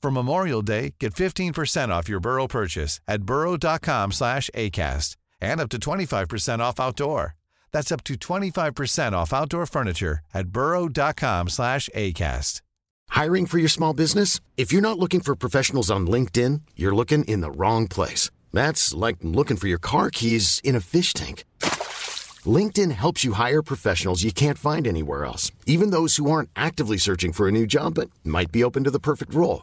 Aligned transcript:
For 0.00 0.10
Memorial 0.12 0.62
Day, 0.62 0.94
get 1.00 1.14
15% 1.14 1.88
off 1.88 2.08
your 2.08 2.20
Burrow 2.20 2.46
purchase 2.46 3.00
at 3.08 3.22
burrow.com 3.22 4.12
slash 4.12 4.48
ACAST 4.54 5.16
and 5.40 5.60
up 5.60 5.68
to 5.70 5.78
25% 5.78 6.60
off 6.60 6.80
outdoor. 6.80 7.34
That's 7.72 7.92
up 7.92 8.04
to 8.04 8.14
25% 8.14 9.12
off 9.12 9.32
outdoor 9.32 9.66
furniture 9.66 10.20
at 10.32 10.48
burrow.com 10.48 11.48
slash 11.48 11.88
ACAST. 11.94 12.62
Hiring 13.10 13.46
for 13.46 13.58
your 13.58 13.68
small 13.68 13.94
business? 13.94 14.40
If 14.56 14.72
you're 14.72 14.82
not 14.82 14.98
looking 14.98 15.20
for 15.20 15.34
professionals 15.34 15.90
on 15.90 16.06
LinkedIn, 16.06 16.60
you're 16.76 16.94
looking 16.94 17.24
in 17.24 17.40
the 17.40 17.50
wrong 17.50 17.88
place. 17.88 18.30
That's 18.52 18.94
like 18.94 19.16
looking 19.22 19.56
for 19.56 19.66
your 19.68 19.78
car 19.78 20.10
keys 20.10 20.60
in 20.62 20.76
a 20.76 20.80
fish 20.80 21.12
tank. 21.12 21.44
LinkedIn 22.46 22.92
helps 22.92 23.24
you 23.24 23.32
hire 23.32 23.62
professionals 23.62 24.22
you 24.22 24.32
can't 24.32 24.58
find 24.58 24.86
anywhere 24.86 25.24
else, 25.24 25.50
even 25.66 25.90
those 25.90 26.16
who 26.16 26.30
aren't 26.30 26.50
actively 26.54 26.98
searching 26.98 27.32
for 27.32 27.48
a 27.48 27.52
new 27.52 27.66
job 27.66 27.94
but 27.94 28.10
might 28.24 28.52
be 28.52 28.62
open 28.62 28.84
to 28.84 28.90
the 28.90 29.00
perfect 29.00 29.34
role. 29.34 29.62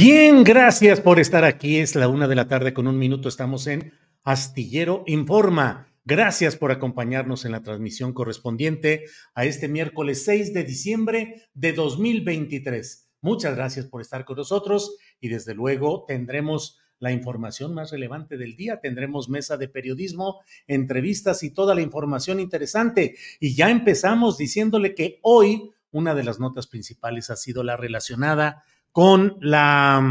Bien, 0.00 0.44
gracias 0.44 1.00
por 1.00 1.18
estar 1.18 1.44
aquí. 1.44 1.78
Es 1.78 1.96
la 1.96 2.06
una 2.06 2.28
de 2.28 2.36
la 2.36 2.46
tarde 2.46 2.72
con 2.72 2.86
un 2.86 2.96
minuto. 2.96 3.28
Estamos 3.28 3.66
en 3.66 3.92
Astillero 4.22 5.02
Informa. 5.08 5.88
Gracias 6.04 6.54
por 6.54 6.70
acompañarnos 6.70 7.44
en 7.44 7.50
la 7.50 7.64
transmisión 7.64 8.12
correspondiente 8.12 9.06
a 9.34 9.44
este 9.44 9.66
miércoles 9.66 10.24
6 10.24 10.54
de 10.54 10.62
diciembre 10.62 11.48
de 11.52 11.72
2023. 11.72 13.10
Muchas 13.22 13.56
gracias 13.56 13.86
por 13.86 14.00
estar 14.00 14.24
con 14.24 14.36
nosotros 14.36 14.96
y 15.18 15.30
desde 15.30 15.52
luego 15.54 16.04
tendremos 16.06 16.78
la 17.00 17.10
información 17.10 17.74
más 17.74 17.90
relevante 17.90 18.36
del 18.36 18.54
día. 18.54 18.78
Tendremos 18.80 19.28
mesa 19.28 19.56
de 19.56 19.66
periodismo, 19.66 20.42
entrevistas 20.68 21.42
y 21.42 21.50
toda 21.50 21.74
la 21.74 21.82
información 21.82 22.38
interesante. 22.38 23.16
Y 23.40 23.56
ya 23.56 23.68
empezamos 23.68 24.38
diciéndole 24.38 24.94
que 24.94 25.18
hoy 25.22 25.72
una 25.90 26.14
de 26.14 26.22
las 26.22 26.38
notas 26.38 26.68
principales 26.68 27.30
ha 27.30 27.36
sido 27.36 27.64
la 27.64 27.76
relacionada 27.76 28.62
con 28.92 29.36
la 29.40 30.02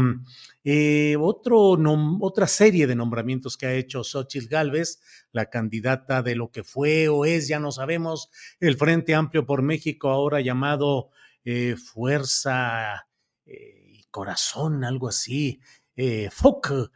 eh, 0.64 1.16
otro 1.18 1.78
otra 2.20 2.46
serie 2.46 2.86
de 2.86 2.94
nombramientos 2.94 3.56
que 3.56 3.66
ha 3.66 3.74
hecho 3.74 4.04
Xochitl 4.04 4.48
Gálvez, 4.48 5.00
la 5.32 5.50
candidata 5.50 6.22
de 6.22 6.34
lo 6.34 6.50
que 6.50 6.64
fue 6.64 7.08
o 7.08 7.24
es, 7.24 7.48
ya 7.48 7.58
no 7.58 7.72
sabemos, 7.72 8.30
el 8.60 8.76
Frente 8.76 9.14
Amplio 9.14 9.46
por 9.46 9.62
México, 9.62 10.10
ahora 10.10 10.40
llamado 10.40 11.10
eh, 11.44 11.76
Fuerza 11.76 13.08
eh, 13.46 13.84
y 13.86 14.04
Corazón, 14.10 14.84
algo 14.84 15.08
así, 15.08 15.60
FOC 16.30 16.92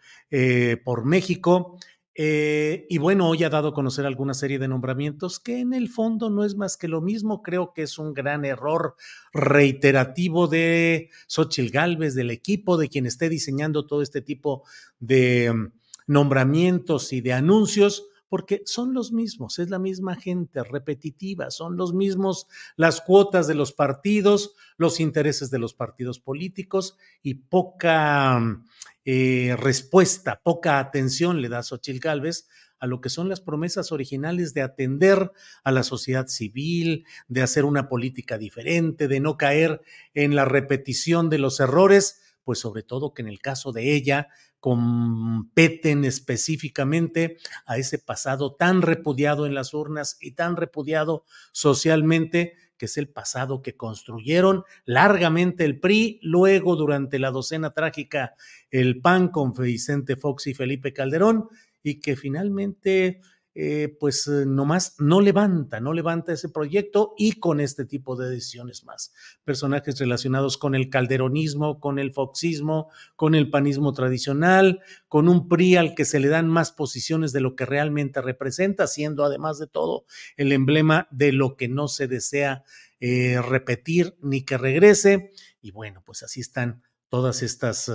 por 0.84 1.04
México. 1.04 1.76
Eh, 2.14 2.86
y 2.90 2.98
bueno, 2.98 3.28
hoy 3.28 3.42
ha 3.42 3.48
dado 3.48 3.68
a 3.68 3.74
conocer 3.74 4.04
alguna 4.04 4.34
serie 4.34 4.58
de 4.58 4.68
nombramientos 4.68 5.40
que 5.40 5.60
en 5.60 5.72
el 5.72 5.88
fondo 5.88 6.28
no 6.28 6.44
es 6.44 6.56
más 6.56 6.76
que 6.76 6.88
lo 6.88 7.00
mismo. 7.00 7.42
Creo 7.42 7.72
que 7.72 7.82
es 7.82 7.98
un 7.98 8.12
gran 8.12 8.44
error 8.44 8.96
reiterativo 9.32 10.46
de 10.46 11.08
Xochitl 11.26 11.70
Galvez, 11.70 12.14
del 12.14 12.30
equipo, 12.30 12.76
de 12.76 12.88
quien 12.88 13.06
esté 13.06 13.28
diseñando 13.28 13.86
todo 13.86 14.02
este 14.02 14.20
tipo 14.20 14.64
de 15.00 15.52
mm, 15.52 15.72
nombramientos 16.06 17.12
y 17.12 17.22
de 17.22 17.32
anuncios, 17.32 18.06
porque 18.32 18.62
son 18.64 18.94
los 18.94 19.12
mismos, 19.12 19.58
es 19.58 19.68
la 19.68 19.78
misma 19.78 20.16
gente 20.16 20.64
repetitiva, 20.64 21.50
son 21.50 21.76
los 21.76 21.92
mismos 21.92 22.46
las 22.76 23.02
cuotas 23.02 23.46
de 23.46 23.54
los 23.54 23.74
partidos, 23.74 24.54
los 24.78 25.00
intereses 25.00 25.50
de 25.50 25.58
los 25.58 25.74
partidos 25.74 26.18
políticos 26.18 26.96
y 27.22 27.34
poca 27.34 28.38
mm, 28.38 28.64
eh, 29.04 29.54
respuesta, 29.58 30.40
poca 30.42 30.78
atención 30.78 31.42
le 31.42 31.50
da 31.50 31.62
Xochitl 31.62 31.98
Gálvez 31.98 32.48
a 32.78 32.86
lo 32.86 33.02
que 33.02 33.10
son 33.10 33.28
las 33.28 33.42
promesas 33.42 33.92
originales 33.92 34.54
de 34.54 34.62
atender 34.62 35.30
a 35.62 35.70
la 35.70 35.82
sociedad 35.82 36.26
civil, 36.28 37.04
de 37.28 37.42
hacer 37.42 37.66
una 37.66 37.86
política 37.86 38.38
diferente, 38.38 39.08
de 39.08 39.20
no 39.20 39.36
caer 39.36 39.82
en 40.14 40.34
la 40.34 40.46
repetición 40.46 41.28
de 41.28 41.36
los 41.36 41.60
errores, 41.60 42.22
pues 42.44 42.58
sobre 42.58 42.82
todo 42.82 43.14
que 43.14 43.22
en 43.22 43.28
el 43.28 43.40
caso 43.40 43.72
de 43.72 43.94
ella 43.94 44.28
competen 44.60 46.04
específicamente 46.04 47.36
a 47.66 47.78
ese 47.78 47.98
pasado 47.98 48.54
tan 48.54 48.82
repudiado 48.82 49.46
en 49.46 49.54
las 49.54 49.74
urnas 49.74 50.16
y 50.20 50.32
tan 50.32 50.56
repudiado 50.56 51.24
socialmente 51.52 52.54
que 52.78 52.86
es 52.86 52.96
el 52.96 53.08
pasado 53.08 53.62
que 53.62 53.76
construyeron 53.76 54.64
largamente 54.84 55.64
el 55.64 55.78
PRI, 55.78 56.18
luego 56.22 56.74
durante 56.74 57.20
la 57.20 57.30
docena 57.30 57.70
trágica 57.74 58.34
el 58.70 59.00
PAN 59.00 59.28
con 59.28 59.52
Vicente 59.52 60.16
Fox 60.16 60.48
y 60.48 60.54
Felipe 60.54 60.92
Calderón, 60.92 61.48
y 61.82 62.00
que 62.00 62.16
finalmente 62.16 63.20
eh, 63.54 63.94
pues 64.00 64.26
eh, 64.28 64.46
nomás 64.46 64.94
no 64.98 65.20
levanta, 65.20 65.78
no 65.78 65.92
levanta 65.92 66.32
ese 66.32 66.48
proyecto 66.48 67.14
y 67.18 67.32
con 67.32 67.60
este 67.60 67.84
tipo 67.84 68.16
de 68.16 68.30
decisiones 68.30 68.84
más. 68.84 69.12
Personajes 69.44 69.98
relacionados 69.98 70.56
con 70.56 70.74
el 70.74 70.88
calderonismo, 70.88 71.78
con 71.78 71.98
el 71.98 72.12
foxismo, 72.12 72.90
con 73.14 73.34
el 73.34 73.50
panismo 73.50 73.92
tradicional, 73.92 74.80
con 75.06 75.28
un 75.28 75.48
PRI 75.48 75.76
al 75.76 75.94
que 75.94 76.06
se 76.06 76.18
le 76.18 76.28
dan 76.28 76.48
más 76.48 76.72
posiciones 76.72 77.32
de 77.32 77.40
lo 77.40 77.54
que 77.54 77.66
realmente 77.66 78.22
representa, 78.22 78.86
siendo 78.86 79.22
además 79.22 79.58
de 79.58 79.66
todo 79.66 80.06
el 80.36 80.52
emblema 80.52 81.08
de 81.10 81.32
lo 81.32 81.56
que 81.56 81.68
no 81.68 81.88
se 81.88 82.08
desea 82.08 82.64
eh, 83.00 83.40
repetir 83.42 84.16
ni 84.22 84.44
que 84.44 84.56
regrese. 84.56 85.30
Y 85.60 85.72
bueno, 85.72 86.02
pues 86.06 86.22
así 86.22 86.40
están 86.40 86.82
todas 87.10 87.42
estas 87.42 87.90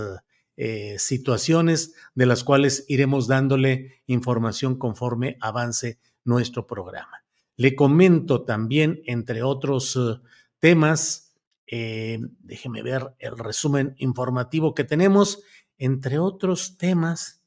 eh, 0.60 0.98
situaciones 0.98 1.94
de 2.16 2.26
las 2.26 2.44
cuales 2.44 2.84
iremos 2.88 3.28
dándole 3.28 4.02
información 4.08 4.80
conforme 4.80 5.38
avance 5.40 6.00
nuestro 6.24 6.66
programa. 6.66 7.24
Le 7.58 7.76
comento 7.76 8.44
también, 8.44 9.04
entre 9.06 9.44
otros 9.44 9.96
eh, 9.96 10.20
temas, 10.58 11.36
eh, 11.68 12.18
déjeme 12.40 12.82
ver 12.82 13.14
el 13.20 13.38
resumen 13.38 13.94
informativo 14.00 14.74
que 14.74 14.84
tenemos. 14.84 15.44
Entre 15.78 16.18
otros 16.18 16.76
temas, 16.80 17.44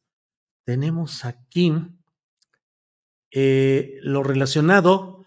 tenemos 0.63 1.25
aquí 1.25 1.73
lo 3.33 4.23
relacionado 4.23 5.25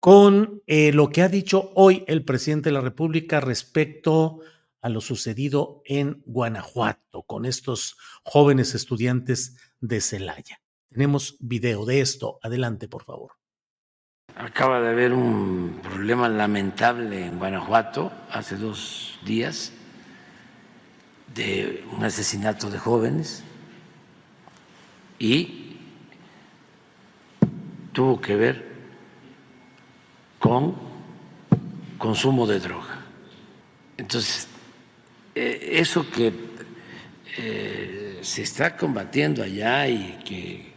con 0.00 0.62
lo 0.66 1.08
que 1.10 1.22
ha 1.22 1.28
dicho 1.28 1.70
hoy 1.74 2.04
el 2.06 2.24
presidente 2.24 2.68
de 2.70 2.74
la 2.74 2.80
República 2.80 3.40
respecto 3.40 4.40
a 4.40 4.55
lo 4.82 5.00
sucedido 5.00 5.82
en 5.84 6.22
Guanajuato 6.26 7.22
con 7.24 7.44
estos 7.44 7.96
jóvenes 8.22 8.74
estudiantes 8.74 9.56
de 9.80 10.00
Celaya. 10.00 10.60
Tenemos 10.90 11.36
video 11.40 11.84
de 11.84 12.00
esto. 12.00 12.38
Adelante, 12.42 12.88
por 12.88 13.04
favor. 13.04 13.32
Acaba 14.34 14.80
de 14.80 14.90
haber 14.90 15.12
un 15.12 15.80
problema 15.82 16.28
lamentable 16.28 17.26
en 17.26 17.38
Guanajuato 17.38 18.12
hace 18.30 18.56
dos 18.56 19.18
días 19.24 19.72
de 21.34 21.84
un 21.92 22.04
asesinato 22.04 22.70
de 22.70 22.78
jóvenes 22.78 23.42
y 25.18 25.78
tuvo 27.92 28.20
que 28.20 28.36
ver 28.36 28.76
con 30.38 30.76
consumo 31.98 32.46
de 32.46 32.60
droga. 32.60 33.04
Entonces, 33.96 34.48
eso 35.36 36.10
que 36.10 36.32
eh, 37.38 38.18
se 38.22 38.42
está 38.42 38.76
combatiendo 38.76 39.42
allá 39.42 39.86
y 39.86 40.18
que 40.24 40.72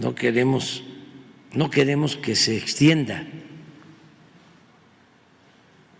no 0.00 0.14
queremos, 0.14 0.82
no 1.52 1.68
queremos 1.68 2.16
que 2.16 2.34
se 2.34 2.56
extienda. 2.56 3.26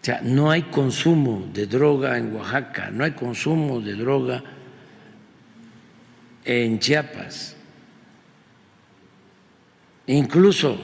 O 0.01 0.05
sea, 0.05 0.23
no 0.23 0.51
hay 0.51 0.63
consumo 0.63 1.47
de 1.53 1.67
droga 1.67 2.17
en 2.17 2.35
Oaxaca, 2.35 2.91
no 2.91 3.05
hay 3.05 3.13
consumo 3.13 3.81
de 3.81 3.95
droga 3.95 4.43
en 6.47 6.79
Chiapas. 6.79 7.57
Incluso 10.07 10.81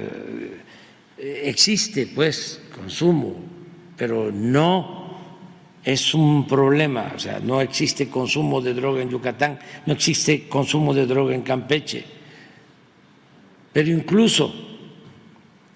eh, 0.00 0.60
existe 1.44 2.08
pues 2.08 2.60
consumo, 2.74 3.51
pero 4.02 4.32
no 4.32 5.14
es 5.84 6.12
un 6.12 6.44
problema, 6.48 7.12
o 7.14 7.20
sea, 7.20 7.38
no 7.38 7.60
existe 7.60 8.10
consumo 8.10 8.60
de 8.60 8.74
droga 8.74 9.00
en 9.00 9.10
Yucatán, 9.10 9.60
no 9.86 9.92
existe 9.92 10.48
consumo 10.48 10.92
de 10.92 11.06
droga 11.06 11.36
en 11.36 11.42
Campeche, 11.42 12.04
pero 13.72 13.88
incluso 13.90 14.52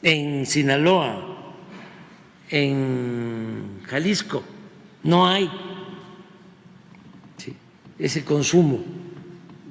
en 0.03 0.45
Sinaloa, 0.45 1.53
en 2.51 3.83
Jalisco, 3.85 4.43
no 5.05 5.29
hay 5.29 5.49
ese 7.97 8.25
consumo 8.25 8.81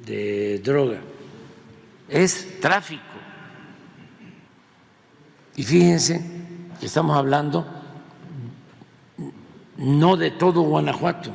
de 0.06 0.60
droga, 0.60 1.02
es 2.08 2.58
tráfico. 2.62 3.04
Y 5.58 5.64
fíjense 5.64 6.24
que 6.80 6.86
estamos 6.86 7.18
hablando 7.18 7.75
no 9.78 10.18
de 10.18 10.32
todo 10.32 10.62
Guanajuato, 10.62 11.32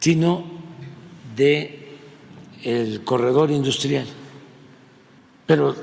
sino 0.00 0.44
de 1.36 1.96
el 2.62 3.02
corredor 3.04 3.50
industrial. 3.50 4.06
Pero 5.46 5.74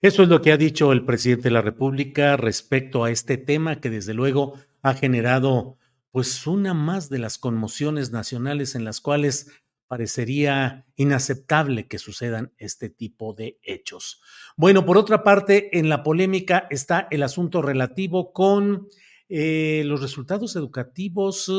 eso 0.00 0.22
es 0.22 0.28
lo 0.28 0.42
que 0.42 0.52
ha 0.52 0.56
dicho 0.56 0.92
el 0.92 1.04
presidente 1.04 1.44
de 1.44 1.50
la 1.50 1.62
República 1.62 2.36
respecto 2.36 3.04
a 3.04 3.10
este 3.10 3.36
tema 3.36 3.80
que 3.80 3.90
desde 3.90 4.14
luego 4.14 4.54
ha 4.82 4.94
generado 4.94 5.76
pues 6.12 6.46
una 6.46 6.72
más 6.72 7.10
de 7.10 7.18
las 7.18 7.36
conmociones 7.36 8.12
nacionales 8.12 8.74
en 8.74 8.84
las 8.84 9.00
cuales 9.00 9.50
parecería 9.88 10.86
inaceptable 10.96 11.88
que 11.88 11.98
sucedan 11.98 12.52
este 12.58 12.90
tipo 12.90 13.32
de 13.32 13.58
hechos. 13.62 14.20
Bueno, 14.56 14.84
por 14.84 14.98
otra 14.98 15.24
parte, 15.24 15.76
en 15.78 15.88
la 15.88 16.02
polémica 16.02 16.68
está 16.70 17.08
el 17.10 17.22
asunto 17.22 17.62
relativo 17.62 18.32
con 18.32 18.88
eh, 19.30 19.82
los 19.84 20.00
resultados 20.00 20.56
educativos 20.56 21.52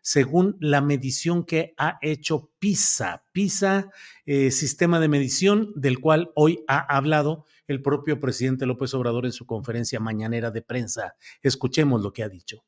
según 0.00 0.56
la 0.60 0.80
medición 0.80 1.44
que 1.44 1.74
ha 1.76 1.98
hecho 2.02 2.50
PISA. 2.58 3.24
PISA, 3.32 3.90
eh, 4.26 4.50
sistema 4.50 5.00
de 5.00 5.08
medición 5.08 5.72
del 5.74 6.00
cual 6.00 6.30
hoy 6.34 6.64
ha 6.68 6.78
hablado 6.96 7.44
el 7.66 7.82
propio 7.82 8.20
presidente 8.20 8.66
López 8.66 8.94
Obrador 8.94 9.26
en 9.26 9.32
su 9.32 9.46
conferencia 9.46 9.98
mañanera 9.98 10.50
de 10.50 10.62
prensa. 10.62 11.16
Escuchemos 11.42 12.00
lo 12.02 12.12
que 12.12 12.22
ha 12.22 12.28
dicho. 12.28 12.64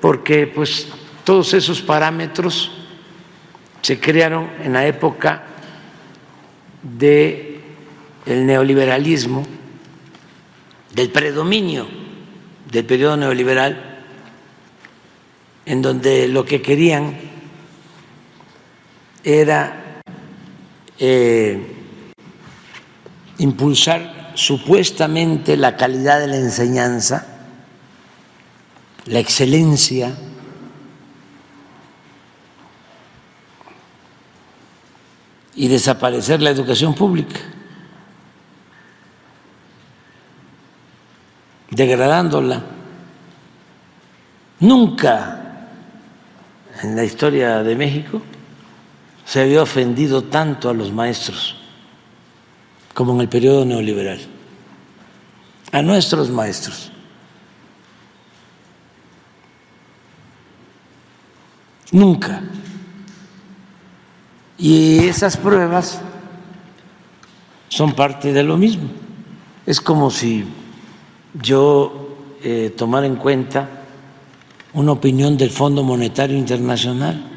Porque 0.00 0.46
pues 0.46 0.88
todos 1.24 1.52
esos 1.54 1.82
parámetros 1.82 2.85
se 3.86 4.00
crearon 4.00 4.50
en 4.64 4.72
la 4.72 4.84
época 4.84 5.44
del 6.82 7.60
neoliberalismo, 8.26 9.44
del 10.92 11.08
predominio 11.10 11.86
del 12.68 12.84
periodo 12.84 13.16
neoliberal, 13.16 14.02
en 15.66 15.82
donde 15.82 16.26
lo 16.26 16.44
que 16.44 16.60
querían 16.60 17.16
era 19.22 20.00
eh, 20.98 21.76
impulsar 23.38 24.32
supuestamente 24.34 25.56
la 25.56 25.76
calidad 25.76 26.18
de 26.18 26.26
la 26.26 26.38
enseñanza, 26.38 27.24
la 29.04 29.20
excelencia, 29.20 30.12
y 35.56 35.68
desaparecer 35.68 36.42
la 36.42 36.50
educación 36.50 36.94
pública, 36.94 37.40
degradándola. 41.70 42.62
Nunca 44.60 45.68
en 46.82 46.96
la 46.96 47.04
historia 47.04 47.62
de 47.62 47.74
México 47.74 48.22
se 49.24 49.40
había 49.40 49.62
ofendido 49.62 50.24
tanto 50.24 50.68
a 50.70 50.74
los 50.74 50.92
maestros 50.92 51.56
como 52.94 53.14
en 53.14 53.22
el 53.22 53.28
periodo 53.28 53.64
neoliberal, 53.64 54.20
a 55.72 55.82
nuestros 55.82 56.30
maestros. 56.30 56.90
Nunca. 61.92 62.42
Y 64.58 65.00
esas 65.06 65.36
pruebas 65.36 66.00
son 67.68 67.94
parte 67.94 68.32
de 68.32 68.42
lo 68.42 68.56
mismo. 68.56 68.88
Es 69.66 69.80
como 69.80 70.10
si 70.10 70.44
yo 71.42 72.16
eh, 72.42 72.72
tomara 72.74 73.06
en 73.06 73.16
cuenta 73.16 73.68
una 74.72 74.92
opinión 74.92 75.36
del 75.36 75.50
Fondo 75.50 75.82
Monetario 75.82 76.38
Internacional. 76.38 77.32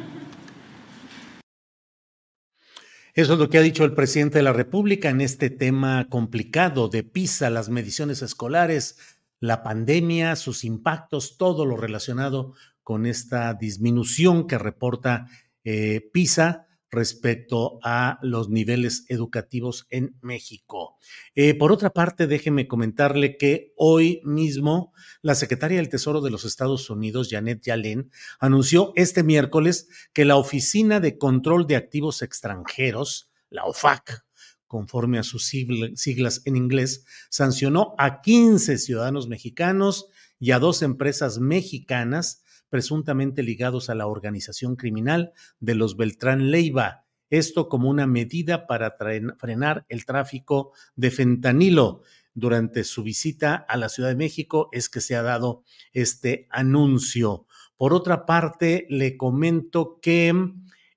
Eso 3.13 3.33
es 3.33 3.39
lo 3.39 3.49
que 3.49 3.57
ha 3.57 3.61
dicho 3.61 3.83
el 3.83 3.95
presidente 3.95 4.37
de 4.37 4.43
la 4.43 4.53
República 4.53 5.09
en 5.09 5.19
este 5.19 5.49
tema 5.49 6.07
complicado 6.09 6.87
de 6.87 7.03
PISA, 7.03 7.49
las 7.49 7.67
mediciones 7.67 8.21
escolares, 8.21 8.97
la 9.41 9.61
pandemia, 9.61 10.37
sus 10.37 10.63
impactos, 10.63 11.35
todo 11.37 11.65
lo 11.65 11.75
relacionado 11.75 12.53
con 12.81 13.05
esta 13.05 13.53
disminución 13.55 14.47
que 14.47 14.57
reporta 14.57 15.27
eh, 15.65 16.09
PISA 16.13 16.68
respecto 16.91 17.79
a 17.83 18.19
los 18.21 18.49
niveles 18.49 19.05
educativos 19.09 19.85
en 19.89 20.15
México. 20.21 20.97
Eh, 21.35 21.53
por 21.53 21.71
otra 21.71 21.91
parte, 21.91 22.27
déjeme 22.27 22.67
comentarle 22.67 23.37
que 23.37 23.73
hoy 23.75 24.21
mismo 24.23 24.93
la 25.21 25.35
secretaria 25.35 25.77
del 25.77 25.89
Tesoro 25.89 26.21
de 26.21 26.31
los 26.31 26.45
Estados 26.45 26.89
Unidos, 26.89 27.29
Janet 27.29 27.61
Yellen, 27.61 28.11
anunció 28.39 28.93
este 28.95 29.23
miércoles 29.23 29.87
que 30.13 30.25
la 30.25 30.37
Oficina 30.37 30.99
de 30.99 31.17
Control 31.17 31.67
de 31.67 31.75
Activos 31.75 32.21
Extranjeros, 32.21 33.29
la 33.49 33.65
OFAC, 33.65 34.25
conforme 34.67 35.17
a 35.17 35.23
sus 35.23 35.45
siglas 35.47 36.41
en 36.45 36.55
inglés, 36.55 37.03
sancionó 37.29 37.95
a 37.97 38.21
15 38.21 38.77
ciudadanos 38.77 39.27
mexicanos 39.27 40.07
y 40.39 40.51
a 40.51 40.59
dos 40.59 40.83
empresas 40.83 41.39
mexicanas 41.39 42.43
presuntamente 42.69 43.43
ligados 43.43 43.89
a 43.89 43.95
la 43.95 44.07
organización 44.07 44.75
criminal 44.75 45.33
de 45.59 45.75
los 45.75 45.97
Beltrán 45.97 46.51
Leiva. 46.51 47.05
Esto 47.29 47.69
como 47.69 47.89
una 47.89 48.07
medida 48.07 48.65
para 48.65 48.95
frenar 49.37 49.85
el 49.89 50.05
tráfico 50.05 50.73
de 50.95 51.11
fentanilo. 51.11 52.01
Durante 52.33 52.83
su 52.83 53.03
visita 53.03 53.55
a 53.55 53.75
la 53.75 53.89
Ciudad 53.89 54.09
de 54.09 54.15
México 54.15 54.69
es 54.71 54.87
que 54.87 55.01
se 55.01 55.15
ha 55.15 55.21
dado 55.21 55.63
este 55.93 56.47
anuncio. 56.49 57.45
Por 57.75 57.93
otra 57.93 58.25
parte, 58.25 58.85
le 58.89 59.17
comento 59.17 59.99
que 60.01 60.33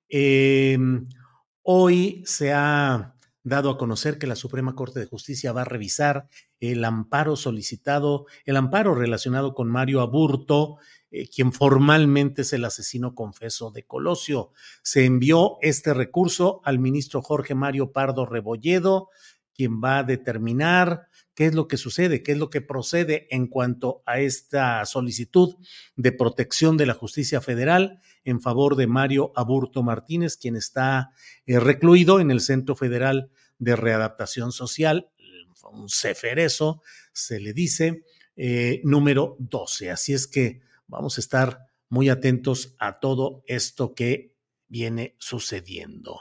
em, 0.09 1.07
hoy 1.61 2.23
se 2.25 2.53
ha 2.53 3.15
dado 3.43 3.69
a 3.69 3.77
conocer 3.77 4.17
que 4.17 4.27
la 4.27 4.35
Suprema 4.35 4.75
Corte 4.75 4.99
de 4.99 5.05
Justicia 5.05 5.51
va 5.51 5.61
a 5.61 5.65
revisar 5.65 6.27
el 6.59 6.85
amparo 6.85 7.35
solicitado, 7.35 8.25
el 8.45 8.55
amparo 8.55 8.95
relacionado 8.95 9.53
con 9.53 9.69
Mario 9.69 10.01
Aburto 10.01 10.77
eh, 11.15 11.29
quien 11.29 11.53
formalmente 11.53 12.41
es 12.41 12.53
el 12.53 12.65
asesino 12.65 13.13
confeso 13.13 13.69
de 13.69 13.83
Colosio. 13.85 14.51
Se 14.81 15.05
envió 15.05 15.57
este 15.61 15.93
recurso 15.93 16.59
al 16.65 16.79
ministro 16.79 17.21
Jorge 17.21 17.53
Mario 17.53 17.91
Pardo 17.91 18.25
Rebolledo, 18.25 19.09
quien 19.53 19.79
va 19.79 19.99
a 19.99 20.03
determinar 20.03 21.09
qué 21.35 21.45
es 21.45 21.53
lo 21.53 21.67
que 21.67 21.77
sucede, 21.77 22.23
qué 22.23 22.31
es 22.31 22.39
lo 22.39 22.49
que 22.49 22.61
procede 22.61 23.27
en 23.29 23.45
cuanto 23.45 24.01
a 24.07 24.21
esta 24.21 24.83
solicitud 24.85 25.55
de 25.95 26.13
protección 26.13 26.77
de 26.77 26.87
la 26.87 26.95
justicia 26.95 27.41
federal 27.41 27.99
en 28.23 28.41
favor 28.41 28.75
de 28.75 28.87
Mario 28.87 29.33
Aburto 29.35 29.83
Martínez, 29.83 30.35
quien 30.35 30.55
está 30.55 31.11
eh, 31.45 31.59
recluido 31.59 32.21
en 32.21 32.31
el 32.31 32.41
Centro 32.41 32.75
Federal 32.75 33.29
de 33.59 33.75
Readaptación 33.75 34.51
Social, 34.51 35.11
un 35.71 35.89
ceferezo, 35.89 36.81
se 37.11 37.39
le 37.39 37.53
dice, 37.53 38.03
eh, 38.35 38.81
número 38.83 39.35
12. 39.37 39.91
Así 39.91 40.13
es 40.13 40.25
que 40.25 40.61
vamos 40.93 41.17
a 41.17 41.21
estar 41.21 41.67
muy 41.89 42.09
atentos 42.09 42.75
a 42.79 42.99
todo 42.99 43.43
esto 43.47 43.93
que 43.93 44.35
viene 44.67 45.15
sucediendo. 45.19 46.19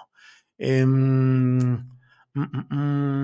Em, 0.58 1.58
mm, 1.58 1.92
mm, 2.34 2.76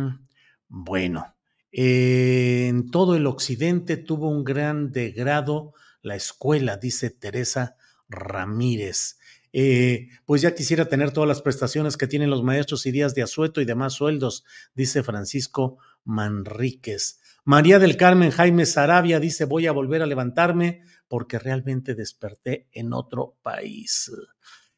mm, 0.07 0.29
bueno, 0.69 1.35
Eh, 1.71 2.67
en 2.69 2.91
todo 2.91 3.15
el 3.15 3.27
occidente 3.27 3.99
tuvo 3.99 4.31
un 4.31 4.43
gran 4.43 4.91
degrado 4.91 5.75
la 6.03 6.17
escuela, 6.17 6.79
dice 6.79 7.11
Teresa 7.11 7.77
Ramírez. 8.09 9.19
Eh, 9.53 10.09
pues 10.25 10.43
ya 10.43 10.55
quisiera 10.55 10.87
tener 10.89 11.13
todas 11.13 11.29
las 11.29 11.43
prestaciones 11.43 11.97
que 11.99 12.07
tienen 12.07 12.31
los 12.31 12.43
maestros 12.43 12.87
y 12.87 12.91
días 12.93 13.15
de 13.15 13.23
asueto 13.23 13.61
y 13.61 13.67
demás 13.67 13.95
sueldos, 13.95 14.45
dice 14.75 15.03
Francisco 15.03 15.79
Manríquez. 16.05 17.21
María 17.49 17.79
del 17.79 17.97
Carmen 17.97 18.31
Jaime 18.31 18.67
Sarabia 18.67 19.19
dice, 19.19 19.47
voy 19.47 19.67
a 19.67 19.73
volver 19.73 20.03
a 20.03 20.07
levantarme 20.07 20.83
porque 21.09 21.39
realmente 21.39 21.95
desperté 21.95 22.69
en 22.73 22.93
otro 22.93 23.39
país. 23.41 24.13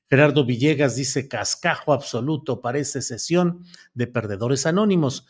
Gerardo 0.08 0.46
Villegas 0.46 0.94
dice, 0.94 1.26
cascajo 1.26 1.92
absoluto, 1.92 2.60
parece 2.60 3.02
sesión 3.02 3.64
de 3.92 4.06
perdedores 4.06 4.66
anónimos. 4.66 5.26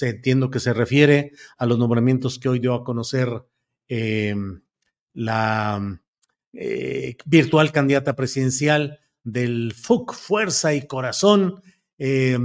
Entiendo 0.00 0.50
que 0.50 0.60
se 0.60 0.72
refiere 0.72 1.32
a 1.58 1.66
los 1.66 1.78
nombramientos 1.78 2.38
que 2.38 2.48
hoy 2.48 2.58
dio 2.58 2.72
a 2.72 2.84
conocer 2.84 3.28
em, 3.86 4.62
la 5.12 6.00
eh, 6.54 7.16
virtual 7.26 7.70
candidata 7.70 8.16
presidencial 8.16 8.98
del 9.22 9.74
FUC, 9.74 10.14
Fuerza 10.14 10.72
y 10.72 10.86
Corazón, 10.86 11.60
eh, 11.98 12.38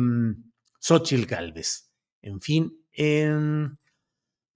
Xochitl 0.82 1.28
Galvez. 1.28 1.94
En 2.22 2.42
fin, 2.42 2.78
en 2.92 3.80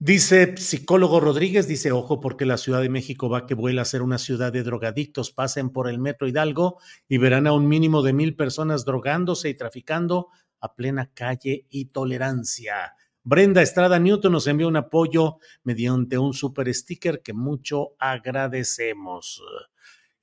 Dice 0.00 0.56
psicólogo 0.56 1.18
Rodríguez, 1.18 1.66
dice, 1.66 1.90
ojo, 1.90 2.20
porque 2.20 2.46
la 2.46 2.56
Ciudad 2.56 2.80
de 2.80 2.88
México 2.88 3.28
va 3.28 3.46
que 3.46 3.54
vuela 3.54 3.82
a 3.82 3.84
ser 3.84 4.02
una 4.02 4.18
ciudad 4.18 4.52
de 4.52 4.62
drogadictos. 4.62 5.32
Pasen 5.32 5.70
por 5.70 5.88
el 5.88 5.98
Metro 5.98 6.28
Hidalgo 6.28 6.78
y 7.08 7.18
verán 7.18 7.48
a 7.48 7.52
un 7.52 7.66
mínimo 7.66 8.02
de 8.02 8.12
mil 8.12 8.36
personas 8.36 8.84
drogándose 8.84 9.48
y 9.48 9.54
traficando 9.54 10.28
a 10.60 10.76
plena 10.76 11.10
calle 11.12 11.66
y 11.68 11.86
tolerancia. 11.86 12.94
Brenda 13.24 13.60
Estrada 13.60 13.98
Newton 13.98 14.30
nos 14.30 14.46
envió 14.46 14.68
un 14.68 14.76
apoyo 14.76 15.38
mediante 15.64 16.16
un 16.16 16.32
super 16.32 16.72
sticker 16.72 17.20
que 17.20 17.32
mucho 17.32 17.96
agradecemos. 17.98 19.42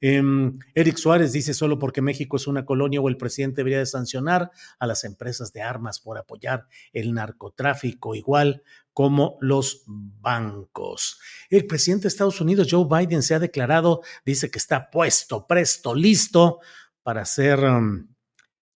Em, 0.02 0.60
Eric 0.74 0.98
Suárez 0.98 1.32
dice 1.32 1.54
solo 1.54 1.80
porque 1.80 2.02
México 2.02 2.36
es 2.38 2.48
una 2.48 2.66
colonia 2.66 3.00
o 3.00 3.08
el 3.08 3.18
presidente 3.18 3.58
debería 3.58 3.80
de 3.80 3.86
sancionar 3.86 4.52
a 4.78 4.88
las 4.88 5.04
empresas 5.04 5.54
de 5.54 5.62
armas 5.62 6.00
por 6.00 6.18
apoyar 6.18 6.68
el 6.92 7.14
narcotráfico, 7.14 8.14
igual 8.14 8.64
como 8.94 9.38
los 9.42 9.84
bancos. 9.88 11.20
El 11.50 11.66
presidente 11.66 12.04
de 12.04 12.08
Estados 12.10 12.42
Unidos, 12.42 12.68
Joe 12.70 12.86
Biden, 12.90 13.24
se 13.24 13.36
ha 13.36 13.40
declarado, 13.40 14.02
dice 14.26 14.52
que 14.52 14.60
está 14.60 14.90
puesto, 14.90 15.48
presto, 15.48 15.96
listo 15.96 16.60
para 17.04 17.22
hacer 17.22 17.60
em, 17.60 18.08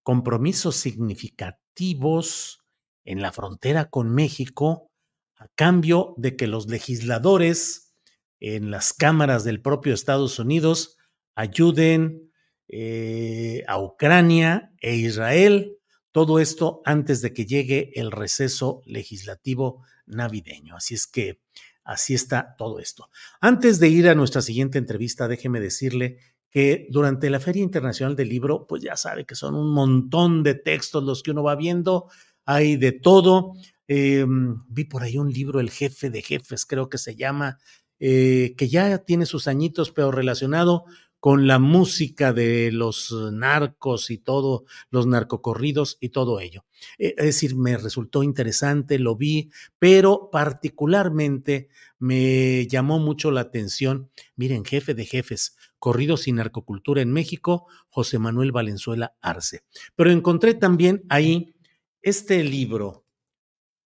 compromisos 0.04 0.76
significativos 0.76 2.64
en 3.04 3.22
la 3.22 3.32
frontera 3.32 3.90
con 3.90 4.14
México 4.14 4.92
a 5.38 5.48
cambio 5.56 6.14
de 6.18 6.36
que 6.36 6.48
los 6.48 6.68
legisladores 6.68 7.94
en 8.40 8.72
las 8.72 8.94
cámaras 8.94 9.44
del 9.44 9.62
propio 9.62 9.94
Estados 9.94 10.38
Unidos 10.40 10.98
ayuden 11.36 12.32
eh, 12.68 13.64
a 13.68 13.80
Ucrania 13.80 14.74
e 14.80 14.96
Israel. 14.96 15.78
Todo 16.12 16.40
esto 16.40 16.82
antes 16.86 17.22
de 17.22 17.34
que 17.34 17.46
llegue 17.46 17.92
el 17.96 18.12
receso 18.12 18.82
legislativo 18.86 19.84
navideño. 20.06 20.76
Así 20.76 20.96
es 20.96 21.08
que 21.08 21.40
así 21.84 22.14
está 22.14 22.56
todo 22.58 22.80
esto. 22.80 23.10
Antes 23.42 23.80
de 23.80 23.90
ir 23.90 24.10
a 24.10 24.16
nuestra 24.16 24.42
siguiente 24.42 24.78
entrevista, 24.78 25.28
déjeme 25.28 25.60
decirle 25.60 26.18
que 26.50 26.88
durante 26.90 27.30
la 27.30 27.40
Feria 27.40 27.64
Internacional 27.64 28.16
del 28.16 28.30
Libro, 28.30 28.66
pues 28.68 28.82
ya 28.82 28.96
sabe 28.96 29.26
que 29.26 29.36
son 29.36 29.56
un 29.56 29.74
montón 29.74 30.44
de 30.44 30.56
textos 30.56 31.04
los 31.04 31.22
que 31.22 31.32
uno 31.32 31.44
va 31.44 31.56
viendo, 31.56 32.10
hay 32.46 32.76
de 32.78 32.92
todo. 32.92 33.54
Em, 33.88 34.64
vi 34.68 34.86
por 34.86 35.04
ahí 35.04 35.18
un 35.18 35.32
libro, 35.32 35.60
El 35.60 35.70
jefe 35.70 36.10
de 36.10 36.22
jefes, 36.22 36.66
creo 36.66 36.90
que 36.90 36.98
se 36.98 37.16
llama, 37.16 37.60
eh, 38.00 38.56
que 38.58 38.68
ya 38.68 39.00
tiene 39.00 39.26
sus 39.26 39.48
añitos, 39.48 39.92
pero 39.92 40.12
relacionado 40.12 40.86
con 41.20 41.48
la 41.48 41.60
música 41.60 42.32
de 42.32 42.72
los 42.72 43.12
narcos 43.34 44.10
y 44.10 44.18
todo, 44.18 44.66
los 44.90 45.06
narcocorridos 45.06 45.98
y 46.00 46.10
todo 46.10 46.40
ello. 46.40 46.66
Eh, 46.98 47.16
es 47.18 47.26
decir, 47.26 47.56
me 47.56 47.78
resultó 47.78 48.24
interesante, 48.24 49.00
lo 49.00 49.16
vi, 49.16 49.52
pero 49.80 50.30
particularmente 50.32 51.70
me 51.98 52.66
llamó 52.68 53.00
mucho 53.00 53.32
la 53.32 53.42
atención, 53.42 54.10
miren, 54.36 54.64
jefe 54.64 54.94
de 54.94 55.06
jefes, 55.06 55.58
corridos 55.78 56.28
y 56.28 56.32
narcocultura 56.32 57.02
en 57.02 57.12
México, 57.12 57.68
José 57.90 58.18
Manuel 58.20 58.52
Valenzuela 58.52 59.16
Arce. 59.22 59.64
Pero 59.96 60.12
encontré 60.12 60.54
también 60.54 61.04
ahí 61.10 61.56
este 62.02 62.44
libro, 62.46 63.06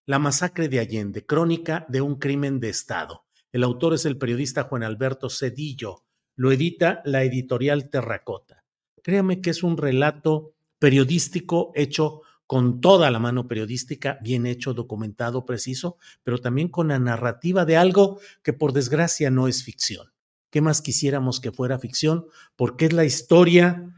La 0.05 0.19
masacre 0.19 0.69
de 0.69 0.79
Allende, 0.79 1.25
crónica 1.25 1.85
de 1.89 2.01
un 2.01 2.17
crimen 2.17 2.59
de 2.59 2.69
Estado. 2.69 3.25
El 3.51 3.63
autor 3.63 3.95
es 3.95 4.05
el 4.05 4.17
periodista 4.17 4.63
Juan 4.63 4.83
Alberto 4.83 5.29
Cedillo 5.29 6.03
lo 6.35 6.51
edita 6.51 7.01
la 7.05 7.23
editorial 7.23 7.89
Terracota. 7.89 8.63
Créame 9.01 9.41
que 9.41 9.49
es 9.49 9.63
un 9.63 9.77
relato 9.77 10.53
periodístico 10.79 11.71
hecho 11.75 12.21
con 12.45 12.81
toda 12.81 13.09
la 13.09 13.19
mano 13.19 13.47
periodística, 13.47 14.19
bien 14.21 14.45
hecho, 14.45 14.73
documentado, 14.73 15.45
preciso, 15.45 15.97
pero 16.23 16.39
también 16.39 16.67
con 16.67 16.89
la 16.89 16.99
narrativa 16.99 17.65
de 17.65 17.77
algo 17.77 18.19
que 18.43 18.53
por 18.53 18.73
desgracia 18.73 19.29
no 19.29 19.47
es 19.47 19.63
ficción. 19.63 20.11
¿Qué 20.49 20.61
más 20.61 20.81
quisiéramos 20.81 21.39
que 21.39 21.51
fuera 21.51 21.79
ficción? 21.79 22.25
Porque 22.55 22.85
es 22.85 22.93
la 22.93 23.05
historia 23.05 23.91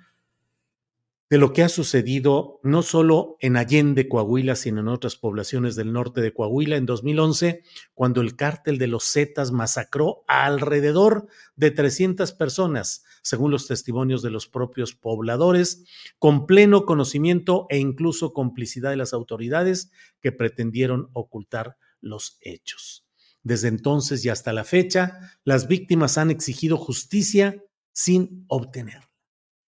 de 1.30 1.40
lo 1.40 1.54
que 1.54 1.64
ha 1.64 1.70
sucedido 1.70 2.60
no 2.62 2.84
solo 2.84 3.38
en 3.40 3.58
Allende, 3.58 4.08
Coahuila, 4.08 4.56
sino 4.56 4.82
en 4.82 4.88
otras 4.88 5.16
poblaciones 5.16 5.76
del 5.76 5.92
norte 5.92 6.22
de 6.22 6.34
Coahuila 6.34 6.76
en 6.76 6.86
2011, 6.86 7.64
cuando 7.96 8.22
el 8.22 8.36
cártel 8.36 8.78
de 8.78 8.88
los 8.88 9.12
Zetas 9.12 9.52
masacró 9.52 10.24
a 10.28 10.46
alrededor 10.46 11.28
de 11.56 11.72
300 11.72 12.32
personas, 12.34 13.04
según 13.24 13.50
los 13.50 13.68
testimonios 13.68 14.22
de 14.22 14.30
los 14.30 14.48
propios 14.48 14.94
pobladores, 14.94 15.86
con 16.20 16.46
pleno 16.46 16.86
conocimiento 16.86 17.66
e 17.70 17.80
incluso 17.80 18.32
complicidad 18.32 18.92
de 18.92 18.98
las 18.98 19.14
autoridades 19.14 19.92
que 20.22 20.32
pretendieron 20.32 21.10
ocultar 21.14 21.78
los 22.02 22.38
hechos. 22.42 23.04
Desde 23.42 23.68
entonces 23.68 24.24
y 24.26 24.30
hasta 24.30 24.54
la 24.54 24.64
fecha, 24.64 25.20
las 25.44 25.68
víctimas 25.68 26.20
han 26.20 26.30
exigido 26.30 26.78
justicia 26.78 27.64
sin 27.94 28.46
obtenerla. 28.48 29.10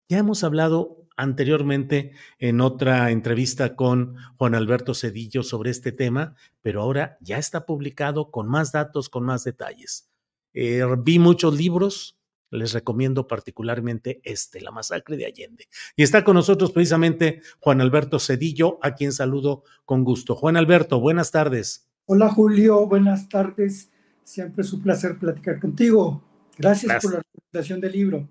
Ya 0.10 0.20
hemos 0.20 0.44
hablado 0.44 0.97
anteriormente 1.18 2.14
en 2.40 2.62
otra 2.62 3.12
entrevista 3.12 3.76
con 3.76 4.16
Juan 4.38 4.56
Alberto 4.56 4.94
Cedillo 4.94 5.44
sobre 5.44 5.72
este 5.72 5.92
tema, 5.92 6.36
pero 6.62 6.82
ahora 6.82 7.18
ya 7.20 7.38
está 7.38 7.66
publicado 7.66 8.32
con 8.32 8.48
más 8.48 8.72
datos, 8.72 9.10
con 9.10 9.26
más 9.26 9.44
detalles. 9.44 10.10
Eh, 10.54 10.84
vi 11.00 11.20
muchos 11.20 11.58
libros, 11.58 12.18
les 12.50 12.74
recomiendo 12.74 13.28
particularmente 13.28 14.22
este, 14.24 14.62
La 14.62 14.72
masacre 14.72 15.18
de 15.18 15.26
Allende. 15.26 15.68
Y 15.96 16.04
está 16.04 16.24
con 16.24 16.36
nosotros 16.36 16.72
precisamente 16.72 17.42
Juan 17.60 17.82
Alberto 17.82 18.20
Cedillo, 18.20 18.80
a 18.82 18.96
quien 18.96 19.12
saludo 19.12 19.64
con 19.86 20.04
gusto. 20.04 20.36
Juan 20.36 20.56
Alberto, 20.56 21.00
buenas 21.00 21.32
tardes. 21.32 21.90
Hola 22.06 22.30
Julio, 22.30 22.88
buenas 22.88 23.28
tardes. 23.28 23.92
Siempre 24.24 24.64
es 24.64 24.72
un 24.72 24.82
placer 24.82 25.18
platicar 25.18 25.60
contigo. 25.60 26.24
Gracias, 26.58 27.04
por 27.04 27.14
la 27.16 27.22
presentación 27.22 27.82
del 27.82 27.92
libro. 27.92 28.30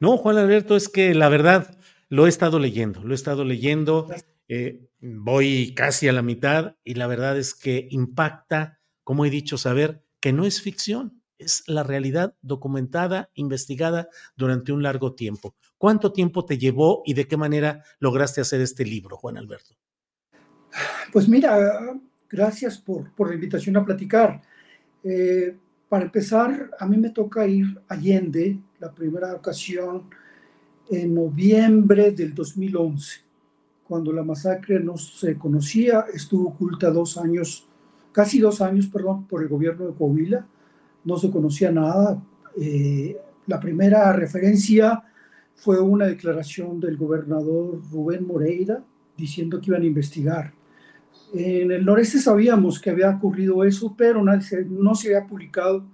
No, 0.00 0.16
Juan 0.16 0.36
Alberto, 0.36 0.74
es 0.74 0.88
que 0.88 1.14
la 1.14 1.28
verdad, 1.28 1.78
lo 2.12 2.26
he 2.26 2.28
estado 2.28 2.58
leyendo, 2.58 3.02
lo 3.02 3.12
he 3.12 3.14
estado 3.14 3.42
leyendo, 3.42 4.06
eh, 4.46 4.86
voy 5.00 5.72
casi 5.74 6.08
a 6.08 6.12
la 6.12 6.20
mitad 6.20 6.76
y 6.84 6.92
la 6.92 7.06
verdad 7.06 7.38
es 7.38 7.54
que 7.54 7.88
impacta, 7.90 8.80
como 9.02 9.24
he 9.24 9.30
dicho, 9.30 9.56
saber 9.56 10.04
que 10.20 10.30
no 10.30 10.44
es 10.44 10.60
ficción, 10.60 11.22
es 11.38 11.62
la 11.66 11.84
realidad 11.84 12.34
documentada, 12.42 13.30
investigada 13.32 14.10
durante 14.36 14.72
un 14.72 14.82
largo 14.82 15.14
tiempo. 15.14 15.54
¿Cuánto 15.78 16.12
tiempo 16.12 16.44
te 16.44 16.58
llevó 16.58 17.02
y 17.06 17.14
de 17.14 17.26
qué 17.26 17.38
manera 17.38 17.82
lograste 17.98 18.42
hacer 18.42 18.60
este 18.60 18.84
libro, 18.84 19.16
Juan 19.16 19.38
Alberto? 19.38 19.74
Pues 21.14 21.26
mira, 21.26 21.96
gracias 22.28 22.76
por, 22.76 23.10
la 23.26 23.34
invitación 23.34 23.78
a 23.78 23.86
platicar. 23.86 24.42
Eh, 25.02 25.56
para 25.88 26.04
empezar, 26.04 26.72
a 26.78 26.86
mí 26.86 26.98
me 26.98 27.08
toca 27.08 27.46
ir 27.46 27.80
a 27.88 27.94
Allende, 27.94 28.58
la 28.80 28.92
primera 28.92 29.34
ocasión 29.34 30.10
en 30.92 31.14
noviembre 31.14 32.12
del 32.12 32.34
2011, 32.34 33.20
cuando 33.88 34.12
la 34.12 34.22
masacre 34.22 34.78
no 34.78 34.98
se 34.98 35.36
conocía, 35.36 36.04
estuvo 36.12 36.50
oculta 36.50 36.90
dos 36.90 37.16
años, 37.16 37.66
casi 38.12 38.38
dos 38.38 38.60
años, 38.60 38.88
perdón, 38.88 39.26
por 39.26 39.42
el 39.42 39.48
gobierno 39.48 39.86
de 39.86 39.94
Coahuila, 39.94 40.46
no 41.04 41.16
se 41.16 41.30
conocía 41.30 41.72
nada. 41.72 42.22
Eh, 42.60 43.16
la 43.46 43.58
primera 43.58 44.12
referencia 44.12 45.02
fue 45.54 45.80
una 45.80 46.06
declaración 46.06 46.78
del 46.78 46.98
gobernador 46.98 47.80
Rubén 47.90 48.26
Moreira 48.26 48.84
diciendo 49.16 49.60
que 49.60 49.70
iban 49.70 49.82
a 49.82 49.86
investigar. 49.86 50.52
En 51.32 51.72
el 51.72 51.84
noreste 51.84 52.18
sabíamos 52.18 52.78
que 52.78 52.90
había 52.90 53.10
ocurrido 53.10 53.64
eso, 53.64 53.94
pero 53.96 54.22
no 54.22 54.94
se 54.94 55.16
había 55.16 55.26
publicado 55.26 55.84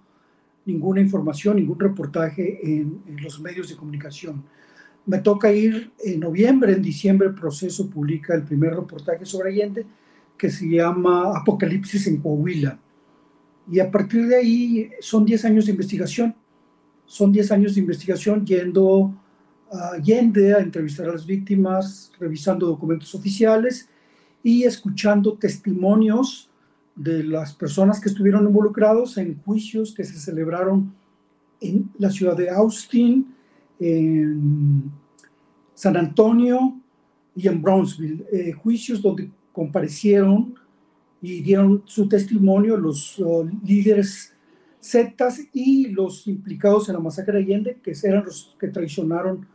ninguna 0.64 1.00
información, 1.00 1.56
ningún 1.56 1.78
reportaje 1.78 2.58
en 2.64 3.00
los 3.22 3.40
medios 3.40 3.68
de 3.68 3.76
comunicación. 3.76 4.42
Me 5.08 5.20
toca 5.20 5.50
ir 5.50 5.90
en 6.04 6.20
noviembre, 6.20 6.74
en 6.74 6.82
diciembre 6.82 7.28
el 7.28 7.34
proceso 7.34 7.88
publica 7.88 8.34
el 8.34 8.42
primer 8.42 8.74
reportaje 8.74 9.24
sobre 9.24 9.48
Allende 9.48 9.86
que 10.36 10.50
se 10.50 10.68
llama 10.68 11.34
Apocalipsis 11.34 12.06
en 12.08 12.18
Coahuila. 12.18 12.78
Y 13.72 13.80
a 13.80 13.90
partir 13.90 14.26
de 14.26 14.36
ahí 14.36 14.90
son 15.00 15.24
10 15.24 15.46
años 15.46 15.64
de 15.64 15.72
investigación. 15.72 16.36
Son 17.06 17.32
10 17.32 17.52
años 17.52 17.74
de 17.74 17.80
investigación 17.80 18.44
yendo 18.44 19.14
a 19.72 19.94
Allende 19.94 20.52
a 20.52 20.58
entrevistar 20.58 21.08
a 21.08 21.12
las 21.12 21.24
víctimas, 21.24 22.12
revisando 22.20 22.66
documentos 22.66 23.14
oficiales 23.14 23.88
y 24.42 24.64
escuchando 24.64 25.38
testimonios 25.38 26.50
de 26.94 27.24
las 27.24 27.54
personas 27.54 27.98
que 27.98 28.10
estuvieron 28.10 28.46
involucrados 28.46 29.16
en 29.16 29.40
juicios 29.40 29.94
que 29.94 30.04
se 30.04 30.18
celebraron 30.18 30.92
en 31.62 31.90
la 31.98 32.10
ciudad 32.10 32.36
de 32.36 32.50
Austin, 32.50 33.37
en 33.80 34.90
San 35.74 35.96
Antonio 35.96 36.80
y 37.36 37.46
en 37.46 37.62
Brownsville, 37.62 38.26
eh, 38.32 38.52
juicios 38.52 39.00
donde 39.00 39.30
comparecieron 39.52 40.54
y 41.20 41.40
dieron 41.40 41.82
su 41.84 42.08
testimonio 42.08 42.76
los 42.76 43.22
líderes 43.64 44.34
zetas 44.80 45.40
y 45.52 45.88
los 45.88 46.26
implicados 46.26 46.88
en 46.88 46.94
la 46.94 47.00
masacre 47.00 47.38
de 47.38 47.44
Allende, 47.44 47.78
que 47.82 47.92
eran 48.02 48.24
los 48.24 48.56
que 48.58 48.68
traicionaron 48.68 49.46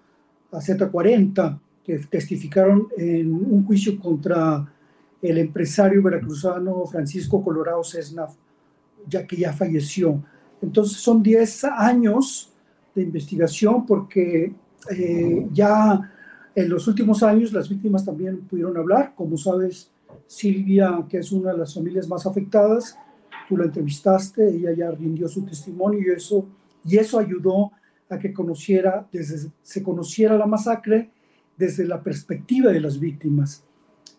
a 0.51 0.58
Z40, 0.58 1.60
que 1.84 1.98
testificaron 2.00 2.88
en 2.98 3.34
un 3.34 3.65
juicio 3.65 4.00
contra 4.00 4.72
el 5.22 5.38
empresario 5.38 6.03
veracruzano 6.03 6.86
Francisco 6.86 7.44
Colorado 7.44 7.84
Cesna, 7.84 8.27
ya 9.08 9.25
que 9.25 9.38
ya 9.38 9.53
falleció. 9.53 10.24
Entonces 10.62 10.98
son 10.98 11.24
10 11.24 11.63
años 11.65 12.52
de 12.93 13.01
investigación 13.01 13.85
porque 13.85 14.53
eh, 14.91 15.47
ya 15.51 16.12
en 16.55 16.69
los 16.69 16.88
últimos 16.88 17.23
años 17.23 17.51
las 17.51 17.67
víctimas 17.69 18.05
también 18.05 18.41
pudieron 18.41 18.77
hablar. 18.77 19.13
Como 19.15 19.38
sabes, 19.38 19.91
Silvia, 20.27 21.05
que 21.09 21.17
es 21.19 21.31
una 21.31 21.51
de 21.51 21.57
las 21.57 21.73
familias 21.73 22.07
más 22.07 22.25
afectadas, 22.25 22.97
tú 23.47 23.57
la 23.57 23.65
entrevistaste, 23.65 24.47
ella 24.47 24.71
ya 24.73 24.91
rindió 24.91 25.27
su 25.27 25.43
testimonio 25.43 26.00
y 26.00 26.15
eso, 26.15 26.45
y 26.85 26.97
eso 26.97 27.19
ayudó 27.19 27.71
a 28.09 28.19
que 28.19 28.31
conociera, 28.33 29.07
desde, 29.12 29.50
se 29.62 29.81
conociera 29.81 30.38
la 30.38 30.45
masacre 30.45 31.09
desde 31.57 31.85
la 31.85 32.01
perspectiva 32.01 32.71
de 32.71 32.81
las 32.81 33.00
víctimas. 33.00 33.63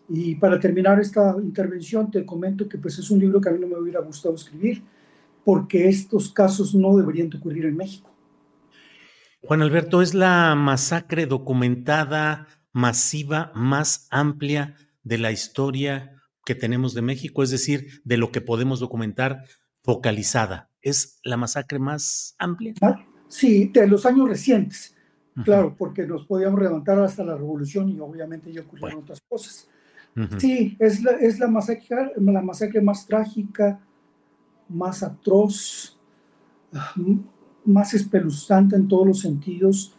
Y 0.07 0.35
para 0.35 0.59
terminar 0.59 0.99
esta 0.99 1.35
intervención, 1.41 2.11
te 2.11 2.25
comento 2.25 2.67
que 2.69 2.77
pues, 2.77 2.99
es 2.99 3.09
un 3.09 3.19
libro 3.19 3.41
que 3.41 3.49
a 3.49 3.51
mí 3.51 3.59
no 3.59 3.67
me 3.67 3.77
hubiera 3.77 4.01
gustado 4.01 4.35
escribir, 4.35 4.83
porque 5.43 5.87
estos 5.87 6.31
casos 6.31 6.73
no 6.75 6.95
deberían 6.97 7.29
ocurrir 7.35 7.65
en 7.65 7.77
México. 7.77 8.09
Juan 9.47 9.61
Alberto, 9.61 10.01
¿es 10.01 10.15
la 10.15 10.55
masacre 10.55 11.27
documentada 11.27 12.47
masiva 12.73 13.51
más 13.53 14.07
amplia 14.09 14.75
de 15.03 15.19
la 15.19 15.31
historia 15.31 16.23
que 16.43 16.55
tenemos 16.55 16.95
de 16.95 17.03
México? 17.03 17.43
Es 17.43 17.51
decir, 17.51 18.01
de 18.03 18.17
lo 18.17 18.31
que 18.31 18.41
podemos 18.41 18.79
documentar 18.79 19.43
focalizada. 19.83 20.71
¿Es 20.81 21.19
la 21.23 21.37
masacre 21.37 21.77
más 21.77 22.35
amplia? 22.39 22.73
Ah, 22.81 23.05
sí, 23.27 23.69
de 23.71 23.87
los 23.87 24.07
años 24.07 24.27
recientes. 24.27 24.95
Claro, 25.43 25.75
porque 25.77 26.07
nos 26.07 26.25
podíamos 26.25 26.61
levantar 26.61 26.97
hasta 26.99 27.23
la 27.23 27.35
revolución 27.35 27.89
y 27.89 27.99
obviamente 27.99 28.51
ya 28.51 28.61
ocurrieron 28.61 29.03
otras 29.03 29.21
cosas. 29.27 29.69
Sí, 30.37 30.77
es 30.79 31.03
la, 31.03 31.11
es 31.11 31.39
la, 31.39 31.47
masacre, 31.47 32.13
la 32.15 32.41
masacre 32.41 32.81
más 32.81 33.05
trágica, 33.05 33.79
más 34.69 35.03
atroz, 35.03 35.99
más 37.65 37.93
espeluznante 37.93 38.75
en 38.75 38.87
todos 38.87 39.07
los 39.07 39.19
sentidos. 39.19 39.95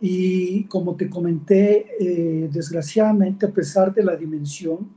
Y 0.00 0.64
como 0.64 0.94
te 0.94 1.08
comenté, 1.08 1.86
eh, 2.00 2.48
desgraciadamente, 2.52 3.46
a 3.46 3.50
pesar 3.50 3.92
de 3.92 4.04
la 4.04 4.16
dimensión, 4.16 4.88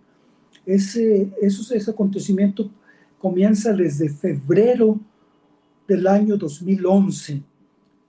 ese, 0.66 1.32
ese 1.42 1.92
acontecimiento 1.92 2.70
comienza 3.18 3.74
desde 3.74 4.10
febrero 4.10 5.00
del 5.88 6.08
año 6.08 6.38
2011. 6.38 7.42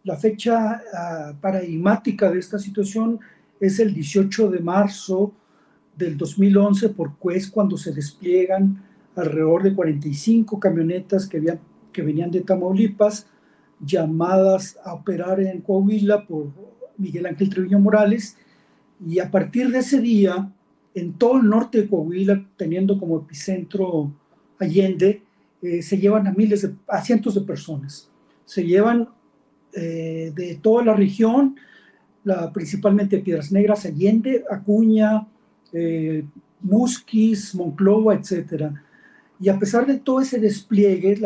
La 0.04 0.16
fecha 0.16 0.82
uh, 0.82 1.36
paradigmática 1.40 2.30
de 2.30 2.38
esta 2.38 2.58
situación 2.58 3.20
es 3.60 3.78
el 3.78 3.94
18 3.94 4.50
de 4.50 4.60
marzo 4.60 5.32
del 5.96 6.16
2011 6.16 6.88
porque 6.90 7.36
es 7.36 7.48
cuando 7.48 7.76
se 7.76 7.92
despliegan 7.92 8.82
alrededor 9.14 9.62
de 9.62 9.74
45 9.74 10.58
camionetas 10.58 11.26
que, 11.26 11.36
habían, 11.36 11.60
que 11.92 12.02
venían 12.02 12.30
de 12.30 12.40
Tamaulipas, 12.40 13.26
llamadas 13.84 14.78
a 14.84 14.94
operar 14.94 15.40
en 15.40 15.60
Coahuila 15.60 16.26
por 16.26 16.48
Miguel 16.96 17.26
Ángel 17.26 17.50
Treviño 17.50 17.78
Morales, 17.78 18.36
y 19.04 19.18
a 19.18 19.30
partir 19.30 19.70
de 19.70 19.78
ese 19.80 20.00
día, 20.00 20.50
en 20.94 21.14
todo 21.14 21.38
el 21.38 21.48
norte 21.48 21.82
de 21.82 21.88
Coahuila, 21.88 22.44
teniendo 22.56 22.98
como 22.98 23.18
epicentro 23.18 24.12
Allende, 24.58 25.22
eh, 25.62 25.82
se 25.82 25.98
llevan 25.98 26.26
a 26.26 26.32
miles, 26.32 26.62
de, 26.62 26.74
a 26.86 27.02
cientos 27.02 27.34
de 27.34 27.40
personas. 27.40 28.08
Se 28.44 28.64
llevan 28.64 29.08
eh, 29.72 30.32
de 30.34 30.56
toda 30.56 30.84
la 30.84 30.94
región, 30.94 31.56
la, 32.24 32.52
principalmente 32.52 33.18
Piedras 33.18 33.50
Negras, 33.50 33.84
Allende, 33.86 34.44
Acuña, 34.50 35.26
eh, 35.72 36.24
Musquis, 36.60 37.54
Monclova, 37.54 38.14
etcétera. 38.14 38.84
Y 39.40 39.48
a 39.48 39.58
pesar 39.58 39.86
de 39.86 39.98
todo 39.98 40.20
ese 40.20 40.38
despliegue 40.38 41.18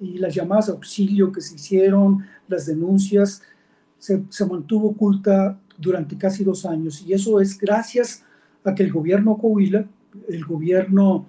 y 0.00 0.18
las 0.18 0.34
llamadas 0.34 0.66
de 0.66 0.72
auxilio 0.72 1.32
que 1.32 1.40
se 1.40 1.54
hicieron, 1.54 2.24
las 2.46 2.66
denuncias, 2.66 3.42
se, 3.98 4.46
mantuvo 4.46 4.88
oculta 4.90 5.58
durante 5.76 6.16
casi 6.16 6.44
dos 6.44 6.64
años. 6.66 7.02
Y 7.06 7.12
eso 7.12 7.40
es 7.40 7.58
gracias 7.58 8.24
a 8.64 8.74
que 8.74 8.82
el 8.82 8.92
gobierno 8.92 9.36
Coahuila, 9.36 9.86
el 10.28 10.44
gobierno 10.44 11.26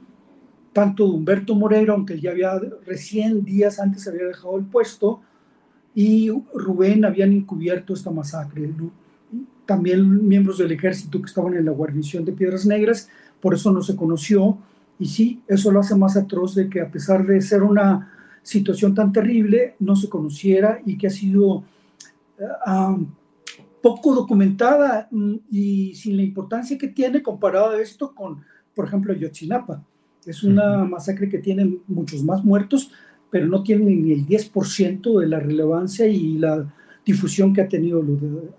tanto 0.73 1.05
de 1.05 1.11
Humberto 1.11 1.55
Moreira, 1.55 1.93
aunque 1.93 2.19
ya 2.19 2.31
había 2.31 2.59
recién 2.85 3.43
días 3.43 3.79
antes 3.79 4.07
había 4.07 4.25
dejado 4.25 4.57
el 4.57 4.65
puesto, 4.65 5.21
y 5.95 6.29
Rubén 6.53 7.03
habían 7.05 7.33
encubierto 7.33 7.93
esta 7.93 8.11
masacre. 8.11 8.71
También 9.65 10.27
miembros 10.27 10.59
del 10.59 10.71
ejército 10.71 11.19
que 11.19 11.25
estaban 11.25 11.55
en 11.55 11.65
la 11.65 11.71
guarnición 11.71 12.23
de 12.23 12.31
Piedras 12.31 12.65
Negras, 12.65 13.09
por 13.41 13.53
eso 13.53 13.71
no 13.71 13.81
se 13.81 13.95
conoció 13.95 14.57
y 14.99 15.05
sí, 15.05 15.41
eso 15.47 15.71
lo 15.71 15.79
hace 15.79 15.95
más 15.95 16.17
atroz 16.17 16.55
de 16.55 16.69
que 16.69 16.81
a 16.81 16.91
pesar 16.91 17.25
de 17.25 17.41
ser 17.41 17.63
una 17.63 18.11
situación 18.43 18.93
tan 18.93 19.13
terrible, 19.13 19.75
no 19.79 19.95
se 19.95 20.09
conociera 20.09 20.81
y 20.85 20.97
que 20.97 21.07
ha 21.07 21.09
sido 21.09 21.63
uh, 22.39 23.05
poco 23.81 24.13
documentada 24.13 25.07
mm, 25.09 25.35
y 25.49 25.95
sin 25.95 26.17
la 26.17 26.23
importancia 26.23 26.77
que 26.77 26.89
tiene 26.89 27.23
comparado 27.23 27.73
esto 27.73 28.13
con, 28.13 28.43
por 28.75 28.87
ejemplo, 28.87 29.13
Yotzinapa. 29.13 29.83
Es 30.25 30.43
una 30.43 30.83
masacre 30.83 31.29
que 31.29 31.39
tiene 31.39 31.77
muchos 31.87 32.21
más 32.23 32.43
muertos, 32.43 32.91
pero 33.31 33.47
no 33.47 33.63
tiene 33.63 33.85
ni 33.85 34.11
el 34.11 34.27
10% 34.27 35.19
de 35.19 35.27
la 35.27 35.39
relevancia 35.39 36.07
y 36.07 36.37
la 36.37 36.71
difusión 37.05 37.53
que 37.53 37.61
ha 37.61 37.67
tenido 37.69 38.03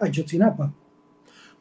Ayotzinapa. 0.01 0.73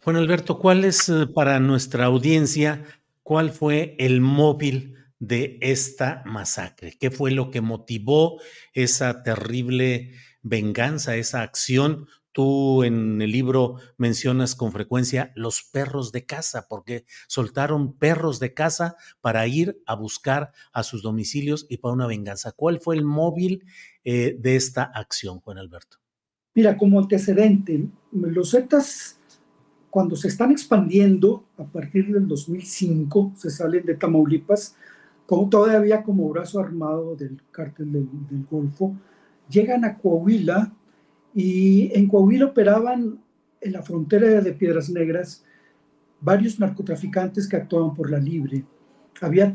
Juan 0.01 0.15
Alberto, 0.15 0.57
¿cuál 0.57 0.85
es 0.85 1.09
eh, 1.09 1.27
para 1.27 1.59
nuestra 1.59 2.05
audiencia 2.05 2.85
cuál 3.29 3.51
fue 3.51 3.95
el 3.99 4.21
móvil 4.21 4.95
de 5.19 5.59
esta 5.61 6.23
masacre, 6.25 6.97
qué 6.99 7.11
fue 7.11 7.29
lo 7.29 7.51
que 7.51 7.61
motivó 7.61 8.41
esa 8.73 9.21
terrible 9.21 10.13
venganza, 10.41 11.15
esa 11.15 11.43
acción. 11.43 12.07
Tú 12.31 12.83
en 12.83 13.21
el 13.21 13.31
libro 13.31 13.75
mencionas 13.97 14.55
con 14.55 14.71
frecuencia 14.71 15.31
los 15.35 15.61
perros 15.61 16.11
de 16.11 16.25
casa, 16.25 16.65
porque 16.67 17.05
soltaron 17.27 17.99
perros 17.99 18.39
de 18.39 18.55
casa 18.55 18.95
para 19.21 19.45
ir 19.45 19.79
a 19.85 19.93
buscar 19.93 20.51
a 20.73 20.81
sus 20.81 21.03
domicilios 21.03 21.67
y 21.69 21.77
para 21.77 21.93
una 21.93 22.07
venganza. 22.07 22.53
¿Cuál 22.53 22.79
fue 22.79 22.95
el 22.95 23.05
móvil 23.05 23.63
eh, 24.03 24.37
de 24.39 24.55
esta 24.55 24.81
acción, 24.81 25.39
Juan 25.39 25.59
Alberto? 25.59 25.97
Mira, 26.55 26.75
como 26.75 26.97
antecedente, 26.97 27.89
los 28.11 28.49
Zetas 28.49 29.18
cuando 29.89 30.15
se 30.15 30.28
están 30.28 30.52
expandiendo 30.52 31.45
a 31.58 31.63
partir 31.63 32.13
del 32.13 32.28
2005, 32.28 33.34
se 33.36 33.49
salen 33.49 33.86
de 33.86 33.95
Tamaulipas, 33.95 34.75
todavía 35.49 36.04
como 36.04 36.30
brazo 36.30 36.60
armado 36.60 37.15
del 37.15 37.41
cártel 37.52 37.91
del, 37.91 38.08
Golfo, 38.49 38.95
llegan 39.49 39.86
a 39.86 39.97
Coahuila 39.97 40.73
y 41.34 41.91
en 41.97 42.08
Coahuila 42.08 42.47
operaban 42.47 43.19
en 43.62 43.71
la 43.71 43.84
frontera 43.84 44.41
de 44.41 44.54
Piedras 44.54 44.89
Negras 44.89 45.43
varios 46.21 46.60
narcotraficantes 46.60 47.47
que 47.47 47.58
actuaban 47.58 47.95
por 47.95 48.10
la 48.10 48.19
libre. 48.19 48.63
Había 49.21 49.54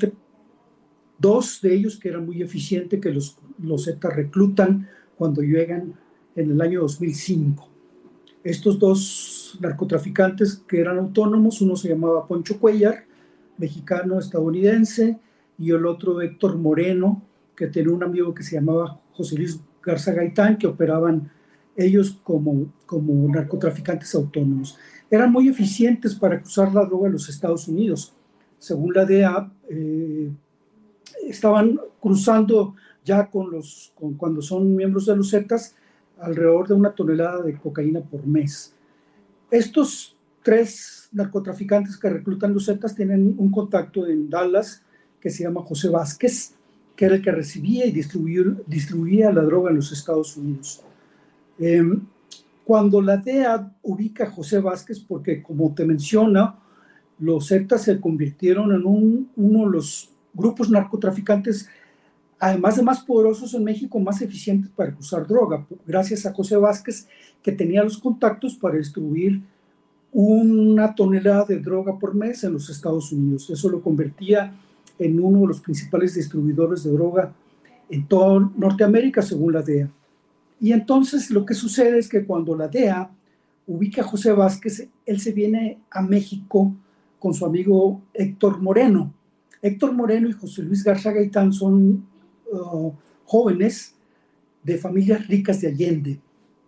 dos 1.18 1.60
de 1.60 1.74
ellos 1.74 1.98
que 1.98 2.08
eran 2.08 2.26
muy 2.26 2.42
eficientes, 2.42 3.00
que 3.00 3.10
los, 3.12 3.36
los 3.58 3.86
reclutan 4.00 4.88
cuando 5.16 5.42
llegan 5.42 5.94
en 6.36 6.50
el 6.50 6.60
año 6.60 6.82
2005 6.82 7.74
estos 8.44 8.78
dos 8.78 9.33
narcotraficantes 9.60 10.62
que 10.68 10.80
eran 10.80 10.98
autónomos, 10.98 11.60
uno 11.60 11.76
se 11.76 11.88
llamaba 11.88 12.26
Poncho 12.26 12.58
Cuellar, 12.58 13.04
mexicano 13.58 14.18
estadounidense, 14.18 15.18
y 15.58 15.70
el 15.70 15.86
otro 15.86 16.20
Héctor 16.20 16.56
Moreno, 16.56 17.22
que 17.56 17.68
tenía 17.68 17.92
un 17.92 18.02
amigo 18.02 18.34
que 18.34 18.42
se 18.42 18.56
llamaba 18.56 19.00
José 19.12 19.36
Luis 19.36 19.60
Garza 19.82 20.12
Gaitán, 20.12 20.58
que 20.58 20.66
operaban 20.66 21.30
ellos 21.76 22.18
como, 22.22 22.72
como 22.86 23.28
narcotraficantes 23.32 24.14
autónomos. 24.14 24.76
Eran 25.10 25.30
muy 25.30 25.48
eficientes 25.48 26.14
para 26.14 26.40
cruzar 26.40 26.72
la 26.72 26.84
droga 26.84 27.08
a 27.08 27.12
los 27.12 27.28
Estados 27.28 27.68
Unidos. 27.68 28.14
según 28.58 28.94
la 28.94 29.04
DEA, 29.04 29.52
estaban 31.28 31.78
cruzando 32.00 32.74
ya 33.04 33.30
con 33.30 33.50
los, 33.50 33.92
cuando 34.16 34.40
son 34.40 34.74
miembros 34.74 35.06
de 35.06 35.16
los 35.16 35.30
Zetas, 35.30 35.76
alrededor 36.18 36.68
de 36.68 36.74
una 36.74 36.92
tonelada 36.92 37.42
de 37.42 37.56
cocaína 37.58 38.00
por 38.00 38.26
mes. 38.26 38.73
Estos 39.54 40.16
tres 40.42 41.08
narcotraficantes 41.12 41.96
que 41.96 42.10
reclutan 42.10 42.52
los 42.52 42.66
Zetas 42.66 42.92
tienen 42.92 43.36
un 43.38 43.52
contacto 43.52 44.04
en 44.04 44.28
Dallas 44.28 44.82
que 45.20 45.30
se 45.30 45.44
llama 45.44 45.62
José 45.62 45.90
Vázquez, 45.90 46.54
que 46.96 47.04
era 47.04 47.14
el 47.14 47.22
que 47.22 47.30
recibía 47.30 47.86
y 47.86 47.92
distribuía, 47.92 49.30
la 49.30 49.42
droga 49.42 49.70
en 49.70 49.76
los 49.76 49.92
Estados 49.92 50.36
Unidos. 50.36 50.82
Em, 51.56 52.00
cuando 52.64 53.00
la 53.00 53.16
DEA 53.16 53.72
ubica 53.84 54.24
a 54.24 54.30
José 54.30 54.58
Vázquez, 54.58 54.98
porque 54.98 55.40
como 55.40 55.72
te 55.72 55.84
menciona, 55.84 56.56
los 57.20 57.46
Zetas 57.46 57.82
se 57.82 58.00
convirtieron 58.00 58.74
en 58.74 58.84
uno 58.84 59.66
de 59.66 59.70
los 59.70 60.10
grupos 60.34 60.68
narcotraficantes 60.68 61.68
además 62.44 62.76
de 62.76 62.82
más 62.82 63.00
poderosos 63.00 63.54
en 63.54 63.64
México, 63.64 63.98
más 63.98 64.20
eficientes 64.20 64.70
para 64.70 64.94
usar 64.98 65.26
droga, 65.26 65.66
gracias 65.86 66.26
a 66.26 66.32
José 66.34 66.58
Vázquez, 66.58 67.08
que 67.42 67.52
tenía 67.52 67.82
los 67.82 67.96
contactos 67.96 68.54
para 68.54 68.76
distribuir 68.76 69.40
una 70.12 70.94
tonelada 70.94 71.46
de 71.46 71.58
droga 71.58 71.98
por 71.98 72.14
mes 72.14 72.44
en 72.44 72.52
los 72.52 72.68
Estados 72.68 73.10
Unidos. 73.12 73.48
Eso 73.48 73.70
lo 73.70 73.80
convertía 73.80 74.52
en 74.98 75.18
uno 75.18 75.40
de 75.40 75.46
los 75.46 75.60
principales 75.62 76.14
distribuidores 76.14 76.84
de 76.84 76.92
droga 76.92 77.32
en 77.88 78.06
toda 78.06 78.50
Norteamérica, 78.56 79.22
según 79.22 79.54
la 79.54 79.62
DEA. 79.62 79.90
Y 80.60 80.72
entonces 80.72 81.30
lo 81.30 81.46
que 81.46 81.54
sucede 81.54 81.98
es 81.98 82.08
que 82.08 82.26
cuando 82.26 82.54
la 82.54 82.68
DEA 82.68 83.10
ubica 83.66 84.02
a 84.02 84.06
José 84.06 84.32
Vázquez, 84.32 84.86
él 85.06 85.18
se 85.18 85.32
viene 85.32 85.78
a 85.90 86.02
México 86.02 86.74
con 87.18 87.32
su 87.32 87.46
amigo 87.46 88.02
Héctor 88.12 88.60
Moreno. 88.60 89.14
Héctor 89.62 89.94
Moreno 89.94 90.28
y 90.28 90.32
José 90.32 90.62
Luis 90.62 90.84
Garza 90.84 91.10
Gaitán 91.10 91.50
son 91.50 92.12
jóvenes 93.24 93.94
de 94.62 94.78
familias 94.78 95.28
ricas 95.28 95.60
de 95.60 95.68
Allende. 95.68 96.20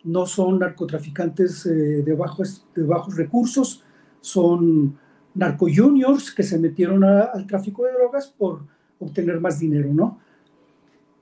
No 0.05 0.27
son 0.27 0.61
narcotraficantes 0.61 1.67
eh, 1.67 2.03
de, 2.03 2.13
bajos, 2.15 2.65
de 2.75 2.83
bajos 2.85 3.17
recursos, 3.17 3.83
son 4.21 4.97
narco 5.35 5.67
juniors 5.75 6.33
que 6.33 6.43
se 6.43 6.59
metieron 6.59 7.03
al 7.05 7.47
tráfico 7.47 7.85
de 7.85 7.93
drogas 7.93 8.29
por 8.29 8.61
obtener 8.99 9.41
más 9.41 9.59
dinero, 9.59 9.93
¿no? 9.93 10.19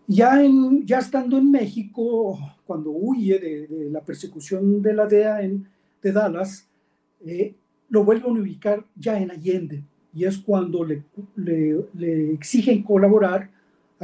Ya, 0.07 0.43
en, 0.45 0.87
ya 0.87 0.99
estando 0.99 1.39
en 1.39 1.51
México, 1.51 2.39
cuando 2.67 2.91
huye 2.91 3.39
de, 3.39 3.91
la 3.91 4.01
persecución 4.03 4.83
de 4.83 4.93
la 4.93 5.07
DEA 5.07 5.43
en, 5.43 5.67
de 6.03 6.13
Dallas, 6.13 6.69
eh, 7.25 7.55
lo 7.89 8.05
vuelven 8.05 8.37
a 8.37 8.41
ubicar 8.41 8.85
ya 8.95 9.19
en 9.19 9.31
Allende, 9.31 9.83
y 10.13 10.25
es 10.25 10.39
cuando 10.39 10.85
le, 10.85 11.03
le, 11.37 11.87
le 11.95 12.33
exigen 12.33 12.83
colaborar 12.83 13.51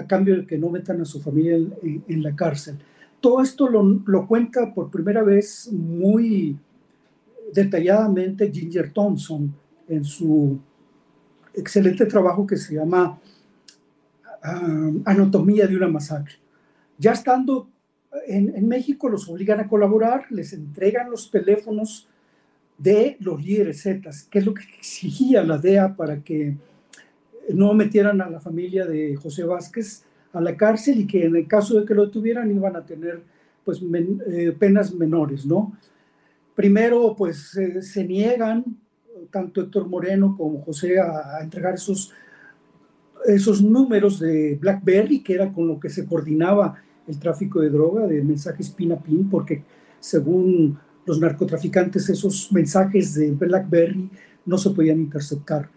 a 0.00 0.06
cambio 0.06 0.36
de 0.36 0.46
que 0.46 0.58
no 0.58 0.70
metan 0.70 1.00
a 1.00 1.04
su 1.04 1.20
familia 1.20 1.56
en, 1.56 2.22
la 2.22 2.34
cárcel. 2.34 2.78
Todo 3.20 3.42
esto 3.42 3.68
lo, 3.68 4.26
cuenta 4.26 4.72
por 4.72 4.90
primera 4.90 5.22
vez 5.22 5.70
muy 5.70 6.56
detalladamente 7.52 8.50
Ginger 8.50 8.92
Thompson 8.92 9.54
en 9.88 10.04
su 10.04 10.58
excelente 11.52 12.06
trabajo 12.06 12.46
que 12.46 12.56
se 12.56 12.74
llama 12.74 13.20
ah, 14.42 14.90
Anatomía 15.04 15.66
de 15.66 15.76
una 15.76 15.88
masacre. 15.88 16.34
Ya 16.96 17.12
estando 17.12 17.68
en, 18.26 18.56
en, 18.56 18.66
México 18.66 19.08
los 19.08 19.28
obligan 19.28 19.60
a 19.60 19.68
colaborar, 19.68 20.26
les 20.30 20.52
entregan 20.52 21.10
los 21.10 21.30
teléfonos 21.30 22.08
de 22.78 23.16
los 23.20 23.44
líderes 23.44 23.82
Zetas, 23.82 24.22
que 24.22 24.38
es 24.38 24.46
lo 24.46 24.54
que 24.54 24.62
exigía 24.78 25.42
la 25.42 25.58
DEA 25.58 25.94
para 25.96 26.22
que 26.22 26.56
no 27.48 27.74
metieran 27.74 28.20
a 28.20 28.30
la 28.30 28.40
familia 28.40 28.86
de 28.86 29.16
José 29.16 29.44
Vázquez 29.44 30.04
a 30.32 30.40
la 30.40 30.56
cárcel 30.56 31.00
y 31.00 31.06
que 31.06 31.24
en 31.24 31.36
el 31.36 31.48
caso 31.48 31.80
de 31.80 31.86
que 31.86 31.94
lo 31.94 32.10
tuvieran 32.10 32.50
iban 32.50 32.76
a 32.76 32.84
tener 32.84 33.22
pues 33.64 33.80
eh, 33.82 34.54
penas 34.58 34.94
menores, 34.94 35.44
¿no? 35.44 35.76
Primero 36.54 37.14
pues 37.16 37.58
se 37.80 38.04
niegan 38.04 38.64
tanto 39.30 39.60
Héctor 39.60 39.88
Moreno 39.88 40.34
como 40.36 40.62
José 40.62 40.98
a, 40.98 41.40
entregar 41.42 41.74
esos, 41.74 42.12
esos 43.26 43.62
números 43.62 44.20
de 44.20 44.56
BlackBerry, 44.60 45.22
que 45.22 45.34
era 45.34 45.52
con 45.52 45.66
lo 45.66 45.78
que 45.78 45.88
se 45.88 46.06
coordinaba 46.06 46.76
el 47.06 47.18
tráfico 47.18 47.60
de 47.60 47.70
droga, 47.70 48.06
de 48.06 48.22
mensajes 48.22 48.70
pin 48.70 48.92
a 48.92 49.00
pin, 49.00 49.28
porque 49.28 49.62
según 49.98 50.78
los 51.04 51.20
narcotraficantes 51.20 52.08
esos 52.08 52.52
mensajes 52.52 53.14
de 53.14 53.32
BlackBerry 53.32 54.10
no 54.46 54.58
se 54.58 54.70
podían 54.70 55.00
interceptar. 55.00 55.68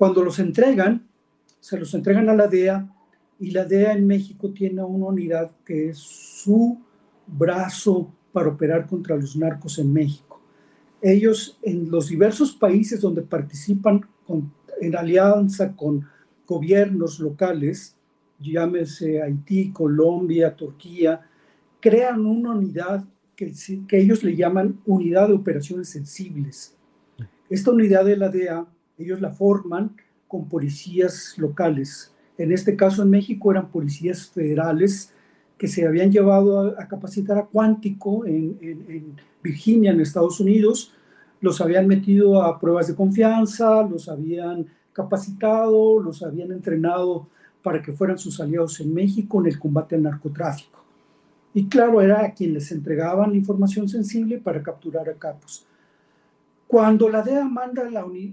Cuando 0.00 0.24
los 0.24 0.38
entregan, 0.38 1.06
se 1.60 1.78
los 1.78 1.92
entregan 1.92 2.30
a 2.30 2.34
la 2.34 2.46
DEA 2.46 2.88
y 3.38 3.50
la 3.50 3.66
DEA 3.66 3.92
en 3.92 4.06
México 4.06 4.50
tiene 4.50 4.82
una 4.82 5.08
unidad 5.08 5.50
que 5.62 5.90
es 5.90 5.98
su 5.98 6.80
brazo 7.26 8.10
para 8.32 8.48
operar 8.48 8.86
contra 8.86 9.14
los 9.14 9.36
narcos 9.36 9.78
en 9.78 9.92
México. 9.92 10.40
Ellos 11.02 11.58
en 11.60 11.90
los 11.90 12.08
diversos 12.08 12.52
países 12.52 13.02
donde 13.02 13.20
participan 13.20 14.08
en 14.80 14.96
alianza 14.96 15.76
con 15.76 16.06
gobiernos 16.46 17.20
locales, 17.20 17.94
llámese 18.38 19.20
Haití, 19.20 19.70
Colombia, 19.70 20.56
Turquía, 20.56 21.28
crean 21.78 22.24
una 22.24 22.52
unidad 22.52 23.04
que, 23.36 23.52
que 23.86 24.00
ellos 24.00 24.24
le 24.24 24.34
llaman 24.34 24.80
Unidad 24.86 25.28
de 25.28 25.34
Operaciones 25.34 25.90
Sensibles. 25.90 26.74
Esta 27.50 27.70
unidad 27.70 28.06
de 28.06 28.16
la 28.16 28.30
DEA, 28.30 28.66
ellos 29.00 29.20
la 29.20 29.30
forman 29.30 29.96
con 30.28 30.48
policías 30.48 31.34
locales. 31.38 32.12
En 32.38 32.52
este 32.52 32.76
caso 32.76 33.02
en 33.02 33.10
México 33.10 33.50
eran 33.50 33.68
policías 33.68 34.28
federales 34.28 35.12
que 35.58 35.68
se 35.68 35.86
habían 35.86 36.10
llevado 36.10 36.78
a, 36.78 36.88
capacitar 36.88 37.36
a 37.36 37.44
Cuántico 37.46 38.24
en, 38.24 39.16
Virginia, 39.42 39.90
en 39.90 40.00
Estados 40.00 40.40
Unidos, 40.40 40.94
los 41.40 41.60
habían 41.60 41.86
metido 41.86 42.42
a 42.42 42.58
pruebas 42.58 42.88
de 42.88 42.94
confianza, 42.94 43.82
los 43.82 44.08
habían 44.08 44.66
capacitado, 44.92 46.00
los 46.00 46.22
habían 46.22 46.52
entrenado 46.52 47.28
para 47.62 47.82
que 47.82 47.92
fueran 47.92 48.18
sus 48.18 48.40
aliados 48.40 48.80
en 48.80 48.94
México 48.94 49.40
en 49.40 49.46
el 49.48 49.58
combate 49.58 49.96
al 49.96 50.02
narcotráfico. 50.02 50.80
Y 51.52 51.66
claro, 51.66 52.00
era 52.00 52.24
a 52.24 52.32
quien 52.32 52.54
les 52.54 52.70
entregaban 52.70 53.34
información 53.34 53.88
sensible 53.88 54.38
para 54.38 54.62
capturar 54.62 55.08
a 55.08 55.14
capos. 55.14 55.66
Cuando 56.70 57.08
la 57.08 57.20
DEA 57.22 57.44
manda 57.46 57.82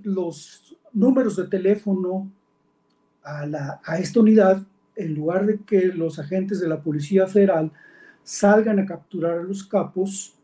los 0.03 0.77
números 0.93 1.37
de 1.37 1.47
teléfono 1.47 2.29
a, 3.23 3.97
esta 3.97 4.19
unidad, 4.19 4.61
en 4.95 5.15
lugar 5.15 5.47
de 5.47 5.57
que 5.61 5.87
los 5.87 6.19
agentes 6.19 6.59
de 6.59 6.67
la 6.67 6.79
Policía 6.79 7.25
Federal 7.25 7.71
salgan 8.21 8.77
a 8.77 8.85
capturar 8.85 9.39
a 9.39 9.43
los 9.43 9.63
capos, 9.63 10.35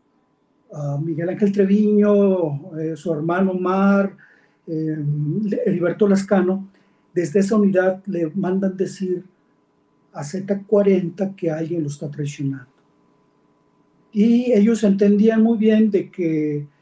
Miguel 1.03 1.29
Ángel 1.29 1.51
Treviño, 1.51 2.75
eh, 2.79 2.95
su 2.95 3.13
hermano 3.13 3.53
Mar, 3.53 4.17
eh, 4.65 4.97
Heriberto 5.63 6.07
Lascano, 6.07 6.67
desde 7.13 7.41
esa 7.41 7.57
unidad 7.57 8.01
le 8.07 8.25
mandan 8.31 8.75
decir 8.75 9.23
a 10.13 10.23
Z40 10.23 11.35
que 11.35 11.51
alguien 11.51 11.83
lo 11.83 11.89
está 11.89 12.09
traicionando. 12.09 12.73
Y 14.11 14.51
ellos 14.51 14.83
entendían 14.83 15.43
muy 15.43 15.59
bien 15.59 15.91
de 15.91 16.09
que 16.09 16.72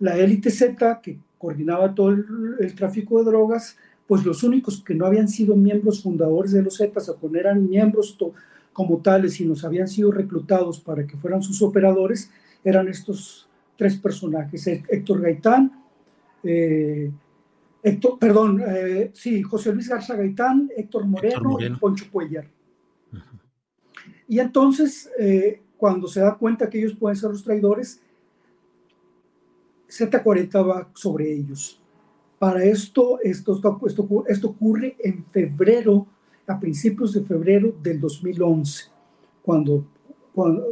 la 0.00 0.16
élite 0.16 0.50
Z, 0.50 1.00
que 1.02 1.18
coordinaba 1.38 1.94
todo 1.94 2.10
el, 2.10 2.74
tráfico 2.74 3.18
de 3.18 3.30
drogas, 3.30 3.76
pues 4.06 4.24
los 4.24 4.42
únicos 4.42 4.82
que 4.82 4.94
no 4.94 5.06
habían 5.06 5.28
sido 5.28 5.54
miembros 5.54 6.02
fundadores 6.02 6.52
de 6.52 6.62
los 6.62 6.78
Zetas 6.78 7.08
o 7.08 7.18
que 7.18 7.38
eran 7.38 7.68
miembros 7.68 8.16
como 8.72 8.98
tales 8.98 9.40
nos 9.40 9.64
habían 9.64 9.88
sido 9.88 10.10
reclutados 10.10 10.80
para 10.80 11.06
que 11.06 11.16
fueran 11.16 11.42
sus 11.42 11.62
operadores, 11.62 12.30
eran 12.64 12.88
estos 12.88 13.48
tres 13.76 13.96
personajes, 13.96 14.66
Héctor 14.66 15.20
Gaitán, 15.20 15.84
eh, 16.42 17.10
Héctor, 17.82 18.18
perdón, 18.18 18.62
eh, 18.66 19.10
sí, 19.14 19.42
José 19.42 19.72
Luis 19.72 19.88
Garza 19.88 20.16
Gaitán, 20.16 20.70
Héctor 20.76 21.06
Moreno, 21.06 21.58
y 21.60 21.70
Poncho 21.76 22.06
Cuellar. 22.10 22.46
Y 24.26 24.40
entonces, 24.40 25.10
eh, 25.18 25.62
cuando 25.76 26.06
se 26.06 26.20
da 26.20 26.36
cuenta 26.36 26.68
que 26.68 26.78
ellos 26.78 26.94
pueden 26.98 27.16
ser 27.16 27.30
los 27.30 27.44
traidores, 27.44 28.00
Z40 29.88 30.68
va 30.68 30.88
sobre 30.94 31.32
ellos. 31.32 31.80
Para 32.38 32.62
esto, 32.64 33.18
esto, 33.22 33.60
esto, 33.86 34.24
esto 34.28 34.48
ocurre 34.48 34.96
en 35.02 35.24
febrero, 35.26 36.06
a 36.46 36.58
principios 36.58 37.12
de 37.12 37.22
febrero 37.22 37.74
del 37.82 38.00
2011, 38.00 38.84
cuando, 39.42 39.86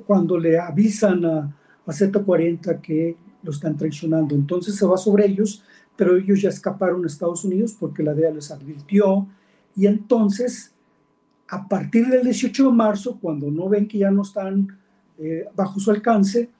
cuando, 0.06 0.38
le 0.38 0.58
avisan 0.58 1.24
a, 1.24 1.54
a 1.84 1.92
Z40 1.92 2.80
que 2.80 3.16
lo 3.42 3.50
están 3.50 3.76
traicionando. 3.76 4.34
Entonces 4.34 4.76
se 4.76 4.86
va 4.86 4.96
sobre 4.96 5.26
ellos, 5.26 5.62
pero 5.96 6.16
ellos 6.16 6.40
ya 6.40 6.50
escaparon 6.50 7.02
a 7.04 7.06
Estados 7.06 7.44
Unidos 7.44 7.76
porque 7.78 8.02
la 8.02 8.14
DEA 8.14 8.30
les 8.30 8.50
advirtió. 8.50 9.26
Y 9.74 9.86
entonces, 9.86 10.72
a 11.48 11.66
partir 11.68 12.06
del 12.06 12.24
18 12.24 12.70
de 12.70 12.72
marzo, 12.72 13.18
cuando 13.20 13.50
no 13.50 13.68
ven 13.68 13.88
que 13.88 13.98
ya 13.98 14.10
no 14.10 14.22
están 14.22 14.78
eh, 15.18 15.46
bajo 15.54 15.80
su 15.80 15.90
alcance, 15.90 16.50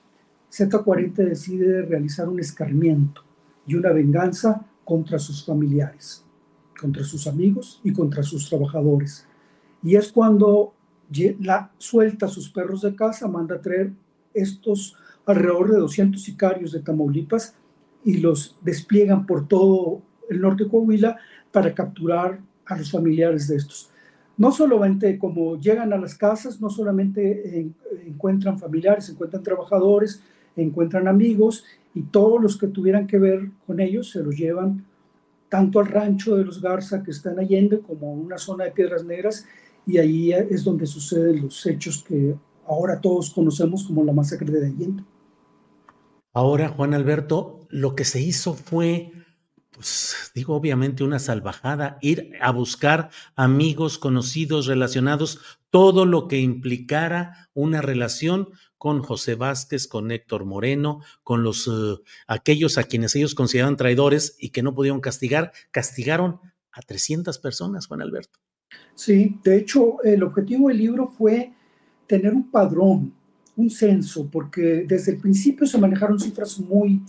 Z40 0.51 1.15
decide 1.15 1.83
realizar 1.83 2.29
un 2.29 2.41
escarmiento 2.41 3.23
y 3.67 3.75
una 3.75 3.91
venganza 3.93 4.65
contra 4.85 5.19
sus 5.19 5.45
familiares. 5.45 6.23
contra 6.79 7.03
sus 7.05 7.27
amigos 7.27 7.81
y 7.85 7.93
contra 7.95 8.23
sus 8.23 8.51
trabajadores. 8.51 9.27
Y 9.83 9.97
es 9.97 10.13
cuando 10.13 10.75
la, 11.41 11.71
suelta 11.79 12.29
sus 12.29 12.51
perros 12.51 12.83
de 12.83 12.95
casa, 12.95 13.29
manda 13.29 13.57
a 13.57 13.63
traer 13.63 13.93
estos 14.35 14.95
alrededor 15.25 15.73
de 15.73 15.79
200 15.79 16.23
sicarios 16.23 16.73
de 16.73 16.81
Tamaulipas 16.81 17.55
y 18.05 18.19
los 18.19 18.59
despliegan 18.63 19.25
por 19.25 19.49
todo 19.49 20.03
el 20.29 20.41
norte 20.41 20.65
de 20.65 20.71
Coahuila 20.71 21.17
para 21.51 21.75
capturar 21.75 22.41
a 22.67 22.77
los 22.77 22.91
familiares 22.91 23.49
de 23.49 23.57
estos. 23.57 23.91
No 24.37 24.53
solamente 24.53 25.19
como 25.19 25.59
llegan 25.59 25.93
a 25.93 25.99
las 25.99 26.15
casas, 26.15 26.61
no 26.61 26.69
solamente 26.69 27.73
encuentran 28.07 28.59
familiares, 28.59 29.09
encuentran 29.09 29.43
trabajadores, 29.43 30.23
encuentran 30.63 31.09
amigos 31.09 31.65
y 31.95 32.03
todos 32.03 32.41
los 32.43 32.57
que 32.57 32.67
tuvieran 32.67 33.07
que 33.07 33.19
ver 33.19 33.51
con 33.67 33.81
ellos 33.81 34.11
se 34.11 34.23
los 34.23 34.37
llevan 34.37 34.85
tanto 35.49 35.79
al 35.81 35.87
rancho 35.87 36.37
de 36.37 36.45
los 36.45 36.61
Garza 36.61 37.03
que 37.03 37.11
está 37.11 37.33
en 37.33 37.39
Allende 37.39 37.81
como 37.81 38.09
a 38.09 38.11
una 38.11 38.39
zona 38.39 38.65
de 38.65 38.73
Piedras 38.73 39.05
Negras 39.05 39.47
y 39.87 39.99
ahí 39.99 40.33
es 40.33 40.65
donde 40.65 40.87
suceden 40.87 41.43
los 41.43 41.65
hechos 41.67 42.05
que 42.07 42.35
ahora 42.67 43.01
todos 43.01 43.31
conocemos 43.31 43.85
como 43.85 44.03
la 44.05 44.13
masacre 44.13 44.51
de 44.51 44.67
Allende. 44.67 45.05
Ahora, 46.35 46.69
Juan 46.69 46.93
Alberto, 46.93 47.67
lo 47.71 47.95
que 47.95 48.05
se 48.05 48.21
hizo 48.21 48.55
fue, 48.55 49.13
pues 49.71 50.31
digo, 50.35 50.55
obviamente 50.55 51.05
una 51.05 51.19
salvajada, 51.19 51.97
ir 52.03 52.33
a 52.43 52.51
buscar 52.51 53.09
amigos, 53.37 53.97
conocidos, 53.97 54.67
relacionados, 54.67 55.41
todo 55.71 56.05
lo 56.05 56.29
que 56.29 56.41
implicara 56.41 57.49
una 57.55 57.81
relación 57.81 58.51
con 58.79 59.03
José 59.03 59.35
Vázquez, 59.35 59.87
con 59.87 60.11
Héctor 60.11 60.45
Moreno, 60.45 61.01
con 61.23 61.43
los 61.43 61.67
eh, 61.69 62.03
aquellos 62.27 62.79
a 62.79 62.85
quienes 62.85 63.15
ellos 63.17 63.35
consideraban 63.35 63.77
traidores 63.77 64.37
y 64.39 64.51
que 64.51 64.63
no 64.63 64.75
pudieron 64.75 65.01
castigar, 65.01 65.53
castigaron 65.71 66.41
a 66.73 66.83
300 66.83 67.39
personas, 67.39 67.87
Juan 67.87 68.03
Alberto. 68.03 68.39
Sí, 68.95 69.39
de 69.43 69.59
hecho, 69.59 70.03
el 70.03 70.23
objetivo 70.23 70.69
del 70.69 70.79
libro 70.79 71.09
fue 71.09 71.53
tener 72.07 72.35
un 72.35 72.51
padrón, 72.51 73.13
un 73.57 73.71
censo, 73.71 74.29
porque 74.31 74.85
desde 74.87 75.13
el 75.13 75.19
principio 75.19 75.67
se 75.67 75.79
manejaron 75.79 76.21
cifras 76.21 76.59
muy 76.59 77.03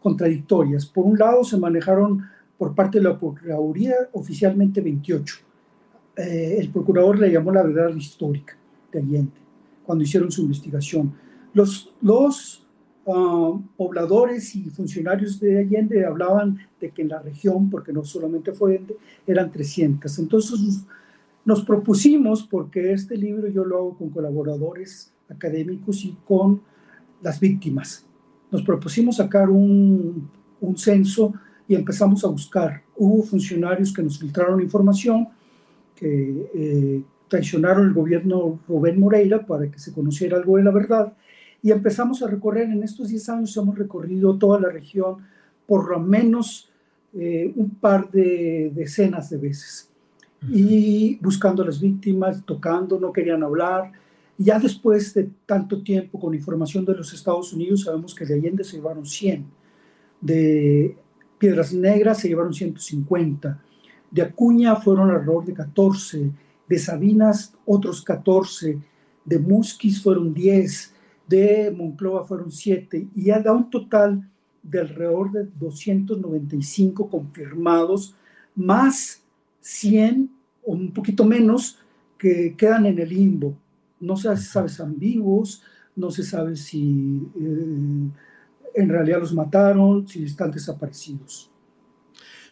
contradictorias. 0.00 0.86
Por 0.86 1.04
un 1.04 1.18
lado, 1.18 1.44
se 1.44 1.56
manejaron 1.56 2.22
por 2.58 2.74
parte 2.74 2.98
de 2.98 3.04
la 3.04 3.18
Procuraduría 3.18 3.94
oficialmente 4.12 4.80
28. 4.80 5.36
Eh, 6.16 6.56
el 6.58 6.70
procurador 6.70 7.18
le 7.18 7.32
llamó 7.32 7.52
la 7.52 7.62
verdad 7.62 7.94
histórica 7.94 8.56
de 8.92 9.00
cuando 9.84 10.04
hicieron 10.04 10.30
su 10.30 10.42
investigación. 10.42 11.12
Los, 11.54 11.92
los 12.00 12.66
ah, 13.06 13.58
pobladores 13.76 14.54
y 14.56 14.70
funcionarios 14.70 15.38
de 15.40 15.58
Allende 15.58 16.04
hablaban 16.04 16.58
de 16.80 16.90
que 16.90 17.02
en 17.02 17.08
la 17.08 17.20
región, 17.20 17.70
porque 17.70 17.92
no 17.92 18.04
solamente 18.04 18.52
fue 18.52 18.74
Allende, 18.74 18.96
eran 19.26 19.50
300. 19.50 20.18
Entonces 20.18 20.84
nos 21.44 21.64
propusimos, 21.64 22.44
porque 22.44 22.92
este 22.92 23.16
libro 23.16 23.48
yo 23.48 23.64
lo 23.64 23.76
hago 23.78 23.98
con 23.98 24.10
colaboradores 24.10 25.12
académicos 25.28 26.04
y 26.04 26.16
con 26.26 26.60
las 27.20 27.40
víctimas. 27.40 28.06
Nos 28.50 28.62
propusimos 28.62 29.16
sacar 29.16 29.50
un, 29.50 30.28
un 30.60 30.76
censo 30.76 31.32
y 31.66 31.74
empezamos 31.74 32.24
a 32.24 32.28
buscar. 32.28 32.82
Hubo 32.96 33.22
funcionarios 33.22 33.92
que 33.92 34.02
nos 34.02 34.18
filtraron 34.18 34.60
información, 34.60 35.28
que 35.94 36.50
eh, 36.54 37.02
traicionaron 37.32 37.86
el 37.86 37.94
gobierno 37.94 38.60
Rubén 38.68 39.00
Moreira 39.00 39.46
para 39.46 39.66
que 39.70 39.78
se 39.78 39.94
conociera 39.94 40.36
algo 40.36 40.58
de 40.58 40.64
la 40.64 40.70
verdad. 40.70 41.14
Y 41.62 41.70
empezamos 41.70 42.22
a 42.22 42.26
recorrer, 42.26 42.68
en 42.68 42.82
estos 42.82 43.08
10 43.08 43.28
años 43.30 43.56
hemos 43.56 43.78
recorrido 43.78 44.36
toda 44.36 44.60
la 44.60 44.68
región 44.68 45.16
por 45.66 45.88
lo 45.88 45.98
menos 45.98 46.70
eh, 47.14 47.50
un 47.56 47.70
par 47.70 48.10
de 48.10 48.70
decenas 48.74 49.30
de 49.30 49.38
veces. 49.38 49.88
Y 50.46 51.16
buscando 51.22 51.62
a 51.62 51.66
las 51.66 51.80
víctimas, 51.80 52.44
tocando, 52.44 53.00
no 53.00 53.10
querían 53.14 53.42
hablar, 53.42 53.92
ya 54.36 54.58
después 54.58 55.14
de 55.14 55.30
tanto 55.46 55.82
tiempo 55.82 56.20
con 56.20 56.34
información 56.34 56.84
de 56.84 56.96
los 56.96 57.14
Estados 57.14 57.54
Unidos, 57.54 57.84
sabemos 57.84 58.14
que 58.14 58.26
de 58.26 58.34
Allende 58.34 58.62
se 58.62 58.76
llevaron 58.76 59.06
100, 59.06 59.46
de 60.20 60.96
Piedras 61.38 61.72
Negras 61.72 62.18
se 62.18 62.28
llevaron 62.28 62.52
150, 62.52 63.58
de 64.10 64.20
Acuña 64.20 64.76
fueron 64.76 65.10
alrededor 65.10 65.46
de 65.46 65.54
14, 65.54 66.30
de 66.68 66.78
Sabinas 66.78 67.54
otros 67.66 68.02
14, 68.02 68.78
de 69.24 69.38
Musquis 69.38 70.02
fueron 70.02 70.34
10, 70.34 70.94
de 71.28 71.70
Monclova 71.76 72.24
fueron 72.24 72.50
7, 72.50 73.08
y 73.14 73.24
ya 73.24 73.40
da 73.40 73.52
un 73.52 73.70
total 73.70 74.28
de 74.62 74.80
alrededor 74.80 75.32
de 75.32 75.48
295 75.58 77.08
confirmados, 77.08 78.14
más 78.54 79.22
100 79.60 80.30
o 80.64 80.72
un 80.72 80.92
poquito 80.92 81.24
menos 81.24 81.78
que 82.18 82.54
quedan 82.56 82.86
en 82.86 82.98
el 82.98 83.08
limbo 83.08 83.56
no 84.02 84.16
se 84.16 84.36
sabe 84.36 84.68
si 84.68 84.82
vivos, 84.96 85.62
no 85.94 86.10
se 86.10 86.24
sabe 86.24 86.56
si 86.56 87.22
eh, 87.40 88.10
en 88.74 88.88
realidad 88.88 89.20
los 89.20 89.32
mataron, 89.32 90.06
si 90.08 90.24
están 90.24 90.50
desaparecidos. 90.50 91.50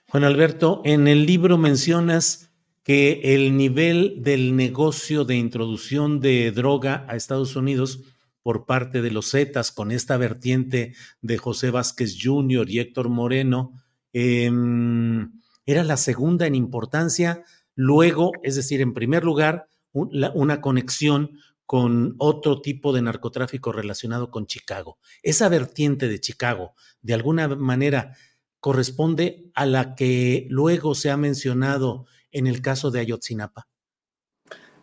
Juan 0.09 0.25
Alberto, 0.25 0.81
en 0.85 1.09
el 1.09 1.27
libro 1.27 1.59
mencionas 1.59 2.50
que 2.91 3.21
el 3.23 3.57
nivel 3.57 4.17
del 4.17 4.57
negocio 4.57 5.25
de 5.25 5.37
introducción 5.37 6.19
de 6.19 6.51
droga 6.51 7.07
a 7.09 7.15
Estados 7.15 7.55
Unidos 7.55 8.01
por 8.43 8.67
parte 8.67 9.01
de 9.01 9.13
los 9.13 9.31
Zetas 9.31 9.71
con 9.71 9.93
esta 9.93 10.17
vertiente 10.17 10.97
de 11.23 11.39
José 11.39 11.71
Vázquez 11.71 12.19
Jr. 12.21 12.69
y 12.69 12.81
Héctor 12.81 13.09
Moreno 13.09 13.81
em, 14.13 15.31
era 15.67 15.85
la 15.85 15.97
segunda 15.97 16.49
en 16.49 16.57
importancia. 16.57 17.45
Luego, 17.77 18.33
es 18.43 18.57
decir, 18.57 18.81
en 18.81 18.93
primer 18.93 19.23
lugar, 19.23 19.69
una 19.93 20.61
conexión 20.61 21.39
con 21.67 22.17
otro 22.19 22.61
tipo 22.61 22.93
de 22.93 23.03
narcotráfico 23.03 23.71
relacionado 23.71 24.33
con 24.33 24.49
Chicago. 24.49 24.99
Esa 25.23 25.49
vertiente 25.49 26.09
de 26.09 26.19
Chicago, 26.19 26.75
de 27.03 27.15
alguna 27.15 27.47
manera, 27.47 28.17
corresponde 28.59 29.49
a 29.55 29.65
la 29.65 29.95
que 29.95 30.49
luego 30.51 30.97
se 30.97 31.13
ha 31.13 31.17
mencionado 31.17 32.07
en 32.33 32.47
el 32.47 32.61
caso 32.61 32.91
de 32.91 33.01
Ayotzinapa. 33.01 33.67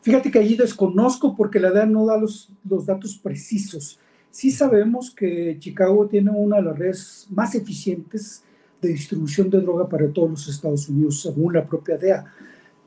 Fíjate 0.02 0.32
que 0.32 0.40
allí 0.40 0.56
desconozco 0.56 1.36
porque 1.36 1.60
la 1.60 1.72
DEA 1.72 1.86
no 1.86 2.06
da 2.06 2.18
los, 2.18 2.50
los 2.64 2.86
datos 2.86 3.18
precisos. 3.18 4.00
Sí 4.32 4.52
sabemos 4.52 5.12
que 5.12 5.58
Chicago 5.60 6.08
tiene 6.08 6.32
una 6.32 6.58
de 6.58 6.64
las 6.64 6.78
redes 6.78 7.28
más 7.30 7.56
eficientes 7.56 8.44
de 8.82 8.90
distribución 8.90 9.50
de 9.50 9.60
droga 9.60 9.90
para 9.90 10.12
todos 10.12 10.30
los 10.30 10.48
Estados 10.48 10.88
Unidos, 10.88 11.22
según 11.22 11.54
la 11.54 11.66
propia 11.66 11.98
DEA 11.98 12.26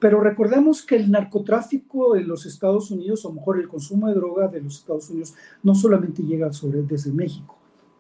pero 0.01 0.18
recordemos 0.20 0.83
que 0.83 0.96
el 0.96 1.11
narcotráfico 1.11 2.16
en 2.16 2.27
los 2.27 2.46
Estados 2.46 2.90
Unidos, 2.90 3.25
o 3.27 3.33
mejor 3.33 3.61
el 3.61 3.68
consumo 3.68 4.09
de 4.09 4.14
droga 4.14 4.49
de 4.49 4.62
los 4.62 4.79
Estados 4.79 5.11
Unidos, 5.11 5.35
no 5.62 5.75
solamente 5.75 6.23
llega 6.23 6.51
sobre, 6.53 6.83
desde 6.83 7.12
México, 7.12 7.57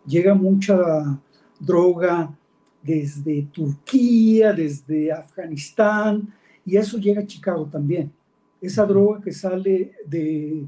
llega 0.06 0.34
mucha 0.34 1.20
droga 1.60 2.34
desde 2.82 3.42
Turquía, 3.52 4.54
desde 4.54 5.12
Afganistán, 5.12 6.32
y 6.64 6.76
eso 6.76 6.98
llega 6.98 7.22
a 7.22 7.26
Chicago 7.26 7.68
también. 7.70 8.12
Esa 8.60 8.84
droga 8.84 9.20
que 9.20 9.32
sale 9.32 9.92
de 10.06 10.66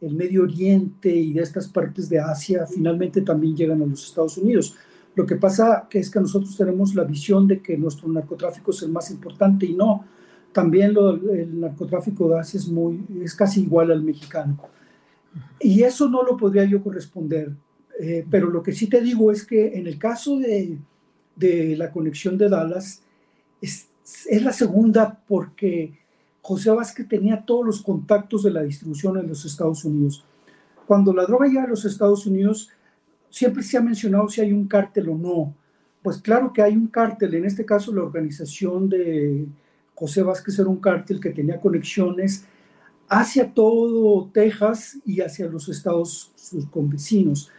el 0.00 0.14
Medio 0.14 0.42
Oriente 0.42 1.14
y 1.14 1.32
de 1.32 1.42
estas 1.42 1.68
partes 1.68 2.08
de 2.08 2.18
Asia 2.18 2.66
finalmente 2.66 3.20
también 3.22 3.56
llegan 3.56 3.82
a 3.82 3.86
los 3.86 4.04
Estados 4.04 4.36
Unidos. 4.36 4.76
Lo 5.14 5.24
que 5.24 5.36
pasa 5.36 5.86
que 5.88 6.00
es 6.00 6.10
que 6.10 6.20
nosotros 6.20 6.56
tenemos 6.56 6.94
la 6.94 7.04
visión 7.04 7.46
de 7.46 7.60
que 7.60 7.76
nuestro 7.76 8.08
narcotráfico 8.08 8.72
es 8.72 8.82
el 8.82 8.90
más 8.90 9.10
importante 9.10 9.66
y 9.66 9.74
no, 9.74 10.04
también 10.52 10.94
el 11.32 11.60
narcotráfico 11.60 12.28
de 12.28 12.40
Asia 12.40 12.58
es, 12.58 12.68
muy, 12.68 13.04
es 13.22 13.34
casi 13.34 13.62
igual 13.62 13.92
al 13.92 14.02
mexicano. 14.02 14.58
Y 15.60 15.82
eso 15.82 16.08
no 16.08 16.22
lo 16.22 16.36
podría 16.36 16.64
yo 16.64 16.82
corresponder. 16.82 17.52
Eh, 18.00 18.26
pero 18.30 18.50
lo 18.50 18.62
que 18.62 18.72
sí 18.72 18.88
te 18.88 19.00
digo 19.00 19.30
es 19.30 19.44
que 19.46 19.78
en 19.78 19.86
el 19.86 19.98
caso 19.98 20.38
de, 20.38 20.78
de 21.36 21.76
la 21.76 21.92
conexión 21.92 22.36
de 22.36 22.48
Dallas, 22.48 23.02
es, 23.60 23.86
es, 24.28 24.42
la 24.42 24.52
segunda 24.52 25.20
porque 25.26 25.98
José 26.40 26.70
Vázquez 26.70 27.08
tenía 27.08 27.44
todos 27.44 27.64
los 27.64 27.82
contactos 27.82 28.42
de 28.42 28.50
la 28.50 28.62
distribución 28.62 29.18
en 29.18 29.28
los 29.28 29.44
Estados 29.44 29.84
Unidos. 29.84 30.24
Cuando 30.86 31.12
la 31.12 31.24
droga 31.24 31.46
llega 31.46 31.64
a 31.64 31.68
los 31.68 31.84
Estados 31.84 32.26
Unidos, 32.26 32.70
siempre 33.30 33.62
se 33.62 33.76
ha 33.76 33.80
mencionado 33.80 34.28
si 34.28 34.40
hay 34.40 34.52
un 34.52 34.66
cártel 34.66 35.08
o 35.08 35.16
no. 35.16 35.54
Pues 36.02 36.18
claro 36.18 36.52
que 36.52 36.62
hay 36.62 36.76
un 36.76 36.88
cártel, 36.88 37.34
en 37.34 37.44
este 37.44 37.64
caso 37.64 37.94
la 37.94 38.02
organización 38.02 38.88
de 38.88 39.46
José 39.94 40.22
Vázquez 40.22 40.58
era 40.58 40.68
un 40.68 40.80
cártel 40.80 41.20
que 41.20 41.30
tenía 41.30 41.60
conexiones 41.60 42.44
hacia 43.08 43.52
todo 43.52 44.30
Texas 44.32 44.98
y 45.04 45.20
hacia 45.20 45.46
los 45.46 45.68
estados 45.68 46.32
sus 46.34 46.66
convecinos. 46.66 47.50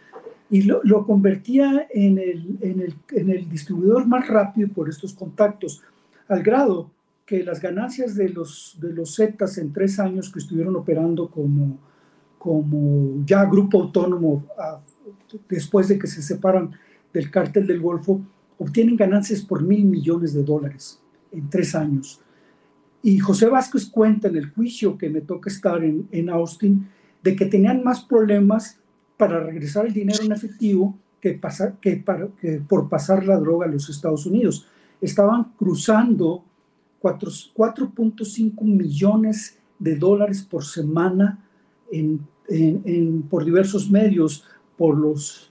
Y 0.50 0.62
lo, 0.62 1.06
convertía 1.06 1.86
en 1.90 2.18
el, 2.18 2.58
en, 2.60 2.80
el, 2.80 2.94
en 3.12 3.30
el, 3.30 3.48
distribuidor 3.48 4.06
más 4.06 4.28
rápido 4.28 4.68
por 4.68 4.88
estos 4.88 5.14
contactos, 5.14 5.82
al 6.28 6.42
grado 6.42 6.90
que 7.26 7.42
las 7.42 7.60
ganancias 7.60 8.14
de 8.14 8.28
los, 8.28 8.76
de 8.80 8.92
los 8.92 9.16
Zetas 9.16 9.58
en 9.58 9.72
tres 9.72 9.98
años 9.98 10.30
que 10.30 10.38
estuvieron 10.38 10.76
operando 10.76 11.28
como, 11.30 11.78
como 12.38 13.24
ya 13.24 13.44
grupo 13.46 13.82
autónomo 13.82 14.44
después 15.48 15.88
de 15.88 15.98
que 15.98 16.06
se 16.06 16.22
separan 16.22 16.72
del 17.12 17.30
cártel 17.30 17.66
del 17.66 17.80
Golfo, 17.80 18.20
obtienen 18.58 18.96
ganancias 18.96 19.42
por 19.42 19.62
mil 19.62 19.84
millones 19.84 20.34
de 20.34 20.42
dólares 20.42 21.00
en 21.32 21.48
tres 21.48 21.74
años. 21.74 22.20
Y 23.02 23.18
José 23.18 23.48
Vázquez 23.48 23.86
cuenta 23.86 24.28
en 24.28 24.36
el 24.36 24.50
juicio 24.50 24.96
que 24.96 25.10
me 25.10 25.20
toca 25.20 25.50
estar 25.50 25.82
en, 25.82 26.08
en 26.10 26.30
Austin 26.30 26.88
de 27.22 27.36
que 27.36 27.46
tenían 27.46 27.82
más 27.82 28.02
problemas 28.02 28.78
para 29.16 29.40
regresar 29.40 29.86
el 29.86 29.92
dinero 29.92 30.22
en 30.22 30.32
efectivo 30.32 30.98
que, 31.20 31.32
pasar, 31.32 31.74
que, 31.80 31.96
para, 31.96 32.28
que 32.40 32.60
por 32.66 32.88
pasar 32.88 33.26
la 33.26 33.38
droga 33.38 33.66
a 33.66 33.70
los 33.70 33.88
Estados 33.88 34.26
Unidos. 34.26 34.66
Estaban 35.00 35.52
cruzando 35.58 36.44
4.5 37.02 38.62
millones 38.62 39.58
de 39.78 39.96
dólares 39.96 40.42
por 40.42 40.64
semana 40.64 41.44
en, 41.90 42.20
en, 42.48 43.22
por 43.22 43.44
diversos 43.44 43.90
medios, 43.90 44.44
por 44.76 44.96
los 44.96 45.50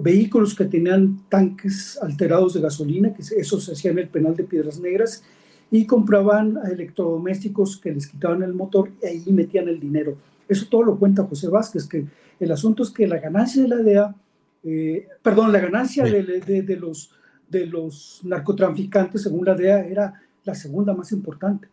vehículos 0.00 0.54
que 0.54 0.64
tenían 0.64 1.20
tanques 1.28 1.98
alterados 2.02 2.54
de 2.54 2.60
gasolina, 2.60 3.14
que 3.14 3.22
eso 3.22 3.60
se 3.60 3.72
hacía 3.72 3.92
en 3.92 3.98
el 3.98 4.08
penal 4.08 4.34
de 4.36 4.44
Piedras 4.44 4.80
Negras, 4.80 5.22
y 5.70 5.86
compraban 5.86 6.58
electrodomésticos 6.70 7.78
que 7.78 7.92
les 7.92 8.06
quitaban 8.06 8.42
el 8.42 8.54
motor 8.54 8.90
y 9.02 9.06
ahí 9.06 9.32
metían 9.32 9.68
el 9.68 9.80
dinero. 9.80 10.16
Eso 10.48 10.66
todo 10.68 10.82
lo 10.82 10.98
cuenta 10.98 11.24
José 11.24 11.48
Vázquez, 11.48 11.88
que 11.88 12.06
el 12.38 12.52
asunto 12.52 12.82
es 12.82 12.90
que 12.90 13.06
la 13.06 13.18
ganancia 13.18 13.62
de 13.62 13.68
la 13.68 13.76
DEA, 13.76 14.14
eh, 14.62 15.08
perdón, 15.22 15.52
la 15.52 15.60
ganancia 15.60 16.04
de, 16.04 16.76
los, 16.78 17.10
de 17.48 17.66
los 17.66 18.20
narcotraficantes, 18.24 19.22
según 19.22 19.44
la 19.44 19.54
DEA, 19.54 19.86
era 19.86 20.22
la 20.44 20.54
segunda 20.54 20.94
más 20.94 21.12
importante. 21.12 21.68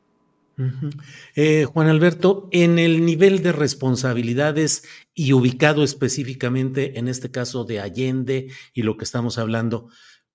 Eh, 1.35 1.65
Juan 1.65 1.87
Alberto, 1.87 2.47
en 2.51 2.77
el 2.77 3.05
nivel 3.05 3.41
de 3.41 3.51
responsabilidades 3.51 4.83
y 5.13 5.33
ubicado 5.33 5.83
específicamente 5.83 6.99
en 6.99 7.07
este 7.07 7.31
caso 7.31 7.63
de 7.63 7.79
Allende 7.79 8.51
y 8.73 8.83
lo 8.83 8.97
que 8.97 9.05
estamos 9.05 9.37
hablando, 9.37 9.89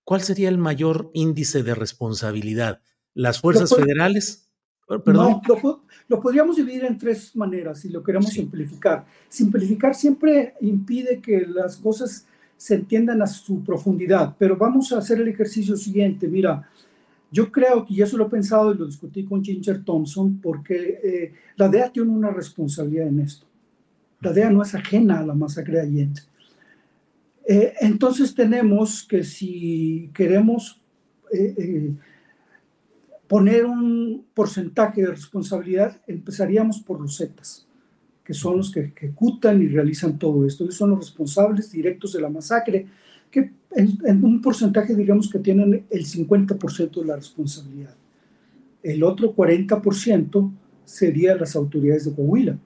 ¿cuál 0.05 0.23
sería 0.23 0.49
el 0.49 0.59
mayor 0.59 1.11
índice 1.15 1.63
de 1.63 1.75
responsabilidad? 1.75 2.81
¿Las 3.15 3.41
fuerzas 3.41 3.75
federales? 3.75 4.51
No, 4.89 5.43
lo, 6.09 6.21
podríamos 6.21 6.57
dividir 6.57 6.85
en 6.85 6.97
tres 6.97 7.35
maneras 7.35 7.81
si 7.81 7.89
lo 7.89 8.03
queremos 8.03 8.31
simplificar. 8.31 9.05
Simplificar 9.29 9.95
siempre 9.95 10.55
impide 10.61 11.21
que 11.21 11.45
las 11.47 11.77
cosas 11.77 12.27
se 12.57 12.75
entiendan 12.75 13.23
a 13.23 13.27
su 13.27 13.63
profundidad, 13.63 14.35
pero 14.39 14.57
vamos 14.57 14.93
a 14.93 14.99
hacer 14.99 15.21
el 15.21 15.29
ejercicio 15.29 15.77
siguiente. 15.77 16.27
Mira, 16.27 16.69
yo 17.31 17.51
creo 17.51 17.85
que, 17.85 17.95
y 17.95 18.03
eso 18.03 18.17
lo 18.17 18.27
he 18.27 18.31
pensado 18.31 18.73
y 18.73 18.79
lo 18.79 18.87
discutí 18.87 19.25
con 19.25 19.45
Ginger 19.45 19.85
Thompson, 19.85 20.41
porque 20.41 21.01
eh, 21.03 21.33
la 21.57 21.69
DEA 21.69 21.91
tiene 21.91 22.11
una 22.11 22.31
responsabilidad 22.31 23.09
en 23.09 23.21
esto. 23.21 23.47
La 24.21 24.33
DEA 24.33 24.51
no 24.51 24.63
es 24.63 24.75
ajena 24.75 25.19
a 25.19 25.27
la 25.27 25.35
masacre 25.35 25.75
de 25.75 25.81
Allende. 25.81 26.23
Eh, 27.49 27.75
entonces 27.81 28.35
tenemos 28.35 29.07
que 29.07 29.23
si 29.23 30.11
queremos 30.15 30.81
eh, 31.33 31.95
poner 33.27 33.67
un 33.67 34.25
porcentaje 34.35 35.03
de 35.03 35.09
responsabilidad, 35.09 36.01
empezaríamos 36.07 36.81
por 36.81 37.01
los 37.01 37.19
Zetas, 37.19 37.66
que 38.27 38.35
son 38.35 38.57
los 38.57 38.73
que 38.73 38.81
ejecutan 38.81 39.63
y 39.63 39.69
realizan 39.69 40.19
todo 40.19 40.45
esto. 40.45 40.65
Ellos 40.65 40.75
son 40.75 40.91
los 40.91 40.99
responsables 40.99 41.71
directos 41.71 42.13
de 42.13 42.21
la 42.21 42.29
masacre, 42.29 42.87
que 43.31 43.53
en, 43.71 44.25
un 44.25 44.43
porcentaje 44.43 44.97
digamos 44.97 45.31
que 45.31 45.39
tienen 45.39 45.87
el 45.89 46.05
50% 46.05 47.01
de 47.01 47.07
la 47.07 47.15
responsabilidad. 47.15 47.95
El 48.83 49.05
otro 49.05 49.35
40% 49.35 50.51
serían 50.85 51.39
las 51.39 51.55
autoridades 51.55 52.05
de 52.07 52.15
Coahuila, 52.15 52.59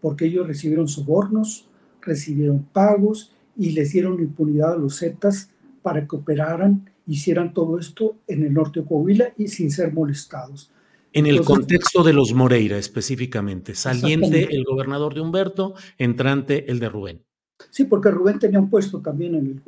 porque 0.00 0.24
ellos 0.24 0.46
recibieron 0.46 0.88
sobornos, 0.88 1.68
recibieron 2.00 2.64
pagos 2.72 3.34
y 3.56 3.72
les 3.72 3.92
dieron 3.92 4.18
impunidad 4.20 4.72
a 4.72 4.78
los 4.78 4.98
Zetas 5.00 5.50
para 5.82 6.08
que 6.08 6.16
operaran 6.16 6.88
hicieran 7.06 7.52
todo 7.52 7.78
esto 7.78 8.16
en 8.26 8.42
el 8.42 8.54
norte 8.54 8.80
de 8.80 8.86
Coahuila 8.86 9.34
y 9.36 9.48
sin 9.48 9.70
ser 9.70 9.92
molestados. 9.92 10.70
En 11.14 11.26
el 11.26 11.42
contexto 11.42 12.02
de 12.02 12.12
los 12.12 12.34
Moreira 12.34 12.76
específicamente, 12.76 13.74
saliente 13.76 14.48
el 14.54 14.64
gobernador 14.64 15.14
de 15.14 15.20
Humberto, 15.20 15.74
entrante 15.96 16.70
el 16.70 16.80
de 16.80 16.88
Rubén. 16.88 17.22
Sí, 17.70 17.84
porque 17.84 18.10
Rubén 18.10 18.40
tenía 18.40 18.58
un 18.58 18.68
puesto 18.68 19.00
también 19.00 19.36
en 19.36 19.46
el. 19.46 19.62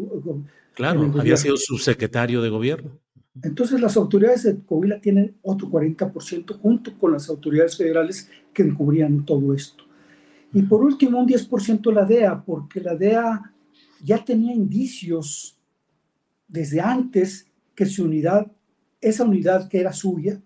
Claro, 0.75 1.11
había 1.19 1.37
sido 1.37 1.57
subsecretario 1.57 2.43
de 2.43 2.49
gobierno. 2.49 2.99
Entonces 3.43 3.81
las 3.81 3.97
autoridades 3.97 4.43
de 4.43 4.59
Coahuila 4.59 5.01
tienen 5.01 5.37
otro 5.43 5.69
40% 5.69 6.59
junto 6.59 6.99
con 6.99 7.13
las 7.13 7.29
autoridades 7.29 7.77
federales 7.77 8.29
que 8.53 8.63
encubrían 8.63 9.25
todo 9.25 9.55
esto. 9.55 9.85
Y 10.53 10.63
por 10.63 10.83
último, 10.83 11.21
un 11.21 11.29
10% 11.29 11.93
la 11.93 12.05
DEA, 12.05 12.43
porque 12.45 12.81
la 12.81 12.97
DEA 12.97 13.53
ya 14.03 14.25
tenía 14.25 14.55
indicios 14.55 15.59
desde 16.49 16.81
antes 16.81 17.47
que 17.75 17.87
su 17.87 18.05
unidad, 18.05 18.51
esa 19.01 19.25
unidad 19.25 19.69
que 19.69 19.81
era 19.81 19.93
suya, 19.93 20.41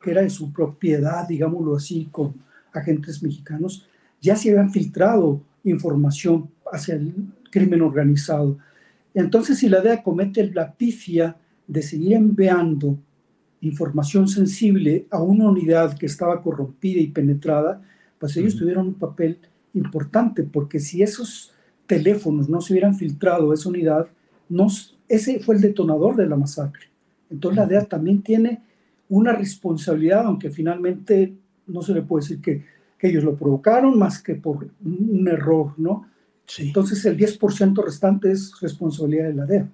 que 0.00 0.10
era 0.10 0.22
de 0.22 0.30
su 0.30 0.52
propiedad, 0.52 1.28
digámoslo 1.28 1.76
así, 1.76 2.08
con 2.10 2.34
agentes 2.72 3.22
mexicanos, 3.22 3.86
ya 4.20 4.36
se 4.36 4.50
habían 4.50 4.72
filtrado 4.72 5.40
información 5.64 6.50
hacia 6.72 6.94
el 6.94 7.14
crimen 7.50 7.82
organizado. 7.82 8.58
Entonces, 9.14 9.58
si 9.58 9.68
la 9.68 9.80
DEA 9.80 10.02
comete 10.02 10.50
la 10.52 10.72
pifia 10.72 11.36
de 11.66 11.82
seguir 11.82 12.14
enviando 12.14 12.98
información 13.60 14.28
sensible 14.28 15.06
a 15.10 15.22
una 15.22 15.48
unidad 15.48 15.96
que 15.98 16.06
estaba 16.06 16.42
corrompida 16.42 17.00
y 17.00 17.08
penetrada, 17.08 17.82
pues 18.18 18.36
ellos 18.36 18.56
tuvieron 18.56 18.88
un 18.88 18.94
papel 18.94 19.38
importante, 19.74 20.44
porque 20.44 20.80
si 20.80 21.02
esos 21.02 21.52
teléfonos 21.86 22.48
no 22.48 22.60
se 22.60 22.72
hubieran 22.72 22.94
filtrado 22.94 23.50
a 23.50 23.54
esa 23.54 23.68
unidad, 23.68 24.06
no, 24.48 24.68
ese 25.08 25.40
fue 25.40 25.56
el 25.56 25.60
detonador 25.60 26.16
de 26.16 26.26
la 26.26 26.36
masacre. 26.36 26.84
Entonces 27.30 27.56
la 27.56 27.66
DEA 27.66 27.84
también 27.84 28.22
tiene 28.22 28.62
una 29.10 29.32
responsabilidad, 29.32 30.24
aunque 30.24 30.50
finalmente 30.50 31.34
no 31.66 31.82
se 31.82 31.92
le 31.92 32.02
puede 32.02 32.22
decir 32.22 32.40
que, 32.40 32.80
ellos 33.02 33.24
lo 33.24 33.34
provocaron 33.34 33.98
más 33.98 34.22
que 34.22 34.34
por 34.34 34.68
un, 34.84 35.26
error, 35.26 35.72
¿no? 35.78 36.06
Entonces 36.58 37.02
el 37.06 37.16
10% 37.16 37.82
restante 37.82 38.30
es 38.30 38.52
responsabilidad 38.60 39.28
de 39.28 39.34
la 39.34 39.46
DEA. 39.46 39.72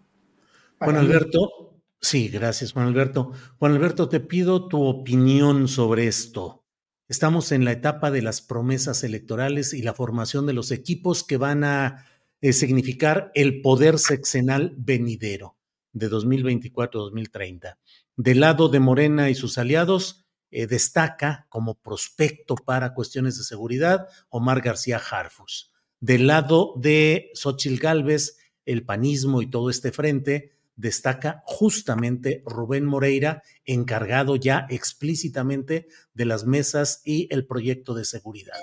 Juan 0.79 0.95
Alberto, 0.95 1.75
sí, 2.01 2.29
gracias 2.29 2.73
Juan 2.73 2.87
Alberto. 2.87 3.33
Juan 3.59 3.73
Alberto, 3.73 4.09
te 4.09 4.21
pido 4.21 4.69
tu 4.69 4.81
opinión 4.81 5.67
sobre 5.67 6.07
esto. 6.07 6.63
Estamos 7.09 7.51
en 7.51 7.65
la 7.65 7.73
etapa 7.73 8.13
de 8.13 8.23
las 8.23 8.43
promesas 8.43 9.03
electorales 9.03 9.75
y 9.75 9.83
la 9.83 9.93
formación 9.93 10.47
de 10.47 10.53
los 10.53 10.71
equipos 10.71 11.25
que 11.25 11.37
van 11.37 11.65
a 11.65 12.07
significar 12.41 13.33
el 13.35 13.61
poder 13.61 13.99
sexenal 13.99 14.73
venidero 14.77 15.57
de 15.93 16.09
2024-2030. 16.11 17.77
Del 18.17 18.41
lado 18.41 18.69
de 18.69 18.81
Morena 18.81 19.31
y 19.31 19.35
sus 19.35 19.59
aliados, 19.59 20.25
eh, 20.51 20.67
destaca 20.67 21.47
como 21.49 21.75
prospecto 21.75 22.55
para 22.55 22.95
cuestiones 22.95 23.37
de 23.37 23.45
seguridad 23.45 24.09
Omar 24.29 24.61
García 24.63 24.99
Harfus. 24.99 25.73
Del 26.01 26.27
lado 26.27 26.75
de 26.77 27.31
Xochil 27.35 27.79
Gálvez, 27.79 28.39
el 28.65 28.85
panismo 28.85 29.43
y 29.43 29.51
todo 29.51 29.71
este 29.71 29.93
frente, 29.93 30.53
destaca 30.77 31.43
justamente 31.45 32.43
Rubén 32.47 32.85
Moreira, 32.85 33.43
encargado 33.65 34.37
ya 34.37 34.67
explícitamente 34.71 35.89
de 36.15 36.25
las 36.25 36.45
mesas 36.45 37.03
y 37.05 37.29
el 37.33 37.47
proyecto 37.47 37.95
de 37.95 38.05
seguridad. 38.05 38.57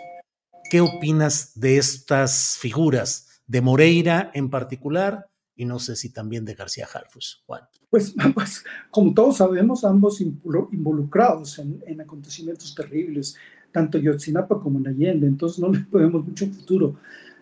¿Qué 0.69 0.81
opinas 0.81 1.59
de 1.59 1.77
estas 1.77 2.57
figuras? 2.59 3.29
de 3.47 3.61
Moreira 3.61 4.31
en 4.33 4.49
particular 4.49 5.29
y 5.55 5.65
no 5.65 5.79
sé 5.79 5.95
si 5.95 6.09
también 6.09 6.45
de 6.45 6.55
García 6.55 6.87
Harfus, 6.91 7.43
Juan. 7.45 7.61
Pues, 7.89 8.13
pues 8.33 8.63
como 8.89 9.13
todos 9.13 9.37
sabemos, 9.37 9.83
ambos 9.83 10.21
involucrados 10.21 11.59
en, 11.59 12.01
acontecimientos 12.01 12.73
terribles, 12.73 13.35
tanto 13.71 13.97
en 13.97 14.05
Yotzinapa 14.05 14.59
como 14.59 14.79
en 14.79 14.87
Allende, 14.87 15.27
entonces 15.27 15.59
no 15.59 15.69
le 15.71 15.79
podemos 15.81 16.25
mucho 16.25 16.47
futuro. 16.47 16.95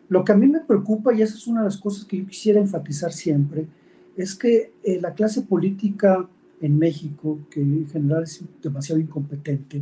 Lo 0.09 0.25
que 0.25 0.33
a 0.33 0.35
mí 0.35 0.47
me 0.47 0.59
preocupa, 0.59 1.13
y 1.13 1.21
esa 1.21 1.35
es 1.35 1.47
una 1.47 1.61
de 1.61 1.67
las 1.67 1.77
cosas 1.77 2.03
que 2.05 2.17
yo 2.17 2.27
quisiera 2.27 2.59
enfatizar 2.59 3.13
siempre, 3.13 3.65
es 4.17 4.35
que 4.35 4.73
eh, 4.83 4.99
la 4.99 5.13
clase 5.13 5.43
política 5.43 6.27
en 6.59 6.77
México, 6.77 7.39
que 7.49 7.61
en 7.61 7.87
general 7.89 8.23
es 8.23 8.41
demasiado 8.61 8.99
incompetente, 8.99 9.81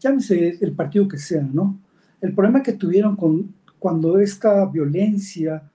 llámese 0.00 0.58
el 0.60 0.72
partido 0.72 1.06
que 1.06 1.18
sea, 1.18 1.42
¿no? 1.42 1.78
El 2.20 2.32
problema 2.34 2.62
que 2.62 2.72
tuvieron 2.72 3.16
con 3.16 3.54
cuando 3.78 4.18
esta 4.18 4.64
violencia 4.66 5.70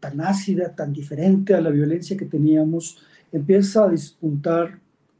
tan 0.00 0.20
ácida, 0.20 0.74
tan 0.74 0.92
diferente 0.92 1.54
a 1.54 1.60
la 1.60 1.70
violencia 1.70 2.16
que 2.16 2.24
teníamos, 2.24 2.98
empieza 3.32 3.84
a 3.84 3.88
despuntar 3.88 4.78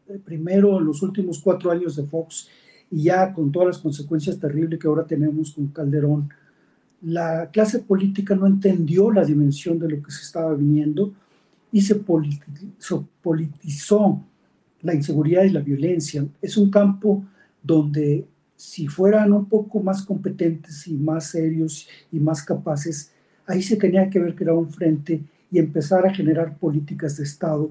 eh, 0.08 0.18
primero 0.24 0.78
en 0.78 0.86
los 0.86 1.02
últimos 1.02 1.40
cuatro 1.40 1.70
años 1.70 1.96
de 1.96 2.04
Fox 2.04 2.48
y 2.90 3.04
ya 3.04 3.32
con 3.32 3.52
todas 3.52 3.68
las 3.68 3.78
consecuencias 3.78 4.38
terribles 4.38 4.78
que 4.78 4.86
ahora 4.86 5.06
tenemos 5.06 5.52
con 5.52 5.68
Calderón, 5.68 6.30
la 7.02 7.50
clase 7.50 7.80
política 7.80 8.34
no 8.34 8.46
entendió 8.46 9.12
la 9.12 9.24
dimensión 9.24 9.78
de 9.78 9.88
lo 9.88 10.02
que 10.02 10.10
se 10.10 10.22
estaba 10.22 10.54
viniendo 10.54 11.12
y 11.70 11.82
se 11.82 11.94
politizó 11.94 13.04
la 14.82 14.94
inseguridad 14.94 15.44
y 15.44 15.50
la 15.50 15.60
violencia. 15.60 16.26
Es 16.40 16.56
un 16.56 16.70
campo 16.70 17.24
donde 17.62 18.26
si 18.56 18.88
fueran 18.88 19.32
un 19.32 19.46
poco 19.46 19.80
más 19.80 20.02
competentes 20.02 20.88
y 20.88 20.94
más 20.94 21.30
serios 21.30 21.88
y 22.10 22.18
más 22.18 22.42
capaces, 22.42 23.12
ahí 23.48 23.62
se 23.62 23.76
tenía 23.76 24.08
que 24.08 24.34
que 24.34 24.44
era 24.44 24.54
un 24.54 24.70
frente 24.70 25.20
y 25.50 25.58
empezar 25.58 26.06
a 26.06 26.14
generar 26.14 26.56
políticas 26.56 27.16
de 27.16 27.24
Estado 27.24 27.70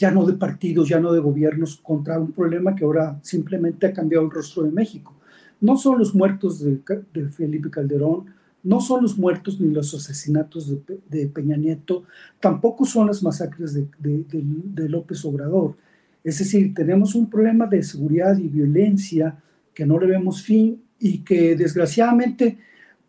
ya 0.00 0.10
no 0.10 0.24
de 0.24 0.32
partidos, 0.32 0.88
ya 0.88 0.98
no 0.98 1.12
de 1.12 1.20
gobiernos, 1.20 1.76
contra 1.76 2.18
un 2.18 2.32
problema 2.32 2.74
que 2.74 2.84
ahora 2.84 3.18
simplemente 3.20 3.86
ha 3.86 3.92
cambiado 3.92 4.24
el 4.24 4.30
rostro 4.30 4.62
de 4.62 4.72
México. 4.72 5.14
No 5.60 5.76
son 5.76 5.98
los 5.98 6.14
muertos 6.14 6.64
de, 6.64 6.80
Felipe 7.28 7.68
Calderón, 7.68 8.24
no 8.62 8.80
son 8.80 9.02
los 9.02 9.18
muertos 9.18 9.60
ni 9.60 9.70
los 9.74 9.94
asesinatos 9.94 10.72
de, 11.10 11.26
Peña 11.26 11.58
Nieto, 11.58 12.04
tampoco 12.40 12.86
son 12.86 13.08
las 13.08 13.22
masacres 13.22 13.74
de, 13.74 14.88
López 14.88 15.22
Obrador. 15.26 15.76
Es 16.24 16.38
decir, 16.38 16.72
tenemos 16.72 17.14
un 17.14 17.28
problema 17.28 17.66
de 17.66 17.82
seguridad 17.82 18.38
y 18.38 18.48
violencia 18.48 19.36
que 19.74 19.84
no 19.84 20.00
le 20.00 20.06
vemos 20.06 20.42
fin 20.42 20.80
y 20.98 21.18
que 21.18 21.56
desgraciadamente 21.56 22.56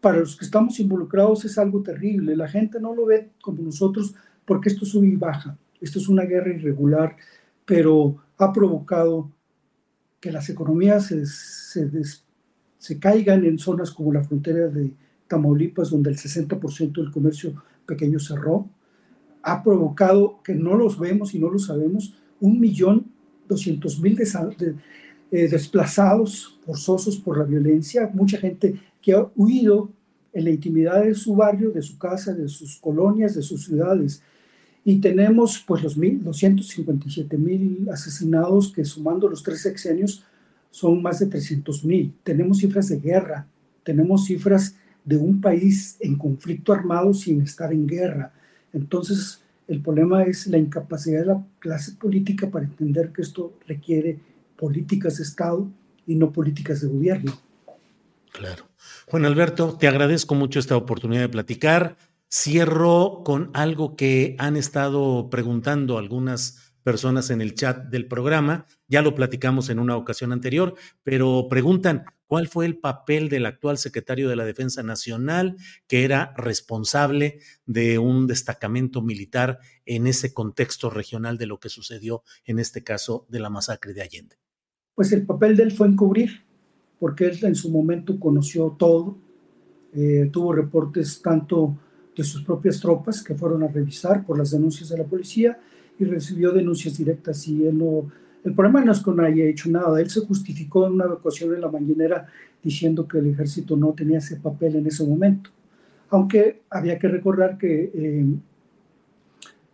para 0.01 0.19
los 0.19 0.35
que 0.35 0.45
estamos 0.45 0.79
involucrados 0.79 1.45
es 1.45 1.57
algo 1.57 1.81
terrible. 1.81 2.35
La 2.35 2.47
gente 2.47 2.79
no 2.79 2.93
lo 2.93 3.05
ve 3.05 3.29
como 3.41 3.61
nosotros 3.61 4.15
porque 4.43 4.69
esto 4.69 4.85
sube 4.85 5.07
y 5.07 5.15
baja. 5.15 5.57
Esto 5.79 5.99
es 5.99 6.09
una 6.09 6.23
guerra 6.23 6.53
irregular, 6.53 7.15
pero 7.65 8.17
ha 8.37 8.51
provocado 8.51 9.31
que 10.19 10.31
las 10.31 10.49
economías 10.49 11.07
se, 11.07 12.99
caigan 12.99 13.45
en 13.45 13.57
zonas 13.59 13.91
como 13.91 14.11
la 14.11 14.23
frontera 14.23 14.67
de 14.67 14.91
Tamaulipas, 15.27 15.91
donde 15.91 16.09
el 16.09 16.17
60% 16.17 16.93
del 16.93 17.11
comercio 17.11 17.63
pequeño 17.85 18.19
cerró. 18.19 18.67
Ha 19.43 19.63
provocado 19.63 20.41
que 20.43 20.55
no 20.55 20.75
los 20.75 20.99
vemos 20.99 21.33
y 21.33 21.39
no 21.39 21.49
lo 21.49 21.59
sabemos, 21.59 22.15
un 22.39 22.59
millón 22.59 23.05
doscientos 23.47 23.99
mil 23.99 24.15
eh, 25.31 25.47
desplazados 25.47 26.59
forzosos 26.65 27.17
por 27.17 27.37
la 27.37 27.45
violencia, 27.45 28.09
mucha 28.13 28.37
gente 28.37 28.75
que 29.01 29.13
ha 29.13 29.25
huido 29.35 29.89
en 30.33 30.43
la 30.43 30.49
intimidad 30.49 31.03
de 31.03 31.15
su 31.15 31.35
barrio, 31.35 31.71
de 31.71 31.81
su 31.81 31.97
casa, 31.97 32.33
de 32.33 32.47
sus 32.49 32.77
colonias, 32.77 33.35
de 33.35 33.41
sus 33.41 33.65
ciudades. 33.65 34.21
Y 34.83 34.99
tenemos 34.99 35.63
pues 35.65 35.83
los 35.83 35.95
257 35.95 37.37
mil 37.37 37.87
asesinados 37.91 38.73
que 38.73 38.83
sumando 38.83 39.29
los 39.29 39.43
tres 39.43 39.61
sexenios 39.61 40.23
son 40.69 41.01
más 41.01 41.19
de 41.19 41.27
300 41.27 41.85
mil. 41.85 42.13
Tenemos 42.23 42.57
cifras 42.59 42.89
de 42.89 42.99
guerra, 42.99 43.47
tenemos 43.83 44.25
cifras 44.25 44.75
de 45.05 45.17
un 45.17 45.41
país 45.41 45.97
en 45.99 46.17
conflicto 46.17 46.73
armado 46.73 47.13
sin 47.13 47.41
estar 47.41 47.71
en 47.71 47.87
guerra. 47.87 48.33
Entonces, 48.73 49.41
el 49.67 49.81
problema 49.81 50.23
es 50.23 50.47
la 50.47 50.57
incapacidad 50.57 51.21
de 51.21 51.25
la 51.27 51.45
clase 51.59 51.93
política 51.93 52.49
para 52.49 52.65
entender 52.65 53.11
que 53.11 53.21
esto 53.21 53.53
requiere 53.67 54.19
políticas 54.61 55.17
de 55.17 55.23
Estado 55.23 55.67
y 56.05 56.13
no 56.13 56.31
políticas 56.31 56.81
de 56.81 56.87
gobierno. 56.87 57.33
Claro. 58.31 58.69
Juan 59.07 59.25
Alberto, 59.25 59.75
te 59.75 59.87
agradezco 59.87 60.35
mucho 60.35 60.59
esta 60.59 60.77
oportunidad 60.77 61.21
de 61.21 61.29
platicar. 61.29 61.97
Cierro 62.31 63.23
con 63.25 63.49
algo 63.55 63.95
que 63.95 64.35
han 64.37 64.55
estado 64.55 65.29
preguntando 65.31 65.97
algunas 65.97 66.75
personas 66.83 67.31
en 67.31 67.41
el 67.41 67.55
chat 67.55 67.85
del 67.87 68.07
programa. 68.07 68.67
Ya 68.87 69.01
lo 69.01 69.15
platicamos 69.15 69.69
en 69.69 69.79
una 69.79 69.97
ocasión 69.97 70.31
anterior, 70.31 70.75
pero 71.03 71.47
preguntan 71.49 72.05
cuál 72.27 72.47
fue 72.47 72.67
el 72.67 72.77
papel 72.77 73.29
del 73.29 73.47
actual 73.47 73.79
secretario 73.79 74.29
de 74.29 74.35
la 74.35 74.45
Defensa 74.45 74.83
Nacional, 74.83 75.57
que 75.87 76.03
era 76.05 76.33
responsable 76.37 77.39
de 77.65 77.97
un 77.97 78.27
destacamento 78.27 79.01
militar 79.01 79.59
en 79.85 80.07
ese 80.07 80.33
contexto 80.33 80.91
regional 80.91 81.37
de 81.37 81.47
lo 81.47 81.59
que 81.59 81.69
sucedió 81.69 82.23
en 82.45 82.59
este 82.59 82.83
caso 82.83 83.25
de 83.27 83.39
la 83.39 83.49
masacre 83.49 83.93
de 83.93 84.03
Allende. 84.03 84.41
Pues 84.95 85.11
el 85.11 85.25
papel 85.25 85.55
de 85.55 85.63
él 85.63 85.71
fue 85.71 85.87
encubrir, 85.87 86.41
porque 86.99 87.25
él 87.25 87.39
en 87.43 87.55
su 87.55 87.69
momento 87.69 88.19
conoció 88.19 88.75
todo, 88.77 89.17
eh, 89.93 90.29
tuvo 90.31 90.53
reportes 90.53 91.21
tanto 91.21 91.75
de 92.15 92.23
sus 92.23 92.43
propias 92.43 92.79
tropas 92.79 93.23
que 93.23 93.35
fueron 93.35 93.63
a 93.63 93.67
revisar 93.67 94.25
por 94.25 94.37
las 94.37 94.51
denuncias 94.51 94.89
de 94.89 94.97
la 94.97 95.03
policía 95.03 95.59
y 95.99 96.05
recibió 96.05 96.51
denuncias 96.51 96.97
directas 96.97 97.47
y 97.47 97.65
él 97.65 97.77
no, 97.77 98.11
el 98.43 98.53
problema 98.53 98.83
no 98.83 98.91
es 98.91 98.99
que 98.99 99.11
no 99.11 99.23
haya 99.23 99.45
hecho 99.45 99.69
nada, 99.69 99.99
él 99.99 100.09
se 100.09 100.21
justificó 100.21 100.87
en 100.87 100.93
una 100.93 101.05
evacuación 101.05 101.53
en 101.53 101.61
la 101.61 101.69
mañanera 101.69 102.27
diciendo 102.63 103.07
que 103.07 103.19
el 103.19 103.27
ejército 103.27 103.75
no 103.75 103.93
tenía 103.93 104.17
ese 104.17 104.37
papel 104.37 104.75
en 104.75 104.87
ese 104.87 105.05
momento, 105.05 105.49
aunque 106.09 106.61
había 106.69 106.97
que 106.97 107.07
recordar 107.07 107.57
que 107.57 107.91
eh, 107.93 108.25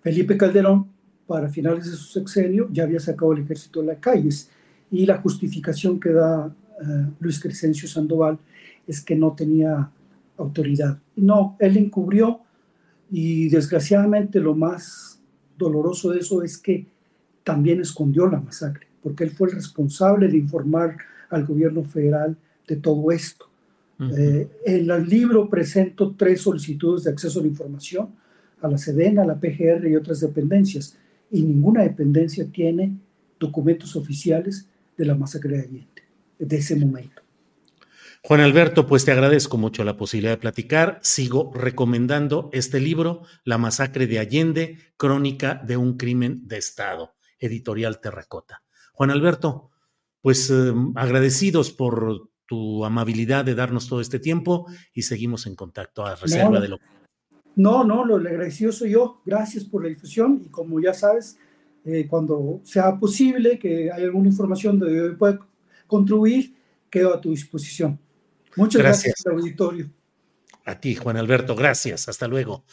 Felipe 0.01 0.37
Calderón 0.37 0.87
para 1.25 1.49
finales 1.49 1.85
de 1.85 1.97
su 1.97 2.05
sexenio 2.19 2.69
ya 2.71 2.83
había 2.83 2.99
sacado 2.99 3.33
el 3.33 3.43
ejército 3.43 3.81
de 3.81 3.87
las 3.87 3.97
calles 3.97 4.49
y 4.91 5.05
la 5.05 5.17
justificación 5.17 5.99
que 5.99 6.11
da 6.11 6.47
eh, 6.47 7.05
Luis 7.19 7.39
Crescencio 7.39 7.87
Sandoval 7.87 8.37
es 8.85 9.01
que 9.01 9.15
no 9.15 9.33
tenía 9.33 9.89
autoridad. 10.37 10.97
No, 11.15 11.55
él 11.59 11.77
encubrió 11.77 12.41
y 13.11 13.49
desgraciadamente 13.49 14.39
lo 14.39 14.55
más 14.55 15.19
doloroso 15.57 16.11
de 16.11 16.19
eso 16.19 16.43
es 16.43 16.57
que 16.57 16.85
también 17.43 17.81
escondió 17.81 18.27
la 18.27 18.39
masacre, 18.39 18.87
porque 19.01 19.23
él 19.23 19.31
fue 19.31 19.49
el 19.49 19.55
responsable 19.55 20.27
de 20.27 20.37
informar 20.37 20.97
al 21.29 21.45
gobierno 21.45 21.83
federal 21.83 22.37
de 22.67 22.75
todo 22.75 23.11
esto. 23.11 23.45
Eh, 23.99 24.47
en 24.63 24.91
el 24.91 25.09
libro 25.09 25.49
presento 25.49 26.13
tres 26.15 26.41
solicitudes 26.41 27.05
de 27.05 27.09
acceso 27.09 27.39
a 27.39 27.41
la 27.41 27.47
información 27.47 28.09
a 28.61 28.67
la 28.67 28.77
SEDENA, 28.77 29.23
a 29.23 29.25
la 29.25 29.39
PGR 29.39 29.87
y 29.87 29.95
otras 29.95 30.19
dependencias, 30.19 30.97
y 31.31 31.41
ninguna 31.41 31.83
dependencia 31.83 32.45
tiene 32.51 32.97
documentos 33.39 33.95
oficiales 33.95 34.67
de 34.97 35.05
la 35.05 35.15
masacre 35.15 35.57
de 35.57 35.63
Allende, 35.63 36.03
de 36.39 36.57
ese 36.57 36.75
momento. 36.75 37.21
Juan 38.23 38.41
Alberto, 38.41 38.87
pues 38.87 39.05
te 39.05 39.11
agradezco 39.11 39.57
mucho 39.57 39.83
la 39.83 39.95
posibilidad 39.95 40.33
de 40.33 40.37
platicar. 40.37 40.99
Sigo 41.01 41.51
recomendando 41.53 42.49
este 42.51 42.79
libro, 42.79 43.21
La 43.45 43.57
masacre 43.57 44.07
de 44.07 44.19
Allende, 44.19 44.79
crónica 44.97 45.61
de 45.65 45.77
un 45.77 45.95
crimen 45.95 46.47
de 46.47 46.57
Estado, 46.57 47.15
editorial 47.39 48.01
Terracota. 48.01 48.63
Juan 48.91 49.11
Alberto, 49.11 49.69
pues 50.21 50.49
eh, 50.49 50.73
agradecidos 50.95 51.71
por 51.71 52.29
tu 52.45 52.83
amabilidad 52.83 53.45
de 53.45 53.55
darnos 53.55 53.87
todo 53.87 54.01
este 54.01 54.19
tiempo 54.19 54.65
y 54.93 55.03
seguimos 55.03 55.45
en 55.45 55.55
contacto 55.55 56.05
a 56.05 56.15
reserva 56.15 56.49
no, 56.49 56.61
de 56.61 56.67
lo 56.69 56.79
No, 57.55 57.83
no, 57.83 58.03
lo 58.03 58.15
agradecido 58.15 58.71
soy 58.71 58.91
yo. 58.91 59.21
Gracias 59.25 59.63
por 59.63 59.83
la 59.83 59.89
difusión 59.89 60.41
y 60.43 60.49
como 60.49 60.81
ya 60.81 60.93
sabes, 60.93 61.37
eh, 61.87 62.05
cuando 62.05 62.59
sea 62.65 62.99
posible 62.99 63.57
que 63.57 63.89
haya 63.89 64.05
alguna 64.05 64.27
información 64.27 64.77
de 64.77 64.93
yo 64.93 65.17
pueda 65.17 65.39
contribuir, 65.87 66.53
quedo 66.89 67.13
a 67.13 67.21
tu 67.21 67.31
disposición. 67.31 67.97
Muchas 68.57 68.81
gracias, 68.81 69.25
auditorio. 69.25 69.89
A 70.65 70.81
ti, 70.81 70.95
Juan 70.95 71.15
Alberto, 71.15 71.55
gracias. 71.55 72.09
Hasta 72.09 72.27
luego. 72.27 72.65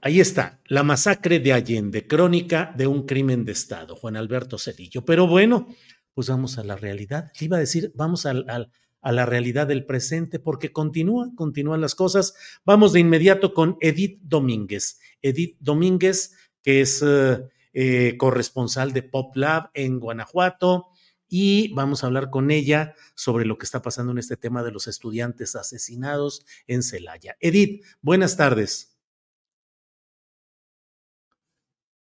Ahí 0.00 0.20
está, 0.20 0.60
la 0.66 0.84
masacre 0.84 1.40
de 1.40 1.52
Allende, 1.52 2.06
crónica 2.06 2.72
de 2.76 2.86
un 2.86 3.04
crimen 3.04 3.44
de 3.44 3.50
Estado, 3.50 3.96
Juan 3.96 4.14
Alberto 4.14 4.58
Cedillo. 4.58 5.04
Pero 5.04 5.26
bueno, 5.26 5.66
pues 6.14 6.28
vamos 6.28 6.56
a 6.56 6.62
la 6.62 6.76
realidad. 6.76 7.32
Le 7.40 7.46
iba 7.46 7.56
a 7.56 7.60
decir, 7.60 7.90
vamos 7.96 8.26
a 8.26 8.32
la 8.32 9.26
realidad 9.26 9.66
del 9.66 9.86
presente, 9.86 10.38
porque 10.38 10.70
continúa, 10.70 11.32
continúan 11.34 11.80
las 11.80 11.96
cosas. 11.96 12.34
Vamos 12.64 12.92
de 12.92 13.00
inmediato 13.00 13.52
con 13.52 13.76
Edith 13.80 14.20
Domínguez. 14.22 15.00
Edith 15.20 15.56
Domínguez, 15.58 16.36
que 16.62 16.80
es 16.80 17.02
eh, 17.04 17.40
eh, 17.80 18.16
corresponsal 18.16 18.92
de 18.92 19.04
Pop 19.04 19.36
Lab 19.36 19.70
en 19.72 20.00
Guanajuato, 20.00 20.88
y 21.28 21.72
vamos 21.74 22.02
a 22.02 22.08
hablar 22.08 22.28
con 22.28 22.50
ella 22.50 22.96
sobre 23.14 23.44
lo 23.44 23.56
que 23.56 23.66
está 23.66 23.82
pasando 23.82 24.10
en 24.10 24.18
este 24.18 24.36
tema 24.36 24.64
de 24.64 24.72
los 24.72 24.88
estudiantes 24.88 25.54
asesinados 25.54 26.44
en 26.66 26.82
Celaya. 26.82 27.36
Edith, 27.38 27.84
buenas 28.00 28.36
tardes. 28.36 28.98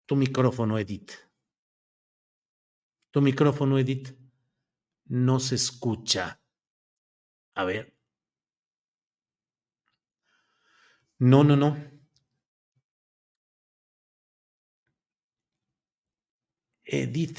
Tu 0.06 0.16
micrófono, 0.16 0.76
Edith. 0.76 1.12
Tu 3.12 3.20
micrófono, 3.20 3.78
Edith. 3.78 4.08
No 5.04 5.38
se 5.38 5.54
escucha. 5.54 6.40
A 7.54 7.62
ver. 7.62 7.96
No, 11.20 11.44
no, 11.44 11.54
no. 11.54 11.89
Edith. 16.91 17.38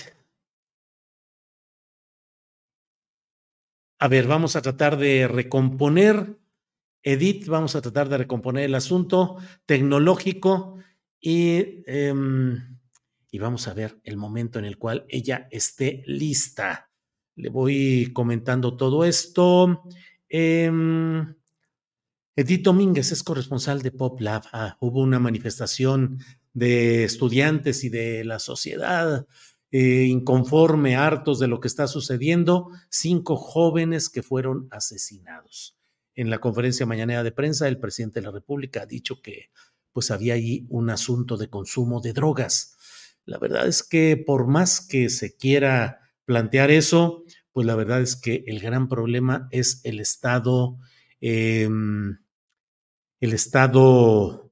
A 4.00 4.08
ver, 4.08 4.26
vamos 4.26 4.56
a 4.56 4.62
tratar 4.62 4.98
de 4.98 5.28
recomponer, 5.28 6.40
Edith, 7.04 7.48
vamos 7.48 7.76
a 7.76 7.82
tratar 7.82 8.10
de 8.10 8.18
recomponer 8.18 8.64
el 8.64 8.76
asunto 8.76 9.38
tecnológico 9.66 10.80
y, 11.20 11.84
em, 11.86 12.80
y 13.30 13.40
vamos 13.40 13.68
a 13.68 13.74
ver 13.74 14.00
el 14.04 14.18
momento 14.18 14.58
en 14.58 14.66
el 14.66 14.78
cual 14.78 15.06
ella 15.08 15.48
esté 15.52 16.04
lista. 16.08 16.90
Le 17.36 17.50
voy 17.50 18.12
comentando 18.14 18.76
todo 18.76 19.06
esto. 19.06 19.84
Em, 20.28 21.36
Edith 22.36 22.64
Domínguez 22.64 23.12
es 23.12 23.24
corresponsal 23.24 23.82
de 23.82 23.92
Pop 23.92 24.20
Lab. 24.22 24.46
Ah, 24.52 24.78
hubo 24.80 25.02
una 25.02 25.20
manifestación 25.20 26.20
de 26.54 27.04
estudiantes 27.04 27.84
y 27.84 27.90
de 27.90 28.24
la 28.24 28.40
sociedad 28.40 29.26
eh, 29.74 30.04
inconforme, 30.04 30.98
hartos 30.98 31.40
de 31.40 31.48
lo 31.48 31.62
que 31.62 31.70
está 31.70 31.88
sucediendo, 31.88 32.72
cinco 32.90 33.38
jóvenes 33.38 34.10
que 34.10 34.22
fueron 34.22 34.68
asesinados. 34.70 35.78
En 36.14 36.30
la 36.30 36.40
conferencia 36.40 36.86
mañanera 36.86 37.24
de 37.24 37.32
prensa, 37.32 37.70
el 37.70 37.80
presidente 37.80 38.20
de 38.20 38.26
la 38.26 38.34
República 38.34 38.82
ha 38.82 38.86
dicho 38.86 39.22
que 39.22 39.50
pues 39.94 40.12
había 40.12 40.34
ahí 40.34 40.66
un 40.70 40.90
asunto 40.90 41.38
de 41.38 41.50
consumo 41.50 42.02
de 42.02 42.12
drogas. 42.12 42.76
La 43.24 43.38
verdad 43.38 43.66
es 43.66 43.82
que 43.82 44.18
por 44.18 44.46
más 44.46 44.86
que 44.86 45.10
se 45.10 45.38
quiera 45.38 46.02
plantear 46.26 46.70
eso, 46.70 47.24
pues 47.54 47.66
la 47.66 47.76
verdad 47.76 48.02
es 48.02 48.18
que 48.18 48.44
el 48.48 48.60
gran 48.60 48.90
problema 48.90 49.48
es 49.52 49.80
el 49.86 50.02
Estado, 50.02 50.80
em, 51.22 52.20
el 53.22 53.34
Estado 53.34 54.51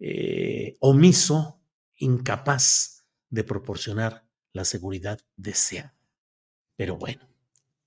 eh, 0.00 0.76
omiso, 0.80 1.60
incapaz 1.96 3.04
de 3.28 3.44
proporcionar 3.44 4.26
la 4.52 4.64
seguridad 4.64 5.20
deseada. 5.36 5.94
Pero 6.76 6.96
bueno, 6.96 7.28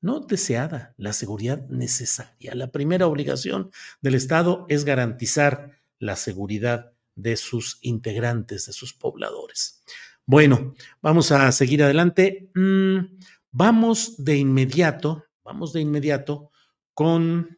no 0.01 0.20
deseada, 0.20 0.93
la 0.97 1.14
seguridad 1.14 1.68
necesaria. 1.70 2.53
La 2.55 2.72
primera 2.72 3.07
obligación 3.07 3.72
del 4.01 4.16
Estado 4.16 4.66
es 4.70 4.86
garantizar 4.86 5.80
la 5.97 6.16
seguridad 6.16 6.93
de 7.16 7.36
sus 7.38 7.80
integrantes, 7.82 8.68
de 8.68 8.74
sus 8.74 8.93
pobladores. 8.93 9.84
Bueno, 10.26 10.76
vamos 11.01 11.32
a 11.32 11.51
seguir 11.51 11.84
adelante. 11.84 12.49
Mm, 12.53 13.18
vamos 13.51 14.24
de 14.24 14.38
inmediato, 14.38 15.26
vamos 15.43 15.74
de 15.74 15.82
inmediato 15.82 16.51
con, 16.93 17.57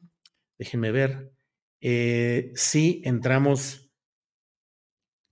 déjenme 0.58 0.92
ver, 0.92 1.34
eh, 1.82 2.52
si 2.56 3.02
entramos 3.06 3.85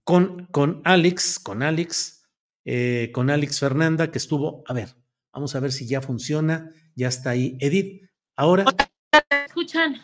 con, 0.04 0.46
con 0.48 0.82
Alex, 0.84 1.40
con 1.40 1.64
Alex, 1.64 2.28
eh, 2.66 3.12
con 3.14 3.30
Alex 3.30 3.60
Fernanda, 3.60 4.12
que 4.12 4.18
estuvo, 4.18 4.64
a 4.68 4.74
ver, 4.74 4.96
vamos 5.32 5.56
a 5.56 5.60
ver 5.60 5.72
si 5.72 5.88
ya 5.88 6.02
funciona, 6.02 6.72
ya 6.96 7.08
está 7.08 7.32
ahí. 7.32 7.58
Edith, 7.60 8.10
ahora. 8.36 8.66
escuchan? 9.46 10.02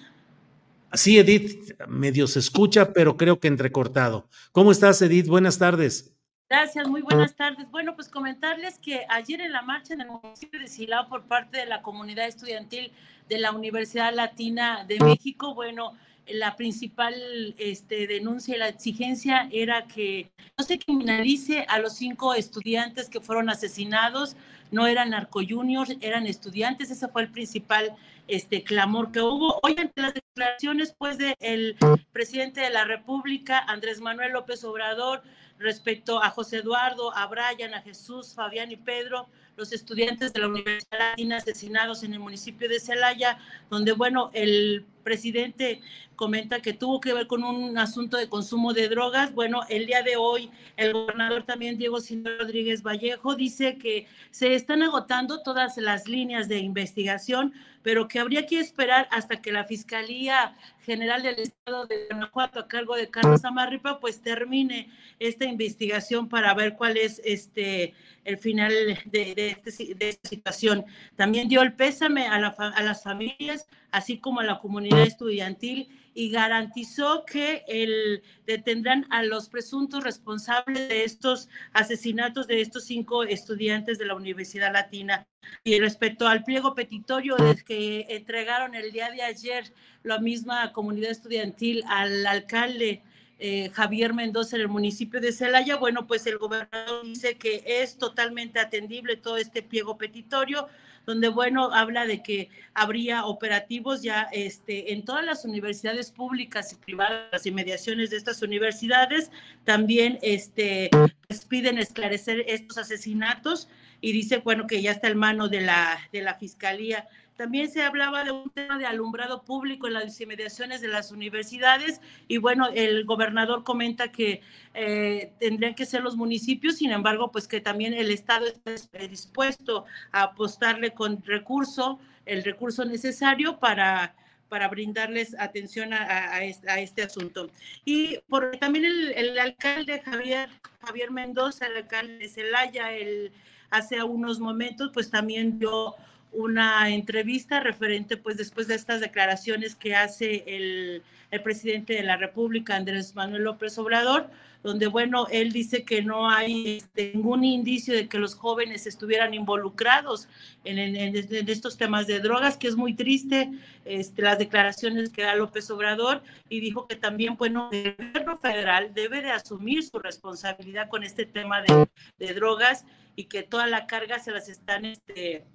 Sí, 0.94 1.20
Edith, 1.20 1.80
medio 1.88 2.28
se 2.28 2.40
escucha, 2.40 2.94
pero 2.94 3.16
creo 3.16 3.40
que 3.40 3.48
entrecortado. 3.48 4.28
¿Cómo 4.52 4.72
estás, 4.72 5.02
Edith? 5.02 5.28
Buenas 5.28 5.60
tardes. 5.60 6.16
Gracias, 6.50 6.88
muy 6.88 7.02
buenas 7.02 7.36
tardes. 7.36 7.70
Bueno, 7.70 7.96
pues 7.96 8.10
comentarles 8.10 8.80
que 8.80 9.06
ayer 9.08 9.40
en 9.40 9.52
la 9.52 9.62
marcha 9.62 9.94
en 9.94 10.02
el 10.02 10.08
municipio 10.08 10.60
de 10.60 10.68
Silao 10.68 11.08
por 11.08 11.26
parte 11.26 11.60
de 11.60 11.68
la 11.68 11.84
comunidad 11.84 12.26
estudiantil 12.28 12.92
de 13.30 13.38
la 13.38 13.52
Universidad 13.52 14.12
Latina 14.16 14.84
de 14.88 15.00
México, 15.00 15.54
bueno, 15.54 15.94
la 16.32 16.56
principal 16.56 17.14
este, 17.58 18.08
denuncia 18.08 18.56
y 18.56 18.60
la 18.60 18.68
exigencia 18.68 19.50
era 19.52 19.88
que 19.88 20.32
no 20.58 20.64
se 20.64 20.80
criminalice 20.80 21.66
a 21.68 21.80
los 21.80 21.94
cinco 21.94 22.34
estudiantes 22.34 23.10
que 23.10 23.22
fueron 23.22 23.50
asesinados, 23.50 24.36
no 24.72 24.88
eran 24.88 25.10
narcojuniors, 25.12 25.96
eran 26.02 26.28
estudiantes, 26.28 26.92
ese 26.92 27.08
fue 27.08 27.24
el 27.24 27.32
principal 27.32 27.96
este, 28.28 28.64
clamor 28.64 29.12
que 29.12 29.22
hubo. 29.22 29.60
Hoy 29.64 29.76
ante 29.78 30.02
las 30.02 30.14
declaraciones 30.14 30.94
pues 30.98 31.18
del 31.18 31.76
presidente 32.12 32.62
de 32.62 32.70
la 32.70 32.86
República, 32.86 33.60
Andrés 33.60 34.00
Manuel 34.02 34.34
López 34.34 34.64
Obrador, 34.64 35.24
respecto 35.58 36.24
a 36.24 36.30
José 36.30 36.58
Eduardo, 36.58 37.16
a 37.16 37.28
Brian, 37.28 37.74
a 37.74 37.82
Jesús, 37.82 38.34
Fabián 38.34 38.72
y 38.72 38.78
Pedro, 38.78 39.28
los 39.60 39.74
estudiantes 39.74 40.32
de 40.32 40.40
la 40.40 40.48
Universidad 40.48 41.12
Latina 41.12 41.38
asesinados 41.38 42.04
en 42.04 42.14
el 42.14 42.20
municipio 42.20 42.70
de 42.70 42.80
Celaya, 42.80 43.38
donde, 43.70 43.92
bueno, 43.92 44.32
el 44.34 44.86
presidente 45.04 45.82
comenta 46.16 46.62
que 46.62 46.74
tuvo 46.74 47.00
que 47.00 47.14
ver 47.14 47.28
con 47.28 47.44
un 47.44 47.78
asunto 47.78 48.18
de 48.18 48.30
consumo 48.30 48.74
de 48.74 48.90
drogas. 48.90 49.34
Bueno, 49.34 49.62
el 49.70 49.86
día 49.86 50.04
de 50.04 50.18
hoy 50.18 50.52
el 50.78 50.94
gobernador 50.94 51.44
también, 51.44 51.78
Diego 51.78 52.00
Sinaloa 52.00 52.40
Rodríguez 52.40 52.84
Vallejo, 52.84 53.36
dice 53.36 53.78
que 53.78 54.06
se 54.32 54.54
están 54.54 54.84
agotando 54.84 55.42
todas 55.44 55.78
las 55.78 56.08
líneas 56.08 56.48
de 56.48 56.60
investigación, 56.60 57.54
pero 57.84 58.08
que 58.08 58.20
habría 58.20 58.46
que 58.46 58.60
esperar 58.60 59.08
hasta 59.12 59.42
que 59.42 59.52
la 59.52 59.64
Fiscalía 59.64 60.56
General 60.86 61.24
del 61.24 61.40
Estado 61.40 61.86
de 61.86 62.08
Guanajuato, 62.10 62.60
a 62.60 62.68
cargo 62.68 62.96
de 62.96 63.10
Carlos 63.10 63.46
Amarripa, 63.46 64.00
pues 64.00 64.22
termine 64.22 64.90
esta 65.20 65.46
investigación 65.46 66.28
para 66.28 66.54
ver 66.54 66.76
cuál 66.76 66.98
es 66.98 67.22
este 67.24 67.94
el 68.30 68.38
final 68.38 68.72
de, 69.06 69.62
este, 69.66 69.96
de 69.96 70.10
esta 70.10 70.30
situación. 70.30 70.86
También 71.16 71.50
dio 71.50 71.62
el 71.62 71.74
pésame 71.74 72.28
a, 72.28 72.36
a 72.36 72.84
las 72.84 73.04
familias, 73.04 73.68
así 73.92 74.20
como 74.20 74.40
a 74.40 74.44
la 74.44 74.60
comunidad 74.60 75.02
estudiantil 75.02 75.90
y 76.14 76.32
garantizó 76.32 77.24
que 77.26 77.64
el, 77.68 78.22
detendrán 78.46 79.06
a 79.10 79.24
los 79.24 79.48
presuntos 79.48 80.04
responsables 80.04 80.90
de 80.90 81.04
estos 81.06 81.48
asesinatos 81.72 82.48
de 82.48 82.60
estos 82.60 82.86
cinco 82.86 83.24
estudiantes 83.24 83.98
de 83.98 84.06
la 84.06 84.16
Universidad 84.16 84.74
Latina. 84.74 85.28
Y 85.64 85.80
respecto 85.80 86.28
al 86.28 86.44
pliego 86.44 86.76
petitorio 86.76 87.38
que 87.66 88.06
entregaron 88.10 88.76
el 88.76 88.92
día 88.92 89.10
de 89.12 89.22
ayer 89.22 89.74
la 90.04 90.20
misma 90.20 90.74
comunidad 90.74 91.12
estudiantil 91.12 91.84
al 91.88 92.28
alcalde 92.28 93.02
eh, 93.40 93.70
Javier 93.74 94.14
Mendoza 94.14 94.58
en 94.58 94.64
el 94.64 94.68
municipio 94.68 95.22
de 95.22 95.32
Celaya, 95.32 95.78
bueno, 95.78 96.08
pues 96.08 96.28
el 96.28 96.38
gobernador 96.38 97.06
dice 97.06 97.36
que 97.38 97.64
es 97.66 97.98
totalmente 97.98 98.60
atendible 98.60 99.16
todo 99.16 99.38
este 99.38 99.64
pliego 99.64 99.98
petitorio, 99.98 100.68
donde, 101.06 101.30
bueno, 101.30 101.74
habla 101.74 102.06
de 102.06 102.22
que 102.22 102.50
habría 102.74 103.26
operativos 103.26 104.04
ya 104.04 104.28
este, 104.32 104.94
en 104.94 105.06
todas 105.06 105.24
las 105.26 105.46
universidades 105.46 106.12
públicas 106.12 106.74
y 106.74 106.76
privadas, 106.76 107.30
las 107.32 107.46
inmediaciones 107.46 108.10
de 108.10 108.18
estas 108.18 108.42
universidades, 108.42 109.32
también 109.64 110.20
este, 110.22 110.90
pues 111.28 111.46
piden 111.46 111.78
esclarecer 111.78 112.44
estos 112.48 112.78
asesinatos 112.78 113.70
y 114.02 114.12
dice, 114.12 114.38
bueno, 114.38 114.68
que 114.68 114.82
ya 114.82 114.92
está 114.92 115.08
en 115.08 115.18
mano 115.18 115.48
de 115.48 115.62
la, 115.62 115.98
de 116.12 116.22
la 116.22 116.36
Fiscalía 116.36 117.08
también 117.40 117.72
se 117.72 117.84
hablaba 117.84 118.26
de 118.26 118.32
un 118.32 118.50
tema 118.50 118.78
de 118.78 118.86
alumbrado 118.86 119.46
público 119.46 119.88
en 119.88 119.94
las 119.94 120.20
inmediaciones 120.20 120.82
de 120.82 120.90
las 120.90 121.14
universidades 121.14 122.02
y 122.28 122.38
bueno, 122.38 122.68
el 122.68 123.06
gobernador 123.06 123.64
comenta 123.64 124.12
que 124.12 124.42
eh, 124.74 125.32
tendrían 125.40 125.74
que 125.74 125.86
ser 125.86 126.04
los 126.04 126.18
municipios, 126.18 126.76
sin 126.76 126.92
embargo, 126.92 127.32
pues 127.32 127.48
que 127.48 127.62
también 127.62 127.94
el 127.94 128.12
Estado 128.12 128.46
está 128.46 129.00
dispuesto 129.08 129.86
a 130.12 130.24
apostarle 130.24 130.92
con 130.94 131.24
recurso, 131.24 132.02
el 132.26 132.44
recurso 132.44 132.84
necesario 132.84 133.58
para 133.58 134.16
para 134.50 134.68
brindarles 134.68 135.36
atención 135.40 135.94
a, 135.94 136.44
este, 136.44 137.04
asunto. 137.04 137.52
Y 137.86 138.18
por, 138.28 138.58
también 138.58 138.84
el, 139.16 139.38
alcalde 139.38 140.02
Javier, 140.02 140.50
Javier 140.82 141.12
Mendoza, 141.12 141.68
el 141.68 141.78
alcalde 141.78 142.18
de 142.18 142.28
Celaya, 142.28 142.92
el, 142.94 143.32
hace 143.70 144.02
unos 144.02 144.40
momentos, 144.40 144.90
pues 144.92 145.12
también 145.12 145.60
dio 145.60 145.96
una 146.32 146.90
entrevista 146.90 147.60
referente, 147.60 148.18
pues 148.18 148.38
después 148.38 148.68
de 148.68 148.76
estas 148.76 149.02
declaraciones 149.02 149.76
que 149.76 149.96
hace 149.96 150.44
el, 150.48 151.04
presidente 151.44 151.94
de 151.94 152.04
la 152.04 152.18
República, 152.18 152.76
Andrés 152.76 153.16
Manuel 153.16 153.44
López 153.44 153.78
Obrador, 153.78 154.30
donde, 154.64 154.88
bueno, 154.88 155.28
él 155.32 155.52
dice 155.52 155.86
que 155.86 156.02
no 156.02 156.30
hay 156.30 156.78
este, 156.78 157.12
ningún 157.14 157.44
indicio 157.44 157.94
de 157.94 158.10
que 158.10 158.18
los 158.18 158.36
jóvenes 158.36 158.88
estuvieran 158.88 159.34
involucrados 159.34 160.28
en, 160.66 161.16
estos 161.48 161.78
temas 161.78 162.08
de 162.08 162.20
drogas, 162.20 162.58
que 162.58 162.68
es 162.68 162.76
muy 162.76 162.94
triste 162.96 163.52
este, 163.86 164.22
las 164.24 164.40
declaraciones 164.40 165.12
que 165.12 165.22
da 165.22 165.36
López 165.36 165.70
Obrador, 165.70 166.24
y 166.50 166.60
dijo 166.60 166.88
que 166.88 166.96
también, 166.96 167.38
bueno, 167.38 167.70
el 167.72 167.96
gobierno 167.96 168.38
federal 168.40 168.94
debe 168.94 169.22
de 169.22 169.32
asumir 169.32 169.84
su 169.84 170.00
responsabilidad 170.00 170.90
con 170.90 171.04
este 171.04 171.26
tema 171.26 171.62
de, 171.62 171.88
de 172.18 172.34
drogas 172.34 172.86
y 173.16 173.26
que 173.26 173.44
toda 173.44 173.68
la 173.68 173.88
carga 173.88 174.20
se 174.20 174.32
las 174.32 174.50
están... 174.50 174.86
Este, 174.86 175.46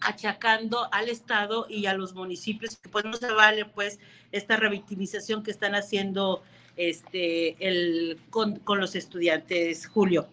achacando 0.00 0.88
al 0.92 1.08
Estado 1.08 1.66
y 1.68 1.86
a 1.86 1.94
los 1.94 2.14
municipios, 2.14 2.76
que 2.76 2.88
pues 2.88 3.04
no 3.04 3.14
se 3.14 3.32
vale 3.32 3.64
pues 3.64 3.98
esta 4.32 4.56
revictimización 4.56 5.42
que 5.42 5.50
están 5.50 5.74
haciendo 5.74 6.42
este, 6.76 7.56
el, 7.66 8.18
con, 8.30 8.56
con 8.60 8.80
los 8.80 8.94
estudiantes. 8.94 9.86
Julio. 9.86 10.28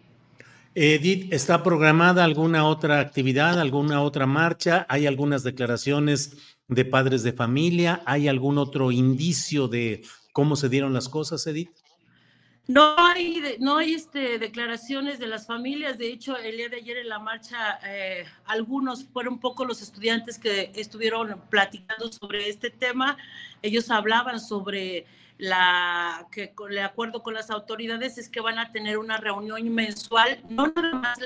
Edith, 0.79 1.33
¿está 1.33 1.63
programada 1.63 2.23
alguna 2.23 2.67
otra 2.67 2.99
actividad, 2.99 3.59
alguna 3.59 4.03
otra 4.03 4.27
marcha? 4.27 4.85
¿Hay 4.89 5.07
algunas 5.07 5.43
declaraciones 5.43 6.37
de 6.67 6.85
padres 6.85 7.23
de 7.23 7.33
familia? 7.33 8.03
¿Hay 8.05 8.27
algún 8.27 8.59
otro 8.59 8.91
indicio 8.91 9.67
de 9.67 10.03
cómo 10.33 10.55
se 10.55 10.69
dieron 10.69 10.93
las 10.93 11.09
cosas, 11.09 11.47
Edith? 11.47 11.71
No 12.67 12.95
hay, 12.97 13.55
no 13.59 13.77
hay 13.77 13.93
este, 13.93 14.39
declaraciones 14.39 15.19
de 15.19 15.27
las 15.27 15.47
familias. 15.47 15.97
De 15.97 16.09
hecho, 16.09 16.35
el 16.35 16.57
día 16.57 16.67
de 16.67 16.77
ayer 16.77 16.97
en 16.97 17.07
la 17.07 17.17
marcha, 17.17 17.79
eh, 17.85 18.25
algunos 18.45 19.05
fueron 19.05 19.39
poco 19.39 19.63
los 19.63 19.81
estudiantes 19.81 20.37
que 20.37 20.73
estuvieron 20.75 21.41
platicando 21.49 22.11
sobre 22.11 22.49
este 22.49 22.69
tema. 22.69 23.17
Ellos 23.61 23.89
hablaban 23.89 24.41
sobre 24.41 25.05
la 25.37 26.27
que 26.31 26.53
de 26.69 26.81
acuerdo 26.81 27.21
con 27.21 27.35
las 27.35 27.51
autoridades 27.51 28.17
es 28.17 28.27
que 28.27 28.41
van 28.41 28.57
a 28.57 28.71
tener 28.71 28.97
una 28.97 29.17
reunión 29.17 29.73
mensual, 29.73 30.41
no 30.49 30.67
nada 30.75 30.93
más 30.95 31.19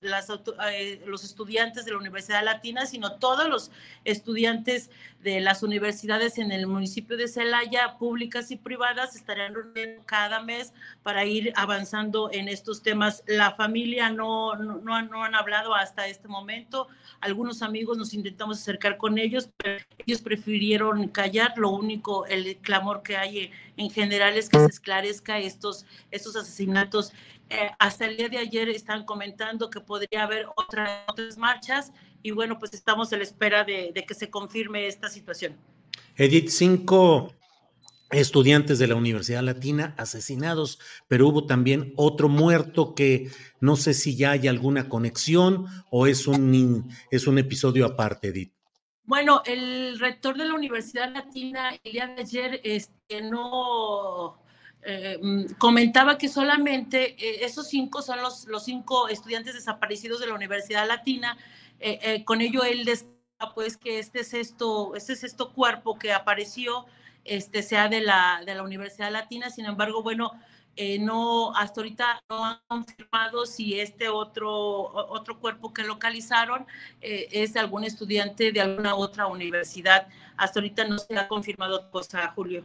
las, 0.00 0.30
eh, 0.70 1.02
los 1.04 1.24
estudiantes 1.24 1.84
de 1.84 1.90
la 1.90 1.98
Universidad 1.98 2.44
Latina, 2.44 2.86
sino 2.86 3.18
todos 3.18 3.48
los 3.48 3.72
estudiantes 4.04 4.90
de 5.22 5.40
las 5.40 5.64
universidades 5.64 6.38
en 6.38 6.52
el 6.52 6.68
municipio 6.68 7.16
de 7.16 7.26
Celaya, 7.26 7.98
públicas 7.98 8.52
y 8.52 8.56
privadas, 8.56 9.16
estarán 9.16 9.54
reuniendo 9.54 10.04
cada 10.04 10.40
mes 10.40 10.72
para 11.02 11.24
ir 11.24 11.52
avanzando 11.56 12.30
en 12.32 12.48
estos 12.48 12.82
temas. 12.82 13.24
La 13.26 13.52
familia 13.52 14.10
no, 14.10 14.54
no, 14.54 14.76
no, 14.76 15.02
no 15.02 15.24
han 15.24 15.34
hablado 15.34 15.74
hasta 15.74 16.06
este 16.06 16.28
momento, 16.28 16.86
algunos 17.20 17.62
amigos 17.62 17.98
nos 17.98 18.14
intentamos 18.14 18.60
acercar 18.60 18.96
con 18.96 19.18
ellos, 19.18 19.50
pero 19.56 19.84
ellos 20.06 20.22
prefirieron 20.22 21.08
callar, 21.08 21.54
lo 21.56 21.70
único, 21.70 22.26
el 22.26 22.56
clamor 22.58 23.02
que 23.02 23.16
hay 23.16 23.50
en 23.76 23.90
general 23.90 24.36
es 24.36 24.48
que 24.48 24.58
se 24.58 24.66
esclarezca 24.66 25.38
estos, 25.38 25.86
estos 26.10 26.36
asesinatos. 26.36 27.12
Eh, 27.48 27.70
hasta 27.78 28.06
el 28.06 28.16
día 28.16 28.28
de 28.28 28.38
ayer 28.38 28.68
están 28.68 29.04
comentando 29.04 29.70
que 29.70 29.80
podría 29.80 30.24
haber 30.24 30.46
otra, 30.56 31.04
otras 31.08 31.38
marchas 31.38 31.92
y 32.22 32.32
bueno, 32.32 32.58
pues 32.58 32.74
estamos 32.74 33.12
a 33.12 33.16
la 33.16 33.22
espera 33.22 33.64
de, 33.64 33.92
de 33.94 34.04
que 34.04 34.14
se 34.14 34.30
confirme 34.30 34.86
esta 34.86 35.08
situación. 35.08 35.56
Edith, 36.16 36.48
cinco 36.48 37.32
estudiantes 38.10 38.78
de 38.78 38.86
la 38.86 38.94
Universidad 38.94 39.42
Latina 39.42 39.94
asesinados, 39.98 40.78
pero 41.08 41.28
hubo 41.28 41.46
también 41.46 41.92
otro 41.96 42.28
muerto 42.28 42.94
que 42.94 43.30
no 43.60 43.76
sé 43.76 43.94
si 43.94 44.16
ya 44.16 44.32
hay 44.32 44.48
alguna 44.48 44.88
conexión 44.88 45.66
o 45.90 46.06
es 46.06 46.26
un, 46.26 46.88
es 47.10 47.26
un 47.26 47.38
episodio 47.38 47.84
aparte, 47.84 48.28
Edith. 48.28 48.55
Bueno, 49.06 49.42
el 49.46 50.00
rector 50.00 50.36
de 50.36 50.46
la 50.46 50.54
Universidad 50.54 51.12
Latina 51.12 51.70
el 51.84 51.92
día 51.92 52.08
de 52.08 52.22
ayer 52.22 52.60
este, 52.64 53.22
no 53.22 54.36
eh, 54.82 55.16
mm, 55.22 55.54
comentaba 55.58 56.18
que 56.18 56.28
solamente 56.28 57.14
eh, 57.14 57.44
esos 57.44 57.68
cinco 57.68 58.02
son 58.02 58.20
los, 58.20 58.46
los 58.46 58.64
cinco 58.64 59.08
estudiantes 59.08 59.54
desaparecidos 59.54 60.20
de 60.20 60.26
la 60.26 60.34
Universidad 60.34 60.88
Latina. 60.88 61.38
Eh, 61.78 62.24
con 62.24 62.40
ello 62.40 62.64
él 62.64 62.84
descarga 62.84 63.54
pues 63.54 63.76
que 63.76 64.00
este 64.00 64.24
sexto, 64.24 64.96
este 64.96 65.14
sexto 65.14 65.52
cuerpo 65.52 65.98
que 65.98 66.12
apareció 66.12 66.86
este, 67.24 67.62
sea 67.62 67.88
de 67.88 68.00
la, 68.00 68.42
de 68.44 68.56
la 68.56 68.64
Universidad 68.64 69.12
Latina. 69.12 69.50
Sin 69.50 69.66
embargo, 69.66 70.02
bueno, 70.02 70.32
eh, 70.76 70.98
no, 70.98 71.56
hasta 71.56 71.80
ahorita 71.80 72.20
no 72.28 72.44
han 72.44 72.58
confirmado 72.68 73.46
si 73.46 73.80
este 73.80 74.10
otro, 74.10 74.50
otro 75.08 75.40
cuerpo 75.40 75.72
que 75.72 75.82
localizaron 75.82 76.66
eh, 77.00 77.28
es 77.32 77.56
algún 77.56 77.84
estudiante 77.84 78.52
de 78.52 78.60
alguna 78.60 78.94
otra 78.94 79.26
universidad. 79.26 80.06
Hasta 80.36 80.60
ahorita 80.60 80.86
no 80.86 80.98
se 80.98 81.16
ha 81.16 81.28
confirmado 81.28 81.90
cosa, 81.90 82.30
Julio. 82.34 82.64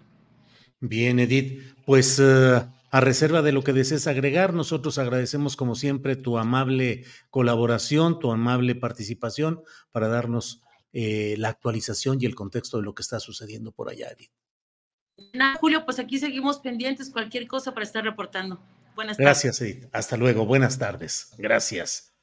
Bien, 0.81 1.19
Edith, 1.19 1.61
pues 1.85 2.19
eh, 2.19 2.61
a 2.91 2.99
reserva 2.99 3.41
de 3.41 3.53
lo 3.53 3.63
que 3.63 3.71
desees 3.71 4.07
agregar, 4.07 4.53
nosotros 4.53 4.97
agradecemos 4.97 5.55
como 5.55 5.75
siempre 5.75 6.17
tu 6.17 6.37
amable 6.37 7.05
colaboración, 7.29 8.19
tu 8.19 8.31
amable 8.31 8.75
participación 8.75 9.63
para 9.91 10.09
darnos 10.09 10.61
la 10.93 11.47
actualización 11.47 12.17
y 12.19 12.25
el 12.25 12.35
contexto 12.35 12.75
de 12.75 12.83
lo 12.83 12.93
que 12.93 13.01
está 13.01 13.21
sucediendo 13.21 13.71
por 13.71 13.89
allá, 13.89 14.09
Edith. 14.09 14.40
Julio, 15.59 15.85
pues 15.85 15.99
aquí 15.99 16.19
seguimos 16.19 16.59
pendientes, 16.59 17.09
cualquier 17.09 17.47
cosa 17.47 17.73
para 17.73 17.83
estar 17.83 18.03
reportando. 18.03 18.61
Buenas 18.95 19.17
tardes. 19.17 19.25
Gracias, 19.25 19.61
Edith. 19.61 19.85
Hasta 19.91 20.17
luego. 20.17 20.45
Buenas 20.45 20.77
tardes. 20.77 21.31
Gracias. 21.37 22.13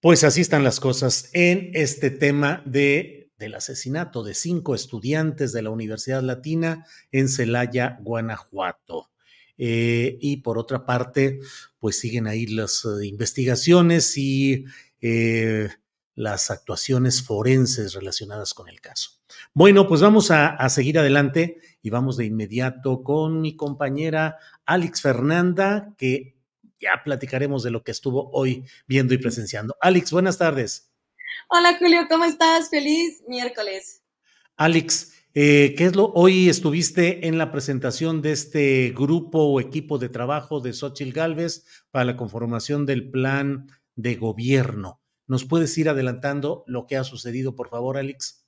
Pues 0.00 0.24
así 0.24 0.40
están 0.40 0.64
las 0.64 0.80
cosas 0.80 1.28
en 1.34 1.70
este 1.74 2.10
tema 2.10 2.62
de, 2.64 3.30
del 3.38 3.54
asesinato 3.54 4.22
de 4.24 4.34
cinco 4.34 4.74
estudiantes 4.74 5.52
de 5.52 5.62
la 5.62 5.70
Universidad 5.70 6.22
Latina 6.22 6.86
en 7.12 7.28
Celaya, 7.28 7.98
Guanajuato. 8.00 9.10
Eh, 9.58 10.16
y 10.22 10.38
por 10.38 10.56
otra 10.56 10.86
parte, 10.86 11.40
pues 11.78 11.98
siguen 11.98 12.26
ahí 12.26 12.46
las 12.46 12.86
eh, 12.86 13.06
investigaciones 13.06 14.16
y 14.16 14.64
eh, 15.02 15.68
las 16.14 16.50
actuaciones 16.50 17.22
forenses 17.22 17.92
relacionadas 17.92 18.54
con 18.54 18.70
el 18.70 18.80
caso. 18.80 19.20
Bueno, 19.52 19.86
pues 19.86 20.00
vamos 20.00 20.30
a, 20.30 20.68
seguir 20.68 20.98
adelante 20.98 21.58
y 21.82 21.90
vamos 21.90 22.16
de 22.16 22.26
inmediato 22.26 23.02
con 23.02 23.40
mi 23.40 23.56
compañera 23.56 24.38
Alex 24.66 25.02
Fernanda, 25.02 25.94
que 25.96 26.36
ya 26.80 27.02
platicaremos 27.04 27.62
de 27.62 27.70
lo 27.70 27.82
que 27.82 27.90
estuvo 27.90 28.30
hoy 28.32 28.64
viendo 28.86 29.14
y 29.14 29.18
presenciando. 29.18 29.76
Alex, 29.80 30.10
buenas 30.12 30.38
tardes. 30.38 30.90
Hola 31.48 31.76
Julio, 31.78 32.06
¿cómo 32.08 32.24
estás? 32.24 32.70
Feliz 32.70 33.22
miércoles. 33.28 34.02
Alex, 34.56 35.12
eh, 35.34 35.74
¿qué 35.76 35.84
es 35.84 35.96
lo? 35.96 36.12
Hoy 36.12 36.48
estuviste 36.48 37.28
en 37.28 37.38
la 37.38 37.52
presentación 37.52 38.20
de 38.20 38.32
este 38.32 38.92
grupo 38.96 39.44
o 39.44 39.60
equipo 39.60 39.98
de 39.98 40.08
trabajo 40.08 40.60
de 40.60 40.72
Xochil 40.72 41.12
Gálvez 41.12 41.64
para 41.90 42.04
la 42.04 42.16
conformación 42.16 42.84
del 42.84 43.10
plan 43.10 43.68
de 43.94 44.16
gobierno. 44.16 45.00
¿Nos 45.26 45.44
puedes 45.44 45.76
ir 45.78 45.88
adelantando 45.88 46.64
lo 46.66 46.86
que 46.86 46.96
ha 46.96 47.04
sucedido, 47.04 47.54
por 47.54 47.68
favor, 47.68 47.96
Alex? 47.96 48.39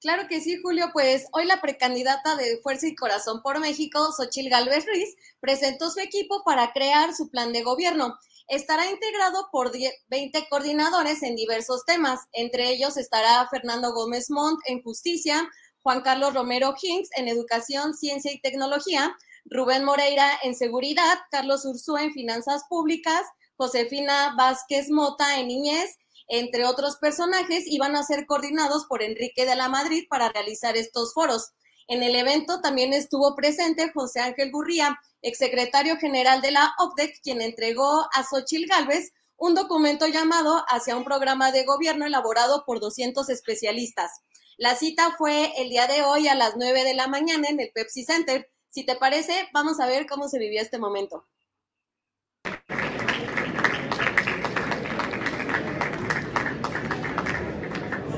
Claro 0.00 0.28
que 0.28 0.40
sí, 0.40 0.60
Julio, 0.62 0.90
pues 0.92 1.26
hoy 1.32 1.44
la 1.44 1.60
precandidata 1.60 2.36
de 2.36 2.60
Fuerza 2.62 2.86
y 2.86 2.94
Corazón 2.94 3.42
por 3.42 3.58
México, 3.58 4.12
Xochil 4.12 4.48
Gálvez 4.48 4.86
Ruiz, 4.86 5.16
presentó 5.40 5.90
su 5.90 5.98
equipo 5.98 6.44
para 6.44 6.72
crear 6.72 7.12
su 7.16 7.28
plan 7.30 7.52
de 7.52 7.62
gobierno. 7.62 8.16
Estará 8.46 8.88
integrado 8.88 9.48
por 9.50 9.72
20 10.08 10.46
coordinadores 10.48 11.24
en 11.24 11.34
diversos 11.34 11.84
temas. 11.84 12.20
Entre 12.32 12.70
ellos 12.70 12.96
estará 12.96 13.48
Fernando 13.50 13.92
Gómez 13.92 14.30
Montt 14.30 14.60
en 14.66 14.82
Justicia, 14.84 15.50
Juan 15.82 16.02
Carlos 16.02 16.32
Romero 16.32 16.74
Hinks 16.80 17.08
en 17.16 17.26
Educación, 17.26 17.92
Ciencia 17.94 18.32
y 18.32 18.40
Tecnología, 18.40 19.16
Rubén 19.46 19.84
Moreira 19.84 20.30
en 20.44 20.54
Seguridad, 20.54 21.18
Carlos 21.32 21.64
Ursúa 21.64 22.04
en 22.04 22.12
Finanzas 22.12 22.62
Públicas, 22.68 23.22
Josefina 23.56 24.34
Vázquez 24.38 24.90
Mota 24.90 25.40
en 25.40 25.48
Niñez, 25.48 25.96
entre 26.28 26.66
otros 26.66 26.96
personajes, 26.96 27.64
iban 27.66 27.96
a 27.96 28.02
ser 28.02 28.26
coordinados 28.26 28.86
por 28.86 29.02
Enrique 29.02 29.46
de 29.46 29.56
la 29.56 29.68
Madrid 29.68 30.04
para 30.08 30.28
realizar 30.28 30.76
estos 30.76 31.14
foros. 31.14 31.52
En 31.88 32.02
el 32.02 32.14
evento 32.14 32.60
también 32.60 32.92
estuvo 32.92 33.34
presente 33.34 33.90
José 33.92 34.20
Ángel 34.20 34.52
Gurría, 34.52 35.00
exsecretario 35.22 35.96
general 35.96 36.42
de 36.42 36.50
la 36.50 36.74
OPDEC, 36.78 37.20
quien 37.22 37.40
entregó 37.40 38.06
a 38.12 38.22
Xochil 38.22 38.66
Gálvez 38.66 39.12
un 39.38 39.54
documento 39.54 40.06
llamado 40.06 40.64
Hacia 40.68 40.96
un 40.96 41.04
programa 41.04 41.50
de 41.50 41.64
gobierno 41.64 42.04
elaborado 42.04 42.64
por 42.66 42.80
200 42.80 43.30
especialistas. 43.30 44.10
La 44.58 44.74
cita 44.74 45.14
fue 45.16 45.52
el 45.56 45.70
día 45.70 45.86
de 45.86 46.02
hoy 46.02 46.28
a 46.28 46.34
las 46.34 46.56
9 46.56 46.84
de 46.84 46.94
la 46.94 47.06
mañana 47.06 47.48
en 47.48 47.60
el 47.60 47.70
Pepsi 47.72 48.04
Center. 48.04 48.50
Si 48.68 48.84
te 48.84 48.96
parece, 48.96 49.48
vamos 49.54 49.80
a 49.80 49.86
ver 49.86 50.06
cómo 50.06 50.28
se 50.28 50.38
vivió 50.38 50.60
este 50.60 50.78
momento. 50.78 51.26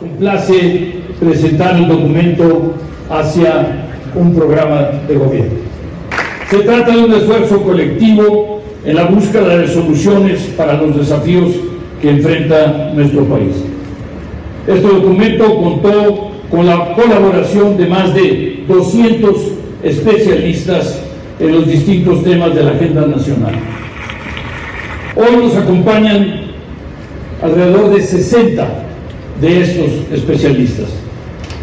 Un 0.03 0.17
place 0.17 0.93
presentar 1.19 1.77
el 1.77 1.89
documento 1.89 2.75
hacia 3.11 3.87
un 4.15 4.35
programa 4.35 4.91
de 5.07 5.15
gobierno. 5.15 5.59
Se 6.49 6.59
trata 6.61 6.93
de 6.93 7.05
un 7.05 7.13
esfuerzo 7.13 7.63
colectivo 7.63 8.63
en 8.85 8.97
la 8.97 9.05
búsqueda 9.05 9.59
de 9.59 9.69
soluciones 9.69 10.41
para 10.57 10.75
los 10.75 10.97
desafíos 10.97 11.51
que 12.01 12.11
enfrenta 12.11 12.93
nuestro 12.95 13.25
país. 13.27 13.55
Este 14.67 14.87
documento 14.87 15.57
contó 15.57 16.31
con 16.51 16.67
la 16.67 16.95
colaboración 16.95 17.77
de 17.77 17.87
más 17.87 18.15
de 18.15 18.65
200 18.67 19.37
especialistas 19.83 21.03
en 21.39 21.53
los 21.53 21.67
distintos 21.67 22.25
temas 22.25 22.55
de 22.55 22.63
la 22.63 22.71
agenda 22.71 23.07
nacional. 23.07 23.55
Hoy 25.15 25.45
nos 25.45 25.57
acompañan 25.57 26.41
alrededor 27.43 27.95
de 27.95 28.03
60 28.03 28.90
de 29.41 29.63
estos 29.63 29.91
especialistas 30.13 30.87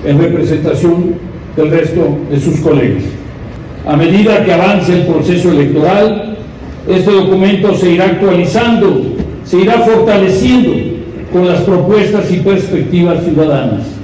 en 0.05 0.19
representación 0.19 1.15
del 1.55 1.71
resto 1.71 2.17
de 2.29 2.39
sus 2.39 2.59
colegas. 2.59 3.03
A 3.85 3.95
medida 3.95 4.43
que 4.43 4.53
avance 4.53 4.93
el 4.93 5.05
proceso 5.05 5.51
electoral, 5.51 6.37
este 6.87 7.11
documento 7.11 7.75
se 7.75 7.91
irá 7.91 8.05
actualizando, 8.05 9.15
se 9.45 9.57
irá 9.57 9.79
fortaleciendo 9.79 10.73
con 11.31 11.47
las 11.47 11.61
propuestas 11.61 12.31
y 12.31 12.37
perspectivas 12.37 13.23
ciudadanas. 13.23 13.97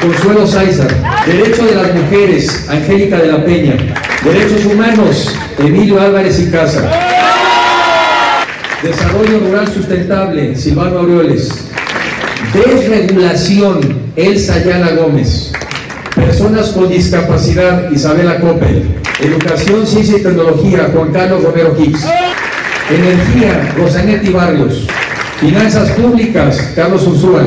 Consuelo 0.00 0.46
Sáizar. 0.46 0.88
Derecho 1.26 1.64
de 1.64 1.74
las 1.74 1.94
mujeres, 1.94 2.68
Angélica 2.68 3.18
de 3.18 3.28
la 3.28 3.44
Peña. 3.44 3.74
Derechos 4.22 4.66
humanos, 4.66 5.34
Emilio 5.58 6.00
Álvarez 6.00 6.40
y 6.40 6.50
Casa. 6.50 6.88
Desarrollo 8.82 9.40
rural 9.40 9.66
sustentable, 9.68 10.54
Silvano 10.54 11.00
Aureoles. 11.00 11.73
Desregulación, 12.54 13.80
Elsa 14.14 14.54
Ayala 14.54 14.92
Gómez. 14.92 15.50
Personas 16.14 16.68
con 16.68 16.88
discapacidad, 16.88 17.90
Isabela 17.90 18.38
Coppel. 18.38 18.94
Educación, 19.18 19.84
Ciencia 19.84 20.18
y 20.18 20.22
Tecnología, 20.22 20.88
Juan 20.94 21.12
Carlos 21.12 21.42
Romero 21.42 21.74
Hicks. 21.76 22.04
Energía, 22.90 23.74
Rosanetti 23.76 24.30
Barrios. 24.30 24.86
Finanzas 25.40 25.90
Públicas, 25.90 26.72
Carlos 26.76 27.04
Ursúa. 27.08 27.42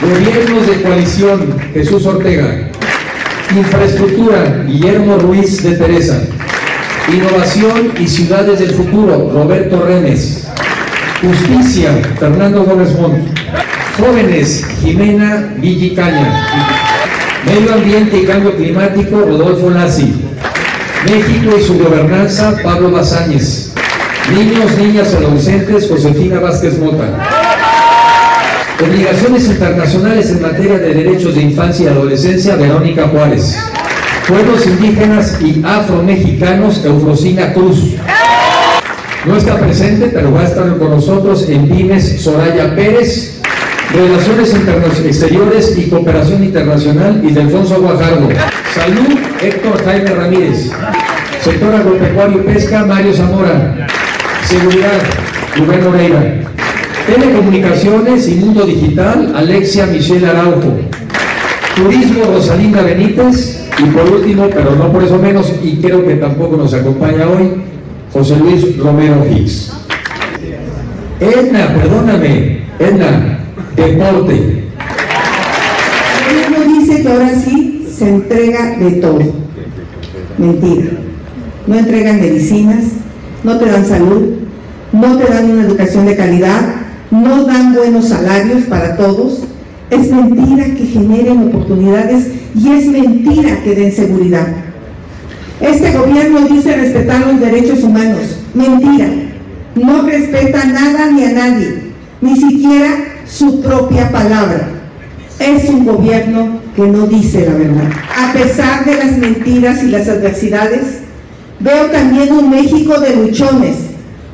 Gobiernos 0.00 0.68
de 0.68 0.82
coalición, 0.82 1.56
Jesús 1.74 2.06
Ortega. 2.06 2.70
Infraestructura, 3.56 4.64
Guillermo 4.68 5.16
Ruiz 5.18 5.64
de 5.64 5.72
Teresa. 5.72 6.22
Innovación 7.12 7.92
y 7.98 8.06
Ciudades 8.06 8.60
del 8.60 8.70
Futuro, 8.70 9.32
Roberto 9.34 9.84
Remes. 9.84 10.46
Justicia, 11.20 11.90
Fernando 12.20 12.62
Gómez 12.62 12.96
Montt. 12.96 13.40
Jóvenes, 14.00 14.64
Jimena 14.80 15.54
Villicaña. 15.58 16.46
Medio 17.44 17.74
Ambiente 17.74 18.16
y 18.18 18.24
Cambio 18.24 18.56
Climático, 18.56 19.20
Rodolfo 19.20 19.68
Lassi. 19.68 20.14
México 21.04 21.56
y 21.58 21.62
su 21.62 21.78
gobernanza, 21.78 22.56
Pablo 22.62 22.90
Bazáñez. 22.90 23.72
Niños, 24.34 24.78
niñas, 24.78 25.14
adolescentes, 25.14 25.88
Josefina 25.88 26.40
Vázquez 26.40 26.78
Mota. 26.78 27.08
Obligaciones 28.82 29.46
internacionales 29.48 30.30
en 30.30 30.42
materia 30.42 30.78
de 30.78 30.94
derechos 30.94 31.34
de 31.34 31.42
infancia 31.42 31.86
y 31.86 31.88
adolescencia, 31.88 32.56
Verónica 32.56 33.08
Juárez. 33.08 33.58
pueblos 34.26 34.66
indígenas 34.66 35.38
y 35.42 35.62
afromexicanos, 35.62 36.82
Eufrosina 36.84 37.52
Cruz. 37.52 37.96
No 39.26 39.36
está 39.36 39.58
presente, 39.58 40.06
pero 40.06 40.32
va 40.32 40.40
a 40.40 40.44
estar 40.44 40.78
con 40.78 40.90
nosotros 40.90 41.46
en 41.50 41.68
Pymes 41.68 42.22
Soraya 42.22 42.74
Pérez, 42.74 43.39
Relaciones 43.92 44.54
Exteriores 45.04 45.76
y 45.76 45.90
Cooperación 45.90 46.44
Internacional 46.44 47.20
y 47.24 47.32
Delfonso 47.32 47.80
Guajardo. 47.80 48.28
Salud, 48.72 49.18
Héctor 49.42 49.84
Jaime 49.84 50.10
Ramírez. 50.10 50.70
Sector 51.42 51.74
Agropecuario 51.74 52.40
y 52.40 52.44
Pesca, 52.44 52.84
Mario 52.84 53.12
Zamora. 53.12 53.88
Seguridad, 54.46 55.00
Rubén 55.56 55.84
Moreira. 55.84 56.34
Telecomunicaciones 57.06 58.28
y 58.28 58.34
Mundo 58.36 58.64
Digital, 58.64 59.32
Alexia 59.34 59.86
Michelle 59.86 60.28
Araujo. 60.28 60.78
Turismo, 61.74 62.24
Rosalinda 62.32 62.82
Benítez. 62.82 63.66
Y 63.78 63.84
por 63.86 64.08
último, 64.12 64.48
pero 64.52 64.76
no 64.76 64.92
por 64.92 65.02
eso 65.02 65.18
menos, 65.18 65.52
y 65.62 65.76
creo 65.76 66.06
que 66.06 66.16
tampoco 66.16 66.56
nos 66.56 66.74
acompaña 66.74 67.26
hoy, 67.26 67.62
José 68.12 68.36
Luis 68.36 68.76
Romero 68.76 69.24
Hicks. 69.24 69.72
Edna, 71.18 71.74
perdóname, 71.74 72.66
Edna, 72.78 73.39
deporte. 73.80 74.34
El 76.28 76.44
gobierno 76.44 76.78
dice 76.78 77.02
que 77.02 77.08
ahora 77.08 77.30
sí 77.42 77.88
se 77.96 78.08
entrega 78.08 78.76
de 78.76 78.90
todo. 78.92 79.20
Mentira. 80.38 80.90
No 81.66 81.78
entregan 81.78 82.20
medicinas, 82.20 82.84
no 83.44 83.58
te 83.58 83.66
dan 83.66 83.86
salud, 83.86 84.30
no 84.92 85.18
te 85.18 85.32
dan 85.32 85.50
una 85.50 85.64
educación 85.64 86.06
de 86.06 86.16
calidad, 86.16 86.60
no 87.10 87.44
dan 87.44 87.74
buenos 87.74 88.08
salarios 88.08 88.64
para 88.64 88.96
todos. 88.96 89.44
Es 89.90 90.10
mentira 90.10 90.64
que 90.64 90.86
generen 90.86 91.48
oportunidades 91.48 92.28
y 92.54 92.70
es 92.70 92.86
mentira 92.86 93.62
que 93.62 93.74
den 93.74 93.92
seguridad. 93.92 94.46
Este 95.60 95.96
gobierno 95.96 96.40
dice 96.48 96.76
respetar 96.76 97.26
los 97.26 97.40
derechos 97.40 97.82
humanos. 97.82 98.38
Mentira. 98.54 99.08
No 99.74 100.02
respeta 100.02 100.64
nada 100.64 101.10
ni 101.10 101.24
a 101.24 101.32
nadie, 101.32 101.92
ni 102.20 102.36
siquiera 102.36 103.10
su 103.30 103.60
propia 103.60 104.10
palabra. 104.10 104.68
Es 105.38 105.68
un 105.70 105.86
gobierno 105.86 106.60
que 106.76 106.82
no 106.82 107.06
dice 107.06 107.46
la 107.46 107.54
verdad. 107.54 107.90
A 108.18 108.32
pesar 108.32 108.84
de 108.84 108.96
las 108.96 109.16
mentiras 109.16 109.82
y 109.82 109.88
las 109.88 110.08
adversidades, 110.08 110.98
veo 111.60 111.86
también 111.86 112.32
un 112.32 112.50
México 112.50 113.00
de 113.00 113.16
luchones, 113.16 113.76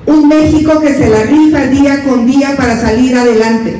un 0.06 0.28
México 0.28 0.80
que 0.80 0.94
se 0.94 1.08
la 1.08 1.22
rifa 1.22 1.66
día 1.66 2.04
con 2.04 2.26
día 2.26 2.54
para 2.56 2.80
salir 2.80 3.16
adelante. 3.16 3.76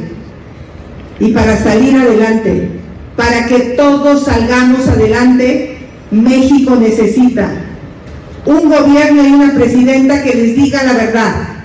Y 1.19 1.33
para 1.33 1.57
salir 1.57 1.97
adelante, 1.97 2.69
para 3.17 3.47
que 3.47 3.59
todos 3.77 4.27
salgamos 4.27 4.87
adelante, 4.87 5.79
México 6.11 6.77
necesita 6.77 7.51
un 8.45 8.69
gobierno 8.69 9.27
y 9.27 9.33
una 9.33 9.55
presidenta 9.55 10.23
que 10.23 10.35
les 10.35 10.57
diga 10.57 10.85
la 10.85 10.93
verdad, 10.93 11.56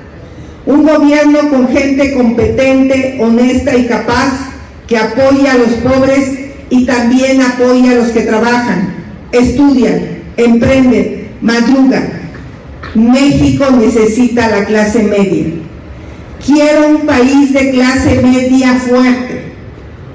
un 0.66 0.84
gobierno 0.84 1.50
con 1.50 1.68
gente 1.70 2.14
competente, 2.14 3.18
honesta 3.20 3.76
y 3.76 3.88
capaz 3.88 4.52
que 4.88 4.98
apoya 4.98 5.54
a 5.54 5.58
los 5.58 5.70
pobres 5.76 6.40
y 6.70 6.86
también 6.86 7.42
apoya 7.42 7.92
a 7.92 7.96
los 7.96 8.10
que 8.10 8.22
trabajan, 8.22 8.94
estudian, 9.32 10.02
emprenden, 10.38 11.30
madrugan. 11.42 12.22
México 12.94 13.66
necesita 13.72 14.50
la 14.50 14.66
clase 14.66 15.04
media. 15.04 15.46
Quiero 16.46 16.90
un 16.90 17.06
país 17.06 17.54
de 17.54 17.72
clase 17.72 18.22
media 18.22 18.74
fuerte, 18.76 19.51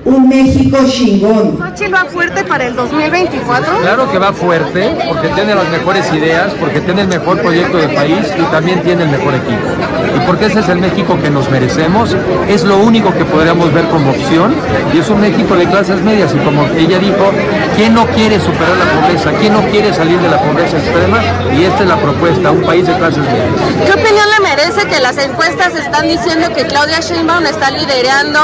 un 0.07 0.29
México 0.29 0.79
chingón. 0.89 1.59
¿Xochitl 1.59 1.93
va 1.93 2.05
fuerte 2.05 2.45
para 2.45 2.67
el 2.67 2.77
2024? 2.77 3.79
Claro 3.81 4.11
que 4.11 4.19
va 4.19 4.33
fuerte, 4.33 4.97
porque 5.09 5.29
tiene 5.31 5.55
las 5.55 5.69
mejores 5.69 6.13
ideas, 6.13 6.53
porque 6.61 6.81
tiene 6.81 7.03
el 7.03 7.09
mejor 7.09 7.41
proyecto 7.43 7.77
de 7.77 7.89
país 7.89 8.21
y 8.39 8.43
también 8.45 8.83
tiene 8.83 9.03
el 9.03 9.09
mejor 9.09 9.35
equipo. 9.35 9.67
Y 10.15 10.21
porque 10.21 10.47
ese 10.47 10.61
es 10.61 10.69
el 10.69 10.79
México 10.79 11.19
que 11.21 11.29
nos 11.29 11.51
merecemos, 11.51 12.17
es 12.49 12.63
lo 12.63 12.79
único 12.79 13.13
que 13.15 13.25
podríamos 13.25 13.73
ver 13.75 13.85
como 13.87 14.11
opción, 14.11 14.55
y 14.95 14.99
es 14.99 15.09
un 15.11 15.21
México 15.21 15.57
de 15.57 15.67
clases 15.67 16.01
medias, 16.03 16.33
y 16.35 16.39
como 16.39 16.65
ella 16.77 17.01
dijo, 17.01 17.33
¿quién 17.75 17.93
no 17.93 18.07
quiere 18.07 18.39
superar 18.39 18.77
la 18.77 19.01
pobreza? 19.01 19.33
¿Quién 19.41 19.55
no 19.55 19.63
quiere 19.63 19.93
salir 19.93 20.21
de 20.21 20.29
la 20.29 20.41
pobreza 20.41 20.79
extrema? 20.79 21.19
Y 21.53 21.65
esta 21.65 21.83
es 21.83 21.89
la 21.89 21.97
propuesta, 21.97 22.53
un 22.53 22.63
país 22.63 22.87
de 22.87 22.95
clases 22.95 23.25
medias. 23.25 23.51
¿Qué 23.85 23.93
opinión 23.93 24.27
le 24.39 24.49
merece 24.49 24.87
que 24.87 25.01
las 25.01 25.19
encuestas 25.19 25.75
están 25.75 26.07
diciendo 26.07 26.47
que 26.55 26.65
Claudia 26.65 27.01
Sheinbaum 27.01 27.45
está 27.47 27.73
liderando 27.73 28.41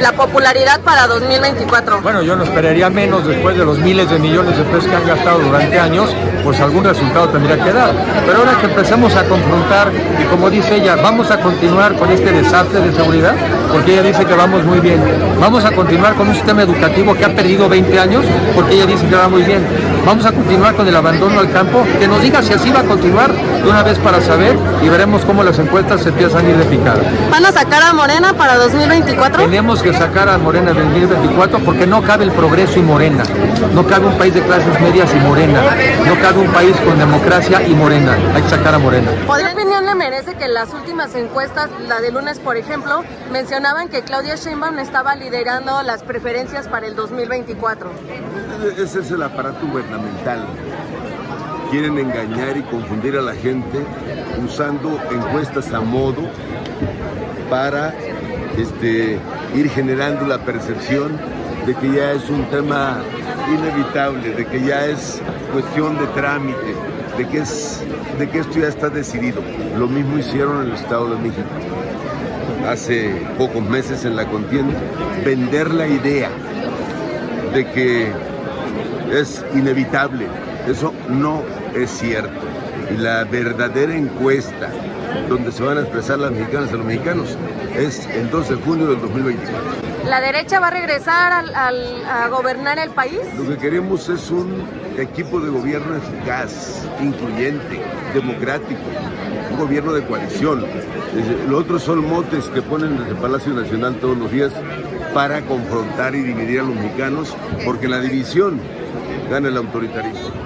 la 0.00 0.12
popularidad 0.12 0.80
para 0.80 1.06
2024? 1.06 2.02
Bueno, 2.02 2.22
yo 2.22 2.36
no 2.36 2.44
esperaría 2.44 2.90
menos 2.90 3.26
después 3.26 3.56
de 3.56 3.64
los 3.64 3.78
miles 3.78 4.10
de 4.10 4.18
millones 4.18 4.56
de 4.56 4.64
pesos 4.64 4.86
que 4.86 4.96
han 4.96 5.06
gastado 5.06 5.38
durante 5.38 5.78
años, 5.78 6.14
pues 6.44 6.60
algún 6.60 6.84
resultado 6.84 7.28
tendría 7.28 7.62
que 7.62 7.72
dar. 7.72 7.92
Pero 8.26 8.38
ahora 8.38 8.58
que 8.60 8.66
empecemos 8.66 9.14
a 9.16 9.24
confrontar, 9.24 9.90
y 10.20 10.24
como 10.24 10.50
dice 10.50 10.76
ella, 10.76 10.96
vamos 10.96 11.30
a 11.30 11.40
continuar 11.40 11.96
con 11.96 12.10
este 12.10 12.32
desastre 12.32 12.80
de 12.80 12.92
seguridad, 12.92 13.34
porque 13.76 13.92
ella 13.92 14.04
dice 14.04 14.24
que 14.24 14.32
vamos 14.32 14.64
muy 14.64 14.80
bien. 14.80 14.98
Vamos 15.38 15.62
a 15.66 15.70
continuar 15.70 16.14
con 16.14 16.28
un 16.28 16.34
sistema 16.34 16.62
educativo 16.62 17.14
que 17.14 17.26
ha 17.26 17.34
perdido 17.34 17.68
20 17.68 18.00
años, 18.00 18.24
porque 18.54 18.74
ella 18.74 18.86
dice 18.86 19.06
que 19.06 19.14
va 19.14 19.28
muy 19.28 19.42
bien. 19.42 19.62
Vamos 20.06 20.24
a 20.24 20.32
continuar 20.32 20.74
con 20.74 20.88
el 20.88 20.96
abandono 20.96 21.40
al 21.40 21.52
campo, 21.52 21.84
que 21.98 22.08
nos 22.08 22.22
diga 22.22 22.40
si 22.40 22.54
así 22.54 22.70
va 22.70 22.80
a 22.80 22.84
continuar 22.84 23.30
de 23.34 23.68
una 23.68 23.82
vez 23.82 23.98
para 23.98 24.22
saber 24.22 24.56
y 24.82 24.88
veremos 24.88 25.26
cómo 25.26 25.42
las 25.42 25.58
encuestas 25.58 26.00
se 26.00 26.08
empiezan 26.08 26.46
a 26.46 26.48
ir 26.48 26.56
de 26.56 26.64
picada. 26.64 27.02
¿Van 27.30 27.44
a 27.44 27.52
sacar 27.52 27.82
a 27.82 27.92
Morena 27.92 28.32
para 28.32 28.56
2024? 28.56 29.42
Tenemos 29.42 29.82
que 29.82 29.92
sacar 29.92 30.30
a 30.30 30.38
Morena 30.38 30.70
en 30.70 30.78
2024 30.78 31.58
porque 31.58 31.86
no 31.86 32.00
cabe 32.00 32.24
el 32.24 32.30
progreso 32.30 32.78
y 32.78 32.82
Morena. 32.82 33.24
No 33.74 33.86
cabe 33.86 34.06
un 34.06 34.16
país 34.16 34.32
de 34.32 34.40
clases 34.40 34.80
medias 34.80 35.10
y 35.14 35.18
Morena. 35.18 35.60
No 36.06 36.18
cabe 36.22 36.40
un 36.40 36.48
país 36.50 36.74
con 36.78 36.98
democracia 36.98 37.60
y 37.62 37.74
Morena. 37.74 38.16
Hay 38.34 38.40
que 38.40 38.48
sacar 38.48 38.74
a 38.74 38.78
Morena. 38.78 39.10
¿Qué 39.10 39.22
opinión 39.22 39.55
le 39.86 39.94
merece 39.94 40.34
que 40.34 40.48
las 40.48 40.74
últimas 40.74 41.14
encuestas, 41.14 41.70
la 41.86 42.00
de 42.00 42.10
lunes 42.10 42.40
por 42.40 42.56
ejemplo, 42.56 43.04
mencionaban 43.30 43.88
que 43.88 44.02
Claudia 44.02 44.34
Sheinbaum 44.34 44.78
estaba 44.80 45.14
liderando 45.14 45.80
las 45.84 46.02
preferencias 46.02 46.66
para 46.66 46.86
el 46.86 46.96
2024? 46.96 47.90
Ese 48.76 49.00
es 49.00 49.10
el 49.12 49.22
aparato 49.22 49.64
gubernamental. 49.64 50.44
Quieren 51.70 51.98
engañar 51.98 52.56
y 52.56 52.62
confundir 52.64 53.16
a 53.16 53.22
la 53.22 53.34
gente 53.34 53.78
usando 54.44 55.00
encuestas 55.10 55.72
a 55.72 55.80
modo 55.80 56.22
para 57.48 57.94
este, 58.58 59.20
ir 59.54 59.70
generando 59.70 60.26
la 60.26 60.38
percepción 60.38 61.16
de 61.64 61.74
que 61.76 61.92
ya 61.92 62.12
es 62.12 62.28
un 62.28 62.44
tema 62.46 62.98
inevitable, 63.48 64.30
de 64.30 64.46
que 64.46 64.62
ya 64.62 64.86
es 64.86 65.20
cuestión 65.52 65.96
de 65.98 66.06
trámite, 66.08 66.74
de 67.16 67.28
que, 67.28 67.38
es, 67.38 67.82
de 68.18 68.24
esto 68.38 68.58
ya 68.58 68.68
está 68.68 68.88
decidido. 68.88 69.42
Lo 69.78 69.88
mismo 69.88 70.18
hicieron 70.18 70.62
en 70.62 70.68
el 70.68 70.74
Estado 70.74 71.10
de 71.10 71.16
México 71.16 71.48
hace 72.68 73.10
pocos 73.38 73.62
meses 73.62 74.04
en 74.04 74.16
la 74.16 74.26
contienda, 74.26 74.74
vender 75.24 75.72
la 75.72 75.86
idea 75.86 76.30
de 77.54 77.64
que 77.70 78.12
es 79.12 79.44
inevitable. 79.54 80.26
Eso 80.68 80.92
no 81.08 81.42
es 81.74 81.90
cierto. 81.90 82.40
Y 82.92 82.98
la 82.98 83.24
verdadera 83.24 83.94
encuesta 83.94 84.70
donde 85.28 85.52
se 85.52 85.62
van 85.62 85.78
a 85.78 85.80
expresar 85.80 86.18
las 86.18 86.32
mexicanas 86.32 86.70
y 86.70 86.76
los 86.76 86.84
mexicanos 86.84 87.36
es 87.76 88.06
el 88.06 88.30
12 88.30 88.56
de 88.56 88.62
junio 88.62 88.86
del 88.88 89.00
2024. 89.00 89.75
¿La 90.08 90.20
derecha 90.20 90.60
va 90.60 90.68
a 90.68 90.70
regresar 90.70 91.44
a 91.54 92.28
gobernar 92.28 92.78
el 92.78 92.90
país? 92.90 93.20
Lo 93.36 93.48
que 93.48 93.58
queremos 93.58 94.08
es 94.08 94.30
un 94.30 94.62
equipo 94.96 95.40
de 95.40 95.50
gobierno 95.50 95.96
eficaz, 95.96 96.86
incluyente, 97.00 97.80
democrático, 98.14 98.80
un 99.50 99.58
gobierno 99.58 99.92
de 99.92 100.04
coalición. 100.06 100.64
Lo 101.48 101.58
otro 101.58 101.80
son 101.80 102.08
motes 102.08 102.44
que 102.46 102.62
ponen 102.62 102.98
desde 102.98 103.10
el 103.10 103.16
Palacio 103.16 103.52
Nacional 103.52 103.96
todos 103.96 104.16
los 104.16 104.30
días 104.30 104.52
para 105.12 105.42
confrontar 105.42 106.14
y 106.14 106.22
dividir 106.22 106.60
a 106.60 106.62
los 106.62 106.76
mexicanos, 106.76 107.36
porque 107.64 107.88
la 107.88 107.98
división 108.00 108.60
gana 109.28 109.48
el 109.48 109.56
autoritarismo. 109.56 110.45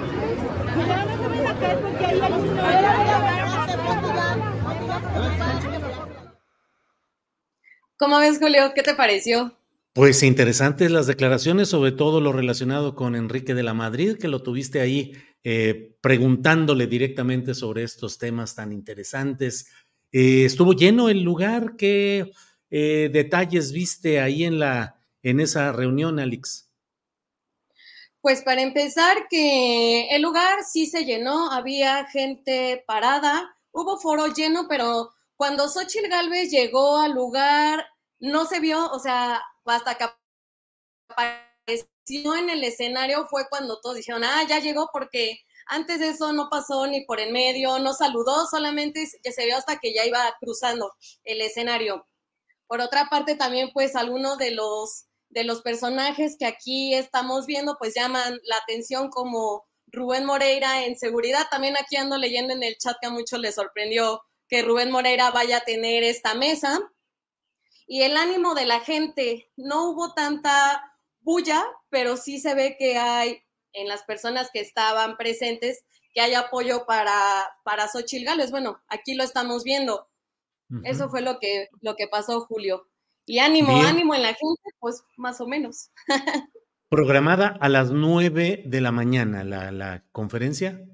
¿Cómo 8.01 8.17
ves, 8.17 8.39
Julio? 8.39 8.73
¿Qué 8.73 8.81
te 8.81 8.95
pareció? 8.95 9.55
Pues 9.93 10.23
interesantes 10.23 10.89
las 10.89 11.05
declaraciones, 11.05 11.69
sobre 11.69 11.91
todo 11.91 12.19
lo 12.19 12.33
relacionado 12.33 12.95
con 12.95 13.15
Enrique 13.15 13.53
de 13.53 13.61
la 13.61 13.75
Madrid, 13.75 14.17
que 14.17 14.27
lo 14.27 14.41
tuviste 14.41 14.81
ahí 14.81 15.13
eh, 15.43 15.95
preguntándole 16.01 16.87
directamente 16.87 17.53
sobre 17.53 17.83
estos 17.83 18.17
temas 18.17 18.55
tan 18.55 18.71
interesantes. 18.71 19.67
Eh, 20.11 20.45
estuvo 20.45 20.73
lleno 20.73 21.09
el 21.09 21.21
lugar. 21.21 21.75
¿Qué 21.77 22.31
eh, 22.71 23.11
detalles 23.13 23.71
viste 23.71 24.19
ahí 24.19 24.45
en 24.45 24.57
la 24.57 24.95
en 25.21 25.39
esa 25.39 25.71
reunión, 25.71 26.19
Alex? 26.19 26.71
Pues 28.19 28.41
para 28.41 28.63
empezar, 28.63 29.27
que 29.29 30.07
el 30.07 30.23
lugar 30.23 30.63
sí 30.67 30.87
se 30.87 31.05
llenó, 31.05 31.51
había 31.51 32.07
gente 32.07 32.83
parada, 32.87 33.55
hubo 33.71 33.99
foro 33.99 34.25
lleno, 34.25 34.65
pero 34.67 35.11
cuando 35.41 35.67
Xochitl 35.67 36.07
Galvez 36.07 36.51
llegó 36.51 36.97
al 36.97 37.13
lugar, 37.13 37.83
no 38.19 38.45
se 38.45 38.59
vio, 38.59 38.91
o 38.91 38.99
sea, 38.99 39.41
hasta 39.65 39.95
que 39.95 40.05
apareció 41.09 42.35
en 42.35 42.51
el 42.51 42.63
escenario 42.63 43.25
fue 43.25 43.49
cuando 43.49 43.79
todos 43.81 43.95
dijeron, 43.95 44.23
ah, 44.23 44.43
ya 44.47 44.59
llegó 44.59 44.91
porque 44.93 45.39
antes 45.65 45.99
de 45.99 46.09
eso 46.09 46.31
no 46.31 46.47
pasó 46.51 46.85
ni 46.85 47.05
por 47.05 47.19
en 47.19 47.33
medio, 47.33 47.79
no 47.79 47.93
saludó, 47.93 48.45
solamente 48.45 49.03
se 49.07 49.45
vio 49.45 49.57
hasta 49.57 49.79
que 49.79 49.95
ya 49.95 50.05
iba 50.05 50.31
cruzando 50.39 50.93
el 51.23 51.41
escenario. 51.41 52.07
Por 52.67 52.79
otra 52.79 53.09
parte, 53.09 53.33
también 53.33 53.71
pues 53.73 53.95
algunos 53.95 54.37
de 54.37 54.51
los, 54.51 55.07
de 55.29 55.43
los 55.43 55.63
personajes 55.63 56.35
que 56.37 56.45
aquí 56.45 56.93
estamos 56.93 57.47
viendo 57.47 57.77
pues 57.79 57.95
llaman 57.95 58.39
la 58.43 58.57
atención 58.57 59.09
como 59.09 59.65
Rubén 59.87 60.23
Moreira 60.23 60.85
en 60.85 60.99
seguridad. 60.99 61.47
También 61.49 61.77
aquí 61.77 61.95
ando 61.95 62.19
leyendo 62.19 62.53
en 62.53 62.61
el 62.61 62.77
chat 62.77 62.95
que 63.01 63.07
a 63.07 63.09
muchos 63.09 63.39
les 63.39 63.55
sorprendió 63.55 64.21
que 64.51 64.61
Rubén 64.61 64.91
Moreira 64.91 65.31
vaya 65.31 65.57
a 65.57 65.63
tener 65.63 66.03
esta 66.03 66.35
mesa. 66.35 66.91
Y 67.87 68.03
el 68.03 68.17
ánimo 68.17 68.53
de 68.53 68.65
la 68.65 68.81
gente, 68.81 69.49
no 69.55 69.89
hubo 69.89 70.13
tanta 70.13 70.93
bulla, 71.21 71.63
pero 71.89 72.17
sí 72.17 72.37
se 72.37 72.53
ve 72.53 72.75
que 72.77 72.97
hay 72.97 73.41
en 73.71 73.87
las 73.87 74.03
personas 74.03 74.49
que 74.51 74.59
estaban 74.59 75.15
presentes 75.15 75.85
que 76.13 76.19
hay 76.19 76.33
apoyo 76.33 76.85
para, 76.85 77.13
para 77.63 77.87
Xochitl 77.87 78.25
Gales. 78.25 78.51
Bueno, 78.51 78.81
aquí 78.89 79.15
lo 79.15 79.23
estamos 79.23 79.63
viendo. 79.63 80.09
Eso 80.83 81.09
fue 81.09 81.21
lo 81.21 81.37
que, 81.39 81.67
lo 81.81 81.95
que 81.95 82.07
pasó, 82.07 82.41
Julio. 82.41 82.87
Y 83.25 83.39
ánimo, 83.39 83.81
ánimo 83.81 84.15
en 84.15 84.21
la 84.21 84.33
gente, 84.33 84.69
pues 84.79 85.03
más 85.17 85.39
o 85.39 85.47
menos. 85.47 85.91
Programada 86.89 87.57
a 87.59 87.69
las 87.69 87.91
nueve 87.91 88.63
de 88.65 88.81
la 88.81 88.91
mañana 88.91 89.43
la, 89.43 89.71
la 89.71 90.03
conferencia. 90.11 90.85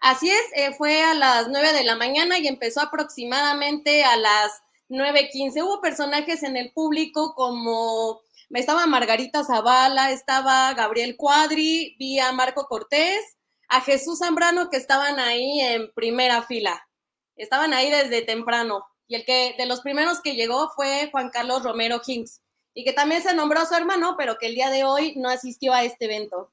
Así 0.00 0.30
es, 0.30 0.44
eh, 0.54 0.74
fue 0.76 1.02
a 1.02 1.14
las 1.14 1.48
nueve 1.48 1.72
de 1.72 1.84
la 1.84 1.96
mañana 1.96 2.38
y 2.38 2.46
empezó 2.46 2.80
aproximadamente 2.80 4.04
a 4.04 4.16
las 4.16 4.62
9.15. 4.88 5.62
Hubo 5.62 5.80
personajes 5.80 6.42
en 6.42 6.56
el 6.56 6.72
público 6.72 7.34
como 7.34 8.20
estaba 8.50 8.86
Margarita 8.86 9.44
Zavala, 9.44 10.10
estaba 10.10 10.72
Gabriel 10.74 11.16
Cuadri, 11.16 11.96
vi 11.98 12.18
a 12.18 12.32
Marco 12.32 12.66
Cortés, 12.66 13.36
a 13.68 13.80
Jesús 13.80 14.20
Zambrano 14.20 14.70
que 14.70 14.78
estaban 14.78 15.18
ahí 15.18 15.60
en 15.60 15.92
primera 15.92 16.42
fila. 16.42 16.88
Estaban 17.36 17.74
ahí 17.74 17.90
desde 17.90 18.22
temprano. 18.22 18.84
Y 19.06 19.16
el 19.16 19.24
que 19.24 19.54
de 19.58 19.66
los 19.66 19.80
primeros 19.80 20.20
que 20.20 20.34
llegó 20.34 20.70
fue 20.74 21.08
Juan 21.10 21.30
Carlos 21.30 21.62
Romero 21.62 22.00
Hinks, 22.04 22.40
y 22.74 22.84
que 22.84 22.92
también 22.92 23.22
se 23.22 23.34
nombró 23.34 23.60
a 23.60 23.66
su 23.66 23.74
hermano, 23.74 24.14
pero 24.16 24.38
que 24.38 24.46
el 24.46 24.54
día 24.54 24.70
de 24.70 24.84
hoy 24.84 25.14
no 25.16 25.28
asistió 25.28 25.72
a 25.72 25.82
este 25.82 26.04
evento. 26.04 26.52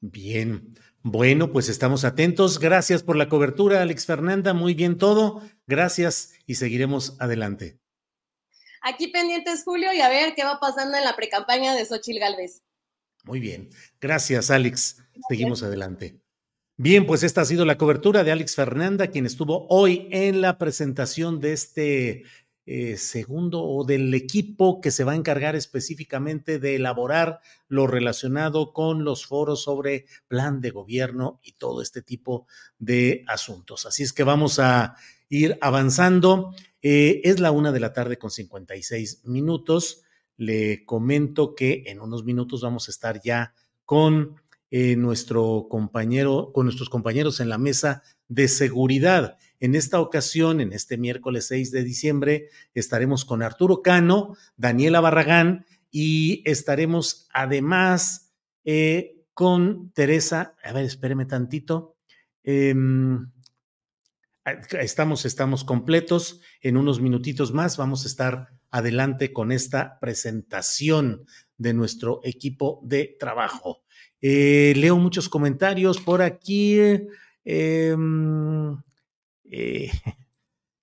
Bien, 0.00 0.74
bueno, 1.02 1.50
pues 1.50 1.68
estamos 1.68 2.04
atentos. 2.04 2.58
Gracias 2.58 3.02
por 3.02 3.16
la 3.16 3.28
cobertura, 3.28 3.80
Alex 3.80 4.04
Fernanda. 4.04 4.52
Muy 4.52 4.74
bien 4.74 4.98
todo. 4.98 5.42
Gracias 5.66 6.32
y 6.46 6.56
seguiremos 6.56 7.16
adelante. 7.20 7.78
Aquí 8.82 9.08
pendientes, 9.08 9.62
Julio, 9.64 9.92
y 9.92 10.00
a 10.00 10.08
ver 10.08 10.34
qué 10.34 10.44
va 10.44 10.58
pasando 10.60 10.96
en 10.96 11.04
la 11.04 11.16
precampaña 11.16 11.74
de 11.74 11.84
Xochil 11.84 12.18
Gálvez. 12.18 12.62
Muy 13.24 13.40
bien. 13.40 13.70
Gracias, 14.00 14.50
Alex. 14.50 15.02
Seguimos 15.28 15.62
adelante. 15.62 16.20
Bien, 16.76 17.06
pues 17.06 17.22
esta 17.22 17.42
ha 17.42 17.44
sido 17.44 17.66
la 17.66 17.76
cobertura 17.76 18.24
de 18.24 18.32
Alex 18.32 18.54
Fernanda, 18.54 19.08
quien 19.08 19.26
estuvo 19.26 19.66
hoy 19.68 20.08
en 20.12 20.40
la 20.40 20.56
presentación 20.56 21.38
de 21.38 21.52
este 21.52 22.24
eh, 22.72 22.96
segundo 22.98 23.64
o 23.64 23.82
del 23.82 24.14
equipo 24.14 24.80
que 24.80 24.92
se 24.92 25.02
va 25.02 25.10
a 25.10 25.16
encargar 25.16 25.56
específicamente 25.56 26.60
de 26.60 26.76
elaborar 26.76 27.40
lo 27.66 27.88
relacionado 27.88 28.72
con 28.72 29.02
los 29.02 29.26
foros 29.26 29.64
sobre 29.64 30.06
plan 30.28 30.60
de 30.60 30.70
gobierno 30.70 31.40
y 31.42 31.54
todo 31.54 31.82
este 31.82 32.00
tipo 32.00 32.46
de 32.78 33.24
asuntos. 33.26 33.86
Así 33.86 34.04
es 34.04 34.12
que 34.12 34.22
vamos 34.22 34.60
a 34.60 34.94
ir 35.28 35.58
avanzando. 35.60 36.54
Eh, 36.80 37.20
es 37.24 37.40
la 37.40 37.50
una 37.50 37.72
de 37.72 37.80
la 37.80 37.92
tarde 37.92 38.18
con 38.18 38.30
56 38.30 39.22
minutos. 39.24 40.02
Le 40.36 40.84
comento 40.84 41.56
que 41.56 41.82
en 41.86 42.00
unos 42.00 42.22
minutos 42.22 42.60
vamos 42.60 42.86
a 42.86 42.92
estar 42.92 43.20
ya 43.20 43.52
con 43.84 44.36
eh, 44.70 44.94
nuestro 44.94 45.66
compañero, 45.68 46.52
con 46.52 46.66
nuestros 46.66 46.88
compañeros 46.88 47.40
en 47.40 47.48
la 47.48 47.58
mesa 47.58 48.04
de 48.28 48.46
seguridad. 48.46 49.38
En 49.60 49.74
esta 49.74 50.00
ocasión, 50.00 50.60
en 50.60 50.72
este 50.72 50.96
miércoles 50.96 51.46
6 51.46 51.70
de 51.70 51.84
diciembre, 51.84 52.48
estaremos 52.74 53.24
con 53.24 53.42
Arturo 53.42 53.82
Cano, 53.82 54.36
Daniela 54.56 55.00
Barragán 55.00 55.66
y 55.90 56.42
estaremos 56.44 57.28
además 57.32 58.32
eh, 58.64 59.16
con 59.34 59.92
Teresa. 59.92 60.54
A 60.64 60.72
ver, 60.72 60.84
espéreme 60.84 61.26
tantito. 61.26 61.96
Em, 62.42 63.28
Estamos, 64.80 65.26
estamos 65.26 65.64
completos. 65.64 66.40
En 66.62 66.76
unos 66.76 67.00
minutitos 67.00 67.52
más 67.52 67.76
vamos 67.76 68.04
a 68.04 68.08
estar 68.08 68.48
adelante 68.70 69.32
con 69.32 69.52
esta 69.52 69.98
presentación 70.00 71.26
de 71.58 71.74
nuestro 71.74 72.20
equipo 72.24 72.80
de 72.82 73.16
trabajo. 73.18 73.82
Eh, 74.20 74.72
leo 74.76 74.96
muchos 74.96 75.28
comentarios 75.28 75.98
por 76.00 76.22
aquí. 76.22 76.78
Em, 77.44 78.76
eh, 79.50 79.90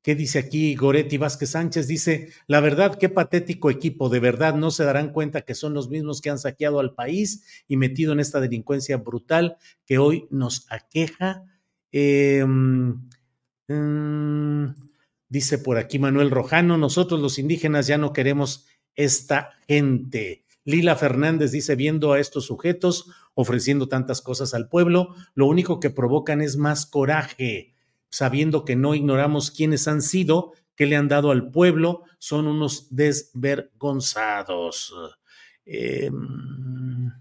¿Qué 0.03 0.15
dice 0.15 0.39
aquí 0.39 0.75
Goretti 0.75 1.17
Vázquez 1.17 1.49
Sánchez? 1.49 1.87
Dice, 1.87 2.29
la 2.47 2.61
verdad, 2.61 2.97
qué 2.97 3.09
patético 3.09 3.69
equipo, 3.69 4.07
de 4.07 4.21
verdad 4.21 4.55
no 4.55 4.71
se 4.71 4.85
darán 4.85 5.11
cuenta 5.11 5.41
que 5.41 5.53
son 5.53 5.73
los 5.73 5.89
mismos 5.89 6.21
que 6.21 6.29
han 6.29 6.39
saqueado 6.39 6.79
al 6.79 6.93
país 6.93 7.43
y 7.67 7.75
metido 7.75 8.13
en 8.13 8.21
esta 8.21 8.39
delincuencia 8.39 8.95
brutal 8.97 9.57
que 9.85 9.97
hoy 9.97 10.27
nos 10.29 10.65
aqueja. 10.69 11.43
Eh, 11.91 12.45
Mm, 13.67 14.67
dice 15.27 15.57
por 15.57 15.77
aquí 15.77 15.99
Manuel 15.99 16.31
Rojano, 16.31 16.77
nosotros 16.77 17.19
los 17.19 17.37
indígenas 17.37 17.87
ya 17.87 17.97
no 17.97 18.13
queremos 18.13 18.65
esta 18.95 19.51
gente. 19.67 20.45
Lila 20.63 20.95
Fernández 20.95 21.51
dice, 21.51 21.75
viendo 21.75 22.13
a 22.13 22.19
estos 22.19 22.45
sujetos 22.45 23.11
ofreciendo 23.35 23.87
tantas 23.87 24.21
cosas 24.21 24.53
al 24.53 24.69
pueblo, 24.69 25.15
lo 25.35 25.47
único 25.47 25.79
que 25.79 25.89
provocan 25.89 26.41
es 26.41 26.57
más 26.57 26.85
coraje, 26.85 27.73
sabiendo 28.09 28.65
que 28.65 28.75
no 28.75 28.95
ignoramos 28.95 29.51
quiénes 29.51 29.87
han 29.87 30.01
sido, 30.01 30.53
qué 30.75 30.85
le 30.85 30.95
han 30.95 31.07
dado 31.07 31.31
al 31.31 31.49
pueblo, 31.51 32.03
son 32.19 32.47
unos 32.47 32.87
desvergonzados. 32.95 34.93
Em, 35.65 37.11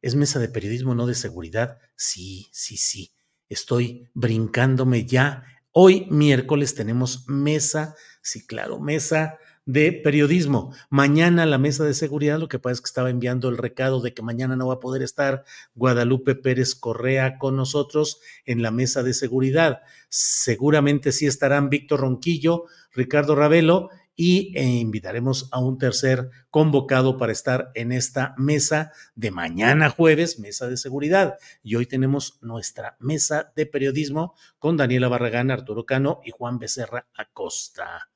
¿Es 0.00 0.14
mesa 0.14 0.38
de 0.38 0.48
periodismo, 0.48 0.94
no 0.94 1.06
de 1.06 1.14
seguridad? 1.14 1.78
Sí, 1.96 2.48
sí, 2.52 2.76
sí 2.76 3.12
estoy 3.52 4.08
brincándome 4.14 5.04
ya. 5.04 5.44
Hoy 5.72 6.06
miércoles 6.10 6.74
tenemos 6.74 7.28
mesa, 7.28 7.94
sí, 8.22 8.46
claro, 8.46 8.80
mesa 8.80 9.38
de 9.64 9.92
periodismo. 9.92 10.74
Mañana 10.90 11.46
la 11.46 11.58
mesa 11.58 11.84
de 11.84 11.94
seguridad, 11.94 12.38
lo 12.38 12.48
que 12.48 12.58
pasa 12.58 12.74
es 12.74 12.80
que 12.80 12.86
estaba 12.88 13.10
enviando 13.10 13.48
el 13.48 13.58
recado 13.58 14.00
de 14.00 14.12
que 14.12 14.22
mañana 14.22 14.56
no 14.56 14.68
va 14.68 14.74
a 14.74 14.80
poder 14.80 15.02
estar 15.02 15.44
Guadalupe 15.74 16.34
Pérez 16.34 16.74
Correa 16.74 17.38
con 17.38 17.56
nosotros 17.56 18.20
en 18.44 18.62
la 18.62 18.70
mesa 18.70 19.02
de 19.02 19.14
seguridad. 19.14 19.80
Seguramente 20.08 21.12
sí 21.12 21.26
estarán 21.26 21.70
Víctor 21.70 22.00
Ronquillo, 22.00 22.64
Ricardo 22.92 23.34
Ravelo 23.34 23.90
y 24.14 24.56
eh, 24.58 24.64
invitaremos 24.64 25.48
a 25.52 25.58
un 25.58 25.78
tercer 25.78 26.30
convocado 26.50 27.16
para 27.16 27.32
estar 27.32 27.70
en 27.74 27.92
esta 27.92 28.34
mesa 28.36 28.92
de 29.14 29.30
mañana 29.30 29.88
jueves, 29.88 30.38
mesa 30.38 30.68
de 30.68 30.76
seguridad. 30.76 31.38
Y 31.62 31.76
hoy 31.76 31.86
tenemos 31.86 32.38
nuestra 32.42 32.96
mesa 33.00 33.52
de 33.56 33.66
periodismo 33.66 34.34
con 34.58 34.76
Daniela 34.76 35.08
Barragán, 35.08 35.50
Arturo 35.50 35.86
Cano 35.86 36.20
y 36.24 36.30
Juan 36.30 36.58
Becerra 36.58 37.06
Acosta. 37.14 38.11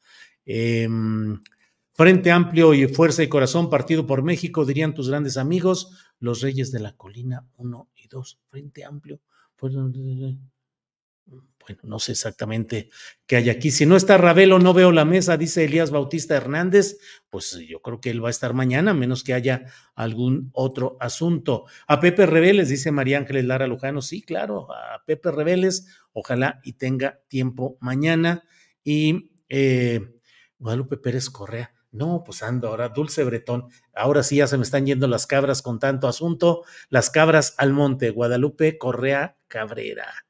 Em, 0.46 1.42
Frente 1.92 2.30
Amplio 2.30 2.74
y 2.74 2.86
Fuerza 2.88 3.22
y 3.22 3.28
Corazón, 3.28 3.68
Partido 3.70 4.06
por 4.06 4.22
México, 4.22 4.64
dirían 4.64 4.94
tus 4.94 5.08
grandes 5.08 5.36
amigos, 5.36 6.12
los 6.18 6.40
Reyes 6.42 6.70
de 6.70 6.80
la 6.80 6.92
Colina 6.96 7.46
1 7.56 7.90
y 7.96 8.08
2. 8.08 8.38
Frente 8.48 8.84
Amplio. 8.84 9.20
Bueno, 9.58 9.90
no 11.82 11.98
sé 11.98 12.12
exactamente 12.12 12.90
qué 13.26 13.36
hay 13.36 13.50
aquí. 13.50 13.70
Si 13.70 13.86
no 13.86 13.96
está 13.96 14.18
Ravelo, 14.18 14.58
no 14.58 14.72
veo 14.74 14.92
la 14.92 15.04
mesa, 15.04 15.36
dice 15.36 15.64
Elías 15.64 15.90
Bautista 15.90 16.36
Hernández. 16.36 16.98
Pues 17.28 17.58
yo 17.66 17.80
creo 17.82 18.00
que 18.00 18.10
él 18.10 18.22
va 18.22 18.28
a 18.28 18.30
estar 18.30 18.54
mañana, 18.54 18.94
menos 18.94 19.24
que 19.24 19.34
haya 19.34 19.64
algún 19.94 20.50
otro 20.52 20.96
asunto. 21.00 21.64
A 21.88 21.98
Pepe 21.98 22.26
Reveles, 22.26 22.68
dice 22.68 22.92
María 22.92 23.18
Ángeles 23.18 23.46
Lara 23.46 23.66
Lujano. 23.66 24.02
Sí, 24.02 24.22
claro, 24.22 24.68
a 24.72 25.02
Pepe 25.04 25.32
Reveles, 25.32 25.86
ojalá 26.12 26.60
y 26.62 26.74
tenga 26.74 27.20
tiempo 27.28 27.78
mañana. 27.80 28.44
Y 28.84 29.30
eh, 29.48 30.15
Guadalupe 30.58 30.96
Pérez 30.96 31.30
Correa. 31.30 31.72
No, 31.92 32.22
pues 32.24 32.42
ando 32.42 32.68
ahora, 32.68 32.90
Dulce 32.90 33.24
Bretón. 33.24 33.68
Ahora 33.94 34.22
sí 34.22 34.36
ya 34.36 34.46
se 34.46 34.56
me 34.56 34.64
están 34.64 34.86
yendo 34.86 35.06
las 35.08 35.26
cabras 35.26 35.62
con 35.62 35.78
tanto 35.78 36.08
asunto. 36.08 36.64
Las 36.90 37.10
cabras 37.10 37.54
al 37.58 37.72
monte, 37.72 38.10
Guadalupe 38.10 38.76
Correa 38.78 39.38
Cabrera. 39.48 40.26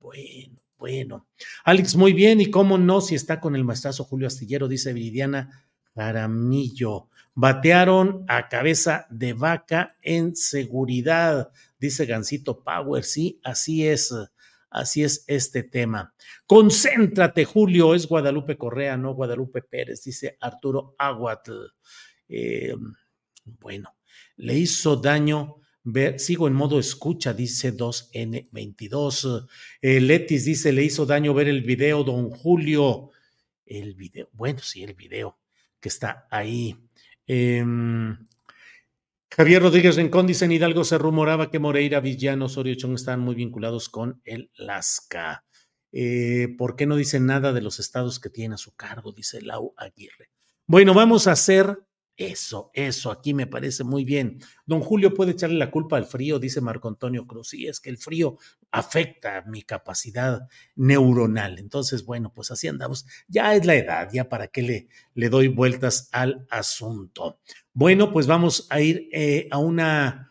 Bueno, 0.00 0.60
bueno. 0.78 1.28
Alex, 1.64 1.94
muy 1.94 2.12
bien. 2.12 2.40
¿Y 2.40 2.50
cómo 2.50 2.78
no 2.78 3.00
si 3.00 3.14
está 3.14 3.38
con 3.40 3.54
el 3.54 3.64
maestrazo 3.64 4.04
Julio 4.04 4.26
Astillero? 4.26 4.66
Dice 4.66 4.92
Viridiana 4.92 5.68
Jaramillo. 5.94 7.08
Batearon 7.34 8.24
a 8.28 8.48
cabeza 8.48 9.06
de 9.10 9.32
vaca 9.34 9.96
en 10.02 10.34
seguridad, 10.34 11.52
dice 11.78 12.04
Gancito 12.06 12.64
Power. 12.64 13.04
Sí, 13.04 13.40
así 13.44 13.86
es. 13.86 14.12
Así 14.70 15.02
es 15.02 15.24
este 15.26 15.64
tema. 15.64 16.14
Concéntrate, 16.46 17.44
Julio. 17.44 17.94
Es 17.94 18.06
Guadalupe 18.06 18.56
Correa, 18.56 18.96
no 18.96 19.14
Guadalupe 19.14 19.62
Pérez, 19.62 20.04
dice 20.04 20.36
Arturo 20.40 20.94
Aguatl. 20.98 21.52
Eh, 22.28 22.74
Bueno, 23.44 23.96
le 24.36 24.54
hizo 24.54 24.96
daño 24.96 25.56
ver, 25.82 26.20
sigo 26.20 26.46
en 26.46 26.54
modo 26.54 26.78
escucha, 26.78 27.32
dice 27.32 27.76
2N22. 27.76 29.48
Eh, 29.82 30.00
Letis 30.00 30.44
dice, 30.44 30.72
le 30.72 30.84
hizo 30.84 31.06
daño 31.06 31.34
ver 31.34 31.48
el 31.48 31.62
video, 31.62 32.04
don 32.04 32.30
Julio. 32.30 33.10
El 33.66 33.94
video, 33.94 34.28
bueno, 34.32 34.60
sí, 34.60 34.82
el 34.82 34.94
video 34.94 35.38
que 35.80 35.88
está 35.88 36.26
ahí. 36.30 36.76
Em, 37.26 38.16
Javier 39.36 39.62
Rodríguez 39.62 39.96
Rincón 39.96 40.26
dice, 40.26 40.44
en 40.44 40.52
Hidalgo 40.52 40.82
se 40.82 40.98
rumoraba 40.98 41.50
que 41.50 41.60
Moreira, 41.60 42.00
Villano, 42.00 42.46
Osorio 42.46 42.74
Chong 42.74 42.94
estaban 42.94 43.20
muy 43.20 43.36
vinculados 43.36 43.88
con 43.88 44.20
el 44.24 44.50
Lasca. 44.54 45.44
Eh, 45.92 46.48
¿Por 46.58 46.74
qué 46.74 46.86
no 46.86 46.96
dice 46.96 47.20
nada 47.20 47.52
de 47.52 47.60
los 47.60 47.78
estados 47.78 48.18
que 48.18 48.28
tiene 48.28 48.56
a 48.56 48.58
su 48.58 48.74
cargo? 48.74 49.12
Dice 49.12 49.40
Lau 49.40 49.72
Aguirre. 49.76 50.30
Bueno, 50.66 50.94
vamos 50.94 51.28
a 51.28 51.32
hacer 51.32 51.78
eso, 52.20 52.70
eso, 52.74 53.10
aquí 53.10 53.32
me 53.32 53.46
parece 53.46 53.82
muy 53.82 54.04
bien. 54.04 54.40
Don 54.66 54.80
Julio 54.80 55.14
puede 55.14 55.32
echarle 55.32 55.56
la 55.56 55.70
culpa 55.70 55.96
al 55.96 56.04
frío, 56.04 56.38
dice 56.38 56.60
Marco 56.60 56.86
Antonio 56.86 57.26
Cruz. 57.26 57.48
Sí, 57.48 57.66
es 57.66 57.80
que 57.80 57.88
el 57.88 57.96
frío 57.96 58.36
afecta 58.70 59.42
mi 59.46 59.62
capacidad 59.62 60.46
neuronal. 60.76 61.58
Entonces, 61.58 62.04
bueno, 62.04 62.30
pues 62.34 62.50
así 62.50 62.68
andamos. 62.68 63.06
Ya 63.26 63.54
es 63.54 63.64
la 63.64 63.74
edad, 63.74 64.10
ya 64.12 64.28
para 64.28 64.48
qué 64.48 64.60
le, 64.60 64.88
le 65.14 65.30
doy 65.30 65.48
vueltas 65.48 66.10
al 66.12 66.46
asunto. 66.50 67.40
Bueno, 67.72 68.12
pues 68.12 68.26
vamos 68.26 68.66
a 68.68 68.82
ir 68.82 69.08
eh, 69.12 69.48
a 69.50 69.56
una 69.56 70.29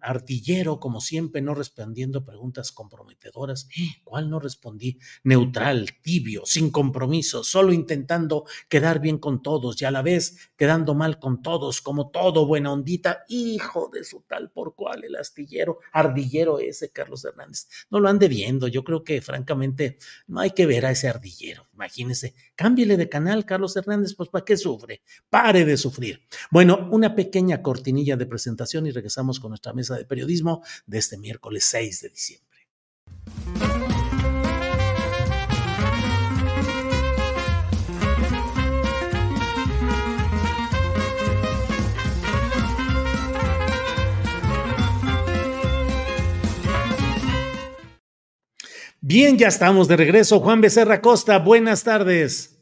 artillero, 0.00 0.80
como 0.80 1.00
siempre, 1.00 1.42
no 1.42 1.54
respondiendo 1.54 2.24
preguntas 2.24 2.72
comprometedoras. 2.72 3.68
¿Cuál 4.04 4.30
no 4.30 4.40
respondí? 4.40 4.98
Neutral, 5.22 6.00
tibio, 6.02 6.42
sin 6.44 6.70
compromiso, 6.70 7.44
solo 7.44 7.72
intentando 7.72 8.44
quedar 8.68 9.00
bien 9.00 9.18
con 9.18 9.42
todos 9.42 9.80
y 9.80 9.84
a 9.84 9.90
la 9.90 10.02
vez 10.02 10.50
quedando 10.56 10.94
mal 10.94 11.18
con 11.18 11.42
todos, 11.42 11.80
como 11.80 12.10
todo 12.10 12.46
buena 12.46 12.72
ondita. 12.72 13.24
Hijo 13.28 13.90
de 13.92 14.04
su 14.04 14.22
tal 14.22 14.50
por 14.50 14.74
cual, 14.74 15.04
el 15.04 15.16
astillero, 15.16 15.78
ardillero 15.92 16.58
ese, 16.58 16.90
Carlos 16.90 17.24
Hernández. 17.24 17.68
No 17.90 18.00
lo 18.00 18.08
ande 18.08 18.28
viendo. 18.28 18.68
Yo 18.68 18.84
creo 18.84 19.04
que, 19.04 19.20
francamente, 19.20 19.98
no 20.26 20.40
hay 20.40 20.50
que 20.50 20.66
ver 20.66 20.86
a 20.86 20.90
ese 20.90 21.08
ardillero. 21.08 21.68
Imagínese, 21.74 22.34
cámbiele 22.56 22.96
de 22.96 23.08
canal, 23.08 23.44
Carlos 23.44 23.76
Hernández, 23.76 24.14
pues 24.14 24.28
¿para 24.28 24.44
qué 24.44 24.56
sufre? 24.56 25.02
Pare 25.28 25.64
de 25.64 25.76
sufrir. 25.76 26.26
Bueno, 26.50 26.88
una 26.90 27.14
pequeña 27.14 27.62
cortinilla 27.62 28.16
de 28.16 28.26
presentación 28.26 28.86
y 28.86 28.90
regresamos 28.90 29.40
con 29.40 29.50
nuestra 29.50 29.73
mesa 29.74 29.96
de 29.96 30.04
periodismo 30.04 30.62
de 30.86 30.98
este 30.98 31.18
miércoles 31.18 31.64
6 31.66 32.00
de 32.00 32.08
diciembre. 32.08 32.44
Bien, 49.06 49.36
ya 49.36 49.48
estamos 49.48 49.86
de 49.86 49.98
regreso. 49.98 50.40
Juan 50.40 50.62
Becerra 50.62 51.02
Costa, 51.02 51.38
buenas 51.38 51.84
tardes. 51.84 52.53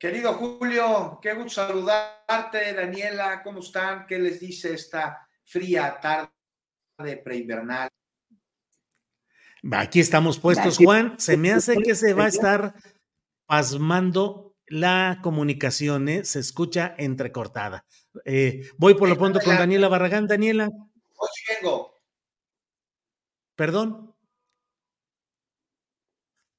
Querido 0.00 0.32
Julio, 0.32 1.18
qué 1.20 1.34
gusto 1.34 1.66
saludarte. 1.66 2.72
Daniela, 2.72 3.42
¿cómo 3.42 3.60
están? 3.60 4.06
¿Qué 4.06 4.18
les 4.18 4.40
dice 4.40 4.72
esta 4.72 5.28
fría 5.44 6.00
tarde 6.00 7.18
preinvernal? 7.22 7.90
Aquí 9.72 10.00
estamos 10.00 10.38
puestos, 10.38 10.78
Juan. 10.78 11.20
Se 11.20 11.36
me 11.36 11.52
hace 11.52 11.76
que 11.76 11.94
se 11.94 12.14
va 12.14 12.24
a 12.24 12.28
estar 12.28 12.74
pasmando 13.44 14.56
la 14.68 15.18
comunicación, 15.22 16.08
¿eh? 16.08 16.24
se 16.24 16.38
escucha 16.38 16.94
entrecortada. 16.96 17.84
Eh, 18.24 18.70
voy 18.78 18.94
por 18.94 19.06
lo 19.06 19.18
pronto 19.18 19.38
con 19.44 19.54
Daniela 19.54 19.88
Barragán. 19.88 20.26
Daniela. 20.26 20.70
Hoy 21.14 21.28
vengo. 21.46 21.94
Perdón. 23.54 24.09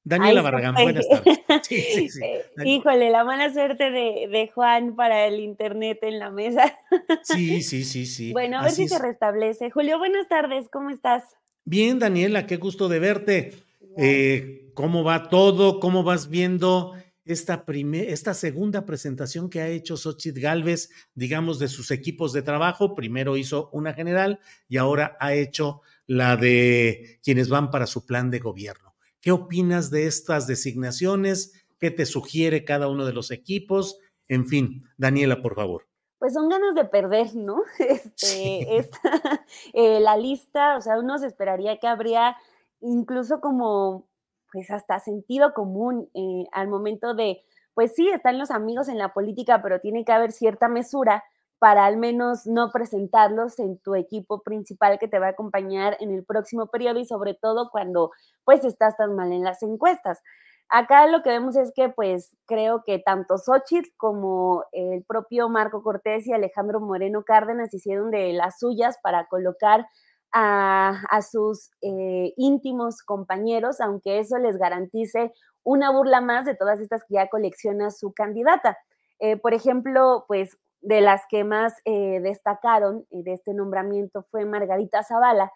Daniela 0.03 0.41
Barragán, 0.41 0.75
buenas 0.75 1.07
tardes. 1.07 1.39
Sí, 1.67 2.09
sí, 2.09 2.19
eh, 2.23 2.43
Híjole, 2.65 3.11
la 3.11 3.23
mala 3.23 3.51
suerte 3.53 3.91
de, 3.91 4.51
Juan 4.53 4.95
para 4.95 5.27
el 5.27 5.39
internet 5.39 5.99
en 6.01 6.19
la 6.19 6.31
mesa. 6.31 6.77
Sí, 7.23 7.61
sí, 7.61 7.83
sí, 7.83 8.05
sí. 8.05 8.31
Bueno, 8.31 8.59
a 8.59 8.63
ver 8.63 8.71
si 8.71 8.87
se 8.87 8.99
restablece. 8.99 9.69
Julio, 9.69 9.99
buenas 9.99 10.27
tardes, 10.27 10.67
¿cómo 10.71 10.89
estás? 10.89 11.23
Bien, 11.65 11.99
Daniela, 11.99 12.47
qué 12.47 12.57
gusto 12.57 12.89
de 12.89 12.99
verte. 12.99 13.53
Eh, 13.97 14.71
¿Cómo 14.73 15.03
va 15.03 15.29
todo? 15.29 15.79
¿Cómo 15.79 16.03
vas 16.03 16.29
viendo 16.29 16.93
esta, 17.25 17.63
esta 17.67 18.33
segunda 18.33 18.85
presentación 18.85 19.49
que 19.49 19.61
ha 19.61 19.67
hecho 19.67 19.97
Xochitl 19.97 20.39
Galvez, 20.39 20.89
digamos, 21.13 21.59
de 21.59 21.67
sus 21.67 21.91
equipos 21.91 22.33
de 22.33 22.41
trabajo? 22.41 22.95
Primero 22.95 23.37
hizo 23.37 23.69
una 23.71 23.93
general 23.93 24.39
y 24.67 24.77
ahora 24.77 25.17
ha 25.19 25.33
hecho 25.33 25.81
la 26.07 26.37
de 26.37 27.19
quienes 27.23 27.49
van 27.49 27.69
para 27.69 27.85
su 27.85 28.05
plan 28.05 28.31
de 28.31 28.39
gobierno. 28.39 28.90
¿Qué 29.21 29.31
opinas 29.31 29.91
de 29.91 30.07
estas 30.07 30.47
designaciones? 30.47 31.63
¿Qué 31.79 31.91
te 31.91 32.07
sugiere 32.07 32.65
cada 32.65 32.87
uno 32.87 33.05
de 33.05 33.13
los 33.13 33.29
equipos? 33.29 33.99
En 34.27 34.47
fin, 34.47 34.83
Daniela, 34.97 35.43
por 35.43 35.53
favor. 35.53 35.87
Pues 36.17 36.33
son 36.33 36.49
ganas 36.49 36.73
de 36.73 36.85
perder, 36.85 37.35
¿no? 37.35 37.61
Este, 37.79 38.77
esta, 38.77 39.45
eh, 39.73 39.99
la 39.99 40.17
lista, 40.17 40.75
o 40.75 40.81
sea, 40.81 40.97
uno 40.97 41.19
se 41.19 41.27
esperaría 41.27 41.77
que 41.77 41.87
habría 41.87 42.35
incluso 42.79 43.41
como, 43.41 44.07
pues 44.51 44.71
hasta 44.71 44.99
sentido 44.99 45.53
común 45.53 46.09
eh, 46.15 46.45
al 46.51 46.67
momento 46.67 47.13
de, 47.13 47.43
pues 47.75 47.93
sí, 47.95 48.09
están 48.09 48.39
los 48.39 48.49
amigos 48.49 48.89
en 48.89 48.97
la 48.97 49.13
política, 49.13 49.61
pero 49.61 49.79
tiene 49.79 50.03
que 50.03 50.13
haber 50.13 50.31
cierta 50.31 50.67
mesura 50.67 51.23
para 51.61 51.85
al 51.85 51.97
menos 51.97 52.47
no 52.47 52.71
presentarlos 52.71 53.59
en 53.59 53.77
tu 53.77 53.93
equipo 53.93 54.41
principal 54.41 54.97
que 54.97 55.07
te 55.07 55.19
va 55.19 55.27
a 55.27 55.29
acompañar 55.29 55.95
en 55.99 56.09
el 56.09 56.25
próximo 56.25 56.65
periodo 56.71 56.97
y 56.97 57.05
sobre 57.05 57.35
todo 57.35 57.69
cuando 57.69 58.09
pues 58.43 58.65
estás 58.65 58.97
tan 58.97 59.15
mal 59.15 59.31
en 59.31 59.43
las 59.43 59.61
encuestas. 59.61 60.23
Acá 60.69 61.05
lo 61.05 61.21
que 61.21 61.29
vemos 61.29 61.55
es 61.55 61.71
que 61.75 61.89
pues 61.89 62.35
creo 62.47 62.81
que 62.83 62.97
tanto 62.97 63.37
Xochitl 63.37 63.91
como 63.95 64.63
el 64.71 65.03
propio 65.03 65.49
Marco 65.49 65.83
Cortés 65.83 66.25
y 66.25 66.33
Alejandro 66.33 66.79
Moreno 66.79 67.23
Cárdenas 67.23 67.71
hicieron 67.75 68.09
de 68.09 68.33
las 68.33 68.57
suyas 68.57 68.97
para 69.03 69.27
colocar 69.27 69.85
a, 70.33 71.21
sus 71.21 71.69
eh, 71.83 72.33
íntimos 72.37 73.03
compañeros, 73.03 73.81
aunque 73.81 74.17
eso 74.17 74.39
les 74.39 74.57
garantice 74.57 75.31
una 75.61 75.91
burla 75.91 76.21
más 76.21 76.45
de 76.45 76.55
todas 76.55 76.79
estas 76.79 77.03
que 77.03 77.13
ya 77.15 77.29
colecciona 77.29 77.91
su 77.91 78.13
candidata. 78.13 78.79
Eh, 79.19 79.37
por 79.37 79.53
ejemplo, 79.53 80.25
pues 80.27 80.57
de 80.81 81.01
las 81.01 81.21
que 81.29 81.43
más 81.43 81.73
eh, 81.85 82.19
destacaron 82.21 83.05
eh, 83.11 83.23
de 83.23 83.33
este 83.33 83.53
nombramiento 83.53 84.23
fue 84.31 84.45
Margarita 84.45 85.03
Zavala, 85.03 85.51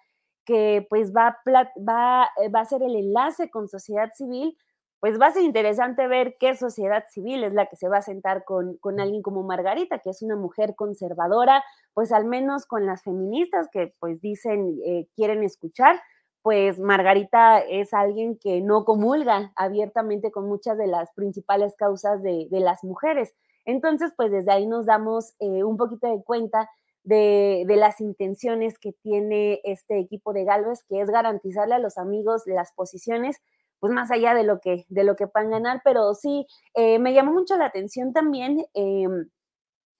que 0.46 0.86
pues 0.90 1.12
va, 1.14 1.38
va, 1.48 2.30
eh, 2.42 2.50
va 2.50 2.60
a 2.62 2.66
ser 2.66 2.84
el 2.84 2.96
enlace 2.96 3.50
con 3.50 3.68
sociedad 3.68 4.12
civil, 4.14 4.56
pues 5.00 5.20
va 5.20 5.28
a 5.28 5.32
ser 5.32 5.44
interesante 5.44 6.08
ver 6.08 6.36
qué 6.40 6.56
sociedad 6.56 7.04
civil 7.10 7.44
es 7.44 7.54
la 7.54 7.66
que 7.66 7.76
se 7.76 7.90
va 7.90 7.98
a 7.98 8.02
sentar 8.02 8.44
con, 8.44 8.78
con 8.78 9.00
alguien 9.00 9.22
como 9.22 9.44
Margarita, 9.44 10.00
que 10.00 10.12
es 10.12 10.22
una 10.22 10.36
mujer 10.36 10.76
conservadora, 10.76 11.64
pues 11.94 12.12
al 12.12 12.26
menos 12.26 12.66
con 12.66 12.86
las 12.86 13.04
feministas 13.04 13.68
que 13.72 13.94
pues 14.00 14.22
dicen 14.22 14.80
quieren 15.16 15.44
escuchar, 15.44 16.00
pues 16.42 16.80
Margarita 16.80 17.60
es 17.60 17.94
alguien 17.94 18.38
que 18.38 18.62
no 18.62 18.86
comulga 18.86 19.52
abiertamente 19.56 20.32
con 20.32 20.48
muchas 20.48 20.78
de 20.78 20.88
las 20.88 21.12
principales 21.14 21.76
causas 21.76 22.22
de, 22.22 22.48
de 22.50 22.60
las 22.60 22.84
mujeres. 22.84 23.34
Entonces, 23.66 24.14
pues 24.16 24.32
desde 24.32 24.52
ahí 24.52 24.68
nos 24.68 24.86
damos 24.86 25.34
eh, 25.40 25.64
un 25.64 25.78
poquito 25.78 26.08
de 26.08 26.24
cuenta 26.24 26.70
de, 27.06 27.66
las 27.68 28.02
intenciones 28.02 28.78
que 28.80 28.94
tiene 28.94 29.62
este 29.64 30.00
equipo 30.00 30.34
de 30.34 30.44
Galvez, 30.44 30.84
que 30.88 31.02
es 31.02 31.10
garantizarle 31.10 31.76
a 31.76 31.80
los 31.80 31.98
amigos 31.98 32.44
las 32.46 32.74
posiciones, 32.74 33.38
pues 33.80 33.94
más 33.94 34.12
allá 34.12 34.34
de 34.34 34.44
lo 34.44 34.60
que, 34.60 34.86
de 34.90 35.04
lo 35.04 35.16
que 35.16 35.28
puedan 35.28 35.52
ganar, 35.52 35.82
pero 35.84 36.14
sí, 36.16 36.48
eh, 36.74 37.00
me 37.00 37.14
llamó 37.14 37.34
mucho 37.34 37.58
la 37.58 37.66
atención 37.66 38.14
también, 38.14 38.66
em, 38.74 39.30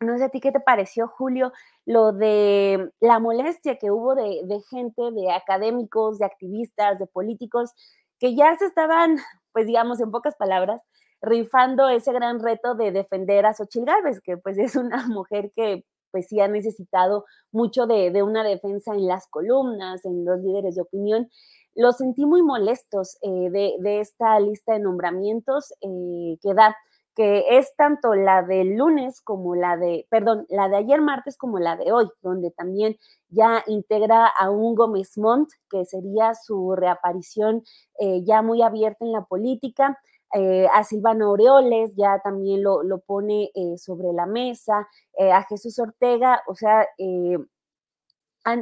no 0.02 0.18
sé 0.18 0.26
a 0.26 0.30
ti 0.30 0.40
qué 0.42 0.52
te 0.52 0.60
pareció, 0.60 1.08
Julio, 1.08 1.52
lo 1.86 2.12
de 2.12 2.92
la 3.00 3.20
molestia 3.20 3.78
que 3.78 3.92
hubo 3.92 4.16
de, 4.16 4.42
de 4.46 4.62
gente, 4.70 5.02
de 5.12 5.32
académicos, 5.32 6.20
de 6.20 6.26
activistas, 6.26 7.00
de 7.00 7.08
políticos, 7.08 7.72
que 8.20 8.36
ya 8.36 8.56
se 8.56 8.66
estaban, 8.66 9.18
pues 9.54 9.68
digamos, 9.68 10.00
en 10.02 10.12
pocas 10.12 10.36
palabras, 10.36 10.82
rifando 11.26 11.90
ese 11.90 12.14
gran 12.14 12.40
reto 12.40 12.76
de 12.76 12.92
defender 12.92 13.46
a 13.46 13.54
Xochitl 13.54 13.86
Gálvez, 13.86 14.22
que 14.22 14.38
pues 14.38 14.58
es 14.58 14.76
una 14.76 15.06
mujer 15.08 15.52
que 15.56 15.84
pues 16.12 16.28
sí 16.30 16.40
ha 16.40 16.48
necesitado 16.48 17.26
mucho 17.52 17.88
de, 17.88 18.24
una 18.24 18.42
defensa 18.42 18.94
en 18.94 19.06
las 19.06 19.28
columnas, 19.28 20.06
en 20.06 20.24
los 20.24 20.40
líderes 20.40 20.76
de 20.76 20.82
opinión. 20.82 21.30
Los 21.74 21.98
sentí 21.98 22.26
muy 22.26 22.42
molestos 22.42 23.18
eh, 23.22 23.50
de, 23.50 24.00
esta 24.00 24.40
lista 24.40 24.74
de 24.74 24.80
nombramientos 24.80 25.74
eh, 25.82 26.38
que 26.42 26.54
da, 26.54 26.74
que 27.16 27.58
es 27.58 27.76
tanto 27.76 28.14
la 28.14 28.44
del 28.44 28.78
lunes 28.78 29.22
como 29.22 29.56
la 29.56 29.76
de, 29.76 30.08
perdón, 30.10 30.46
la 30.48 30.70
de 30.70 30.78
ayer 30.78 31.02
martes 31.02 31.38
como 31.38 31.60
la 31.60 31.76
de 31.76 31.92
hoy, 31.92 32.10
donde 32.22 32.52
también 32.52 32.96
ya 33.28 33.64
integra 33.68 34.28
a 34.28 34.50
un 34.50 34.76
Gómez 34.76 35.18
Montt, 35.18 35.50
que 35.70 35.84
sería 35.84 36.34
su 36.34 36.76
reaparición 36.76 37.64
eh, 38.00 38.24
ya 38.24 38.42
muy 38.42 38.62
abierta 38.62 39.04
en 39.04 39.12
la 39.12 39.26
política. 39.26 40.00
Eh, 40.38 40.68
a 40.74 40.84
Silvano 40.84 41.28
Aureoles, 41.28 41.96
ya 41.96 42.20
también 42.22 42.62
lo, 42.62 42.84
lo 42.84 43.00
pone 43.00 43.52
eh, 43.56 43.78
sobre 43.78 44.12
la 44.12 44.26
mesa, 44.26 44.86
eh, 45.18 45.32
a 45.32 45.44
Jesús 45.44 45.80
Ortega, 45.80 46.44
o 46.48 46.56
sea, 46.56 46.86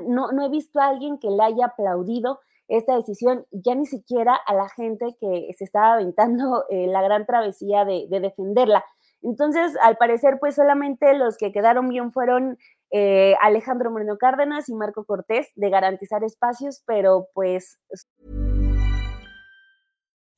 no, 0.05 0.31
no 0.31 0.45
he 0.45 0.49
visto 0.49 0.79
a 0.79 0.89
alguien 0.89 1.17
que 1.17 1.31
le 1.31 1.41
haya 1.41 1.65
aplaudido 1.65 2.41
esta 2.67 2.95
decisión, 2.95 3.47
ya 3.49 3.73
ni 3.73 3.87
siquiera 3.87 4.35
a 4.35 4.53
la 4.53 4.69
gente 4.69 5.15
que 5.19 5.51
se 5.57 5.63
estaba 5.63 5.95
aventando 5.95 6.63
la 6.69 7.01
gran 7.01 7.25
travesía 7.25 7.85
de, 7.85 8.05
de, 8.07 8.19
defenderla. 8.19 8.85
Entonces, 9.23 9.75
al 9.81 9.97
parecer, 9.97 10.37
pues 10.39 10.55
solamente 10.55 11.15
los 11.15 11.37
que 11.37 11.51
quedaron 11.51 11.89
bien 11.89 12.11
fueron 12.11 12.57
Alejandro 13.41 13.89
Moreno 13.89 14.17
Cárdenas 14.19 14.69
y 14.69 14.75
Marco 14.75 15.05
Cortés 15.05 15.51
de 15.55 15.71
garantizar 15.71 16.23
espacios, 16.23 16.83
pero 16.85 17.29
pues... 17.33 17.79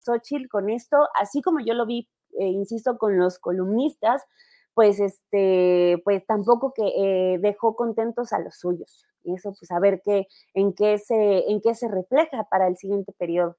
Xochitl 0.00 0.48
con 0.48 0.70
esto, 0.70 0.96
así 1.14 1.42
como 1.42 1.60
yo 1.60 1.74
lo 1.74 1.86
vi, 1.86 2.08
eh, 2.38 2.46
insisto, 2.46 2.98
con 2.98 3.18
los 3.18 3.38
columnistas, 3.38 4.22
pues 4.74 5.00
este, 5.00 6.00
pues 6.04 6.24
tampoco 6.26 6.72
que 6.74 6.86
eh, 6.96 7.38
dejó 7.40 7.76
contentos 7.76 8.32
a 8.32 8.38
los 8.38 8.58
suyos. 8.58 9.04
Y 9.22 9.34
eso, 9.34 9.52
pues 9.58 9.70
a 9.70 9.78
ver 9.80 10.00
qué, 10.04 10.26
en 10.54 10.72
qué 10.72 10.98
se, 10.98 11.50
en 11.50 11.60
qué 11.60 11.74
se 11.74 11.88
refleja 11.88 12.44
para 12.50 12.68
el 12.68 12.76
siguiente 12.76 13.12
periodo. 13.18 13.56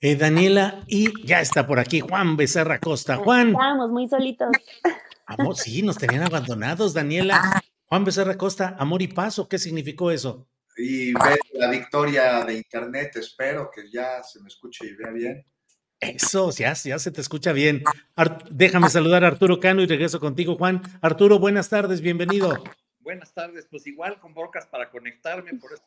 Eh, 0.00 0.16
Daniela, 0.16 0.82
y 0.88 1.24
ya 1.24 1.40
está 1.40 1.66
por 1.66 1.78
aquí 1.78 2.00
Juan 2.00 2.36
Becerra 2.36 2.80
Costa. 2.80 3.16
Juan. 3.16 3.50
Estamos 3.50 3.90
muy 3.90 4.08
solitos. 4.08 4.50
Amor, 5.26 5.56
sí, 5.56 5.82
nos 5.82 5.96
tenían 5.96 6.24
abandonados, 6.24 6.92
Daniela. 6.92 7.62
Juan 7.86 8.04
Becerra 8.04 8.36
Costa, 8.38 8.74
amor 8.78 9.02
y 9.02 9.08
paso, 9.08 9.48
¿qué 9.48 9.58
significó 9.58 10.10
eso? 10.10 10.48
Y 10.76 11.12
ver 11.12 11.38
la 11.54 11.70
victoria 11.70 12.44
de 12.44 12.54
Internet, 12.54 13.16
espero 13.16 13.70
que 13.74 13.90
ya 13.90 14.22
se 14.22 14.40
me 14.40 14.48
escuche 14.48 14.86
y 14.86 14.94
vea 14.94 15.10
bien. 15.10 15.46
Eso, 16.00 16.50
ya, 16.50 16.72
ya 16.72 16.98
se 16.98 17.12
te 17.12 17.20
escucha 17.20 17.52
bien. 17.52 17.84
déjame 18.50 18.90
saludar 18.90 19.24
a 19.24 19.28
Arturo 19.28 19.60
Cano 19.60 19.82
y 19.82 19.86
regreso 19.86 20.18
contigo, 20.18 20.56
Juan. 20.56 20.82
Arturo, 21.00 21.38
buenas 21.38 21.68
tardes, 21.68 22.00
bienvenido. 22.00 22.62
Buenas 22.98 23.32
tardes, 23.34 23.66
pues 23.70 23.86
igual 23.86 24.18
con 24.18 24.34
brocas 24.34 24.66
para 24.66 24.90
conectarme, 24.90 25.54
por 25.54 25.72
eso 25.72 25.82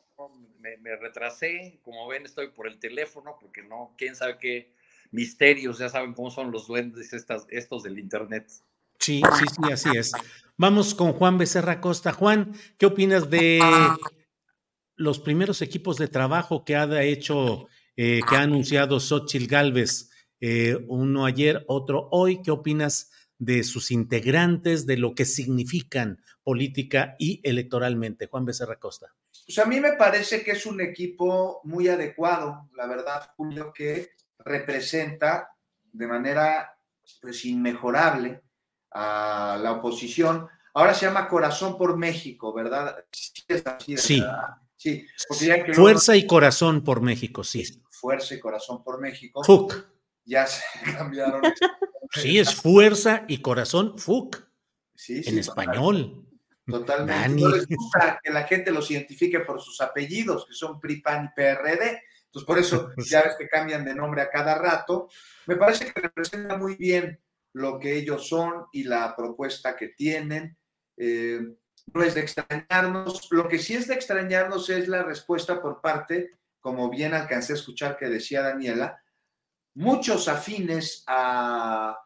me, 0.60 0.96
retrasé. 0.96 1.80
Como 1.82 2.06
ven, 2.08 2.24
estoy 2.24 2.48
por 2.48 2.66
el 2.66 2.78
teléfono 2.78 3.36
porque 3.40 3.62
no, 3.62 3.94
quién 3.98 4.16
sabe 4.16 4.38
qué 4.38 4.72
misterios, 5.10 5.78
ya 5.78 5.88
saben 5.88 6.14
cómo 6.14 6.30
son 6.30 6.50
los 6.50 6.66
duendes 6.66 7.12
estas, 7.12 7.46
estos 7.50 7.82
del 7.82 7.98
Internet. 7.98 8.48
Sí, 8.98 9.20
sí, 9.38 9.44
sí, 9.54 9.72
así 9.72 9.98
es. 9.98 10.12
Vamos 10.56 10.94
con 10.94 11.12
Juan 11.12 11.36
Becerra 11.36 11.80
Costa. 11.80 12.12
Juan, 12.12 12.54
¿qué 12.78 12.86
opinas 12.86 13.28
de 13.28 13.60
los 14.96 15.20
primeros 15.20 15.62
equipos 15.62 15.96
de 15.96 16.08
trabajo 16.08 16.64
que 16.64 16.76
ha 16.76 17.02
hecho, 17.02 17.68
eh, 17.96 18.20
que 18.28 18.36
ha 18.36 18.42
anunciado 18.42 19.00
Xochitl 19.00 19.46
Galvez? 19.46 20.10
Eh, 20.40 20.76
uno 20.88 21.24
ayer, 21.24 21.64
otro 21.68 22.08
hoy. 22.10 22.42
¿Qué 22.42 22.50
opinas 22.50 23.10
de 23.38 23.64
sus 23.64 23.90
integrantes, 23.90 24.86
de 24.86 24.96
lo 24.96 25.14
que 25.14 25.24
significan 25.24 26.22
política 26.42 27.16
y 27.18 27.40
electoralmente. 27.42 28.28
Juan 28.28 28.44
Becerra 28.44 28.78
Costa. 28.78 29.12
Pues 29.46 29.58
a 29.58 29.64
mí 29.64 29.80
me 29.80 29.92
parece 29.92 30.42
que 30.42 30.52
es 30.52 30.64
un 30.66 30.80
equipo 30.80 31.60
muy 31.64 31.88
adecuado, 31.88 32.68
la 32.74 32.86
verdad, 32.86 33.30
Julio, 33.36 33.72
que 33.72 34.10
representa 34.38 35.50
de 35.92 36.06
manera 36.06 36.78
pues 37.20 37.44
inmejorable 37.44 38.42
a 38.92 39.58
la 39.60 39.72
oposición. 39.72 40.48
Ahora 40.74 40.94
se 40.94 41.06
llama 41.06 41.28
Corazón 41.28 41.76
por 41.76 41.96
México, 41.96 42.52
¿verdad? 42.52 43.04
Sí, 43.10 43.96
sí. 43.96 44.22
Sí 44.86 45.06
Fuerza 45.74 46.16
y 46.16 46.26
Corazón 46.26 46.84
por 46.84 47.00
México, 47.00 47.44
sí. 47.44 47.64
Fuerza 47.90 48.34
y 48.34 48.40
Corazón 48.40 48.84
por 48.84 49.00
México. 49.00 49.42
FUC. 49.42 49.86
Ya 50.24 50.46
se 50.46 50.62
cambiaron. 50.96 51.42
Sí, 52.12 52.38
es 52.38 52.54
fuerza 52.54 53.24
y 53.28 53.38
corazón, 53.38 53.98
FUC. 53.98 54.44
Sí, 54.94 55.22
en 55.24 55.38
español. 55.38 56.26
Totalmente. 56.66 57.40
No 57.40 57.48
les 57.48 57.66
gusta 57.66 58.18
que 58.22 58.32
la 58.32 58.44
gente 58.44 58.72
los 58.72 58.90
identifique 58.90 59.40
por 59.40 59.60
sus 59.60 59.80
apellidos, 59.80 60.46
que 60.46 60.54
son 60.54 60.80
PRI, 60.80 61.00
PAN 61.00 61.26
y 61.26 61.28
PRD. 61.34 62.02
Entonces, 62.26 62.46
por 62.46 62.58
eso 62.58 62.90
ya 63.10 63.22
ves 63.22 63.36
que 63.38 63.48
cambian 63.48 63.84
de 63.84 63.94
nombre 63.94 64.22
a 64.22 64.30
cada 64.30 64.56
rato. 64.56 65.08
Me 65.46 65.56
parece 65.56 65.92
que 65.92 66.00
representa 66.00 66.56
muy 66.56 66.76
bien 66.76 67.20
lo 67.52 67.78
que 67.78 67.96
ellos 67.96 68.28
son 68.28 68.66
y 68.72 68.84
la 68.84 69.14
propuesta 69.16 69.76
que 69.76 69.88
tienen. 69.88 70.56
Eh, 70.96 71.40
no 71.92 72.02
es 72.02 72.14
de 72.14 72.20
extrañarnos. 72.20 73.28
Lo 73.30 73.48
que 73.48 73.58
sí 73.58 73.74
es 73.74 73.88
de 73.88 73.94
extrañarnos 73.94 74.68
es 74.70 74.88
la 74.88 75.02
respuesta 75.02 75.60
por 75.60 75.80
parte, 75.80 76.32
como 76.60 76.90
bien 76.90 77.14
alcancé 77.14 77.52
a 77.52 77.56
escuchar 77.56 77.96
que 77.96 78.06
decía 78.06 78.42
Daniela, 78.42 79.02
muchos 79.74 80.28
afines 80.28 81.04
a, 81.06 81.98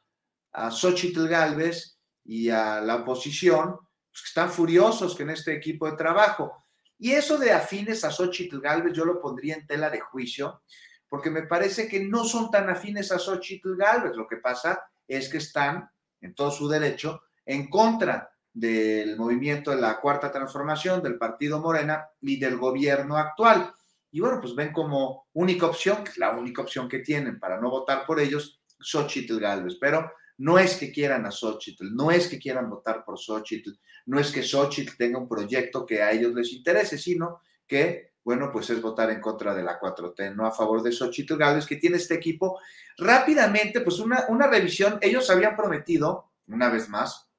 a 0.53 0.70
Xochitl 0.70 1.26
Galvez 1.28 1.99
y 2.24 2.51
a 2.51 2.81
la 2.81 2.97
oposición, 2.97 3.78
pues, 4.11 4.24
están 4.26 4.51
furiosos 4.51 5.16
que 5.16 5.22
en 5.22 5.31
este 5.31 5.55
equipo 5.55 5.91
de 5.91 5.97
trabajo. 5.97 6.64
Y 6.99 7.12
eso 7.12 7.39
de 7.39 7.52
afines 7.52 8.05
a 8.05 8.11
Xochitl 8.11 8.61
Galvez 8.61 8.93
yo 8.93 9.05
lo 9.05 9.20
pondría 9.20 9.55
en 9.55 9.66
tela 9.66 9.89
de 9.89 10.01
juicio, 10.01 10.62
porque 11.09 11.31
me 11.31 11.44
parece 11.44 11.89
que 11.89 12.01
no 12.01 12.24
son 12.24 12.51
tan 12.51 12.69
afines 12.69 13.11
a 13.11 13.19
Xochitl 13.19 13.77
Galvez. 13.77 14.15
Lo 14.15 14.27
que 14.28 14.36
pasa 14.36 14.82
es 15.09 15.28
que 15.28 15.39
están, 15.39 15.90
en 16.20 16.35
todo 16.35 16.51
su 16.51 16.69
derecho, 16.69 17.23
en 17.47 17.70
contra 17.70 18.30
del 18.52 19.16
movimiento 19.16 19.70
de 19.70 19.81
la 19.81 20.01
Cuarta 20.01 20.31
Transformación, 20.31 21.02
del 21.02 21.18
Partido 21.18 21.60
Morena 21.60 22.09
y 22.20 22.39
del 22.39 22.56
gobierno 22.56 23.16
actual. 23.16 23.72
Y 24.10 24.20
bueno, 24.20 24.40
pues 24.40 24.55
ven 24.55 24.72
como 24.72 25.28
única 25.35 25.66
opción, 25.66 26.02
que 26.02 26.10
es 26.10 26.18
la 26.18 26.31
única 26.31 26.62
opción 26.62 26.89
que 26.89 26.98
tienen 26.98 27.39
para 27.39 27.60
no 27.60 27.70
votar 27.70 28.05
por 28.06 28.18
ellos, 28.18 28.60
Xochitl 28.81 29.39
Galvez. 29.39 29.77
Pero 29.81 30.10
no 30.39 30.59
es 30.59 30.77
que 30.77 30.90
quieran 30.90 31.27
a 31.27 31.31
Xochitl, 31.31 31.94
no 31.94 32.10
es 32.10 32.27
que 32.27 32.39
quieran 32.39 32.68
votar 32.68 33.05
por 33.05 33.18
Xochitl, 33.18 33.72
no 34.06 34.18
es 34.18 34.32
que 34.32 34.43
Xochitl 34.43 34.97
tenga 34.97 35.18
un 35.18 35.28
proyecto 35.28 35.86
que 35.86 36.02
a 36.02 36.10
ellos 36.10 36.35
les 36.35 36.52
interese, 36.52 36.98
sino 36.98 37.40
que, 37.66 38.14
bueno, 38.24 38.51
pues 38.51 38.70
es 38.70 38.81
votar 38.82 39.10
en 39.10 39.20
contra 39.20 39.55
de 39.55 39.62
la 39.62 39.78
4T, 39.78 40.35
no 40.35 40.47
a 40.47 40.51
favor 40.51 40.82
de 40.82 40.93
Xochitl 40.93 41.36
Galvez, 41.36 41.66
que 41.66 41.77
tiene 41.77 41.98
este 41.98 42.14
equipo. 42.14 42.59
Rápidamente, 42.97 43.82
pues 43.82 44.01
una, 44.01 44.24
una 44.28 44.48
revisión, 44.48 44.98
ellos 45.02 45.28
habían 45.31 45.56
prometido, 45.56 46.32
una 46.48 46.68
vez 46.68 46.89
más, 46.89 47.30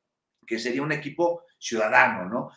que 0.46 0.60
sería 0.60 0.82
un 0.82 0.92
equipo 0.92 1.46
ciudadano, 1.58 2.30
¿no? 2.30 2.52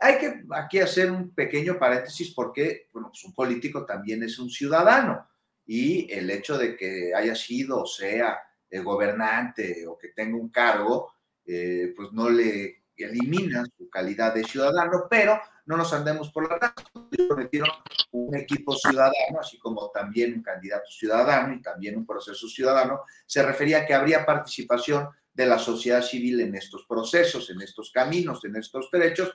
Hay 0.00 0.18
que 0.18 0.44
aquí 0.52 0.78
hacer 0.78 1.10
un 1.10 1.34
pequeño 1.34 1.78
paréntesis 1.78 2.32
porque, 2.34 2.88
bueno, 2.92 3.08
pues 3.08 3.22
un 3.24 3.34
político 3.34 3.84
también 3.84 4.22
es 4.22 4.38
un 4.38 4.48
ciudadano 4.48 5.28
y 5.66 6.10
el 6.10 6.30
hecho 6.30 6.56
de 6.56 6.76
que 6.76 7.12
haya 7.14 7.34
sido 7.34 7.82
o 7.82 7.86
sea 7.86 8.38
gobernante 8.78 9.86
o 9.86 9.98
que 9.98 10.08
tenga 10.08 10.36
un 10.36 10.48
cargo, 10.48 11.12
eh, 11.44 11.92
pues 11.96 12.12
no 12.12 12.30
le 12.30 12.84
elimina 12.96 13.64
su 13.76 13.88
calidad 13.88 14.34
de 14.34 14.44
ciudadano, 14.44 15.06
pero 15.08 15.40
no 15.66 15.76
nos 15.76 15.92
andemos 15.92 16.30
por 16.30 16.48
la 16.48 16.58
razón. 16.58 17.08
Prometieron 17.28 17.70
un 18.12 18.36
equipo 18.36 18.74
ciudadano, 18.76 19.40
así 19.40 19.58
como 19.58 19.90
también 19.90 20.34
un 20.34 20.42
candidato 20.42 20.90
ciudadano 20.90 21.54
y 21.54 21.62
también 21.62 21.96
un 21.96 22.06
proceso 22.06 22.46
ciudadano. 22.48 23.02
Se 23.26 23.42
refería 23.42 23.78
a 23.78 23.86
que 23.86 23.94
habría 23.94 24.26
participación 24.26 25.08
de 25.32 25.46
la 25.46 25.58
sociedad 25.58 26.02
civil 26.02 26.40
en 26.40 26.54
estos 26.54 26.84
procesos, 26.86 27.50
en 27.50 27.60
estos 27.62 27.90
caminos, 27.92 28.44
en 28.44 28.56
estos 28.56 28.90
derechos 28.90 29.32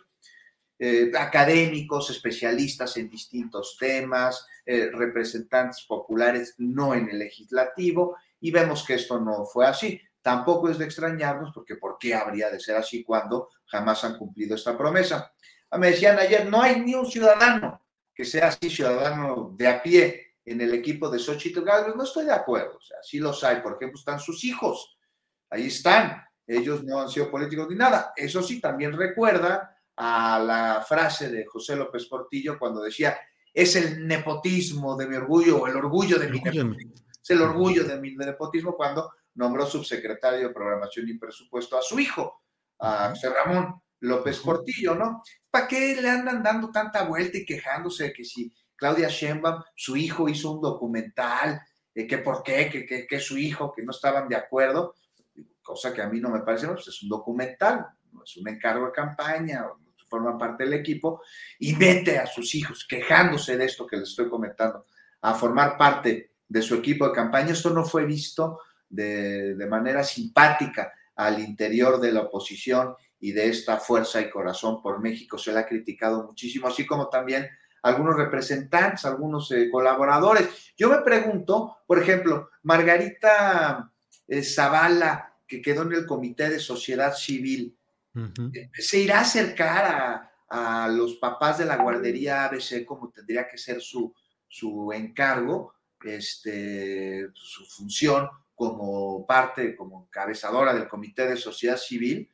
eh, 0.77 1.11
académicos, 1.17 2.09
especialistas 2.09 2.97
en 2.97 3.09
distintos 3.09 3.77
temas, 3.79 4.45
eh, 4.65 4.89
representantes 4.91 5.85
populares, 5.87 6.55
no 6.57 6.93
en 6.93 7.09
el 7.09 7.19
legislativo, 7.19 8.17
y 8.41 8.51
vemos 8.51 8.85
que 8.85 8.95
esto 8.95 9.19
no 9.19 9.45
fue 9.45 9.65
así. 9.65 10.01
Tampoco 10.21 10.69
es 10.69 10.77
de 10.77 10.85
extrañarnos, 10.85 11.51
porque 11.53 11.75
¿por 11.75 11.97
qué 11.97 12.13
habría 12.13 12.49
de 12.49 12.59
ser 12.59 12.75
así 12.75 13.03
cuando 13.03 13.49
jamás 13.67 14.03
han 14.03 14.17
cumplido 14.17 14.55
esta 14.55 14.77
promesa? 14.77 15.31
Ah, 15.69 15.77
me 15.77 15.91
decían 15.91 16.19
ayer, 16.19 16.49
no 16.49 16.61
hay 16.61 16.81
ni 16.81 16.93
un 16.93 17.05
ciudadano 17.05 17.81
que 18.13 18.25
sea 18.25 18.47
así, 18.47 18.69
ciudadano 18.69 19.53
de 19.57 19.67
a 19.67 19.83
pie 19.83 20.35
en 20.45 20.61
el 20.61 20.73
equipo 20.73 21.09
de 21.09 21.19
Xochitl 21.19 21.61
Galvez. 21.61 21.95
No 21.95 22.03
estoy 22.03 22.25
de 22.25 22.33
acuerdo, 22.33 22.77
o 22.77 22.81
sea, 22.81 22.97
sí 23.03 23.19
los 23.19 23.43
hay. 23.43 23.61
Por 23.61 23.73
ejemplo, 23.73 23.99
están 23.99 24.19
sus 24.19 24.43
hijos, 24.43 24.94
ahí 25.55 25.67
están. 25.67 26.23
Ellos 26.45 26.83
no 26.83 27.01
han 27.01 27.09
sido 27.09 27.31
políticos 27.31 27.67
ni 27.69 27.75
nada. 27.75 28.13
Eso 28.15 28.43
sí, 28.43 28.61
también 28.61 28.93
recuerda 28.93 29.77
a 29.95 30.39
la 30.39 30.85
frase 30.87 31.29
de 31.29 31.45
José 31.45 31.75
López 31.75 32.05
Portillo 32.05 32.59
cuando 32.59 32.81
decía, 32.81 33.17
es 33.53 33.75
el 33.75 34.05
nepotismo 34.05 34.95
de 34.95 35.07
mi 35.07 35.15
orgullo 35.15 35.61
o 35.61 35.67
el 35.67 35.75
orgullo 35.75 36.19
de 36.19 36.27
mi 36.27 36.39
nepotismo. 36.39 36.75
Es 37.23 37.29
el 37.29 37.41
orgullo 37.41 37.83
de 37.85 37.99
mi 37.99 38.15
nepotismo 38.15 38.75
cuando 38.75 39.09
nombró 39.35 39.65
subsecretario 39.65 40.47
de 40.47 40.53
Programación 40.53 41.09
y 41.09 41.17
Presupuesto 41.17 41.77
a 41.77 41.81
su 41.81 41.99
hijo, 41.99 42.43
a 42.79 43.09
José 43.09 43.29
Ramón 43.29 43.81
López 44.01 44.39
Portillo, 44.39 44.93
¿no? 44.93 45.23
¿Para 45.49 45.67
qué 45.67 45.99
le 45.99 46.09
andan 46.09 46.43
dando 46.43 46.69
tanta 46.71 47.03
vuelta 47.03 47.37
y 47.37 47.45
quejándose 47.45 48.05
de 48.05 48.13
que 48.13 48.23
si 48.23 48.53
Claudia 48.75 49.07
Sheinbaum, 49.07 49.63
su 49.75 49.95
hijo 49.95 50.27
hizo 50.29 50.51
un 50.51 50.61
documental, 50.61 51.61
que 51.93 52.17
por 52.17 52.43
qué, 52.43 52.69
que, 52.69 53.07
que, 53.07 53.19
su 53.19 53.37
hijo, 53.37 53.71
que 53.73 53.83
no 53.83 53.91
estaban 53.91 54.27
de 54.27 54.35
acuerdo, 54.35 54.95
cosa 55.65 55.91
que 55.91 56.01
a 56.01 56.07
mí 56.07 56.21
no 56.21 56.29
me 56.29 56.41
parece, 56.41 56.67
pues 56.67 56.87
es 56.87 57.03
un 57.03 57.09
documental, 57.09 57.85
no 58.13 58.23
es 58.23 58.37
un 58.37 58.47
encargo 58.47 58.85
de 58.85 58.91
campaña, 58.93 59.65
forma 60.07 60.37
parte 60.37 60.63
del 60.63 60.73
equipo, 60.73 61.21
y 61.59 61.75
mete 61.75 62.17
a 62.17 62.25
sus 62.25 62.53
hijos 62.55 62.85
quejándose 62.87 63.57
de 63.57 63.65
esto 63.65 63.85
que 63.85 63.97
les 63.97 64.09
estoy 64.09 64.29
comentando, 64.29 64.85
a 65.21 65.33
formar 65.33 65.77
parte 65.77 66.31
de 66.47 66.61
su 66.61 66.75
equipo 66.75 67.07
de 67.07 67.13
campaña. 67.13 67.51
Esto 67.51 67.71
no 67.71 67.83
fue 67.83 68.05
visto 68.05 68.59
de, 68.87 69.55
manera 69.69 70.03
simpática 70.03 70.93
al 71.15 71.39
interior 71.39 71.99
de 71.99 72.11
la 72.11 72.21
oposición 72.21 72.95
y 73.19 73.31
de 73.31 73.49
esta 73.49 73.77
fuerza 73.77 74.21
y 74.21 74.29
corazón 74.29 74.81
por 74.81 75.01
México. 75.01 75.37
Se 75.37 75.51
le 75.51 75.59
ha 75.59 75.65
criticado 75.65 76.23
muchísimo, 76.23 76.67
así 76.67 76.85
como 76.85 77.09
también 77.09 77.49
algunos 77.81 78.15
representantes, 78.15 79.05
algunos 79.05 79.51
eh, 79.51 79.69
colaboradores. 79.71 80.73
Yo 80.77 80.89
me 80.89 80.99
pregunto, 80.99 81.77
por 81.85 81.99
ejemplo, 81.99 82.49
Margarita 82.63 83.91
eh, 84.27 84.43
Zavala, 84.43 85.34
que 85.47 85.61
quedó 85.61 85.83
en 85.83 85.93
el 85.93 86.05
Comité 86.05 86.49
de 86.49 86.59
Sociedad 86.59 87.15
Civil, 87.15 87.77
¿se 88.73 88.99
irá 88.99 89.19
a 89.19 89.21
acercar 89.21 90.31
a, 90.49 90.87
los 90.87 91.15
papás 91.15 91.57
de 91.57 91.65
la 91.65 91.75
guardería 91.75 92.45
ABC 92.45 92.85
como 92.85 93.09
tendría 93.09 93.47
que 93.47 93.57
ser 93.57 93.81
su, 93.81 94.13
su 94.47 94.93
encargo, 94.93 95.73
este, 96.01 97.27
su 97.33 97.65
función? 97.65 98.29
como 98.55 99.25
parte, 99.27 99.75
como 99.75 100.09
cabezadora 100.09 100.73
del 100.73 100.87
Comité 100.87 101.27
de 101.27 101.35
Sociedad 101.35 101.77
Civil, 101.77 102.31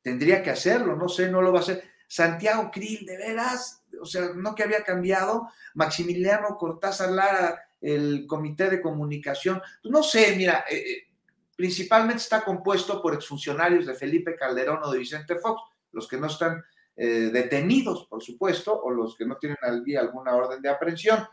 tendría 0.00 0.42
que 0.42 0.50
hacerlo, 0.50 0.96
no 0.96 1.08
sé, 1.08 1.28
no 1.28 1.42
lo 1.42 1.52
va 1.52 1.58
a 1.58 1.62
hacer. 1.62 1.82
Santiago 2.06 2.70
Krill, 2.70 3.04
de 3.04 3.16
veras, 3.16 3.82
o 4.00 4.06
sea, 4.06 4.30
no 4.34 4.54
que 4.54 4.62
había 4.62 4.84
cambiado, 4.84 5.48
Maximiliano 5.74 6.56
Cortázar 6.56 7.10
Lara, 7.10 7.60
el 7.80 8.26
Comité 8.26 8.70
de 8.70 8.80
Comunicación, 8.80 9.60
no 9.82 10.02
sé, 10.02 10.34
mira, 10.36 10.64
eh, 10.70 10.76
eh, 10.76 11.08
principalmente 11.56 12.22
está 12.22 12.42
compuesto 12.44 13.00
por 13.00 13.14
exfuncionarios 13.14 13.86
de 13.86 13.94
Felipe 13.94 14.36
Calderón 14.36 14.80
o 14.82 14.90
de 14.90 14.98
Vicente 14.98 15.36
Fox, 15.36 15.62
los 15.92 16.08
que 16.08 16.16
no 16.16 16.26
están 16.26 16.62
eh, 16.96 17.30
detenidos, 17.32 18.06
por 18.06 18.22
supuesto, 18.22 18.80
o 18.82 18.90
los 18.90 19.16
que 19.16 19.26
no 19.26 19.36
tienen 19.36 19.58
alguna 19.98 20.34
orden 20.34 20.62
de 20.62 20.68
aprehensión. 20.68 21.26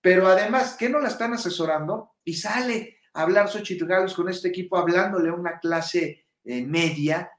Pero 0.00 0.26
además, 0.26 0.76
¿qué 0.78 0.88
no 0.88 1.00
la 1.00 1.08
están 1.08 1.32
asesorando? 1.32 2.12
Y 2.24 2.34
sale 2.34 2.98
hablar 3.14 3.48
Xochitl 3.48 3.86
con 4.14 4.28
este 4.28 4.48
equipo, 4.48 4.76
hablándole 4.76 5.30
a 5.30 5.34
una 5.34 5.58
clase 5.58 6.26
eh, 6.44 6.62
media 6.62 7.30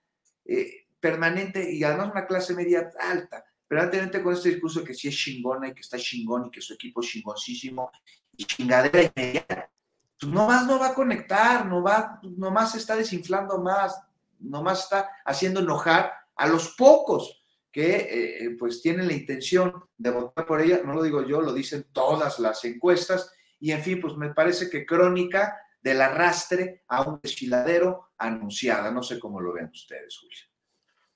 eh, 0.46 0.88
permanente 1.00 1.72
y 1.72 1.84
además 1.84 2.12
una 2.12 2.28
clase 2.28 2.54
media 2.54 2.90
alta, 3.00 3.46
permanentemente 3.68 4.22
con 4.22 4.34
este 4.34 4.50
discurso 4.50 4.82
de 4.82 4.88
que 4.88 4.94
sí 4.94 5.08
es 5.08 5.16
chingona 5.16 5.70
y 5.70 5.74
que 5.74 5.82
está 5.82 5.98
chingón 5.98 6.48
y 6.48 6.52
que 6.52 6.62
su 6.62 6.74
equipo 6.74 7.02
es 7.02 7.08
chingoncísimo 7.08 7.92
y 8.36 8.46
chingadera 8.46 9.04
y 9.04 9.12
media, 9.16 9.72
pues 10.20 10.32
nomás 10.32 10.66
no 10.66 10.80
va 10.80 10.90
a 10.90 10.94
conectar, 10.94 11.66
no 11.66 11.82
va, 11.82 12.20
nomás 12.24 12.76
está 12.76 12.96
desinflando 12.96 13.60
más, 13.60 14.02
nomás 14.40 14.84
está 14.84 15.10
haciendo 15.26 15.60
enojar 15.60 16.12
a 16.36 16.48
los 16.48 16.76
pocos 16.76 17.44
que 17.72 18.08
eh, 18.46 18.56
pues 18.58 18.82
tienen 18.82 19.08
la 19.08 19.14
intención 19.14 19.74
de 19.98 20.12
votar 20.12 20.46
por 20.46 20.60
ella, 20.60 20.82
no 20.84 20.94
lo 20.94 21.04
digo 21.04 21.26
yo, 21.26 21.42
lo 21.42 21.54
dicen 21.54 21.88
todas 21.92 22.40
las 22.40 22.66
encuestas, 22.66 23.32
y 23.60 23.72
en 23.72 23.82
fin, 23.82 24.00
pues 24.02 24.16
me 24.16 24.34
parece 24.34 24.70
que 24.70 24.86
Crónica 24.86 25.58
del 25.82 26.02
arrastre 26.02 26.84
a 26.88 27.02
un 27.02 27.20
desfiladero 27.22 28.12
anunciada. 28.18 28.92
No 28.92 29.04
sé 29.04 29.20
cómo 29.20 29.40
lo 29.40 29.54
ven 29.54 29.70
ustedes, 29.72 30.18
Julio. 30.18 30.40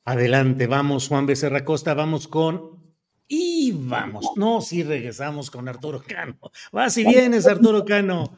Adelante, 0.06 0.68
vamos, 0.68 1.08
Juan 1.08 1.26
Becerra 1.26 1.64
Costa, 1.64 1.94
vamos 1.94 2.28
con. 2.28 2.83
Y 3.36 3.72
vamos, 3.72 4.34
no, 4.36 4.62
si 4.62 4.84
regresamos 4.84 5.50
con 5.50 5.68
Arturo 5.68 6.04
Cano. 6.08 6.38
Vas 6.72 6.96
y 7.00 7.04
vienes, 7.04 7.48
Arturo 7.48 7.84
Cano. 7.84 8.38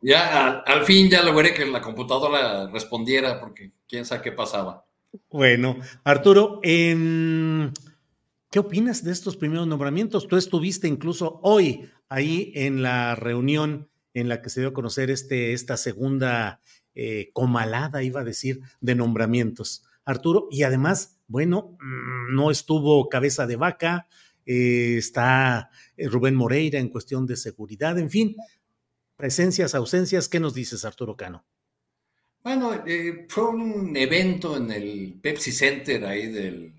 Ya, 0.00 0.60
al, 0.60 0.86
fin 0.86 1.10
ya 1.10 1.22
logré 1.22 1.52
que 1.52 1.66
la 1.66 1.82
computadora 1.82 2.66
respondiera, 2.70 3.38
porque 3.38 3.72
quién 3.86 4.06
sabe 4.06 4.22
qué 4.22 4.32
pasaba. 4.32 4.86
Bueno, 5.28 5.76
Arturo, 6.04 6.58
¿qué 6.62 7.68
opinas 8.58 9.04
de 9.04 9.12
estos 9.12 9.36
primeros 9.36 9.66
nombramientos? 9.66 10.26
Tú 10.26 10.38
estuviste 10.38 10.88
incluso 10.88 11.38
hoy 11.42 11.90
ahí 12.08 12.50
en 12.54 12.82
la 12.82 13.16
reunión 13.16 13.90
en 14.14 14.30
la 14.30 14.40
que 14.40 14.48
se 14.48 14.60
dio 14.60 14.70
a 14.70 14.72
conocer 14.72 15.10
este, 15.10 15.52
esta 15.52 15.76
segunda 15.76 16.62
eh, 16.94 17.28
comalada, 17.34 18.02
iba 18.02 18.22
a 18.22 18.24
decir, 18.24 18.62
de 18.80 18.94
nombramientos. 18.94 19.84
Arturo, 20.06 20.48
y 20.50 20.62
además, 20.62 21.18
bueno, 21.28 21.76
mm, 21.78 22.34
no 22.34 22.50
estuvo 22.50 23.10
cabeza 23.10 23.46
de 23.46 23.56
vaca, 23.56 24.08
eh, 24.46 24.96
está 24.98 25.70
eh, 25.96 26.08
Rubén 26.08 26.34
Moreira 26.34 26.78
en 26.78 26.88
cuestión 26.88 27.26
de 27.26 27.36
seguridad, 27.36 27.98
en 27.98 28.10
fin, 28.10 28.36
presencias, 29.16 29.74
ausencias, 29.74 30.28
¿qué 30.28 30.40
nos 30.40 30.54
dices, 30.54 30.84
Arturo 30.84 31.16
Cano? 31.16 31.44
Bueno, 32.42 32.82
fue 33.28 33.48
un 33.48 33.94
evento 33.96 34.56
en 34.56 34.70
el 34.70 35.18
Pepsi 35.20 35.52
Center 35.52 36.04
ahí 36.06 36.28
del 36.28 36.72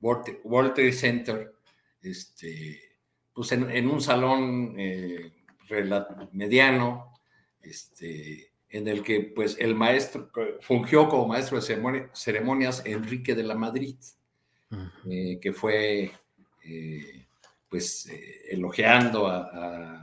World 0.00 0.74
Trade 0.74 0.92
Center, 0.92 1.54
este, 2.00 2.80
pues 3.34 3.50
en, 3.50 3.88
un 3.88 4.00
salón 4.00 4.76
mediano, 6.30 7.14
este, 7.62 8.52
en 8.76 8.88
el 8.88 9.02
que 9.02 9.32
pues 9.34 9.56
el 9.58 9.74
maestro 9.74 10.30
fungió 10.60 11.08
como 11.08 11.28
maestro 11.28 11.60
de 11.60 12.08
ceremonias 12.12 12.82
Enrique 12.84 13.34
de 13.34 13.42
la 13.42 13.54
Madrid, 13.54 13.96
eh, 15.08 15.38
que 15.40 15.52
fue 15.52 16.12
eh, 16.66 17.26
pues 17.68 18.06
eh, 18.06 18.42
elogiando 18.50 19.26
a, 19.26 20.02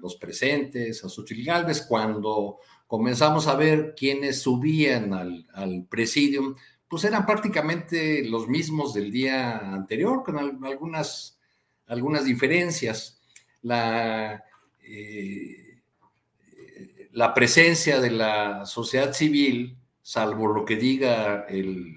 los 0.00 0.16
presentes, 0.16 1.04
a 1.04 1.08
Xochitl 1.08 1.44
Galvez, 1.44 1.82
cuando 1.82 2.58
comenzamos 2.88 3.46
a 3.46 3.54
ver 3.54 3.94
quiénes 3.96 4.42
subían 4.42 5.14
al, 5.14 5.46
al 5.54 5.86
presidium, 5.88 6.56
pues 6.88 7.04
eran 7.04 7.24
prácticamente 7.24 8.24
los 8.24 8.48
mismos 8.48 8.92
del 8.92 9.12
día 9.12 9.58
anterior, 9.58 10.24
con 10.24 10.64
algunas, 10.64 11.38
algunas 11.86 12.24
diferencias. 12.24 13.20
La, 13.62 14.42
eh, 14.82 15.82
la 17.12 17.32
presencia 17.32 18.00
de 18.00 18.10
la 18.10 18.66
sociedad 18.66 19.12
civil, 19.12 19.76
salvo 20.02 20.48
lo 20.48 20.64
que 20.64 20.74
diga 20.74 21.46
el, 21.48 21.94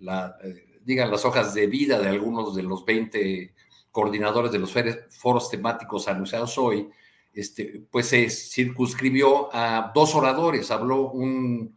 eh, 0.00 0.67
digan 0.88 1.10
las 1.10 1.26
hojas 1.26 1.52
de 1.52 1.66
vida 1.66 2.00
de 2.00 2.08
algunos 2.08 2.56
de 2.56 2.62
los 2.62 2.82
20 2.86 3.52
coordinadores 3.92 4.50
de 4.50 4.58
los 4.58 4.74
foros 5.10 5.50
temáticos 5.50 6.08
anunciados 6.08 6.56
hoy, 6.56 6.88
este, 7.34 7.82
pues 7.90 8.06
se 8.06 8.30
circunscribió 8.30 9.54
a 9.54 9.92
dos 9.94 10.14
oradores. 10.14 10.70
Habló 10.70 11.10
un, 11.10 11.76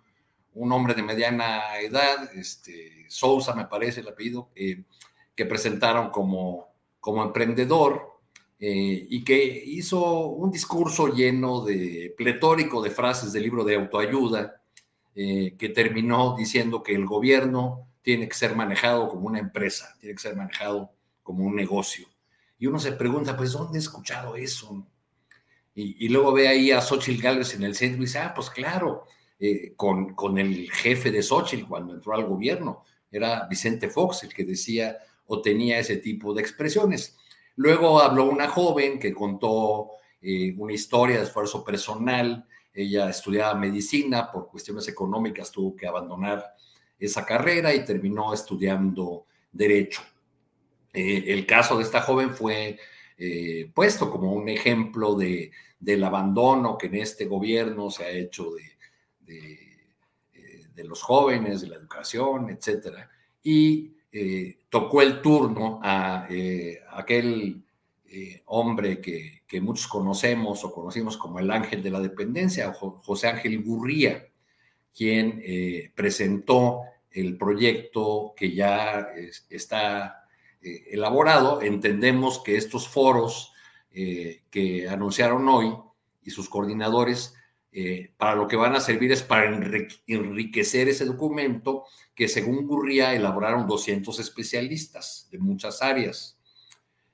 hombre 0.54 0.94
de 0.94 1.04
mediana 1.04 1.78
edad, 1.82 2.34
este, 2.36 3.06
Sousa 3.10 3.54
me 3.54 3.66
parece 3.66 4.00
el 4.00 4.08
apellido, 4.08 4.50
eh, 4.56 4.82
que 5.36 5.46
presentaron 5.46 6.10
como, 6.10 6.70
como 7.02 7.22
emprendedor, 7.22 8.12
eh, 8.62 9.08
y 9.10 9.26
que 9.26 9.44
hizo 9.66 10.28
un 10.28 10.52
discurso 10.52 11.10
lleno 11.10 11.66
de 11.66 12.14
pletórico 12.16 12.82
de 12.82 12.92
frases 12.92 13.34
del 13.34 13.44
libro 13.44 13.66
de 13.66 13.76
autoayuda, 13.76 14.62
eh, 15.16 15.56
que 15.58 15.68
terminó 15.68 16.34
diciendo 16.38 16.82
que 16.82 16.96
el 16.96 17.06
gobierno 17.06 17.91
tiene 18.02 18.28
que 18.28 18.36
ser 18.36 18.56
manejado 18.56 19.08
como 19.08 19.28
una 19.28 19.40
empresa, 19.40 19.96
tiene 20.00 20.16
que 20.16 20.22
ser 20.22 20.36
manejado 20.36 20.92
como 21.24 21.46
un 21.46 21.56
negocio. 21.56 22.08
Y 22.58 22.68
uno 22.68 22.80
se 22.80 22.92
pregunta, 22.94 23.36
pues, 23.36 23.54
¿dónde 23.54 23.78
he 23.78 23.82
escuchado 23.82 24.36
eso? 24.36 24.88
Y, 25.74 26.10
luego 26.10 26.34
ve 26.34 26.48
ahí 26.48 26.72
a 26.72 26.82
Xochitl 26.82 27.22
Gálvez 27.22 27.56
en 27.56 27.64
el 27.64 27.76
centro 27.76 28.02
y 28.02 28.06
dice, 28.06 28.20
ah, 28.20 28.34
pues 28.36 28.50
claro, 28.50 29.06
eh, 29.40 29.74
con, 29.76 30.14
con 30.14 30.38
el 30.38 30.70
jefe 30.70 31.12
de 31.12 31.24
Xochitl 31.24 31.66
cuando 31.66 31.94
entró 31.94 32.14
al 32.14 32.26
gobierno, 32.26 32.84
era 33.10 33.48
Vicente 33.48 33.90
Fox 33.90 34.24
el 34.24 34.34
que 34.34 34.44
decía, 34.44 34.98
o 35.26 35.42
tenía 35.42 35.80
ese 35.80 35.98
tipo 35.98 36.34
de 36.34 36.42
expresiones. 36.42 37.18
Luego 37.56 38.02
habló 38.02 38.26
una 38.26 38.48
joven 38.48 39.00
que 39.00 39.14
contó 39.14 39.92
eh, 40.22 40.54
una 40.58 40.74
historia 40.74 41.18
de 41.18 41.24
esfuerzo 41.24 41.64
personal. 41.64 42.46
Ella 42.74 43.10
estudiaba 43.10 43.56
medicina, 43.56 44.32
por 44.32 44.48
cuestiones 44.48 44.88
económicas 44.88 45.52
tuvo 45.52 45.76
que 45.76 45.88
abandonar 45.88 46.44
esa 47.06 47.26
carrera 47.26 47.74
y 47.74 47.84
terminó 47.84 48.34
estudiando 48.34 49.26
derecho. 49.52 50.02
Eh, 50.94 51.26
el 51.28 51.46
caso 51.46 51.78
de 51.78 51.84
esta 51.84 52.02
joven 52.02 52.32
fue 52.32 52.78
eh, 53.18 53.70
puesto 53.74 54.10
como 54.12 54.34
un 54.34 54.50
ejemplo 54.50 55.16
de, 55.16 55.52
del 55.80 56.04
abandono 56.04 56.78
que 56.78 56.88
en 56.88 56.96
este 56.96 57.26
gobierno 57.26 57.90
se 57.90 58.06
ha 58.06 58.10
hecho 58.10 58.52
de, 58.52 58.72
de, 60.74 60.84
los 60.84 61.04
jóvenes, 61.04 61.62
de 61.62 61.68
la 61.68 61.76
educación, 61.76 62.50
etcétera. 62.50 63.10
Y 63.44 63.92
tocó 64.70 65.02
el 65.04 65.22
turno 65.22 65.80
a 65.84 66.28
aquel 66.92 67.64
eh, 68.14 68.44
hombre 68.48 69.00
que, 69.00 69.62
muchos 69.62 69.88
conocemos 69.88 70.66
o 70.66 70.74
conocimos 70.74 71.16
como 71.16 71.40
el 71.40 71.50
ángel 71.50 71.82
de 71.82 71.92
la 71.92 72.02
dependencia, 72.02 72.74
José 72.74 73.28
Ángel 73.28 73.64
Gurría, 73.64 74.28
quien 74.96 75.42
eh, 75.44 75.92
presentó 75.96 76.82
el 77.12 77.38
proyecto 77.38 78.34
que 78.36 78.54
ya 78.54 79.08
está 79.50 80.26
eh, 80.62 80.86
elaborado. 80.92 81.62
Entendemos 81.62 82.40
que 82.44 82.56
estos 82.58 82.88
foros 82.88 83.50
que 83.94 84.88
anunciaron 84.90 85.46
hoy 85.50 85.76
y 86.24 86.30
sus 86.30 86.48
coordinadores, 86.48 87.36
para 88.16 88.36
lo 88.36 88.48
que 88.48 88.56
van 88.56 88.74
a 88.74 88.80
servir 88.80 89.12
es 89.12 89.22
para 89.22 89.54
enriquecer 90.08 90.88
ese 90.88 91.04
documento 91.04 91.84
que 92.16 92.30
según 92.30 92.66
Gurría 92.66 93.14
elaboraron 93.14 93.68
200 93.68 94.18
especialistas 94.18 95.28
de 95.30 95.40
muchas 95.40 95.82
áreas 95.82 96.42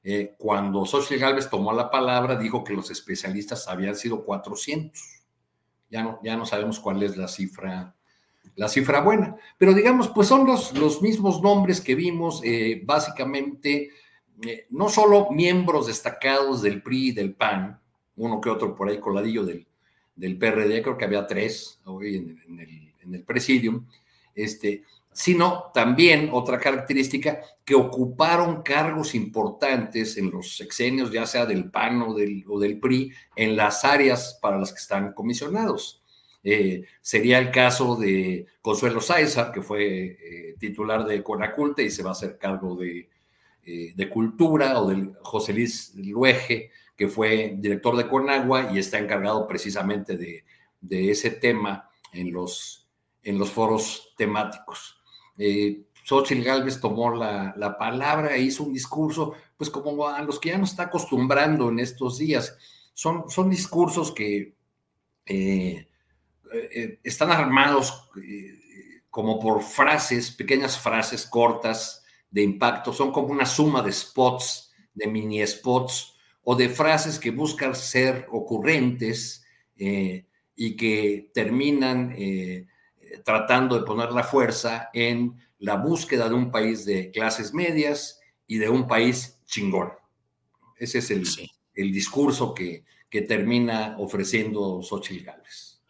eh, 0.09 0.35
cuando 0.37 0.85
Xochitl 0.85 1.19
Gálvez 1.19 1.49
tomó 1.49 1.73
la 1.73 1.91
palabra, 1.91 2.37
dijo 2.37 2.63
que 2.63 2.71
los 2.71 2.89
especialistas 2.91 3.67
habían 3.67 3.93
sido 3.93 4.23
400. 4.23 5.16
Ya 5.89 6.03
no, 6.03 6.19
ya 6.23 6.35
no 6.35 6.45
sabemos 6.45 6.79
cuál 6.79 7.01
es 7.03 7.15
la 7.17 7.27
cifra, 7.27 7.95
la 8.55 8.67
cifra 8.67 9.01
buena. 9.01 9.35
Pero 9.57 9.73
digamos, 9.73 10.09
pues 10.09 10.27
son 10.27 10.45
los, 10.45 10.77
los 10.77 11.01
mismos 11.01 11.41
nombres 11.41 11.81
que 11.81 11.95
vimos, 11.95 12.41
eh, 12.43 12.81
básicamente, 12.83 13.89
eh, 14.45 14.67
no 14.69 14.89
solo 14.89 15.29
miembros 15.31 15.87
destacados 15.87 16.61
del 16.61 16.81
PRI 16.81 17.09
y 17.09 17.11
del 17.11 17.33
PAN, 17.33 17.79
uno 18.17 18.41
que 18.41 18.49
otro 18.49 18.75
por 18.75 18.89
ahí 18.89 18.99
coladillo 18.99 19.45
del, 19.45 19.67
del 20.15 20.37
PRD, 20.37 20.81
creo 20.81 20.97
que 20.97 21.05
había 21.05 21.27
tres 21.27 21.79
hoy 21.85 22.17
en, 22.17 22.59
el, 22.59 22.93
en 23.01 23.15
el 23.15 23.23
presidium, 23.23 23.85
este, 24.35 24.83
sino 25.17 25.71
también 25.73 26.29
otra 26.31 26.59
característica 26.59 27.41
que 27.65 27.73
ocuparon 27.73 28.61
cargos 28.61 29.15
importantes 29.15 30.15
en 30.15 30.29
los 30.29 30.57
sexenios, 30.57 31.11
ya 31.11 31.25
sea 31.25 31.47
del 31.47 31.71
PAN 31.71 32.03
o 32.03 32.13
del, 32.13 32.79
PRI, 32.79 33.11
en 33.35 33.57
las 33.57 33.83
áreas 33.83 34.37
para 34.39 34.59
las 34.59 34.71
que 34.71 34.77
están 34.77 35.13
comisionados. 35.13 36.03
Eh, 36.43 36.83
sería 37.01 37.39
el 37.39 37.49
caso 37.49 37.95
de 37.95 38.45
Consuelo 38.61 39.01
Sáeza, 39.01 39.51
que 39.51 39.63
fue 39.63 40.05
eh, 40.05 40.55
titular 40.59 41.03
de 41.03 41.23
Conaculte 41.23 41.81
y 41.81 41.89
se 41.89 42.03
va 42.03 42.09
a 42.09 42.11
hacer 42.11 42.37
cargo 42.37 42.75
de, 42.75 43.09
eh, 43.65 43.93
de 43.95 44.09
Cultura, 44.09 44.79
o 44.79 44.87
de 44.87 45.13
José 45.23 45.51
Luis 45.51 45.95
Luege, 45.95 46.69
que 46.95 47.07
fue 47.07 47.55
director 47.57 47.97
de 47.97 48.07
Conagua 48.07 48.71
y 48.71 48.77
está 48.77 48.99
encargado 48.99 49.47
precisamente 49.47 50.15
de, 50.15 50.45
de 50.79 51.09
ese 51.09 51.31
tema 51.31 51.89
en 52.13 52.31
los, 52.31 52.87
en 53.23 53.39
los 53.39 53.49
foros 53.49 54.13
temáticos 54.15 54.96
eh, 55.37 55.87
Xochitl 56.07 56.41
Galvez 56.41 56.79
tomó 56.79 57.13
la, 57.13 57.75
palabra 57.77 58.33
e 58.33 58.41
hizo 58.41 58.63
un 58.63 58.71
discurso, 58.71 59.33
pues 59.57 59.69
como 59.69 60.07
a 60.07 60.21
los 60.21 60.39
que 60.39 60.49
ya 60.49 60.57
nos 60.57 60.69
está 60.71 60.83
acostumbrando 60.83 61.67
en 61.69 61.79
estos 61.79 62.17
días. 62.17 62.57
Son, 62.93 63.29
son 63.29 63.49
discursos 63.49 64.13
que 64.13 64.55
eh, 65.25 65.85
eh, 66.53 66.99
están 67.03 67.31
armados 67.31 68.09
eh, 68.23 68.57
como 69.09 69.37
por 69.37 69.61
frases, 69.61 70.31
pequeñas 70.31 70.79
frases 70.79 71.25
cortas 71.25 72.05
de 72.31 72.41
impacto, 72.41 72.93
son 72.93 73.11
como 73.11 73.27
una 73.27 73.45
suma 73.45 73.81
de 73.81 73.91
spots, 73.91 74.71
de 74.93 75.07
mini 75.07 75.45
spots 75.45 76.15
o 76.43 76.55
de 76.55 76.69
frases 76.69 77.19
que 77.19 77.31
buscan 77.31 77.75
ser 77.75 78.27
ocurrentes 78.31 79.43
y 79.75 80.75
que 80.75 81.31
terminan 81.33 82.15
tratando 83.23 83.77
de 83.77 83.85
poner 83.85 84.11
la 84.11 84.23
fuerza 84.23 84.89
en 84.93 85.35
la 85.59 85.75
búsqueda 85.75 86.29
de 86.29 86.35
un 86.35 86.51
país 86.51 86.85
de 86.85 87.11
clases 87.11 87.53
medias 87.53 88.19
y 88.45 88.57
de 88.57 88.69
un 88.69 88.87
país 88.87 89.39
chingón. 89.45 89.91
Ese 90.77 90.99
es 90.99 91.11
el, 91.11 91.27
el 91.73 91.91
discurso 91.91 92.53
que, 92.53 92.83
que, 93.09 93.21
termina 93.21 93.95
ofreciendo 93.97 94.81
Xochitl 94.81 95.25
Gálvez. 95.25 95.81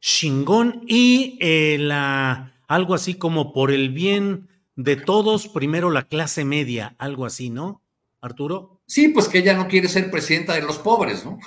Chingón 0.00 0.82
y 0.88 1.38
eh, 1.40 1.76
la, 1.78 2.60
algo 2.66 2.94
así 2.94 3.14
como 3.14 3.52
por 3.52 3.70
el 3.70 3.90
bien 3.90 4.48
de 4.74 4.96
todos, 4.96 5.48
primero 5.48 5.90
la 5.90 6.08
clase 6.08 6.44
media, 6.44 6.96
algo 6.98 7.24
así, 7.24 7.50
¿no, 7.50 7.82
Arturo? 8.20 8.80
Sí, 8.86 9.08
pues 9.08 9.28
que 9.28 9.38
ella 9.38 9.54
no 9.54 9.68
quiere 9.68 9.88
ser 9.88 10.10
presidenta 10.10 10.54
de 10.54 10.62
los 10.62 10.78
pobres, 10.78 11.24
¿no? 11.24 11.38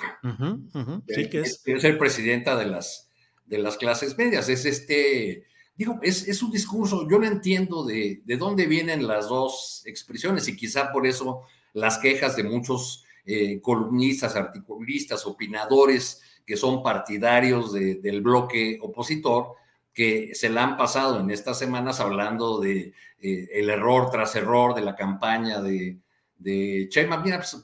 Sí, 1.08 1.28
que 1.28 1.40
es. 1.40 1.60
Quiere 1.62 1.80
ser 1.80 1.98
presidenta 1.98 2.56
de 2.56 2.66
las, 2.66 3.05
de 3.46 3.58
las 3.58 3.76
clases 3.76 4.16
medias. 4.18 4.48
Es 4.48 4.64
este, 4.64 5.44
digo, 5.76 5.98
es, 6.02 6.42
un 6.42 6.50
discurso, 6.50 7.08
yo 7.08 7.18
no 7.18 7.26
entiendo 7.26 7.84
de, 7.84 8.22
dónde 8.38 8.66
vienen 8.66 9.06
las 9.06 9.28
dos 9.28 9.82
expresiones 9.86 10.48
y 10.48 10.56
quizá 10.56 10.92
por 10.92 11.06
eso 11.06 11.42
las 11.72 11.98
quejas 11.98 12.36
de 12.36 12.44
muchos 12.44 13.04
eh, 13.24 13.60
columnistas, 13.60 14.36
articulistas, 14.36 15.26
opinadores 15.26 16.22
que 16.44 16.56
son 16.56 16.82
partidarios 16.82 17.72
del 17.72 18.20
bloque 18.20 18.78
opositor, 18.80 19.54
que 19.92 20.34
se 20.34 20.48
la 20.48 20.62
han 20.62 20.76
pasado 20.76 21.18
en 21.18 21.30
estas 21.30 21.58
semanas 21.58 21.98
hablando 21.98 22.60
de 22.60 22.92
eh, 23.20 23.48
el 23.52 23.68
error 23.68 24.10
tras 24.10 24.36
error 24.36 24.74
de 24.74 24.82
la 24.82 24.94
campaña 24.94 25.60
de, 25.60 25.98
de. 26.38 26.88
Mira, 27.24 27.38
pues, 27.38 27.62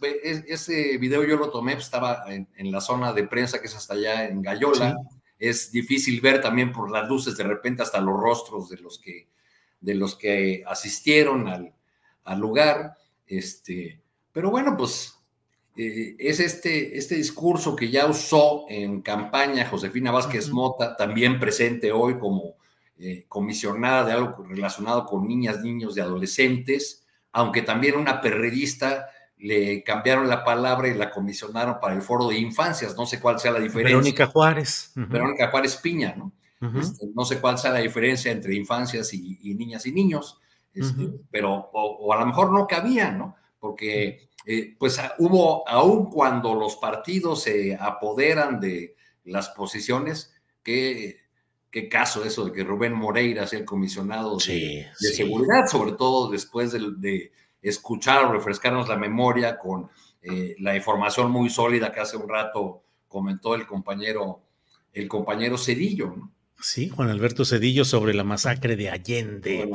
ese 0.48 0.98
video 0.98 1.22
yo 1.24 1.36
lo 1.36 1.50
tomé, 1.50 1.74
pues, 1.74 1.84
estaba 1.84 2.24
en, 2.26 2.72
la 2.72 2.80
zona 2.80 3.12
de 3.12 3.28
prensa 3.28 3.60
que 3.60 3.66
es 3.66 3.76
hasta 3.76 3.94
allá 3.94 4.26
en 4.26 4.42
Gallola 4.42 4.96
es 5.42 5.72
difícil 5.72 6.20
ver 6.20 6.40
también 6.40 6.70
por 6.70 6.88
las 6.88 7.08
luces 7.08 7.36
de 7.36 7.42
repente 7.42 7.82
hasta 7.82 8.00
los 8.00 8.16
rostros 8.16 8.68
de 8.68 8.76
los 8.76 9.00
que, 9.00 9.28
de 9.80 9.96
los 9.96 10.14
que 10.14 10.62
asistieron 10.64 11.48
al, 11.48 12.38
lugar. 12.38 12.94
Este, 13.26 14.00
pero 14.30 14.52
bueno, 14.52 14.76
pues 14.76 15.18
eh, 15.76 16.14
es 16.16 16.38
este, 16.38 16.96
este 16.96 17.16
discurso 17.16 17.74
que 17.74 17.90
ya 17.90 18.06
usó 18.06 18.66
en 18.68 19.02
campaña 19.02 19.68
Josefina 19.68 20.12
Vázquez 20.12 20.48
Mota, 20.50 20.94
también 20.96 21.40
presente 21.40 21.90
hoy 21.90 22.20
como 22.20 22.54
eh, 23.00 23.24
comisionada 23.26 24.04
de 24.04 24.12
algo 24.12 24.44
relacionado 24.44 25.06
con 25.06 25.26
niñas, 25.26 25.60
niños 25.60 25.96
y 25.96 26.00
adolescentes, 26.00 27.04
aunque 27.32 27.62
también 27.62 27.96
una 27.96 28.20
perredista 28.20 29.08
le 29.42 29.82
cambiaron 29.82 30.28
la 30.28 30.44
palabra 30.44 30.86
y 30.86 30.94
la 30.94 31.10
comisionaron 31.10 31.80
para 31.80 31.94
el 31.94 32.02
foro 32.02 32.28
de 32.28 32.38
infancias. 32.38 32.96
No 32.96 33.06
sé 33.06 33.20
cuál 33.20 33.40
sea 33.40 33.50
la 33.50 33.58
diferencia. 33.58 33.96
Verónica 33.96 34.26
Juárez. 34.26 34.92
Verónica 34.94 35.50
Juárez 35.50 35.76
Piña, 35.76 36.14
¿no? 36.16 36.32
Este, 36.78 37.08
no 37.12 37.24
sé 37.24 37.40
cuál 37.40 37.58
sea 37.58 37.72
la 37.72 37.80
diferencia 37.80 38.30
entre 38.30 38.54
infancias 38.54 39.12
y, 39.12 39.52
niñas 39.56 39.84
y 39.84 39.90
niños, 39.90 40.38
este, 40.72 41.10
pero 41.28 41.70
o, 41.72 42.12
a 42.12 42.20
lo 42.20 42.26
mejor 42.26 42.52
no 42.52 42.68
cabía, 42.68 43.10
¿no? 43.10 43.34
Porque 43.58 44.28
eh, 44.46 44.76
pues 44.78 45.00
hubo, 45.18 45.68
aun 45.68 46.08
cuando 46.08 46.54
los 46.54 46.76
partidos 46.76 47.42
se 47.42 47.74
apoderan 47.74 48.60
de 48.60 48.94
las 49.24 49.48
posiciones, 49.48 50.36
qué, 50.62 51.16
qué 51.68 51.88
caso 51.88 52.24
eso 52.24 52.44
de 52.44 52.52
que 52.52 52.62
Rubén 52.62 52.92
Moreira 52.92 53.48
sea 53.48 53.58
el 53.58 53.64
comisionado 53.64 54.36
de, 54.36 54.86
seguridad, 55.00 55.66
sobre 55.66 55.92
todo 55.92 56.30
después 56.30 56.70
de 56.70 57.32
escuchar 57.62 58.24
o 58.24 58.32
refrescarnos 58.32 58.88
la 58.88 58.96
memoria 58.96 59.56
con 59.56 59.88
eh, 60.20 60.56
la 60.58 60.76
información 60.76 61.30
muy 61.30 61.48
sólida 61.48 61.92
que 61.92 62.00
hace 62.00 62.16
un 62.16 62.28
rato 62.28 62.82
comentó 63.08 63.54
el 63.54 63.66
compañero, 63.66 64.42
el 64.92 65.08
compañero 65.08 65.56
Cedillo. 65.56 66.14
Sí, 66.60 66.88
Juan 66.88 67.10
Alberto 67.10 67.44
Cedillo 67.44 67.84
sobre 67.84 68.14
la 68.14 68.24
masacre 68.24 68.76
de 68.76 68.90
Allende. 68.90 69.70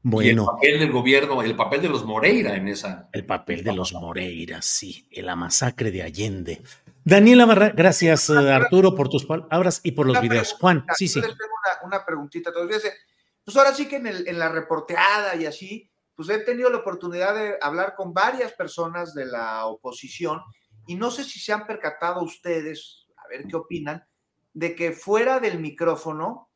Bueno. 0.00 0.42
el 0.42 0.46
papel 0.46 0.78
del 0.78 0.92
gobierno, 0.92 1.42
el 1.42 1.56
papel 1.56 1.82
de 1.82 1.88
los 1.88 2.04
Moreira 2.04 2.54
en 2.54 2.68
esa. 2.68 3.08
El 3.12 3.26
papel 3.26 3.64
de 3.64 3.72
los 3.72 3.92
Moreira, 3.92 4.62
sí, 4.62 5.06
en 5.10 5.26
la 5.26 5.36
masacre 5.36 5.90
de 5.90 6.02
Allende. 6.02 6.62
Daniela 7.04 7.46
Barra, 7.46 7.70
gracias 7.70 8.30
Arturo 8.30 8.94
por 8.94 9.08
tus 9.08 9.24
palabras 9.24 9.80
y 9.82 9.92
por 9.92 10.06
los 10.06 10.20
videos. 10.20 10.54
Juan, 10.60 10.84
sí, 10.96 11.08
sí. 11.08 11.18
Una, 11.18 11.28
una 11.84 12.04
preguntita. 12.04 12.52
Pues 12.52 13.56
ahora 13.56 13.74
sí 13.74 13.86
que 13.86 13.96
en, 13.96 14.06
el, 14.06 14.28
en 14.28 14.38
la 14.38 14.48
reporteada 14.50 15.34
y 15.34 15.46
así, 15.46 15.90
pues 16.18 16.30
he 16.30 16.40
tenido 16.40 16.68
la 16.68 16.78
oportunidad 16.78 17.32
de 17.32 17.58
hablar 17.60 17.94
con 17.94 18.12
varias 18.12 18.52
personas 18.52 19.14
de 19.14 19.24
la 19.24 19.66
oposición 19.66 20.40
y 20.84 20.96
no 20.96 21.12
sé 21.12 21.22
si 21.22 21.38
se 21.38 21.52
han 21.52 21.64
percatado 21.64 22.24
ustedes, 22.24 23.06
a 23.18 23.28
ver 23.28 23.46
qué 23.46 23.54
opinan, 23.54 24.04
de 24.52 24.74
que 24.74 24.90
fuera 24.90 25.38
del 25.38 25.60
micrófono, 25.60 26.50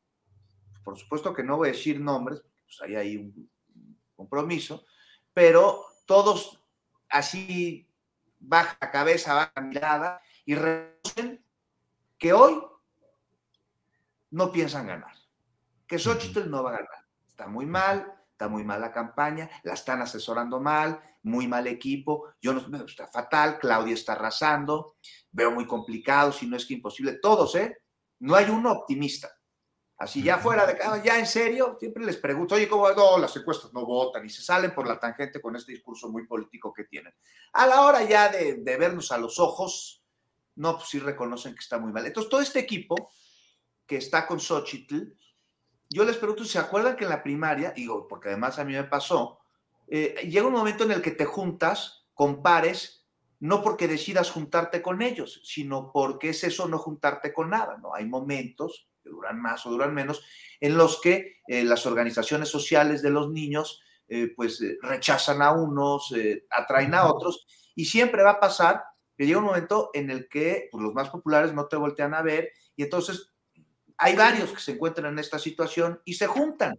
por 0.82 0.98
supuesto 0.98 1.32
que 1.32 1.44
no 1.44 1.58
voy 1.58 1.68
a 1.68 1.72
decir 1.72 2.00
nombres, 2.00 2.42
pues 2.64 2.82
ahí 2.82 2.96
hay 2.96 3.16
un 3.18 3.48
compromiso, 4.16 4.84
pero 5.32 5.86
todos 6.06 6.60
así 7.08 7.88
baja 8.40 8.90
cabeza, 8.90 9.34
baja 9.34 9.60
mirada 9.60 10.20
y 10.44 10.56
reconocen 10.56 11.46
que 12.18 12.32
hoy 12.32 12.60
no 14.30 14.50
piensan 14.50 14.88
ganar, 14.88 15.14
que 15.86 16.00
Xochitl 16.00 16.50
no 16.50 16.64
va 16.64 16.70
a 16.70 16.78
ganar. 16.78 17.06
Está 17.28 17.46
muy 17.46 17.64
mal, 17.64 18.12
está 18.32 18.48
muy 18.48 18.64
mal 18.64 18.80
la 18.80 18.92
campaña, 18.92 19.48
la 19.62 19.74
están 19.74 20.02
asesorando 20.02 20.60
mal, 20.60 21.00
muy 21.22 21.46
mal 21.46 21.66
equipo, 21.66 22.34
yo 22.40 22.52
no, 22.52 22.84
está 22.84 23.06
fatal, 23.06 23.58
Claudia 23.58 23.94
está 23.94 24.14
arrasando, 24.14 24.96
veo 25.30 25.52
muy 25.52 25.66
complicado, 25.66 26.32
si 26.32 26.46
no 26.46 26.56
es 26.56 26.66
que 26.66 26.74
imposible, 26.74 27.14
todos, 27.14 27.54
¿eh? 27.54 27.78
No 28.20 28.34
hay 28.34 28.50
uno 28.50 28.72
optimista. 28.72 29.30
Así 29.98 30.20
ya 30.20 30.38
fuera 30.38 30.66
de 30.66 30.76
cada, 30.76 31.00
ya 31.00 31.16
en 31.16 31.26
serio, 31.26 31.76
siempre 31.78 32.04
les 32.04 32.16
pregunto, 32.16 32.56
oye, 32.56 32.68
¿cómo 32.68 32.90
no? 32.90 33.18
Las 33.18 33.36
encuestas 33.36 33.72
no 33.72 33.86
votan 33.86 34.26
y 34.26 34.30
se 34.30 34.42
salen 34.42 34.74
por 34.74 34.88
la 34.88 34.98
tangente 34.98 35.40
con 35.40 35.54
este 35.54 35.72
discurso 35.72 36.08
muy 36.08 36.26
político 36.26 36.72
que 36.72 36.84
tienen. 36.84 37.14
A 37.52 37.66
la 37.66 37.82
hora 37.82 38.02
ya 38.02 38.28
de, 38.28 38.54
de 38.56 38.76
vernos 38.76 39.12
a 39.12 39.18
los 39.18 39.38
ojos, 39.38 40.02
no, 40.56 40.76
pues 40.76 40.88
sí 40.88 40.98
reconocen 40.98 41.54
que 41.54 41.60
está 41.60 41.78
muy 41.78 41.92
mal. 41.92 42.04
Entonces, 42.04 42.28
todo 42.28 42.40
este 42.40 42.58
equipo 42.58 43.12
que 43.86 43.98
está 43.98 44.26
con 44.26 44.40
Xochitl, 44.40 45.16
yo 45.92 46.04
les 46.04 46.16
pregunto, 46.16 46.44
¿se 46.44 46.58
acuerdan 46.58 46.96
que 46.96 47.04
en 47.04 47.10
la 47.10 47.22
primaria, 47.22 47.72
digo, 47.72 48.08
porque 48.08 48.28
además 48.28 48.58
a 48.58 48.64
mí 48.64 48.72
me 48.72 48.84
pasó, 48.84 49.38
eh, 49.88 50.28
llega 50.28 50.46
un 50.46 50.52
momento 50.52 50.84
en 50.84 50.92
el 50.92 51.02
que 51.02 51.10
te 51.10 51.24
juntas 51.24 52.06
con 52.14 52.42
pares, 52.42 53.06
no 53.40 53.62
porque 53.62 53.88
decidas 53.88 54.30
juntarte 54.30 54.80
con 54.80 55.02
ellos, 55.02 55.40
sino 55.44 55.90
porque 55.92 56.30
es 56.30 56.44
eso 56.44 56.68
no 56.68 56.78
juntarte 56.78 57.32
con 57.32 57.50
nada, 57.50 57.76
¿no? 57.78 57.94
Hay 57.94 58.06
momentos 58.06 58.88
que 59.02 59.10
duran 59.10 59.40
más 59.40 59.66
o 59.66 59.70
duran 59.70 59.92
menos, 59.92 60.24
en 60.60 60.76
los 60.76 61.00
que 61.00 61.40
eh, 61.48 61.64
las 61.64 61.84
organizaciones 61.86 62.48
sociales 62.48 63.02
de 63.02 63.10
los 63.10 63.30
niños, 63.30 63.82
eh, 64.08 64.32
pues 64.34 64.62
rechazan 64.80 65.42
a 65.42 65.52
unos, 65.52 66.14
atraen 66.50 66.94
a 66.94 67.06
otros, 67.06 67.46
y 67.74 67.86
siempre 67.86 68.22
va 68.22 68.32
a 68.32 68.40
pasar 68.40 68.84
que 69.16 69.26
llega 69.26 69.38
un 69.38 69.44
momento 69.44 69.90
en 69.92 70.10
el 70.10 70.28
que 70.28 70.68
pues, 70.70 70.82
los 70.82 70.94
más 70.94 71.10
populares 71.10 71.52
no 71.52 71.66
te 71.66 71.76
voltean 71.76 72.14
a 72.14 72.22
ver, 72.22 72.50
y 72.76 72.84
entonces 72.84 73.31
hay 74.02 74.16
varios 74.16 74.50
que 74.50 74.60
se 74.60 74.72
encuentran 74.72 75.12
en 75.12 75.20
esta 75.20 75.38
situación 75.38 76.00
y 76.04 76.14
se 76.14 76.26
juntan. 76.26 76.76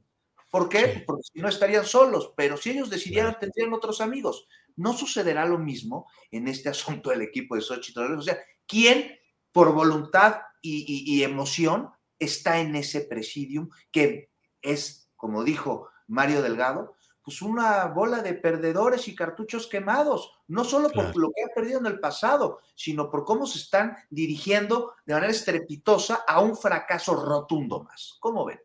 ¿Por 0.52 0.68
qué? 0.68 1.04
Porque 1.08 1.24
si 1.32 1.40
no 1.40 1.48
estarían 1.48 1.86
solos, 1.86 2.34
pero 2.36 2.58
si 2.58 2.72
ellos 2.72 2.90
decidieran, 2.90 3.40
tendrían 3.40 3.74
otros 3.74 4.02
amigos. 4.02 4.46
No 4.76 4.92
sucederá 4.92 5.46
lo 5.46 5.58
mismo 5.58 6.08
en 6.32 6.50
este 6.50 6.68
asunto 6.76 7.12
del 7.12 7.22
equipo 7.22 7.56
de 7.56 7.62
Xochitl. 7.62 8.02
O 8.02 8.22
sea, 8.22 8.38
¿quién 8.68 9.18
por 9.54 9.74
voluntad 9.74 10.42
y, 10.62 11.06
y 11.08 11.24
emoción 11.24 11.92
está 12.20 12.60
en 12.60 12.76
ese 12.76 13.02
presidium 13.02 13.70
que 13.90 14.30
es, 14.62 15.10
como 15.16 15.46
dijo 15.46 15.90
Mario 16.08 16.42
Delgado, 16.42 16.98
pues 17.24 17.42
una 17.42 17.86
bola 17.86 18.22
de 18.22 18.34
perdedores 18.34 19.08
y 19.08 19.16
cartuchos 19.16 19.68
quemados, 19.68 20.32
no 20.48 20.64
solo 20.66 20.90
por 20.90 21.16
lo 21.16 21.32
que 21.32 21.44
ha 21.44 21.56
perdido 21.56 21.80
en 21.80 21.86
el 21.86 22.00
pasado, 22.00 22.60
sino 22.76 23.10
por 23.10 23.24
cómo 23.24 23.48
se 23.48 23.60
están 23.60 23.96
dirigiendo 24.10 24.94
de 25.06 25.14
manera 25.14 25.32
estrepitosa 25.32 26.24
a 26.28 26.42
un 26.42 26.58
fracaso 26.58 27.16
rotundo 27.16 27.84
más. 27.84 28.18
¿Cómo 28.20 28.46
ven? 28.46 28.60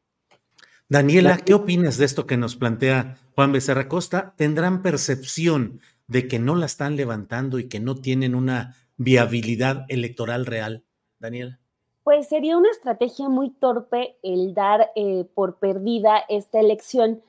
Daniela, 0.89 1.37
¿qué 1.37 1.55
opinas 1.55 1.99
de 1.99 2.07
esto 2.07 2.27
que 2.27 2.37
nos 2.37 2.57
plantea 2.57 3.19
Juan 3.35 3.53
Becerra 3.53 3.89
Costa? 3.89 4.35
¿Tendrán 4.37 4.83
percepción 4.83 5.81
de 6.07 6.27
que 6.27 6.39
no 6.39 6.57
la 6.57 6.67
están 6.67 6.97
levantando 6.97 7.59
y 7.59 7.69
que 7.69 7.79
no 7.79 7.95
tienen 7.95 8.35
una 8.35 8.75
viabilidad 8.97 9.85
electoral 9.89 10.47
real? 10.47 10.85
Daniela. 11.21 11.61
Pues 12.03 12.27
sería 12.29 12.57
una 12.57 12.71
estrategia 12.71 13.29
muy 13.29 13.51
torpe 13.51 14.17
el 14.23 14.55
dar 14.55 14.91
eh, 14.97 15.27
por 15.35 15.59
perdida 15.59 16.25
esta 16.31 16.59
elección 16.59 17.23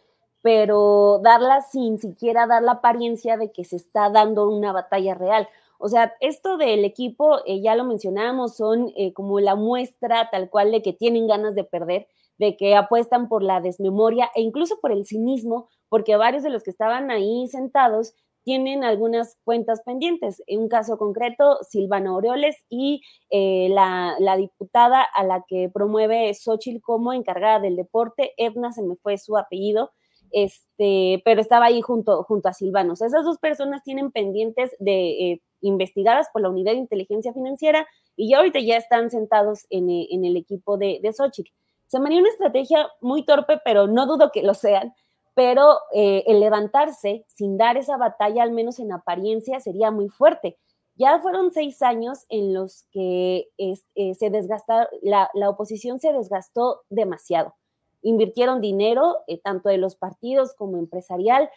pero 0.50 1.20
darla 1.22 1.62
sin 1.62 2.00
siquiera 2.00 2.48
dar 2.48 2.64
la 2.64 2.72
apariencia 2.72 3.38
de 3.38 3.52
que 3.52 3.64
se 3.64 3.76
está 3.76 4.10
dando 4.10 4.50
una 4.50 4.72
batalla 4.72 5.14
real. 5.14 5.48
O 5.78 5.90
sea, 5.90 6.16
esto 6.22 6.58
del 6.58 6.86
equipo, 6.86 7.38
eh, 7.46 7.62
ya 7.62 7.76
lo 7.76 7.84
mencionamos, 7.84 8.58
son 8.58 8.92
eh, 8.98 9.14
como 9.14 9.40
la 9.40 9.54
muestra 9.54 10.28
tal 10.32 10.50
cual 10.50 10.72
de 10.72 10.82
que 10.82 10.92
tienen 10.92 11.28
ganas 11.28 11.54
de 11.54 11.66
perder, 11.66 12.08
de 12.40 12.58
que 12.58 12.76
apuestan 12.76 13.30
por 13.30 13.44
la 13.44 13.62
desmemoria 13.62 14.32
e 14.34 14.42
incluso 14.42 14.80
por 14.82 14.92
el 14.92 15.06
cinismo, 15.06 15.70
porque 15.88 16.16
varios 16.16 16.42
de 16.42 16.50
los 16.50 16.64
que 16.64 16.72
estaban 16.72 17.12
ahí 17.12 17.48
sentados 17.48 18.16
tienen 18.44 18.84
algunas 18.84 19.38
cuentas 19.44 19.82
pendientes. 19.86 20.42
En 20.48 20.62
un 20.62 20.68
caso 20.68 20.98
concreto, 20.98 21.60
Silvana 21.62 22.10
Aureoles 22.10 22.56
y 22.70 23.04
eh, 23.30 23.68
la, 23.70 24.16
la, 24.18 24.36
diputada 24.36 25.04
a 25.04 25.24
la 25.24 25.46
que 25.48 25.70
promueve 25.72 26.34
Xochitl 26.34 26.82
como 26.82 27.14
encargada 27.14 27.60
del 27.60 27.76
deporte, 27.76 28.34
Edna, 28.38 28.72
se 28.72 28.82
me 28.82 28.96
fue 28.96 29.20
su 29.20 29.38
apellido, 29.38 29.92
este, 30.31 31.22
pero 31.26 31.41
estaba 31.41 31.65
ahí 31.65 31.81
junto, 31.81 32.23
junto 32.23 32.49
a 32.49 32.53
Silvanos. 32.53 33.01
Esas 33.01 33.23
dos 33.23 33.38
personas 33.38 33.84
tienen 33.84 34.11
pendientes 34.11 34.76
de 34.80 35.31
eh, 35.31 35.41
investigadas 35.61 36.27
por 36.31 36.41
la 36.41 36.49
Unidad 36.49 36.73
de 36.73 36.80
Inteligencia 36.80 37.34
Financiera 37.34 37.88
y 38.15 38.30
ya 38.30 38.38
ahorita 38.38 38.60
ya 38.60 38.77
están 38.77 39.10
sentados 39.11 39.65
en, 39.69 39.89
eh, 39.89 40.07
el 40.11 40.38
equipo 40.38 40.77
de, 40.77 40.99
de 41.01 41.14
Xochitl. 41.14 41.51
Se 41.88 41.99
me 41.99 42.07
haría 42.07 42.19
una 42.19 42.30
estrategia 42.30 42.88
muy 43.01 43.26
torpe, 43.26 43.60
pero 43.64 43.88
no 43.88 44.06
dudo 44.06 44.31
que 44.31 44.43
lo 44.43 44.53
sean, 44.53 44.93
pero 45.34 45.80
eh, 45.93 46.23
el 46.27 46.39
levantarse 46.39 47.26
sin 47.27 47.57
dar 47.57 47.77
esa 47.77 47.97
batalla, 47.97 48.43
al 48.43 48.51
menos 48.51 48.80
en 48.80 48.91
apariencia, 48.91 49.60
sería 49.60 49.89
muy 49.89 50.10
fuerte. 50.10 50.57
Ya 50.95 51.19
fueron 51.19 51.51
seis 51.51 51.81
años 51.81 52.26
en 52.27 52.53
los 52.53 52.84
que 52.91 53.47
se 53.57 54.30
desgastaron, 54.30 54.88
la, 55.01 55.30
la 55.34 55.49
oposición 55.49 55.99
se 55.99 56.11
desgastó 56.11 56.81
demasiado 56.89 57.53
invirtieron 58.02 58.62
dinero, 58.62 59.18
eh, 59.28 59.40
tanto 59.40 59.70
de 59.70 59.78
los 59.78 59.96
partidos 59.96 60.54
como 60.54 60.78
empresarial, 60.78 61.50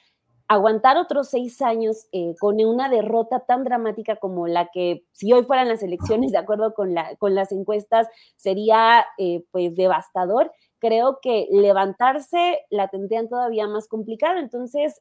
aguantar 0.48 0.98
otros 0.98 1.28
seis 1.28 1.62
años 1.62 2.08
eh, 2.12 2.34
con 2.38 2.62
una 2.62 2.88
derrota 2.88 3.40
tan 3.40 3.64
dramática 3.64 4.16
como 4.16 4.46
la 4.46 4.68
que 4.72 5.04
si 5.12 5.32
hoy 5.32 5.44
fueran 5.44 5.68
las 5.68 5.82
elecciones 5.82 6.32
de 6.32 6.38
acuerdo 6.38 6.74
con, 6.74 6.94
la, 6.94 7.16
con 7.16 7.34
las 7.34 7.52
encuestas 7.52 8.08
sería 8.36 9.06
eh, 9.18 9.44
pues 9.50 9.76
devastador, 9.76 10.52
creo 10.78 11.20
que 11.22 11.46
levantarse 11.50 12.60
la 12.70 12.88
tendrían 12.88 13.28
todavía 13.28 13.66
más 13.68 13.88
complicada. 13.88 14.40
Entonces, 14.40 15.00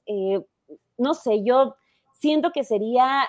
no 0.98 1.16
sé, 1.16 1.44
yo 1.44 1.76
siento 2.14 2.52
que 2.52 2.64
sería 2.64 3.28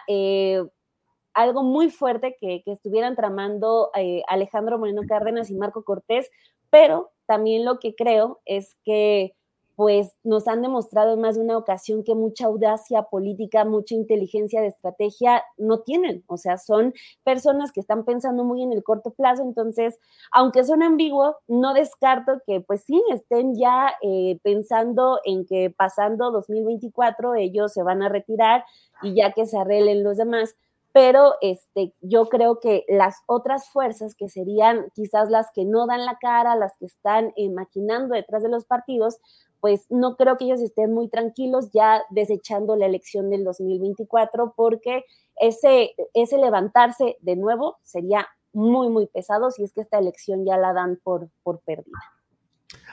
algo 1.32 1.62
muy 1.62 1.90
fuerte 1.90 2.36
que, 2.38 2.62
que 2.62 2.72
estuvieran 2.72 3.16
tramando 3.16 3.90
Alejandro 4.28 4.78
Moreno 4.78 5.00
Cárdenas 5.08 5.50
y 5.50 5.54
Marco 5.54 5.82
Cortés, 5.82 6.30
pero 6.72 7.12
también 7.26 7.66
lo 7.66 7.78
que 7.78 7.94
creo 7.94 8.40
es 8.46 8.76
que 8.82 9.34
pues 9.76 10.14
nos 10.22 10.48
han 10.48 10.62
demostrado 10.62 11.12
en 11.14 11.20
más 11.20 11.36
de 11.36 11.42
una 11.42 11.58
ocasión 11.58 12.02
que 12.02 12.14
mucha 12.14 12.46
audacia 12.46 13.02
política, 13.04 13.64
mucha 13.64 13.94
inteligencia 13.94 14.60
de 14.60 14.68
estrategia 14.68 15.42
no 15.58 15.80
tienen. 15.80 16.24
O 16.28 16.36
sea, 16.36 16.56
son 16.56 16.94
personas 17.24 17.72
que 17.72 17.80
están 17.80 18.04
pensando 18.04 18.44
muy 18.44 18.62
en 18.62 18.72
el 18.72 18.82
corto 18.82 19.10
plazo. 19.10 19.42
Entonces, 19.42 19.98
aunque 20.30 20.64
son 20.64 20.82
ambiguos, 20.82 21.34
no 21.46 21.74
descarto 21.74 22.40
que 22.46 22.60
pues 22.60 22.84
sí, 22.84 23.02
estén 23.12 23.54
ya 23.58 23.94
eh, 24.02 24.38
pensando 24.42 25.20
en 25.24 25.44
que 25.46 25.70
pasando 25.70 26.30
2024 26.30 27.34
ellos 27.34 27.72
se 27.72 27.82
van 27.82 28.02
a 28.02 28.08
retirar 28.08 28.64
y 29.02 29.14
ya 29.14 29.32
que 29.32 29.46
se 29.46 29.58
arreglen 29.58 30.04
los 30.04 30.16
demás 30.16 30.54
pero 30.92 31.34
este, 31.40 31.94
yo 32.00 32.28
creo 32.28 32.60
que 32.60 32.84
las 32.88 33.16
otras 33.26 33.68
fuerzas 33.70 34.14
que 34.14 34.28
serían 34.28 34.90
quizás 34.94 35.30
las 35.30 35.46
que 35.54 35.64
no 35.64 35.86
dan 35.86 36.04
la 36.04 36.18
cara, 36.20 36.54
las 36.54 36.76
que 36.78 36.86
están 36.86 37.32
eh, 37.36 37.48
maquinando 37.50 38.14
detrás 38.14 38.42
de 38.42 38.50
los 38.50 38.66
partidos, 38.66 39.18
pues 39.60 39.86
no 39.90 40.16
creo 40.16 40.36
que 40.36 40.44
ellos 40.44 40.60
estén 40.60 40.92
muy 40.92 41.08
tranquilos 41.08 41.70
ya 41.72 42.02
desechando 42.10 42.76
la 42.76 42.86
elección 42.86 43.30
del 43.30 43.44
2024 43.44 44.54
porque 44.56 45.04
ese, 45.36 45.94
ese 46.14 46.36
levantarse 46.36 47.16
de 47.20 47.36
nuevo 47.36 47.78
sería 47.82 48.26
muy, 48.52 48.90
muy 48.90 49.06
pesado 49.06 49.50
si 49.50 49.64
es 49.64 49.72
que 49.72 49.80
esta 49.80 49.98
elección 49.98 50.44
ya 50.44 50.56
la 50.58 50.72
dan 50.72 51.00
por, 51.02 51.30
por 51.42 51.60
perdida. 51.60 51.98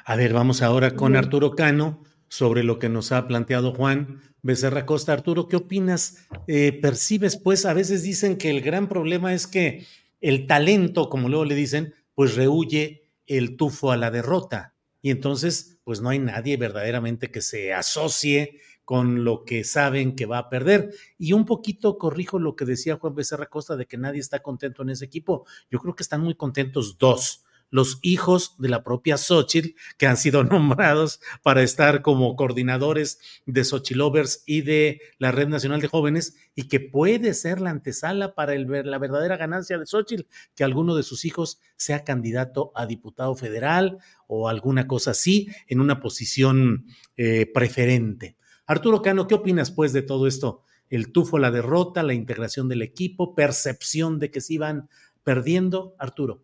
A 0.06 0.16
ver, 0.16 0.34
vamos 0.34 0.62
ahora 0.62 0.92
con 0.92 1.16
Arturo 1.16 1.52
Cano 1.52 2.04
sobre 2.30 2.64
lo 2.64 2.80
que 2.80 2.90
nos 2.90 3.12
ha 3.12 3.28
planteado 3.28 3.74
Juan 3.74 4.22
Becerra 4.42 4.86
Costa. 4.86 5.14
Arturo, 5.14 5.48
¿qué 5.48 5.58
opinas? 5.58 6.28
Eh, 6.48 6.72
¿Percibes, 6.72 7.38
pues, 7.38 7.66
a 7.66 7.74
veces 7.74 8.04
dicen 8.04 8.38
que 8.38 8.50
el 8.50 8.62
gran 8.62 8.88
problema 8.88 9.34
es 9.34 9.48
que 9.48 9.86
el 10.22 10.48
talento, 10.48 11.10
como 11.10 11.28
luego 11.30 11.46
le 11.46 11.56
dicen, 11.56 11.94
pues 12.16 12.36
rehuye 12.36 13.10
el 13.26 13.58
tufo 13.58 13.92
a 13.92 13.98
la 13.98 14.12
derrota. 14.12 14.76
Y 15.02 15.12
entonces, 15.12 15.80
pues 15.84 16.02
no 16.02 16.10
hay 16.10 16.20
nadie 16.20 16.58
verdaderamente 16.58 17.32
que 17.32 17.42
se 17.42 17.74
asocie 17.74 18.60
con 18.84 19.24
lo 19.24 19.46
que 19.46 19.64
saben 19.64 20.16
que 20.16 20.26
va 20.26 20.40
a 20.40 20.50
perder. 20.50 20.94
Y 21.18 21.34
un 21.34 21.46
poquito 21.46 21.98
corrijo 21.98 22.40
lo 22.40 22.56
que 22.56 22.66
decía 22.66 22.98
Juan 22.98 23.16
Becerra 23.16 23.46
Costa 23.46 23.76
de 23.76 23.86
que 23.86 23.98
nadie 23.98 24.20
está 24.20 24.40
contento 24.40 24.82
en 24.82 24.90
ese 24.90 25.06
equipo. 25.06 25.46
Yo 25.70 25.80
creo 25.80 25.96
que 25.96 26.04
están 26.04 26.22
muy 26.22 26.36
contentos 26.36 26.98
dos 26.98 27.46
los 27.70 28.00
hijos 28.02 28.56
de 28.58 28.70
la 28.70 28.84
propia 28.84 29.18
Xochitl, 29.18 29.76
que 29.98 30.08
han 30.08 30.18
sido 30.18 30.44
nombrados 30.46 31.20
para 31.44 31.64
estar 31.64 32.02
como 32.02 32.36
coordinadores 32.36 33.20
de 33.46 33.64
Xochilovers 33.64 34.44
y 34.46 34.62
de 34.62 35.02
la 35.18 35.32
Red 35.32 35.48
Nacional 35.48 35.82
de 35.82 35.88
Jóvenes, 35.88 36.36
y 36.56 36.68
que 36.68 36.80
puede 36.80 37.34
ser 37.34 37.62
la 37.62 37.70
antesala 37.70 38.36
para 38.36 38.56
la 38.56 38.98
verdadera 38.98 39.38
ganancia 39.38 39.78
de 39.78 39.86
Xochitl, 39.86 40.28
que 40.56 40.64
alguno 40.64 40.96
de 40.96 41.04
sus 41.04 41.26
hijos 41.26 41.60
sea 41.76 42.04
candidato 42.04 42.72
a 42.76 42.86
diputado 42.86 43.36
federal 43.36 44.00
o 44.28 44.50
alguna 44.50 44.88
cosa 44.88 45.12
así, 45.12 45.48
en 45.68 45.82
una 45.82 46.00
posición 46.00 46.86
eh, 47.18 47.50
preferente. 47.54 48.38
Arturo 48.66 49.02
Cano, 49.02 49.28
¿qué 49.28 49.36
opinas 49.36 49.72
pues 49.72 49.94
de 49.94 50.04
todo 50.04 50.28
esto? 50.28 50.64
El 50.90 51.12
tufo, 51.12 51.40
la 51.40 51.52
derrota, 51.52 52.04
la 52.04 52.14
integración 52.14 52.68
del 52.68 52.82
equipo, 52.82 53.36
percepción 53.36 54.20
de 54.20 54.32
que 54.32 54.42
se 54.42 54.56
iban 54.56 54.90
perdiendo, 55.24 55.96
Arturo. 55.98 56.44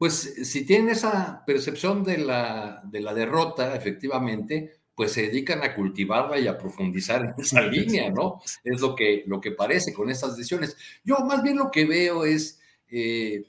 Pues 0.00 0.48
si 0.48 0.64
tienen 0.64 0.88
esa 0.88 1.44
percepción 1.44 2.02
de 2.02 2.16
la, 2.16 2.80
de 2.84 3.02
la 3.02 3.12
derrota, 3.12 3.76
efectivamente, 3.76 4.80
pues 4.94 5.12
se 5.12 5.24
dedican 5.24 5.62
a 5.62 5.74
cultivarla 5.74 6.38
y 6.38 6.46
a 6.46 6.56
profundizar 6.56 7.22
en 7.22 7.34
esa 7.36 7.60
línea, 7.60 8.08
¿no? 8.08 8.40
Es 8.64 8.80
lo 8.80 8.94
que, 8.94 9.24
lo 9.26 9.42
que 9.42 9.50
parece 9.50 9.92
con 9.92 10.08
estas 10.08 10.38
decisiones. 10.38 10.74
Yo 11.04 11.18
más 11.18 11.42
bien 11.42 11.58
lo 11.58 11.70
que 11.70 11.84
veo 11.84 12.24
es, 12.24 12.62
eh, 12.88 13.44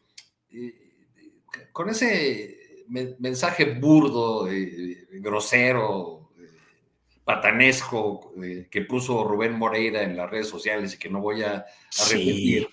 eh, 0.52 0.76
con 1.72 1.90
ese 1.90 2.84
mensaje 2.90 3.76
burdo, 3.76 4.52
eh, 4.52 5.08
grosero, 5.22 6.32
patanesco 7.24 8.34
que 8.70 8.82
puso 8.82 9.24
Rubén 9.24 9.58
Moreira 9.58 10.04
en 10.04 10.18
las 10.18 10.30
redes 10.30 10.50
sociales 10.50 10.96
y 10.96 10.98
que 10.98 11.10
no 11.10 11.22
voy 11.22 11.44
a, 11.44 11.66
repetir, 12.10 12.68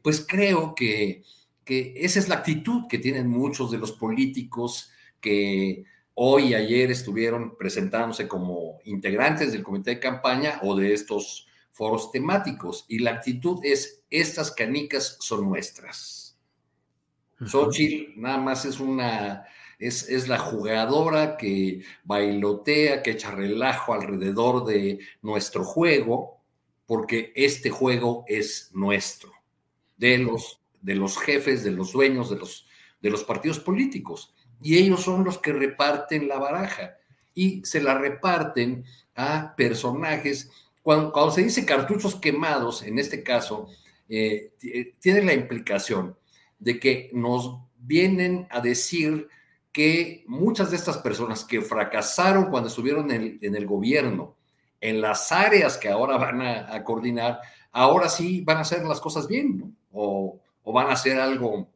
pues 0.00 0.24
creo 0.24 0.76
que 0.76 1.24
que 1.64 1.94
esa 1.96 2.18
es 2.18 2.28
la 2.28 2.36
actitud 2.36 2.86
que 2.88 2.98
tienen 2.98 3.28
muchos 3.28 3.70
de 3.70 3.78
los 3.78 3.92
políticos 3.92 4.90
que 5.20 5.84
hoy 6.14 6.48
y 6.48 6.54
ayer 6.54 6.90
estuvieron 6.90 7.56
presentándose 7.56 8.28
como 8.28 8.78
integrantes 8.84 9.52
del 9.52 9.62
comité 9.62 9.92
de 9.92 10.00
campaña 10.00 10.60
o 10.62 10.76
de 10.76 10.92
estos 10.92 11.46
foros 11.72 12.12
temáticos. 12.12 12.84
Y 12.88 13.00
la 13.00 13.12
actitud 13.12 13.60
es, 13.62 14.02
estas 14.10 14.52
canicas 14.52 15.16
son 15.20 15.48
nuestras. 15.48 16.38
Xochitl 17.44 18.18
nada 18.20 18.38
más 18.38 18.64
es 18.64 18.78
una, 18.78 19.44
es, 19.78 20.08
es, 20.08 20.28
la 20.28 20.38
jugadora 20.38 21.36
que 21.36 21.82
bailotea, 22.04 23.02
que 23.02 23.10
echa 23.12 23.32
relajo 23.32 23.92
alrededor 23.92 24.64
de 24.64 25.00
nuestro 25.20 25.64
juego, 25.64 26.40
porque 26.86 27.32
este 27.34 27.70
juego 27.70 28.24
es 28.28 28.70
nuestro, 28.72 29.32
de 29.96 30.18
los 30.18 30.63
de 30.84 30.94
los 30.94 31.16
jefes, 31.18 31.64
de 31.64 31.70
los 31.70 31.92
dueños 31.92 32.28
de 32.28 32.36
los, 32.36 32.66
de 33.00 33.10
los 33.10 33.24
partidos 33.24 33.58
políticos. 33.58 34.34
Y 34.62 34.76
ellos 34.76 35.02
son 35.02 35.24
los 35.24 35.38
que 35.38 35.52
reparten 35.52 36.28
la 36.28 36.38
baraja 36.38 36.96
y 37.34 37.64
se 37.64 37.80
la 37.80 37.96
reparten 37.96 38.84
a 39.16 39.54
personajes. 39.56 40.50
Cuando, 40.82 41.30
se 41.30 41.42
dice 41.42 41.64
cartuchos 41.64 42.16
quemados, 42.16 42.82
en 42.82 42.98
este 42.98 43.22
caso, 43.22 43.68
eh, 44.10 44.52
tiene 45.00 45.22
la 45.22 45.32
implicación 45.32 46.16
de 46.58 46.78
que 46.78 47.10
nos 47.14 47.58
vienen 47.78 48.46
a 48.50 48.60
decir 48.60 49.28
que 49.72 50.22
muchas 50.26 50.70
de 50.70 50.76
estas 50.76 50.98
personas 50.98 51.44
que 51.44 51.62
fracasaron 51.62 52.50
cuando 52.50 52.68
estuvieron 52.68 53.10
en 53.10 53.54
el, 53.54 53.66
gobierno, 53.66 54.36
en 54.82 55.00
las 55.00 55.32
áreas 55.32 55.78
que 55.78 55.88
ahora 55.88 56.18
van 56.18 56.42
a, 56.42 56.84
coordinar, 56.84 57.40
ahora 57.72 58.10
sí 58.10 58.42
van 58.42 58.58
a 58.58 58.60
hacer 58.60 58.84
las 58.84 59.00
cosas 59.00 59.26
bien, 59.26 59.58
¿no? 59.58 59.72
O, 59.90 60.43
o 60.64 60.72
van 60.72 60.88
a 60.88 60.94
hacer 60.94 61.20
algo, 61.20 61.70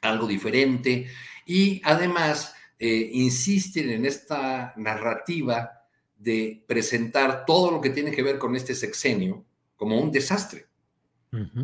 algo 0.00 0.26
diferente. 0.26 1.06
Y 1.44 1.82
además 1.84 2.54
eh, 2.78 3.10
insisten 3.12 3.90
en 3.90 4.06
esta 4.06 4.72
narrativa 4.76 5.84
de 6.16 6.64
presentar 6.66 7.44
todo 7.44 7.70
lo 7.70 7.80
que 7.80 7.90
tiene 7.90 8.10
que 8.10 8.22
ver 8.22 8.38
con 8.38 8.56
este 8.56 8.74
sexenio 8.74 9.44
como 9.76 10.00
un 10.00 10.10
desastre. 10.10 10.66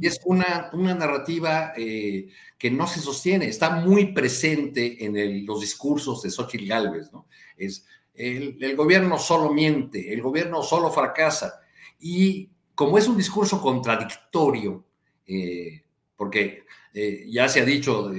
Y 0.01 0.07
es 0.07 0.21
una, 0.25 0.71
una 0.75 0.95
narrativa 0.95 1.73
eh, 1.77 2.29
que 2.57 2.71
no 2.71 2.87
se 2.87 3.01
sostiene, 3.01 3.49
está 3.49 3.71
muy 3.71 4.13
presente 4.13 5.05
en 5.05 5.45
los 5.45 5.61
discursos 5.61 6.23
de 6.23 6.31
Xochitl 6.31 6.69
Gálvez, 6.69 7.13
¿no? 7.13 7.27
Es, 7.57 7.85
el, 8.17 8.77
gobierno 8.77 9.19
solo 9.19 9.53
miente, 9.53 10.13
el 10.13 10.23
gobierno 10.23 10.63
solo 10.63 10.91
fracasa. 10.91 11.61
Y 11.99 12.51
como 12.75 12.99
es 12.99 13.09
un 13.09 13.17
discurso 13.17 13.61
contradictorio, 13.61 14.85
eh, 15.27 15.83
porque 16.17 16.65
eh, 16.95 17.27
ya 17.29 17.49
se 17.49 17.61
ha 17.61 17.65
dicho 17.65 18.11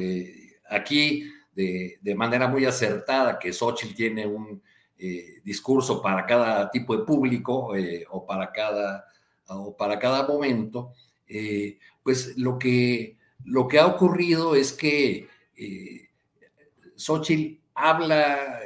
aquí 0.70 1.32
de, 1.54 2.16
manera 2.16 2.48
muy 2.48 2.66
acertada 2.66 3.40
que 3.40 3.52
Xochitl 3.52 3.96
tiene 3.96 4.28
un 4.28 4.62
eh, 5.00 5.42
discurso 5.44 6.02
para 6.02 6.26
cada 6.26 6.70
tipo 6.70 6.96
de 6.96 7.04
público 7.04 7.76
eh, 7.76 8.06
o, 8.12 8.26
para 8.26 8.52
cada, 8.52 9.06
o 9.48 9.76
para 9.76 9.98
cada 9.98 10.28
momento, 10.28 10.94
pues 12.04 12.38
lo 12.38 12.58
que, 12.60 13.18
lo 13.44 13.68
que 13.68 13.80
ha 13.80 13.88
ocurrido 13.88 14.56
es 14.56 14.72
que 14.72 15.28
Xochitl 16.96 17.60
habla, 17.74 18.60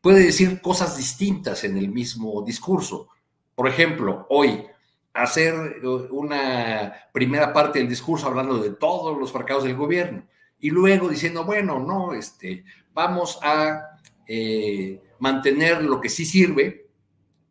puede 0.00 0.26
decir 0.26 0.60
cosas 0.60 0.96
distintas 0.96 1.64
en 1.64 1.76
el 1.76 1.88
mismo 1.88 2.42
discurso. 2.42 3.08
Por 3.54 3.68
ejemplo, 3.68 4.26
hoy 4.30 4.64
hacer 5.14 5.54
una 6.10 7.08
primera 7.12 7.52
parte 7.52 7.78
del 7.78 7.88
discurso 7.88 8.26
hablando 8.26 8.58
de 8.58 8.70
todos 8.70 9.18
los 9.18 9.30
fracasos 9.30 9.64
del 9.64 9.76
gobierno 9.76 10.26
y 10.58 10.70
luego 10.70 11.08
diciendo, 11.08 11.44
bueno, 11.44 11.80
no, 11.80 12.14
este, 12.14 12.64
vamos 12.92 13.38
a 13.42 13.98
eh, 14.26 15.02
mantener 15.18 15.82
lo 15.82 16.00
que 16.00 16.08
sí 16.08 16.24
sirve, 16.24 16.86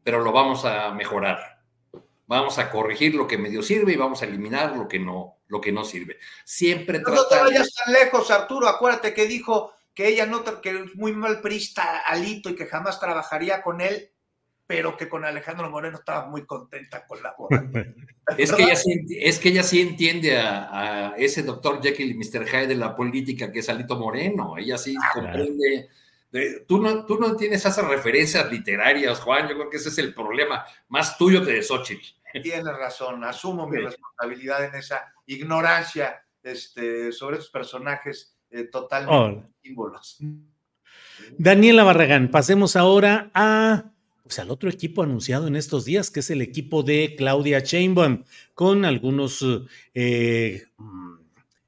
pero 0.02 0.22
lo 0.22 0.32
vamos 0.32 0.64
a 0.66 0.92
mejorar. 0.94 1.60
Vamos 2.26 2.58
a 2.58 2.72
corregir 2.72 3.14
lo 3.14 3.28
que 3.28 3.38
medio 3.38 3.62
sirve 3.62 3.92
y 3.92 3.98
vamos 3.98 4.22
a 4.22 4.26
eliminar 4.26 4.78
lo 4.78 4.88
que 4.88 5.00
no, 5.00 5.40
lo 5.50 5.60
que 5.60 5.74
no 5.74 5.84
sirve. 5.84 6.18
Siempre 6.46 7.02
No 7.02 7.28
te 7.28 7.36
vayas 7.36 7.74
tan 7.74 7.94
lejos, 7.94 8.32
Arturo. 8.32 8.70
Acuérdate 8.70 9.14
que 9.14 9.28
dijo 9.28 9.74
que 9.94 10.08
ella 10.08 10.26
no, 10.26 10.44
que 10.62 10.70
es 10.70 10.96
muy 10.96 11.12
mal 11.12 11.42
prista 11.42 12.00
Alito 12.08 12.50
y 12.50 12.56
que 12.56 12.68
jamás 12.68 13.02
trabajaría 13.02 13.62
con 13.62 13.82
él 13.82 14.11
pero 14.72 14.96
que 14.96 15.10
con 15.10 15.26
Alejandro 15.26 15.70
Moreno 15.70 15.98
estaba 15.98 16.30
muy 16.30 16.46
contenta 16.46 17.06
colaborando. 17.06 17.78
es, 18.38 18.54
que 18.54 18.64
ella 18.64 18.76
sí, 18.78 19.06
es 19.20 19.38
que 19.38 19.50
ella 19.50 19.64
sí 19.64 19.82
entiende 19.82 20.40
a, 20.40 21.14
ese 21.18 21.44
doctor 21.44 21.84
Jekyll 21.84 22.12
y 22.12 22.14
Mr. 22.14 22.48
Hyde 22.48 22.68
de 22.68 22.76
la 22.76 22.96
política 22.96 23.52
que 23.52 23.60
es 23.60 23.68
Alito 23.68 23.98
Moreno. 23.98 24.58
Ella 24.58 24.78
sí 24.78 24.96
ah, 24.98 25.10
comprende. 25.14 25.90
tú, 26.66 26.82
no, 26.82 27.06
tú 27.06 27.20
no 27.20 27.36
tienes 27.36 27.66
esas 27.66 27.86
referencias 27.86 28.50
literarias, 28.50 29.20
Juan. 29.20 29.50
Yo 29.50 29.56
creo 29.56 29.70
que 29.70 29.76
ese 29.76 29.90
es 29.90 29.98
el 29.98 30.14
problema 30.14 30.64
más 30.88 31.18
tuyo 31.18 31.44
que 31.44 31.52
de 31.52 31.64
Xochitl. 31.64 32.08
Tienes 32.42 32.64
razón, 32.64 33.26
asumo 33.26 33.68
mi 33.68 33.76
responsabilidad 33.76 34.64
en 34.64 34.76
esa 34.76 35.14
ignorancia 35.26 36.24
este, 36.42 37.12
sobre 37.12 37.40
esos 37.40 37.50
personajes 37.50 38.38
eh, 38.50 38.64
totalmente 38.72 39.50
símbolos. 39.62 40.18
Daniela 41.38 41.84
Barragán, 41.84 42.32
pasemos 42.32 42.78
ahora 42.78 43.32
a 43.34 43.92
pues, 44.32 44.40
al 44.40 44.50
otro 44.50 44.70
equipo 44.70 45.04
anunciado 45.04 45.50
en 45.50 45.58
estos 45.58 45.84
días, 45.84 46.10
que 46.10 46.22
es 46.22 46.30
el 46.30 46.42
equipo 46.42 46.84
de 46.84 47.16
Claudia 47.18 47.60
Sheinbaum, 47.60 48.24
con 48.54 48.86
algunos 48.86 49.46
eh, 49.94 50.68
mm, 50.78 51.16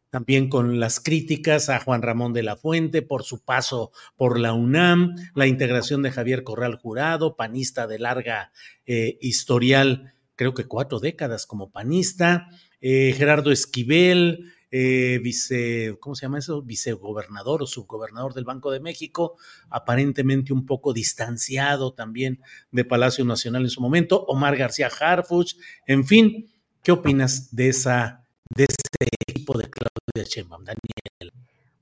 también 0.09 0.47
con 0.47 0.79
las 0.79 1.01
críticas 1.01 1.67
a 1.67 1.81
Juan 1.81 2.01
Ramón 2.01 2.31
de 2.31 2.41
la 2.41 2.55
Fuente 2.55 3.01
por 3.01 3.23
su 3.23 3.43
paso 3.43 3.91
por 4.15 4.39
la 4.39 4.53
UNAM, 4.53 5.13
la 5.35 5.45
integración 5.45 6.03
de 6.03 6.11
Javier 6.11 6.45
Corral 6.45 6.77
Jurado, 6.77 7.35
panista 7.35 7.85
de 7.85 7.99
larga 7.99 8.53
eh, 8.85 9.17
historial, 9.19 10.13
creo 10.37 10.53
que 10.53 10.63
cuatro 10.63 11.01
décadas 11.01 11.45
como 11.45 11.69
panista, 11.69 12.47
eh, 12.79 13.13
Gerardo 13.17 13.51
Esquivel, 13.51 14.53
eh, 14.75 15.19
vice, 15.21 15.97
¿cómo 15.99 16.15
se 16.15 16.25
llama 16.25 16.39
eso? 16.39 16.63
Vicegobernador 16.63 17.61
o 17.61 17.67
subgobernador 17.67 18.33
del 18.33 18.43
Banco 18.43 18.71
de 18.71 18.79
México, 18.79 19.37
aparentemente 19.69 20.51
un 20.51 20.65
poco 20.65 20.93
distanciado 20.93 21.93
también 21.93 22.41
de 22.71 22.83
Palacio 22.83 23.23
Nacional 23.23 23.61
en 23.61 23.69
su 23.69 23.81
momento, 23.81 24.25
Omar 24.25 24.57
García 24.57 24.87
Harfuch, 24.87 25.57
en 25.85 26.05
fin, 26.05 26.51
¿qué 26.81 26.91
opinas 26.91 27.55
de 27.55 27.69
esa 27.69 28.25
de 28.49 28.63
ese 28.63 29.11
equipo 29.27 29.55
de 29.59 29.69
Claudia 29.69 30.27
Sheinbaum, 30.27 30.63
Daniel? 30.63 31.31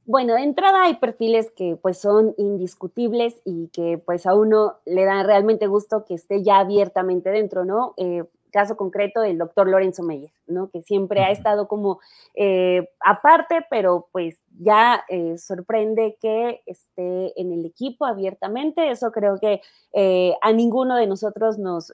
Bueno, 0.06 0.34
de 0.34 0.42
entrada 0.42 0.84
hay 0.84 0.98
perfiles 0.98 1.50
que 1.56 1.78
pues 1.82 1.98
son 1.98 2.36
indiscutibles 2.38 3.36
y 3.46 3.70
que 3.70 4.00
pues 4.06 4.26
a 4.26 4.36
uno 4.36 4.80
le 4.86 5.06
da 5.06 5.24
realmente 5.24 5.68
gusto 5.68 6.04
que 6.04 6.16
esté 6.16 6.44
ya 6.44 6.60
abiertamente 6.60 7.30
dentro, 7.30 7.64
¿no? 7.64 7.94
Eh, 7.96 8.26
caso 8.52 8.78
concreto 8.78 9.24
el 9.24 9.38
doctor 9.38 9.68
Lorenzo 9.68 10.04
Meyer, 10.04 10.32
¿no? 10.48 10.70
Que 10.70 10.82
siempre 10.82 11.22
ha 11.22 11.32
estado 11.32 11.68
como 11.68 12.00
eh, 12.36 12.90
aparte, 13.00 13.66
pero 13.70 14.10
pues 14.12 14.38
ya 14.60 15.04
eh, 15.10 15.38
sorprende 15.38 16.18
que 16.22 16.62
esté 16.66 17.40
en 17.40 17.52
el 17.52 17.66
equipo 17.66 18.06
abiertamente. 18.06 18.92
Eso 18.92 19.12
creo 19.12 19.40
que 19.40 19.62
eh, 19.94 20.36
a 20.42 20.52
ninguno 20.52 20.96
de 20.96 21.08
nosotros 21.08 21.58
nos, 21.58 21.92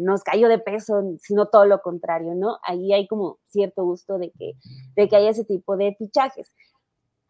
nos 0.00 0.22
cayó 0.22 0.48
de 0.48 0.58
peso, 0.58 1.02
sino 1.20 1.46
todo 1.46 1.64
lo 1.64 1.80
contrario, 1.80 2.34
¿no? 2.34 2.58
Ahí 2.62 2.92
hay 2.92 3.06
como 3.06 3.38
cierto 3.46 3.84
gusto 3.84 4.18
de 4.18 4.30
que, 4.32 4.54
de 4.96 5.08
que 5.08 5.16
haya 5.16 5.30
ese 5.30 5.44
tipo 5.44 5.76
de 5.76 5.94
fichajes. 5.94 6.52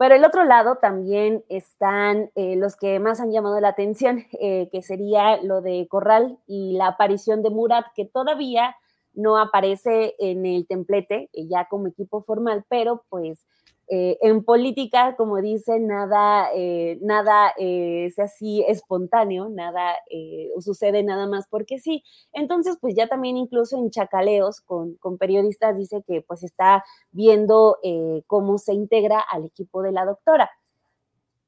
Pero 0.00 0.14
el 0.14 0.24
otro 0.24 0.44
lado 0.44 0.76
también 0.76 1.44
están 1.50 2.30
los 2.34 2.74
que 2.74 2.98
más 3.00 3.20
han 3.20 3.32
llamado 3.32 3.60
la 3.60 3.68
atención, 3.68 4.24
que 4.32 4.80
sería 4.82 5.36
lo 5.42 5.60
de 5.60 5.86
Corral 5.90 6.38
y 6.46 6.72
la 6.72 6.86
aparición 6.86 7.42
de 7.42 7.50
Murat, 7.50 7.84
que 7.94 8.06
todavía 8.06 8.74
no 9.12 9.36
aparece 9.36 10.14
en 10.18 10.46
el 10.46 10.66
templete 10.66 11.28
ya 11.34 11.66
como 11.68 11.86
equipo 11.86 12.22
formal, 12.22 12.64
pero 12.70 13.04
pues 13.10 13.44
eh, 13.92 14.18
en 14.20 14.44
política, 14.44 15.16
como 15.16 15.38
dicen, 15.38 15.88
nada, 15.88 16.48
eh, 16.54 16.96
nada 17.02 17.52
eh, 17.58 18.04
es 18.06 18.20
así 18.20 18.64
espontáneo, 18.68 19.48
nada 19.48 19.96
sucede 20.60 21.02
nada 21.02 21.26
más 21.26 21.48
porque 21.48 21.80
sí. 21.80 22.04
Entonces, 22.32 22.78
pues 22.80 22.94
ya 22.94 23.08
también 23.08 23.36
incluso 23.36 23.76
en 23.76 23.90
chacaleos 23.90 24.60
con, 24.60 24.94
con 24.96 25.18
periodistas 25.18 25.76
dice 25.76 26.04
que 26.06 26.22
pues 26.22 26.44
está 26.44 26.84
viendo 27.10 27.78
cómo 28.28 28.58
se 28.58 28.74
integra 28.74 29.18
al 29.18 29.44
equipo 29.46 29.82
de 29.82 29.90
la 29.90 30.04
doctora. 30.04 30.50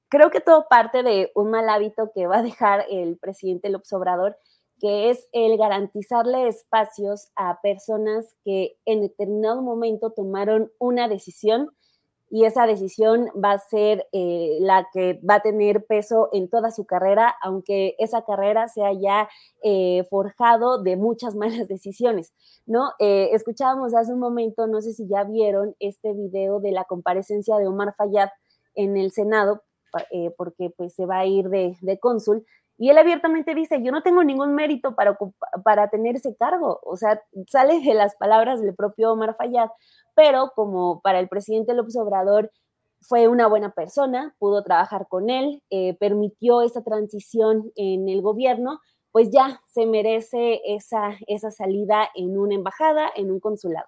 Creo 0.09 0.31
que 0.31 0.41
todo 0.41 0.67
parte 0.69 1.05
de 1.05 1.31
un 1.37 1.51
mal 1.51 1.69
hábito 1.69 2.11
que 2.13 2.27
va 2.27 2.39
a 2.39 2.43
dejar 2.43 2.87
el 2.91 3.19
presidente 3.19 3.71
López 3.71 3.93
Obrador, 3.93 4.37
que 4.81 5.11
es 5.11 5.29
el 5.31 5.57
garantizarle 5.59 6.49
espacios 6.49 7.31
a 7.37 7.61
personas 7.61 8.35
que 8.45 8.77
en 8.85 9.01
determinado 9.01 9.63
momento 9.63 10.11
tomaron 10.11 10.73
una 10.81 11.07
decisión 11.07 11.71
y 12.33 12.47
esa 12.47 12.67
decisión 12.67 13.29
va 13.45 13.53
a 13.53 13.59
ser 13.59 14.09
eh, 14.11 14.57
la 14.61 14.89
que 14.91 15.21
va 15.23 15.35
a 15.35 15.43
tener 15.43 15.85
peso 15.85 16.31
en 16.33 16.49
toda 16.49 16.71
su 16.71 16.87
carrera, 16.87 17.35
aunque 17.43 17.95
esa 17.99 18.25
carrera 18.25 18.69
se 18.69 18.83
haya 18.83 19.29
eh, 19.63 20.05
forjado 20.09 20.83
de 20.83 20.97
muchas 20.97 21.35
malas 21.37 21.69
decisiones, 21.69 22.33
¿no? 22.65 22.93
Eh, 22.99 23.29
escuchábamos 23.35 23.95
hace 23.95 24.15
un 24.15 24.19
momento, 24.19 24.67
no 24.67 24.81
sé 24.81 24.95
si 24.95 25.07
ya 25.07 25.25
vieron 25.25 25.77
este 25.79 26.15
video 26.15 26.59
de 26.59 26.73
la 26.73 26.85
comparecencia 26.85 27.59
de 27.59 27.67
Omar 27.67 27.95
Fayad 27.99 28.31
en 28.75 28.97
el 28.97 29.13
Senado, 29.13 29.63
porque 30.39 30.71
pues 30.75 30.95
se 30.95 31.05
va 31.05 31.19
a 31.19 31.27
ir 31.27 31.51
de 31.51 31.99
cónsul, 32.01 32.47
y 32.83 32.91
él 32.91 32.99
abiertamente 32.99 33.55
dice, 33.55 33.81
yo 33.81 33.93
no 33.93 34.03
tengo 34.03 34.25
ningún 34.25 34.57
mérito 34.57 34.97
para, 34.97 35.17
para 35.63 35.89
tener 35.89 36.17
ese 36.17 36.35
cargo. 36.35 36.81
O 36.83 36.97
sea, 36.97 37.23
sale 37.47 37.79
de 37.81 37.95
las 37.95 38.17
palabras 38.17 38.61
del 38.61 38.75
propio 38.75 39.13
Omar 39.13 39.37
Fayad, 39.37 39.69
pero 40.17 40.51
como 40.57 41.01
para 41.01 41.21
el 41.21 41.29
presidente 41.29 41.75
López 41.75 41.97
Obrador 41.97 42.51
fue 43.01 43.29
una 43.29 43.47
buena 43.47 43.71
persona, 43.71 44.35
pudo 44.41 44.65
trabajar 44.65 45.07
con 45.07 45.31
él, 45.31 45.63
eh, 45.71 45.95
permitió 46.01 46.61
esa 46.63 46.83
transición 46.83 47.71
en 47.77 48.09
el 48.09 48.21
gobierno, 48.21 48.81
pues 49.13 49.31
ya 49.31 49.61
se 49.69 49.87
merece 49.87 50.61
esa, 50.65 51.17
esa 51.29 51.53
salida 51.53 52.09
en 52.17 52.37
una 52.37 52.57
embajada, 52.57 53.13
en 53.15 53.31
un 53.31 53.39
consulado. 53.39 53.87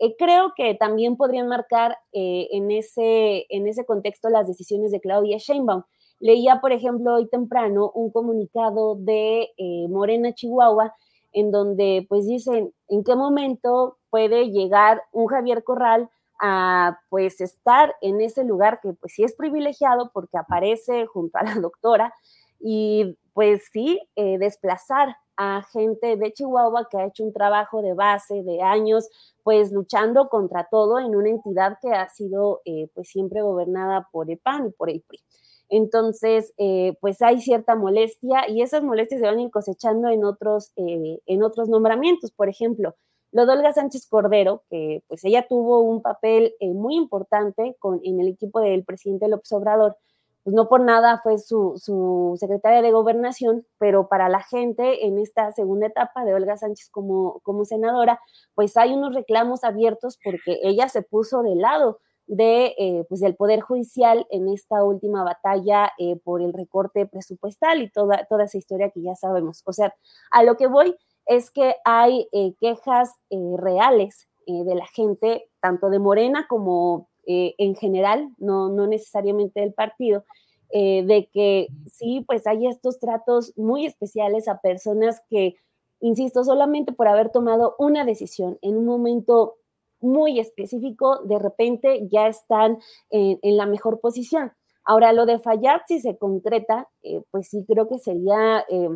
Eh, 0.00 0.16
creo 0.18 0.52
que 0.56 0.74
también 0.74 1.16
podrían 1.16 1.46
marcar 1.46 1.96
eh, 2.12 2.48
en, 2.50 2.72
ese, 2.72 3.46
en 3.50 3.68
ese 3.68 3.86
contexto 3.86 4.30
las 4.30 4.48
decisiones 4.48 4.90
de 4.90 5.00
Claudia 5.00 5.38
Sheinbaum. 5.38 5.84
Leía, 6.18 6.60
por 6.60 6.72
ejemplo, 6.72 7.14
hoy 7.14 7.28
temprano 7.28 7.90
un 7.94 8.10
comunicado 8.10 8.96
de 8.96 9.50
Morena 9.90 10.32
Chihuahua 10.32 10.94
en 11.36 11.50
donde 11.50 12.06
pues 12.08 12.26
dicen 12.26 12.72
en 12.88 13.04
qué 13.04 13.14
momento 13.14 13.98
puede 14.08 14.50
llegar 14.50 15.02
un 15.12 15.26
Javier 15.26 15.62
Corral 15.64 16.08
a 16.40 16.98
pues 17.10 17.42
estar 17.42 17.94
en 18.00 18.22
ese 18.22 18.42
lugar 18.42 18.80
que 18.80 18.94
pues 18.94 19.12
sí 19.14 19.22
es 19.22 19.34
privilegiado 19.34 20.10
porque 20.14 20.38
aparece 20.38 21.06
junto 21.06 21.36
a 21.38 21.42
la 21.44 21.54
doctora 21.56 22.14
y 22.58 23.16
pues 23.34 23.64
sí 23.70 24.00
eh, 24.16 24.38
desplazar 24.38 25.14
a 25.36 25.62
gente 25.70 26.16
de 26.16 26.32
Chihuahua 26.32 26.88
que 26.90 26.96
ha 26.96 27.06
hecho 27.06 27.22
un 27.22 27.34
trabajo 27.34 27.82
de 27.82 27.92
base 27.92 28.42
de 28.42 28.62
años 28.62 29.06
pues 29.42 29.70
luchando 29.70 30.28
contra 30.28 30.66
todo 30.70 30.98
en 30.98 31.14
una 31.14 31.28
entidad 31.28 31.76
que 31.82 31.90
ha 31.92 32.08
sido 32.08 32.62
eh, 32.64 32.88
pues 32.94 33.08
siempre 33.10 33.42
gobernada 33.42 34.08
por 34.10 34.30
el 34.30 34.38
PAN 34.38 34.68
y 34.68 34.70
por 34.70 34.88
el 34.88 35.02
PRI. 35.02 35.20
Entonces, 35.68 36.52
eh, 36.58 36.96
pues 37.00 37.20
hay 37.22 37.40
cierta 37.40 37.74
molestia 37.74 38.48
y 38.48 38.62
esas 38.62 38.82
molestias 38.82 39.20
se 39.20 39.26
van 39.26 39.50
cosechando 39.50 40.08
en 40.08 40.24
otros, 40.24 40.72
eh, 40.76 41.18
en 41.26 41.42
otros 41.42 41.68
nombramientos. 41.68 42.30
Por 42.32 42.48
ejemplo, 42.48 42.94
lo 43.32 43.46
de 43.46 43.52
Olga 43.52 43.72
Sánchez 43.72 44.06
Cordero, 44.08 44.62
que 44.70 45.02
pues 45.08 45.24
ella 45.24 45.46
tuvo 45.48 45.80
un 45.80 46.02
papel 46.02 46.54
eh, 46.60 46.72
muy 46.72 46.96
importante 46.96 47.76
en 48.02 48.20
el 48.20 48.28
equipo 48.28 48.60
del 48.60 48.84
presidente 48.84 49.28
López 49.28 49.52
Obrador, 49.52 49.96
pues 50.44 50.54
no 50.54 50.68
por 50.68 50.80
nada 50.80 51.18
fue 51.24 51.38
su, 51.38 51.74
su, 51.76 52.36
secretaria 52.38 52.80
de 52.80 52.92
gobernación, 52.92 53.66
pero 53.78 54.08
para 54.08 54.28
la 54.28 54.44
gente 54.44 55.04
en 55.04 55.18
esta 55.18 55.50
segunda 55.50 55.88
etapa 55.88 56.24
de 56.24 56.34
Olga 56.34 56.56
Sánchez 56.56 56.88
como, 56.90 57.40
como 57.40 57.64
senadora, 57.64 58.20
pues 58.54 58.76
hay 58.76 58.94
unos 58.94 59.12
reclamos 59.12 59.64
abiertos 59.64 60.20
porque 60.22 60.60
ella 60.62 60.88
se 60.88 61.02
puso 61.02 61.42
de 61.42 61.56
lado 61.56 61.98
de, 62.26 62.74
eh, 62.78 63.04
pues 63.08 63.20
del 63.20 63.36
Poder 63.36 63.60
Judicial 63.60 64.26
en 64.30 64.48
esta 64.48 64.82
última 64.82 65.22
batalla 65.22 65.92
eh, 65.98 66.16
por 66.16 66.42
el 66.42 66.52
recorte 66.52 67.06
presupuestal 67.06 67.82
y 67.82 67.90
toda, 67.90 68.26
toda 68.28 68.44
esa 68.44 68.58
historia 68.58 68.90
que 68.90 69.02
ya 69.02 69.14
sabemos. 69.14 69.62
O 69.64 69.72
sea, 69.72 69.94
a 70.30 70.42
lo 70.42 70.56
que 70.56 70.66
voy 70.66 70.96
es 71.26 71.50
que 71.50 71.76
hay 71.84 72.28
eh, 72.32 72.54
quejas 72.60 73.14
reales 73.30 74.28
de 74.46 74.76
la 74.76 74.86
gente, 74.86 75.50
tanto 75.60 75.90
de 75.90 75.98
Morena 75.98 76.46
como 76.48 77.08
en 77.26 77.74
general, 77.74 78.30
no, 78.38 78.68
no 78.68 78.86
necesariamente 78.86 79.58
del 79.58 79.74
partido, 79.74 80.24
de 80.70 81.28
que 81.32 81.66
sí, 81.90 82.22
pues 82.24 82.46
hay 82.46 82.68
estos 82.68 83.00
tratos 83.00 83.52
muy 83.56 83.86
especiales 83.86 84.46
a 84.46 84.60
personas 84.60 85.20
que, 85.28 85.56
insisto, 85.98 86.44
solamente 86.44 86.92
por 86.92 87.08
haber 87.08 87.30
tomado 87.30 87.74
una 87.80 88.04
decisión 88.04 88.56
en 88.62 88.76
un 88.76 88.86
momento 88.86 89.56
muy 90.00 90.38
específico, 90.40 91.20
de 91.24 91.38
repente 91.38 92.08
ya 92.10 92.28
están 92.28 92.78
en, 93.10 93.56
la 93.56 93.66
mejor 93.66 94.00
posición. 94.00 94.52
Ahora, 94.84 95.12
lo 95.12 95.26
de 95.26 95.38
fallar, 95.38 95.82
si 95.86 96.00
se 96.00 96.16
concreta, 96.16 96.88
eh, 97.02 97.22
pues 97.30 97.48
sí 97.48 97.64
creo 97.66 97.88
que 97.88 97.98
sería 97.98 98.64
eh, 98.68 98.88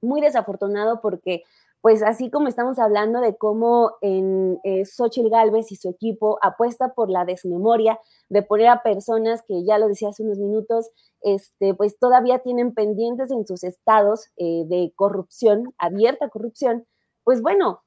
muy 0.00 0.20
desafortunado 0.20 1.00
porque, 1.00 1.44
pues 1.80 2.02
así 2.02 2.30
como 2.30 2.48
estamos 2.48 2.78
hablando 2.78 3.20
de 3.20 3.36
cómo 3.36 3.92
en 4.00 4.58
eh, 4.64 4.84
Xochitl 4.84 5.28
Galvez 5.28 5.70
y 5.70 5.76
su 5.76 5.88
equipo 5.88 6.38
apuesta 6.42 6.94
por 6.94 7.10
la 7.10 7.24
desmemoria 7.24 8.00
de 8.28 8.42
poner 8.42 8.68
a 8.68 8.82
personas 8.82 9.42
que 9.46 9.64
ya 9.64 9.78
lo 9.78 9.86
decía 9.86 10.08
hace 10.08 10.24
unos 10.24 10.38
minutos, 10.38 10.90
este, 11.20 11.74
pues 11.74 11.98
todavía 11.98 12.40
tienen 12.40 12.74
pendientes 12.74 13.30
en 13.30 13.46
sus 13.46 13.62
estados 13.62 14.30
de 14.36 14.92
corrupción, 14.96 15.74
abierta 15.78 16.28
corrupción, 16.28 16.86
pues 17.22 17.40
bueno, 17.40 17.83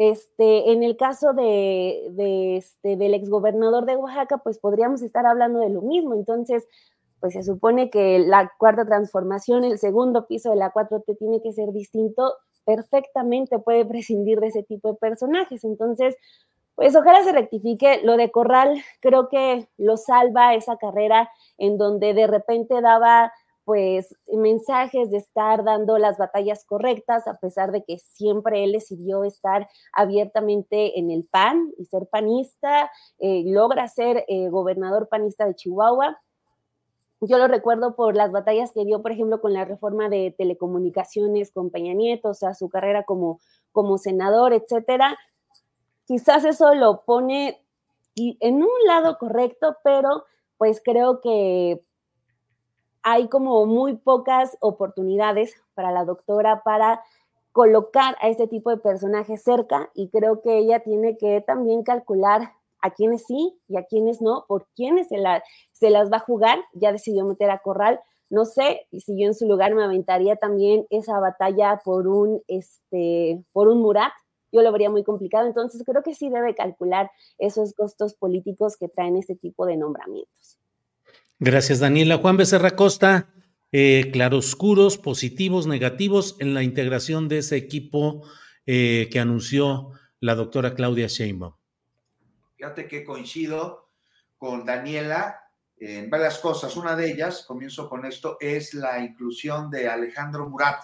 este, 0.00 0.72
en 0.72 0.82
el 0.82 0.96
caso 0.96 1.34
de, 1.34 2.56
este, 2.56 2.96
del 2.96 3.12
exgobernador 3.12 3.84
de 3.84 3.96
Oaxaca, 3.96 4.38
pues 4.38 4.58
podríamos 4.58 5.02
estar 5.02 5.26
hablando 5.26 5.58
de 5.58 5.68
lo 5.68 5.82
mismo. 5.82 6.14
Entonces, 6.14 6.66
pues 7.20 7.34
se 7.34 7.42
supone 7.42 7.90
que 7.90 8.18
la 8.18 8.50
cuarta 8.56 8.86
transformación, 8.86 9.62
el 9.62 9.78
segundo 9.78 10.26
piso 10.26 10.48
de 10.48 10.56
la 10.56 10.72
4T 10.72 11.18
tiene 11.18 11.42
que 11.42 11.52
ser 11.52 11.70
distinto, 11.72 12.32
perfectamente 12.64 13.58
puede 13.58 13.84
prescindir 13.84 14.40
de 14.40 14.46
ese 14.46 14.62
tipo 14.62 14.92
de 14.92 14.98
personajes. 14.98 15.64
Entonces, 15.64 16.16
pues 16.76 16.96
ojalá 16.96 17.22
se 17.22 17.32
rectifique. 17.32 18.00
Lo 18.02 18.16
de 18.16 18.30
Corral 18.30 18.82
creo 19.00 19.28
que 19.28 19.68
lo 19.76 19.98
salva 19.98 20.54
esa 20.54 20.78
carrera 20.78 21.28
en 21.58 21.76
donde 21.76 22.14
de 22.14 22.26
repente 22.26 22.80
daba 22.80 23.34
pues 23.64 24.14
mensajes 24.32 25.10
de 25.10 25.18
estar 25.18 25.64
dando 25.64 25.98
las 25.98 26.18
batallas 26.18 26.64
correctas, 26.64 27.28
a 27.28 27.34
pesar 27.34 27.72
de 27.72 27.84
que 27.84 27.98
siempre 27.98 28.64
él 28.64 28.72
decidió 28.72 29.24
estar 29.24 29.68
abiertamente 29.92 30.98
en 30.98 31.10
el 31.10 31.24
PAN 31.30 31.72
y 31.78 31.84
ser 31.84 32.06
panista, 32.08 32.90
eh, 33.18 33.44
logra 33.46 33.86
ser 33.88 34.24
eh, 34.28 34.48
gobernador 34.48 35.08
panista 35.08 35.46
de 35.46 35.54
Chihuahua. 35.54 36.18
Yo 37.20 37.36
lo 37.36 37.48
recuerdo 37.48 37.94
por 37.96 38.16
las 38.16 38.32
batallas 38.32 38.72
que 38.72 38.84
dio, 38.84 39.02
por 39.02 39.12
ejemplo, 39.12 39.40
con 39.42 39.52
la 39.52 39.66
reforma 39.66 40.08
de 40.08 40.34
telecomunicaciones 40.36 41.52
con 41.52 41.70
Peña 41.70 41.92
Nieto, 41.92 42.30
o 42.30 42.34
sea, 42.34 42.54
su 42.54 42.70
carrera 42.70 43.04
como, 43.04 43.40
como 43.72 43.98
senador, 43.98 44.54
etcétera. 44.54 45.18
Quizás 46.06 46.44
eso 46.44 46.74
lo 46.74 47.02
pone 47.02 47.62
en 48.16 48.62
un 48.62 48.86
lado 48.86 49.18
correcto, 49.18 49.76
pero 49.84 50.24
pues 50.56 50.80
creo 50.84 51.20
que 51.20 51.82
hay 53.02 53.28
como 53.28 53.66
muy 53.66 53.96
pocas 53.96 54.56
oportunidades 54.60 55.54
para 55.74 55.92
la 55.92 56.04
doctora 56.04 56.62
para 56.62 57.02
colocar 57.52 58.16
a 58.20 58.28
este 58.28 58.46
tipo 58.46 58.70
de 58.70 58.76
personajes 58.76 59.42
cerca 59.42 59.90
y 59.94 60.08
creo 60.08 60.40
que 60.40 60.58
ella 60.58 60.80
tiene 60.80 61.16
que 61.16 61.40
también 61.40 61.82
calcular 61.82 62.52
a 62.82 62.90
quienes 62.90 63.24
sí 63.26 63.58
y 63.68 63.76
a 63.76 63.84
quienes 63.84 64.20
no, 64.20 64.44
por 64.48 64.66
quienes 64.74 65.08
se, 65.08 65.16
se 65.72 65.90
las 65.90 66.10
va 66.10 66.18
a 66.18 66.20
jugar. 66.20 66.58
Ya 66.72 66.92
decidió 66.92 67.24
meter 67.24 67.50
a 67.50 67.58
Corral. 67.58 68.00
No 68.30 68.44
sé 68.44 68.86
si 68.92 69.20
yo 69.20 69.26
en 69.26 69.34
su 69.34 69.46
lugar 69.46 69.74
me 69.74 69.84
aventaría 69.84 70.36
también 70.36 70.86
esa 70.90 71.18
batalla 71.18 71.80
por 71.84 72.06
un, 72.06 72.42
este, 72.46 73.42
por 73.52 73.68
un 73.68 73.82
Murat. 73.82 74.12
Yo 74.52 74.62
lo 74.62 74.72
vería 74.72 74.90
muy 74.90 75.04
complicado. 75.04 75.46
Entonces 75.46 75.82
creo 75.84 76.02
que 76.02 76.14
sí 76.14 76.30
debe 76.30 76.54
calcular 76.54 77.10
esos 77.38 77.74
costos 77.74 78.14
políticos 78.14 78.76
que 78.76 78.88
traen 78.88 79.16
este 79.16 79.34
tipo 79.34 79.66
de 79.66 79.76
nombramientos. 79.76 80.58
Gracias, 81.42 81.80
Daniela. 81.80 82.18
Juan 82.18 82.36
Becerra 82.36 82.76
Costa, 82.76 83.30
eh, 83.72 84.10
claroscuros, 84.12 84.98
positivos, 84.98 85.66
negativos 85.66 86.36
en 86.38 86.52
la 86.52 86.62
integración 86.62 87.28
de 87.28 87.38
ese 87.38 87.56
equipo 87.56 88.28
eh, 88.66 89.08
que 89.10 89.20
anunció 89.20 89.92
la 90.20 90.34
doctora 90.34 90.74
Claudia 90.74 91.06
Sheinbaum. 91.06 91.54
Fíjate 92.58 92.86
que 92.86 93.04
coincido 93.04 93.88
con 94.36 94.66
Daniela 94.66 95.40
en 95.78 96.10
varias 96.10 96.38
cosas. 96.40 96.76
Una 96.76 96.94
de 96.94 97.10
ellas, 97.10 97.46
comienzo 97.48 97.88
con 97.88 98.04
esto, 98.04 98.36
es 98.38 98.74
la 98.74 99.02
inclusión 99.02 99.70
de 99.70 99.88
Alejandro 99.88 100.46
Murat 100.46 100.82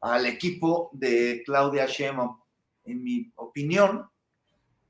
al 0.00 0.26
equipo 0.26 0.90
de 0.94 1.44
Claudia 1.46 1.86
Sheinbaum. 1.86 2.36
En 2.86 3.04
mi 3.04 3.32
opinión, 3.36 4.10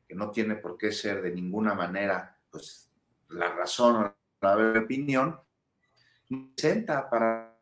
que 0.08 0.14
no 0.14 0.30
tiene 0.30 0.54
por 0.56 0.78
qué 0.78 0.90
ser 0.90 1.20
de 1.20 1.32
ninguna 1.32 1.74
manera 1.74 2.38
pues, 2.50 2.90
la 3.28 3.50
razón 3.52 3.96
o 3.96 4.16
la 4.40 4.80
opinión, 4.80 5.40
no 6.28 6.50
presenta 6.54 7.08
para 7.08 7.56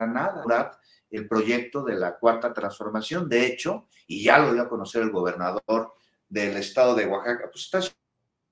nada 0.00 0.78
el 1.10 1.26
proyecto 1.26 1.82
de 1.82 1.94
la 1.94 2.18
cuarta 2.18 2.52
transformación. 2.52 3.28
De 3.28 3.46
hecho, 3.46 3.88
y 4.06 4.22
ya 4.22 4.38
lo 4.38 4.52
dio 4.52 4.62
a 4.62 4.68
conocer 4.68 5.02
el 5.02 5.10
gobernador 5.10 5.94
del 6.28 6.56
estado 6.56 6.94
de 6.94 7.06
Oaxaca, 7.06 7.48
pues 7.50 7.64
está 7.64 7.80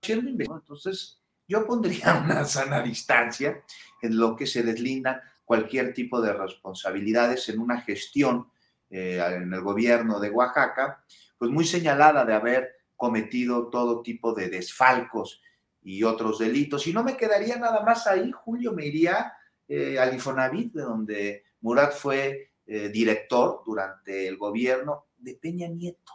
haciendo 0.03 0.55
Entonces, 0.55 1.21
yo 1.47 1.67
pondría 1.67 2.15
una 2.25 2.45
sana 2.45 2.83
distancia 2.83 3.63
en 4.03 4.17
lo 4.17 4.35
que 4.37 4.47
se 4.47 4.63
deslinda 4.63 5.23
cualquier 5.45 5.95
tipo 5.95 6.21
de 6.21 6.33
responsabilidades 6.33 7.49
en 7.49 7.61
una 7.61 7.81
gestión 7.81 8.51
eh, 8.91 9.23
en 9.33 9.53
el 9.53 9.61
gobierno 9.61 10.19
de 10.19 10.31
Oaxaca, 10.31 11.05
pues 11.39 11.51
muy 11.51 11.65
señalada 11.65 12.25
de 12.25 12.35
haber 12.35 12.77
cometido 12.97 13.69
todo 13.69 14.03
tipo 14.03 14.33
de 14.33 14.49
desfalcos 14.49 15.41
y 15.87 16.03
otros 16.03 16.41
delitos. 16.41 16.85
Y 16.89 16.93
no 16.93 17.05
me 17.05 17.17
quedaría 17.17 17.57
nada 17.57 17.81
más 17.85 18.09
ahí, 18.09 18.33
Julio, 18.33 18.73
me 18.73 18.85
iría 18.85 19.33
eh, 19.69 19.97
al 20.01 20.13
Infonavit, 20.13 20.73
de 20.73 20.83
donde 20.83 21.45
Murat 21.61 21.93
fue 21.93 22.51
eh, 22.67 22.89
director 22.89 23.63
durante 23.65 24.27
el 24.27 24.37
gobierno 24.37 25.07
de 25.17 25.35
Peña 25.35 25.69
Nieto. 25.69 26.13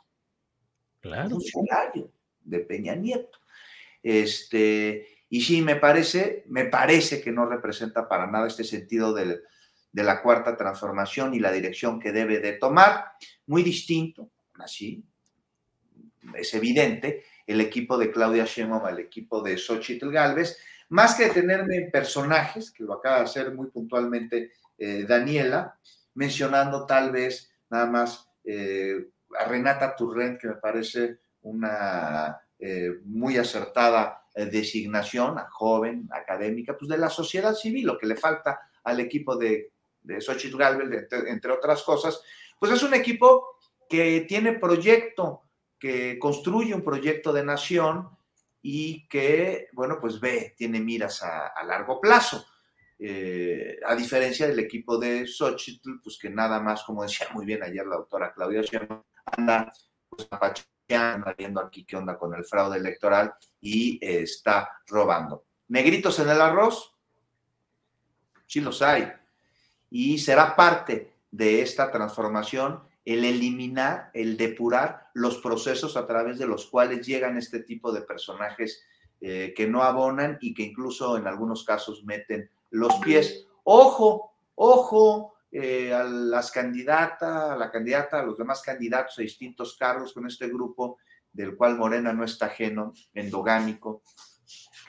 Claro. 1.00 1.30
Funcionario 1.30 2.12
de 2.44 2.60
Peña 2.60 2.96
Nieto. 2.96 3.40
Este, 4.04 5.08
y 5.30 5.40
sí, 5.40 5.62
me 5.62 5.78
parece, 5.78 6.44
me 6.48 6.66
parece 6.66 7.22
que 7.22 7.32
no 7.32 7.46
representa 7.46 8.10
para 8.10 8.28
nada 8.28 8.48
este 8.48 8.66
sentido 8.66 9.14
de 9.14 9.42
la 9.94 10.22
cuarta 10.22 10.58
transformación 10.58 11.34
y 11.34 11.40
la 11.40 11.54
dirección 11.54 11.98
que 11.98 12.12
debe 12.12 12.40
de 12.40 12.54
tomar. 12.54 13.14
Muy 13.46 13.64
distinto, 13.64 14.32
así, 14.56 15.02
es 16.36 16.54
evidente, 16.54 17.24
el 17.52 17.62
equipo 17.62 17.98
de 17.98 18.12
Claudia 18.12 18.46
Sheinbaum 18.46 18.88
el 18.88 19.00
equipo 19.00 19.42
de 19.42 19.58
Xochitl 19.58 20.12
Galvez, 20.12 20.58
más 20.90 21.16
que 21.16 21.26
detenerme 21.26 21.76
en 21.78 21.92
personajes, 21.92 22.72
que 22.72 22.84
lo 22.84 22.94
acaba 22.94 23.18
de 23.18 23.24
hacer 23.24 23.54
muy 23.54 23.68
puntualmente 23.70 24.52
eh, 24.78 25.06
Daniela, 25.08 25.78
mencionando 26.16 26.86
tal 26.86 27.12
vez 27.12 27.52
nada 27.70 27.86
más 27.86 28.30
eh, 28.44 29.08
a 29.38 29.46
Renata 29.46 29.96
Turrent, 29.96 30.40
que 30.40 30.48
me 30.48 30.56
parece 30.56 31.20
una 31.42 32.42
eh, 32.60 33.00
muy 33.06 33.38
acertada 33.38 34.18
designación, 34.34 35.38
a 35.38 35.50
joven, 35.50 36.08
académica, 36.10 36.78
pues 36.78 36.88
de 36.88 36.98
la 36.98 37.10
sociedad 37.10 37.54
civil, 37.54 37.86
lo 37.86 37.98
que 37.98 38.08
le 38.08 38.16
falta 38.16 38.62
al 38.86 39.02
equipo 39.02 39.36
de, 39.36 39.74
de 40.02 40.22
Xochitl 40.22 40.58
Galvez, 40.58 41.08
entre 41.28 41.52
otras 41.52 41.84
cosas, 41.84 42.22
pues 42.58 42.72
es 42.72 42.84
un 42.84 42.94
equipo 42.94 43.58
que 43.90 44.22
tiene 44.22 44.54
proyecto, 44.54 45.44
que 45.82 46.20
construye 46.20 46.76
un 46.76 46.84
proyecto 46.84 47.34
de 47.34 47.44
nación 47.44 48.08
y 48.62 49.08
que, 49.08 49.70
bueno, 49.74 49.98
pues 50.00 50.20
ve, 50.20 50.54
tiene 50.56 50.80
miras 50.80 51.24
a, 51.24 51.52
largo 51.66 52.00
plazo. 52.00 52.46
Eh, 53.00 53.80
a 53.84 53.96
diferencia 53.96 54.48
del 54.48 54.60
equipo 54.60 55.00
de 55.00 55.26
Xochitl, 55.26 56.00
pues 56.04 56.20
que 56.22 56.30
nada 56.30 56.60
más, 56.60 56.84
como 56.84 57.02
decía 57.02 57.30
muy 57.34 57.48
bien 57.48 57.64
ayer 57.64 57.84
la 57.88 57.96
doctora 57.96 58.32
Claudia 58.32 58.62
anda 59.26 59.74
pues, 60.08 60.30
viendo 61.36 61.60
aquí 61.60 61.84
qué 61.84 61.98
onda 61.98 62.16
con 62.16 62.36
el 62.36 62.46
fraude 62.46 62.78
electoral 62.78 63.34
y 63.60 63.98
eh, 64.06 64.22
está 64.22 64.70
robando. 64.86 65.46
Negritos 65.70 66.20
en 66.20 66.30
el 66.30 66.42
arroz, 66.42 66.94
sí 68.46 68.62
los 68.62 68.84
hay. 68.84 69.12
Y 69.90 70.20
será 70.20 70.56
parte 70.56 71.16
de 71.32 71.64
esta 71.64 71.92
transformación 71.92 72.84
el 73.06 73.26
eliminar, 73.26 74.12
el 74.14 74.38
depurar 74.38 75.10
los 75.14 75.38
procesos 75.38 75.98
a 75.98 76.06
través 76.06 76.38
de 76.38 76.48
los 76.48 76.68
cuales 76.68 77.06
llegan 77.06 77.38
este 77.38 77.62
tipo 77.62 77.92
de 77.92 78.02
personajes 78.02 78.84
eh, 79.20 79.54
que 79.56 79.68
no 79.68 79.84
abonan 79.84 80.38
y 80.42 80.54
que 80.54 80.64
incluso 80.64 81.18
en 81.18 81.28
algunos 81.28 81.64
casos 81.64 82.04
meten 82.04 82.50
los 82.70 82.96
pies. 82.96 83.46
Ojo, 83.64 84.34
ojo 84.56 85.34
eh, 85.52 85.94
a 85.94 86.04
las 86.04 86.52
candidatas, 86.52 87.52
a 87.52 87.56
la 87.56 87.70
candidata, 87.72 88.20
a 88.20 88.24
los 88.24 88.38
demás 88.38 88.62
candidatos 88.62 89.20
a 89.20 89.22
distintos 89.22 89.76
cargos 89.78 90.14
con 90.14 90.26
este 90.26 90.48
grupo 90.48 90.98
del 91.34 91.56
cual 91.56 91.78
Morena 91.78 92.14
no 92.14 92.24
está 92.24 92.48
ajeno, 92.48 92.94
endogámico, 93.14 94.04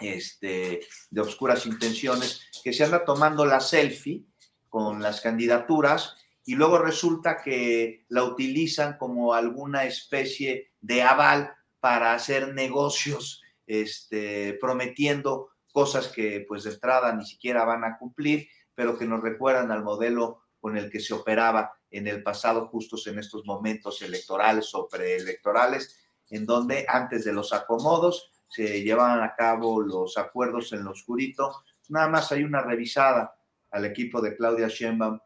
este, 0.01 0.81
de 1.11 1.21
obscuras 1.21 1.67
intenciones, 1.67 2.49
que 2.63 2.73
se 2.73 2.85
anda 2.85 3.05
tomando 3.05 3.45
la 3.45 3.61
selfie 3.61 4.25
con 4.69 5.03
las 5.03 5.21
candidaturas 5.21 6.17
y 6.45 6.55
luego 6.55 6.79
resulta 6.79 7.41
que 7.43 8.05
la 8.09 8.25
utilizan 8.25 8.97
como 8.99 9.35
alguna 9.35 9.85
especie 9.85 10.73
de 10.81 11.03
aval 11.03 11.55
para 11.81 12.15
hacer 12.15 12.53
negocios, 12.55 13.43
este, 13.67 14.59
prometiendo 14.61 15.51
cosas 15.73 16.09
que 16.09 16.45
pues 16.47 16.65
de 16.65 16.71
entrada 16.71 17.15
ni 17.15 17.25
siquiera 17.25 17.65
van 17.65 17.85
a 17.85 17.97
cumplir, 17.99 18.49
pero 18.75 18.99
que 18.99 19.07
nos 19.07 19.23
recuerdan 19.23 19.71
al 19.71 19.85
modelo 19.85 20.43
con 20.61 20.77
el 20.77 20.91
que 20.91 21.01
se 21.01 21.15
operaba 21.15 21.73
en 21.91 22.07
el 22.07 22.23
pasado, 22.23 22.69
justos 22.69 23.07
en 23.07 23.19
estos 23.19 23.45
momentos 23.45 24.03
electorales 24.03 24.75
o 24.75 24.89
preelectorales, 24.89 25.99
en 26.31 26.47
donde 26.47 26.87
antes 26.89 27.25
de 27.25 27.33
los 27.33 27.53
acomodos 27.53 28.31
se 28.49 28.83
llevaban 28.83 29.23
a 29.23 29.35
cabo 29.35 29.81
los 29.81 30.19
acuerdos 30.19 30.73
en 30.73 30.85
lo 30.85 30.91
oscurito. 30.91 31.65
Nada 31.89 32.09
más 32.09 32.33
hay 32.33 32.45
una 32.45 32.63
revisada 32.63 33.35
al 33.71 33.85
equipo 33.87 34.21
de 34.21 34.37
Claudia 34.37 34.69
Sheinbaum 34.69 35.19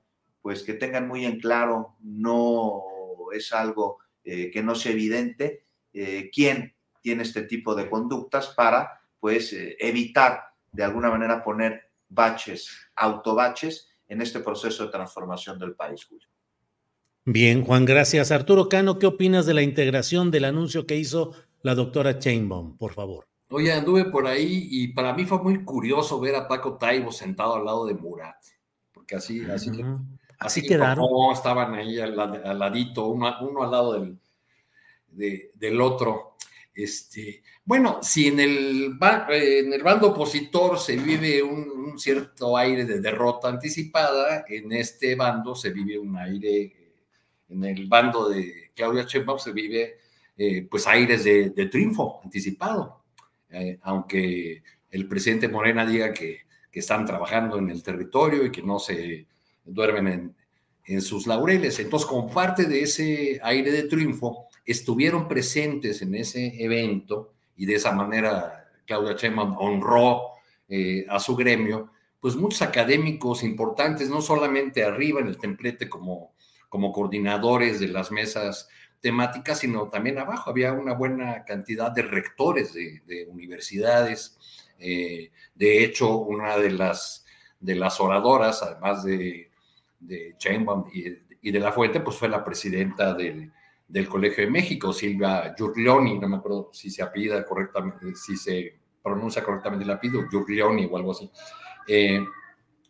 pues 0.47 0.63
que 0.63 0.75
tengan 0.75 1.09
muy 1.09 1.25
en 1.25 1.41
claro, 1.41 1.97
no 2.03 2.81
es 3.35 3.53
algo 3.53 3.99
eh, 4.23 4.49
que 4.53 4.63
no 4.63 4.77
sea 4.77 4.93
evidente, 4.93 5.65
eh, 5.93 6.31
quién 6.33 6.73
tiene 7.03 7.25
este 7.25 7.43
tipo 7.43 7.75
de 7.75 7.91
conductas 7.91 8.55
para, 8.57 9.01
pues, 9.19 9.53
eh, 9.53 9.77
evitar 9.81 10.41
de 10.71 10.85
alguna 10.85 11.11
manera 11.11 11.43
poner 11.43 11.91
baches, 12.09 12.71
autobaches 12.95 13.89
en 14.07 14.23
este 14.23 14.39
proceso 14.39 14.85
de 14.85 14.93
transformación 14.93 15.59
del 15.59 15.75
país, 15.75 16.05
Julio. 16.05 16.29
Bien, 17.25 17.65
Juan, 17.65 17.85
gracias. 17.85 18.31
Arturo 18.31 18.69
Cano, 18.69 19.01
¿qué 19.01 19.07
opinas 19.07 19.47
de 19.47 19.55
la 19.55 19.63
integración 19.63 20.31
del 20.31 20.45
anuncio 20.45 20.87
que 20.87 20.95
hizo 20.95 21.35
la 21.63 21.75
doctora 21.75 22.21
Chainbaum, 22.21 22.77
por 22.77 22.93
favor? 22.93 23.27
Oye, 23.49 23.73
anduve 23.73 24.05
por 24.05 24.29
ahí 24.29 24.69
y 24.71 24.93
para 24.93 25.13
mí 25.13 25.25
fue 25.25 25.43
muy 25.43 25.65
curioso 25.65 26.21
ver 26.21 26.37
a 26.37 26.47
Paco 26.47 26.77
Taibo 26.79 27.11
sentado 27.11 27.57
al 27.57 27.65
lado 27.65 27.85
de 27.85 27.95
Murat, 27.95 28.37
porque 28.93 29.17
así, 29.17 29.45
así, 29.45 29.73
Así, 30.39 30.63
quedaron. 30.63 31.09
estaban 31.33 31.75
ahí 31.75 31.99
al, 31.99 32.17
ladito, 32.59 33.07
uno, 33.07 33.27
al 33.29 33.71
lado 33.71 33.93
del, 33.95 35.51
del 35.55 35.81
otro. 35.81 36.37
Este, 36.75 37.43
bueno, 37.65 38.01
si 38.03 38.29
en 38.29 38.39
el, 38.39 38.99
en 39.31 39.73
el 39.73 39.83
bando 39.83 40.09
opositor 40.09 40.79
se 40.79 40.97
vive 40.97 41.43
un, 41.43 41.99
cierto 41.99 42.55
aire 42.57 42.85
de 42.85 43.01
derrota 43.01 43.49
anticipada, 43.49 44.45
en 44.47 44.71
este 44.73 45.15
bando 45.15 45.55
se 45.55 45.71
vive 45.71 45.99
un 45.99 46.15
aire, 46.19 46.77
en 47.49 47.65
el 47.65 47.87
bando 47.87 48.29
de 48.29 48.71
Claudia 48.75 49.05
Sheinbaum 49.05 49.39
se 49.39 49.53
vive 49.53 49.97
eh, 50.37 50.67
pues 50.71 50.87
aires 50.87 51.25
de, 51.25 51.51
triunfo 51.71 52.21
anticipado, 52.23 53.05
eh, 53.49 53.79
aunque 53.83 54.63
el 54.91 55.09
presidente 55.09 55.49
Morena 55.49 55.87
diga 55.87 56.13
que, 56.13 56.41
que 56.71 56.81
están 56.81 57.07
trabajando 57.07 57.57
en 57.57 57.71
el 57.71 57.83
territorio 57.83 58.45
y 58.45 58.53
que 58.53 58.63
no 58.63 58.79
se 58.79 59.27
duermen 59.67 60.35
en, 60.85 61.03
sus 61.03 61.27
laureles. 61.27 61.79
Entonces, 61.79 62.09
como 62.09 62.31
parte 62.31 62.65
de 62.65 62.83
ese 62.83 63.41
aire 63.43 63.73
de 63.73 63.85
triunfo, 63.85 64.47
estuvieron 64.65 65.29
presentes 65.29 66.01
en 66.03 66.15
ese 66.15 66.63
evento 66.63 67.35
y 67.57 67.67
de 67.67 67.75
esa 67.75 67.93
manera 67.93 68.71
Claudia 68.87 69.17
Sheinbaum 69.17 69.57
honró 69.59 70.23
eh, 70.69 71.05
a 71.09 71.19
su 71.19 71.37
gremio, 71.37 71.91
pues 72.21 72.37
muchos 72.37 72.63
académicos 72.63 73.43
importantes, 73.43 74.09
no 74.09 74.21
solamente 74.21 74.85
arriba 74.85 75.21
en 75.21 75.29
el 75.29 75.39
templete 75.39 75.89
como, 75.89 76.33
como 76.69 76.93
coordinadores 76.93 77.81
de 77.81 77.89
las 77.89 78.11
mesas 78.11 78.69
temáticas, 79.01 79.61
sino 79.61 79.89
también 79.89 80.19
abajo. 80.19 80.51
Había 80.51 80.73
una 80.73 80.95
buena 80.95 81.45
cantidad 81.45 81.91
de 81.93 82.03
rectores 82.03 82.73
de, 82.75 83.27
universidades. 83.29 84.37
Eh, 84.79 85.31
de 85.55 85.85
hecho, 85.85 86.17
una 86.19 86.59
de 86.59 86.71
las, 86.71 87.25
de 87.61 87.77
las 87.77 88.01
oradoras, 88.01 88.63
además 88.63 89.05
de 89.05 89.51
de 89.99 90.35
Chainbaum 90.39 90.85
y, 90.93 91.51
de 91.51 91.61
la 91.61 91.73
Fuente, 91.73 92.01
pues 92.01 92.17
fue 92.17 92.29
la 92.29 92.45
presidenta 92.45 93.15
del, 93.15 93.53
Colegio 94.09 94.45
de 94.45 94.51
México, 94.51 94.93
Silvia 94.93 95.55
Giurlioni, 95.57 96.19
no 96.19 96.29
me 96.29 96.37
acuerdo 96.37 96.71
si 96.73 96.91
se 96.91 97.03
apida 97.03 97.45
correctamente, 97.45 98.15
si 98.17 98.37
se 98.37 98.81
pronuncia 99.03 99.45
correctamente 99.45 99.85
el 99.85 99.91
apellido, 99.93 100.29
Giurlioni 100.29 100.89
o 100.91 100.97
algo 100.97 101.13
así, 101.13 101.31
eh, 101.87 102.25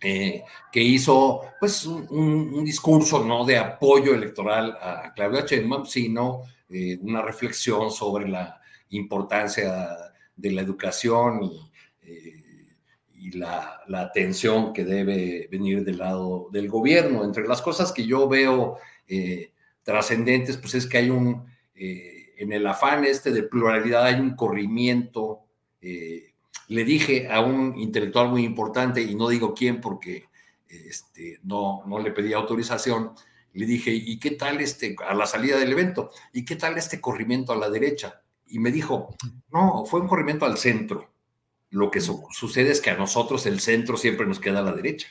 eh, 0.00 0.42
que 0.72 0.80
hizo 0.80 1.42
pues 1.60 1.84
un, 1.84 2.64
discurso 2.64 3.22
no 3.24 3.44
de 3.44 3.58
apoyo 3.58 4.14
electoral 4.14 4.76
a 4.80 5.12
Claudia 5.14 5.44
Sheinbaum, 5.44 5.84
sino 5.84 6.42
eh, 6.70 6.98
una 7.02 7.20
reflexión 7.20 7.90
sobre 7.90 8.28
la 8.28 8.60
importancia 8.90 9.88
de 10.34 10.52
la 10.52 10.62
educación 10.62 11.42
y 11.42 11.66
y 13.26 13.32
la, 13.32 13.80
atención 13.92 14.72
que 14.72 14.84
debe 14.84 15.48
venir 15.50 15.84
del 15.84 15.98
lado 15.98 16.48
del 16.52 16.68
gobierno. 16.68 17.24
Entre 17.24 17.46
las 17.46 17.60
cosas 17.60 17.90
que 17.90 18.06
yo 18.06 18.28
veo 18.28 18.78
eh, 19.08 19.50
trascendentes, 19.82 20.56
pues 20.58 20.76
es 20.76 20.86
que 20.86 20.98
hay 20.98 21.10
un, 21.10 21.44
eh, 21.74 22.34
en 22.38 22.52
el 22.52 22.64
afán 22.66 23.04
este 23.04 23.32
de 23.32 23.42
pluralidad, 23.42 24.04
hay 24.04 24.20
un 24.20 24.36
corrimiento 24.36 25.40
eh, 25.80 26.34
le 26.68 26.84
dije 26.84 27.28
a 27.28 27.40
un 27.40 27.78
intelectual 27.78 28.28
muy 28.28 28.44
importante, 28.44 29.02
y 29.02 29.14
no 29.14 29.28
digo 29.28 29.54
quién 29.54 29.80
porque 29.80 30.24
este, 30.68 31.38
no, 31.42 31.82
no 31.86 31.98
le 31.98 32.12
pedí 32.12 32.32
autorización, 32.32 33.12
le 33.52 33.66
dije, 33.66 33.92
¿y 33.92 34.18
qué 34.18 34.32
tal 34.32 34.60
este, 34.60 34.96
a 35.06 35.14
la 35.14 35.26
salida 35.26 35.58
del 35.58 35.72
evento? 35.72 36.10
¿Y 36.32 36.44
qué 36.44 36.56
tal 36.56 36.76
este 36.76 37.00
corrimiento 37.00 37.52
a 37.52 37.56
la 37.56 37.70
derecha? 37.70 38.22
Y 38.48 38.58
me 38.58 38.70
dijo, 38.70 39.14
no, 39.50 39.84
fue 39.86 40.00
un 40.00 40.08
corrimiento 40.08 40.44
al 40.44 40.58
centro. 40.58 41.15
Lo 41.70 41.90
que 41.90 42.00
sucede 42.00 42.70
es 42.70 42.80
que 42.80 42.90
a 42.90 42.96
nosotros 42.96 43.46
el 43.46 43.60
centro 43.60 43.96
siempre 43.96 44.26
nos 44.26 44.40
queda 44.40 44.60
a 44.60 44.62
la 44.62 44.72
derecha. 44.72 45.08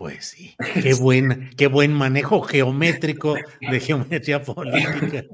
Pues 0.00 0.28
sí, 0.28 0.56
qué 0.82 0.94
buen, 0.94 1.50
qué 1.58 1.66
buen 1.66 1.92
manejo 1.92 2.40
geométrico 2.40 3.34
de 3.60 3.80
geometría 3.80 4.42
política. 4.42 5.24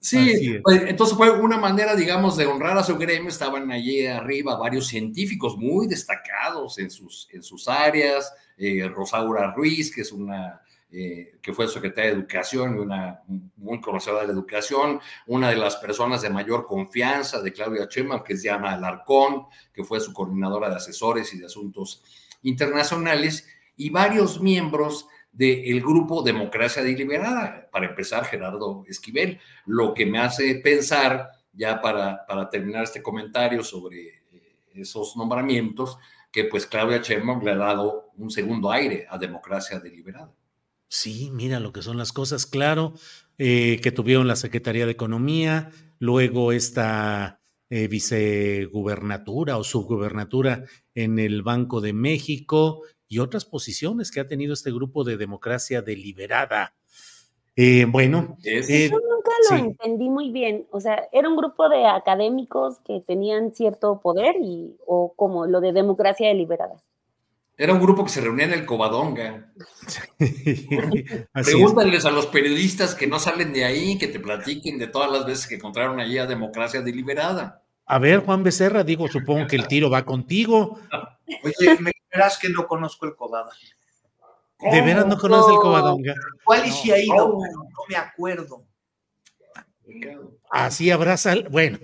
Sí, 0.00 0.58
pues, 0.62 0.82
entonces 0.86 1.16
fue 1.16 1.30
una 1.30 1.56
manera, 1.56 1.94
digamos, 1.94 2.36
de 2.36 2.46
honrar 2.46 2.76
a 2.78 2.82
su 2.82 2.96
gremio. 2.96 3.28
Estaban 3.28 3.70
allí 3.70 4.06
arriba 4.06 4.56
varios 4.56 4.88
científicos 4.88 5.56
muy 5.56 5.86
destacados 5.86 6.78
en 6.78 6.90
sus, 6.90 7.28
en 7.32 7.42
sus 7.42 7.68
áreas. 7.68 8.32
Eh, 8.56 8.88
Rosaura 8.88 9.52
Ruiz, 9.54 9.94
que 9.94 10.00
es 10.00 10.10
una 10.10 10.60
eh, 10.90 11.36
que 11.42 11.52
fue 11.52 11.68
secretaria 11.68 12.10
de 12.10 12.16
Educación 12.16 12.78
una 12.78 13.22
muy 13.56 13.78
conocedora 13.78 14.22
de 14.22 14.28
la 14.28 14.32
educación, 14.32 15.00
una 15.26 15.50
de 15.50 15.56
las 15.56 15.76
personas 15.76 16.22
de 16.22 16.30
mayor 16.30 16.66
confianza 16.66 17.42
de 17.42 17.52
Claudia 17.52 17.86
Sheinbaum, 17.90 18.22
que 18.22 18.32
es 18.32 18.42
Diana 18.42 18.72
Alarcón, 18.72 19.46
que 19.72 19.84
fue 19.84 20.00
su 20.00 20.14
coordinadora 20.14 20.70
de 20.70 20.76
asesores 20.76 21.34
y 21.34 21.38
de 21.38 21.46
asuntos 21.46 22.02
internacionales, 22.42 23.46
y 23.76 23.90
varios 23.90 24.40
miembros 24.40 25.06
del 25.30 25.80
grupo 25.82 26.22
Democracia 26.22 26.82
Deliberada, 26.82 27.68
para 27.70 27.86
empezar 27.86 28.24
Gerardo 28.24 28.84
Esquivel, 28.88 29.38
lo 29.66 29.92
que 29.92 30.06
me 30.06 30.18
hace 30.18 30.54
pensar, 30.56 31.30
ya 31.52 31.82
para, 31.82 32.24
para 32.26 32.48
terminar 32.48 32.84
este 32.84 33.02
comentario 33.02 33.62
sobre 33.62 34.08
eh, 34.32 34.56
esos 34.74 35.16
nombramientos, 35.16 35.98
que 36.32 36.44
pues 36.44 36.66
Claudia 36.66 36.98
Sheinbaum 36.98 37.44
le 37.44 37.52
ha 37.52 37.56
dado 37.56 38.10
un 38.16 38.30
segundo 38.30 38.70
aire 38.70 39.06
a 39.08 39.18
Democracia 39.18 39.78
Deliberada. 39.78 40.32
Sí, 40.88 41.30
mira 41.32 41.60
lo 41.60 41.72
que 41.72 41.82
son 41.82 41.98
las 41.98 42.12
cosas, 42.12 42.46
claro, 42.46 42.94
eh, 43.36 43.80
que 43.82 43.92
tuvieron 43.92 44.26
la 44.26 44.36
Secretaría 44.36 44.86
de 44.86 44.92
Economía, 44.92 45.70
luego 45.98 46.52
esta 46.52 47.40
eh, 47.70 47.86
vicegubernatura 47.88 49.58
o 49.58 49.64
subgubernatura 49.64 50.64
en 50.94 51.18
el 51.18 51.42
Banco 51.42 51.82
de 51.82 51.92
México 51.92 52.82
y 53.06 53.18
otras 53.18 53.44
posiciones 53.44 54.10
que 54.10 54.20
ha 54.20 54.26
tenido 54.26 54.54
este 54.54 54.72
grupo 54.72 55.04
de 55.04 55.18
democracia 55.18 55.82
deliberada. 55.82 56.74
Eh, 57.56 57.86
bueno, 57.86 58.38
eh, 58.44 58.88
yo 58.88 58.98
nunca 59.00 59.32
lo 59.50 59.56
entendí 59.56 60.08
muy 60.08 60.30
bien. 60.30 60.66
O 60.70 60.80
sea, 60.80 61.08
era 61.10 61.28
un 61.28 61.36
grupo 61.36 61.68
de 61.68 61.86
académicos 61.86 62.78
que 62.84 63.00
tenían 63.00 63.52
cierto 63.52 64.00
poder 64.00 64.36
y 64.40 64.76
o 64.86 65.12
como 65.16 65.44
lo 65.44 65.60
de 65.60 65.72
democracia 65.72 66.28
deliberada. 66.28 66.80
Era 67.60 67.72
un 67.72 67.80
grupo 67.80 68.04
que 68.04 68.10
se 68.10 68.20
reunía 68.20 68.44
en 68.44 68.52
el 68.52 68.64
Covadonga. 68.64 69.52
Pregúntales 71.32 72.04
a 72.04 72.12
los 72.12 72.26
periodistas 72.26 72.94
que 72.94 73.08
no 73.08 73.18
salen 73.18 73.52
de 73.52 73.64
ahí, 73.64 73.98
que 73.98 74.06
te 74.06 74.20
platiquen 74.20 74.78
de 74.78 74.86
todas 74.86 75.10
las 75.10 75.26
veces 75.26 75.48
que 75.48 75.56
encontraron 75.56 75.98
allí 75.98 76.18
a 76.18 76.26
democracia 76.26 76.82
deliberada. 76.82 77.64
A 77.84 77.98
ver, 77.98 78.20
Juan 78.20 78.44
Becerra, 78.44 78.84
digo, 78.84 79.08
supongo 79.08 79.48
que 79.48 79.56
el 79.56 79.66
tiro 79.66 79.90
va 79.90 80.04
contigo. 80.04 80.78
Oye, 81.44 81.80
me 81.80 81.90
verás 82.12 82.38
que 82.38 82.48
no 82.48 82.68
conozco 82.68 83.06
el 83.06 83.16
Covadonga. 83.16 83.56
¿De 84.60 84.80
veras 84.80 85.06
no 85.06 85.18
conoces 85.18 85.52
el 85.52 85.58
Covadonga? 85.58 86.14
¿Cuál 86.44 86.64
y 86.64 86.70
si 86.70 86.92
ha 86.92 86.98
ido? 87.02 87.28
No, 87.28 87.38
me 87.88 87.96
acuerdo. 87.96 88.62
Así 90.50 90.90
abraza, 90.90 91.34
bueno. 91.50 91.78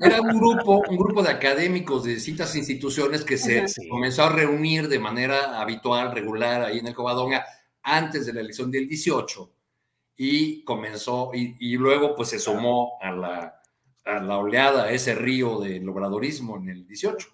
Era, 0.00 0.20
un 0.22 0.38
grupo, 0.38 0.82
un 0.88 0.96
grupo 0.96 1.22
de 1.22 1.30
académicos 1.30 2.04
de 2.04 2.14
distintas 2.14 2.54
instituciones 2.56 3.24
que 3.24 3.36
se 3.36 3.64
comenzó 3.88 4.24
a 4.24 4.32
reunir 4.32 4.88
de 4.88 4.98
manera 4.98 5.60
habitual, 5.60 6.12
regular, 6.12 6.62
ahí 6.62 6.78
en 6.78 6.86
el 6.86 6.94
Covadonga, 6.94 7.44
antes 7.82 8.26
de 8.26 8.32
la 8.32 8.40
elección 8.40 8.70
del 8.70 8.88
18, 8.88 9.52
y 10.16 10.64
comenzó, 10.64 11.30
y, 11.32 11.76
luego 11.76 12.16
pues 12.16 12.30
se 12.30 12.38
sumó 12.38 12.98
a 13.00 13.12
la, 13.12 13.62
a 14.04 14.20
la 14.20 14.38
oleada, 14.38 14.84
a 14.84 14.92
ese 14.92 15.14
río 15.14 15.60
del 15.60 15.88
obradorismo 15.88 16.56
en 16.56 16.70
el 16.70 16.86
18. 16.86 17.28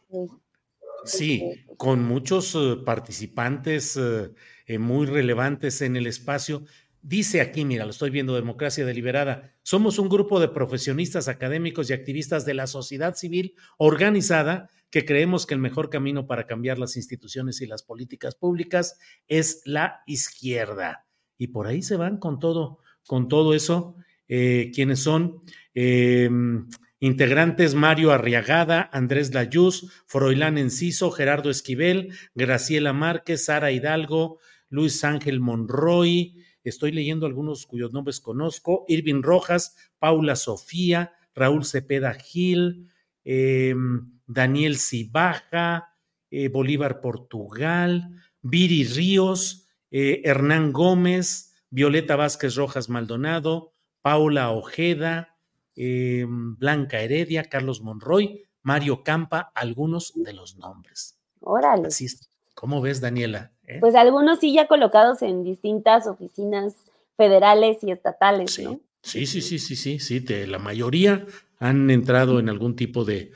Sí, 1.05 1.65
con 1.77 2.03
muchos 2.03 2.55
eh, 2.55 2.77
participantes 2.85 3.97
eh, 3.97 4.31
eh, 4.67 4.79
muy 4.79 5.07
relevantes 5.07 5.83
en 5.83 5.97
el 5.97 6.07
espacio. 6.07 6.65
Dice 7.07 7.43
aquí, 7.43 7.67
mira, 7.67 7.85
lo 7.85 7.91
estoy 7.91 8.09
viendo, 8.09 8.35
Democracia 8.35 8.87
Deliberada, 8.87 9.53
somos 9.63 9.99
un 9.99 10.09
grupo 10.09 10.41
de 10.41 10.49
profesionistas 10.49 11.29
académicos 11.29 11.91
y 11.91 11.93
activistas 11.93 12.47
de 12.47 12.55
la 12.55 12.67
sociedad 12.67 13.15
civil 13.15 13.57
organizada 13.77 14.71
que 14.89 15.05
creemos 15.05 15.45
que 15.45 15.53
el 15.53 15.61
mejor 15.61 15.91
camino 15.91 16.27
para 16.27 16.47
cambiar 16.47 16.79
las 16.79 16.97
instituciones 16.97 17.61
y 17.61 17.67
las 17.67 17.83
políticas 17.83 18.37
públicas 18.37 18.99
es 19.29 19.61
la 19.67 20.01
izquierda. 20.07 21.05
Y 21.37 21.49
por 21.49 21.67
ahí 21.67 21.83
se 21.83 21.97
van 21.97 22.17
con 22.17 22.39
todo, 22.39 22.79
con 23.07 23.29
todo 23.29 23.53
eso, 23.53 23.97
quienes 24.27 25.01
son 25.01 25.43
em, 25.75 26.67
Integrantes 27.01 27.75
Mario 27.75 28.13
Arriagada, 28.13 28.89
Andrés 28.95 29.35
Layuz, 29.35 29.93
Froilán 30.07 30.57
Enciso, 30.57 31.11
Gerardo 31.11 31.51
Esquivel, 31.51 32.15
Graciela 32.35 32.95
Márquez, 32.95 33.45
Sara 33.45 33.73
Hidalgo, 33.73 34.39
Luis 34.71 35.05
Ángel 35.05 35.41
Monroy, 35.41 36.44
estoy 36.69 36.93
leyendo 36.93 37.27
algunos 37.27 37.67
cuyos 37.67 37.93
nombres 37.93 38.21
conozco, 38.21 38.85
Irving 38.89 39.23
Rojas, 39.23 39.77
Paula 39.99 40.37
Sofía, 40.37 41.13
Raúl 41.35 41.65
Cepeda 41.65 42.15
Gil, 42.15 42.89
em, 43.25 44.11
Daniel 44.27 44.79
Cibaja, 44.79 45.95
eh, 46.31 46.49
Bolívar 46.49 47.01
Portugal, 47.01 48.11
Viri 48.43 48.85
Ríos, 48.85 49.67
eh, 49.91 50.23
Hernán 50.25 50.73
Gómez, 50.73 51.55
Violeta 51.71 52.17
Vázquez 52.17 52.57
Rojas 52.57 52.89
Maldonado, 52.89 53.73
Paula 54.03 54.51
Ojeda, 54.51 55.37
eh, 55.77 56.27
Blanca 56.29 57.01
Heredia, 57.01 57.45
Carlos 57.45 57.81
Monroy, 57.81 58.43
Mario 58.63 59.03
Campa, 59.03 59.53
algunos 59.55 60.13
de 60.15 60.33
los 60.33 60.57
nombres. 60.57 61.19
Órale. 61.41 61.89
Así. 61.89 62.07
¿Cómo 62.55 62.81
ves, 62.81 63.01
Daniela? 63.01 63.54
¿Eh? 63.67 63.79
Pues 63.81 63.95
algunos 63.95 64.41
sí 64.41 64.53
ya 64.53 64.67
colocados 64.67 65.23
en 65.23 65.45
distintas 65.45 66.07
oficinas 66.07 66.75
federales 67.17 67.79
y 67.83 67.91
estatales, 67.91 68.53
sí. 68.53 68.65
¿no? 68.65 68.81
Sí, 69.03 69.27
sí, 69.27 69.41
sí, 69.43 69.59
sí, 69.59 69.77
sí, 69.77 69.99
sí. 69.99 70.25
la 70.47 70.59
mayoría 70.59 71.27
han 71.59 71.91
entrado 71.91 72.41
en 72.41 72.49
algún 72.49 72.75
tipo 72.75 73.05
de, 73.05 73.33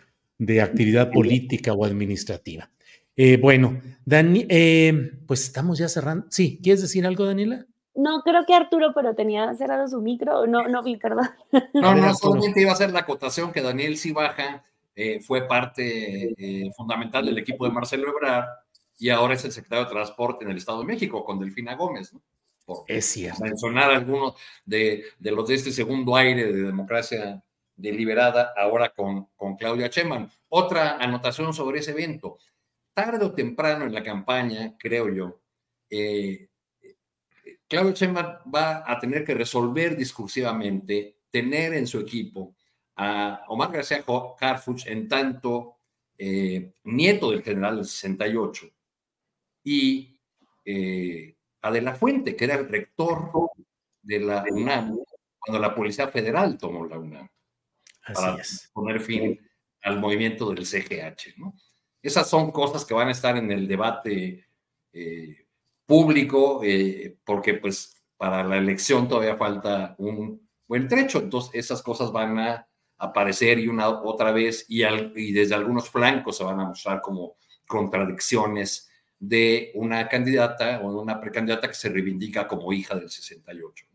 actividad 0.63 1.11
política 1.11 1.73
o 1.73 1.85
administrativa. 1.85 2.71
Eh, 3.17 3.37
bueno, 3.37 3.81
Dani, 4.05 4.47
pues 5.27 5.45
estamos 5.45 5.79
ya 5.79 5.89
cerrando. 5.89 6.27
Sí, 6.31 6.59
¿quieres 6.63 6.81
decir 6.81 7.07
algo, 7.07 7.27
Daniela? 7.27 7.67
No, 7.99 8.23
creo 8.23 8.47
que 8.47 8.55
Arturo, 8.55 8.93
pero 8.95 9.17
tenía 9.17 9.53
cerrado 9.55 9.89
su 9.89 10.01
micro. 10.01 10.47
No, 10.47 10.69
no 10.69 10.85
vi, 10.85 10.97
perdón. 10.97 11.29
No, 11.75 11.95
no, 11.97 12.15
solamente 12.15 12.63
iba 12.63 12.71
a 12.71 12.77
ser 12.77 12.93
la 12.93 13.01
acotación 13.01 13.51
que 13.51 13.61
Daniel 13.61 13.99
Cibaja 13.99 14.65
eh, 14.95 15.19
fue 15.19 15.49
parte 15.49 16.35
eh, 16.39 16.71
fundamental 16.77 17.27
del 17.27 17.39
equipo 17.39 17.65
de 17.65 17.73
Marcelo 17.73 18.09
Ebrard 18.09 18.47
y 18.99 19.11
ahora 19.11 19.35
es 19.35 19.45
el 19.45 19.53
secretario 19.53 19.85
de 19.85 19.91
Transporte 19.91 20.45
en 20.45 20.51
el 20.51 20.57
Estado 20.57 20.81
de 20.81 20.87
México 20.87 21.25
con 21.25 21.39
Delfina 21.39 21.77
Gómez, 21.77 22.13
¿no? 22.13 22.23
Por 22.65 22.85
es 22.87 23.07
cierto. 23.07 23.43
mencionar 23.43 23.91
algunos 23.91 24.35
de, 24.67 25.05
los 25.21 25.49
de 25.49 25.55
este 25.55 25.73
segundo 25.73 26.15
aire 26.17 26.53
de 26.53 26.63
democracia 26.65 27.43
deliberada, 27.75 28.53
ahora 28.57 28.93
con, 28.93 29.27
con 29.37 29.57
Claudia 29.57 29.89
Cheman. 29.89 30.31
Otra 30.49 30.99
anotación 30.99 31.55
sobre 31.55 31.79
ese 31.79 31.93
evento. 31.93 32.39
Tarde 32.93 33.25
o 33.25 33.33
temprano 33.33 33.87
en 33.87 33.95
la 33.95 34.03
campaña, 34.03 34.77
creo 34.77 35.09
yo, 35.09 35.41
eh, 35.89 36.49
Claudio 37.69 37.93
Sheinbaum 37.93 38.53
va 38.53 38.83
a 38.87 38.99
tener 38.99 39.25
que 39.25 39.35
resolver 39.35 39.97
discursivamente, 39.97 41.19
tener 41.31 41.75
en 41.75 41.87
su 41.87 42.01
equipo 42.01 42.55
a 42.97 43.45
Omar 43.49 43.71
García 43.71 44.05
Harfuch 44.41 44.87
en 44.87 45.07
tanto 45.07 45.77
eh, 46.17 46.73
nieto 46.85 47.31
del 47.31 47.43
general 47.43 47.77
del 47.77 47.85
68 47.85 48.67
y 49.69 50.19
eh, 50.65 51.37
a 51.61 51.71
De 51.71 51.83
la 51.83 51.95
Fuente, 51.95 52.35
que 52.35 52.45
era 52.47 52.55
el 52.55 52.69
rector 52.69 53.31
de 54.01 54.21
la 54.21 54.43
UNAM 54.51 54.97
cuando 55.39 55.61
la 55.61 55.75
Policía 55.75 56.09
Federal 56.09 56.57
tomó 56.57 56.87
la 56.87 56.99
UNAM 56.99 57.29
para 58.15 58.39
poner 58.73 59.01
fin 59.01 59.39
al 59.83 60.01
movimiento 60.01 60.51
del 60.51 60.65
CGH. 60.65 61.35
Esas 62.01 62.31
son 62.31 62.51
cosas 62.51 62.87
que 62.87 62.95
van 62.95 63.09
a 63.09 63.13
estar 63.13 63.37
en 63.37 63.53
el 63.53 63.69
debate 63.69 64.47
eh, 64.95 65.47
público, 65.85 66.63
eh, 66.65 67.19
porque 67.23 67.55
pues 67.55 68.03
para 68.17 68.43
la 68.43 68.57
elección 68.57 69.07
todavía 69.07 69.37
falta 69.37 69.95
un 69.99 70.49
buen 70.67 70.89
trecho, 70.89 71.19
entonces 71.19 71.51
esas 71.55 71.83
cosas 71.83 72.11
van 72.11 72.39
a 72.39 72.67
aparecer 72.97 73.59
y 73.59 73.69
una 73.69 73.89
otra 73.89 74.33
vez 74.33 74.65
y, 74.69 74.83
y 74.83 75.33
desde 75.33 75.55
algunos 75.55 75.91
flancos 75.91 76.39
se 76.39 76.45
van 76.45 76.59
a 76.61 76.65
mostrar 76.65 77.03
como 77.03 77.37
contradicciones 77.67 78.88
de 79.19 79.73
una 79.75 80.09
candidata 80.09 80.81
o 80.81 81.01
una 81.01 81.21
precandidata 81.21 81.69
que 81.69 81.75
se 81.75 81.89
reivindica 81.89 82.47
como 82.47 82.73
hija 82.73 82.95
del 82.95 83.11
68. 83.11 83.87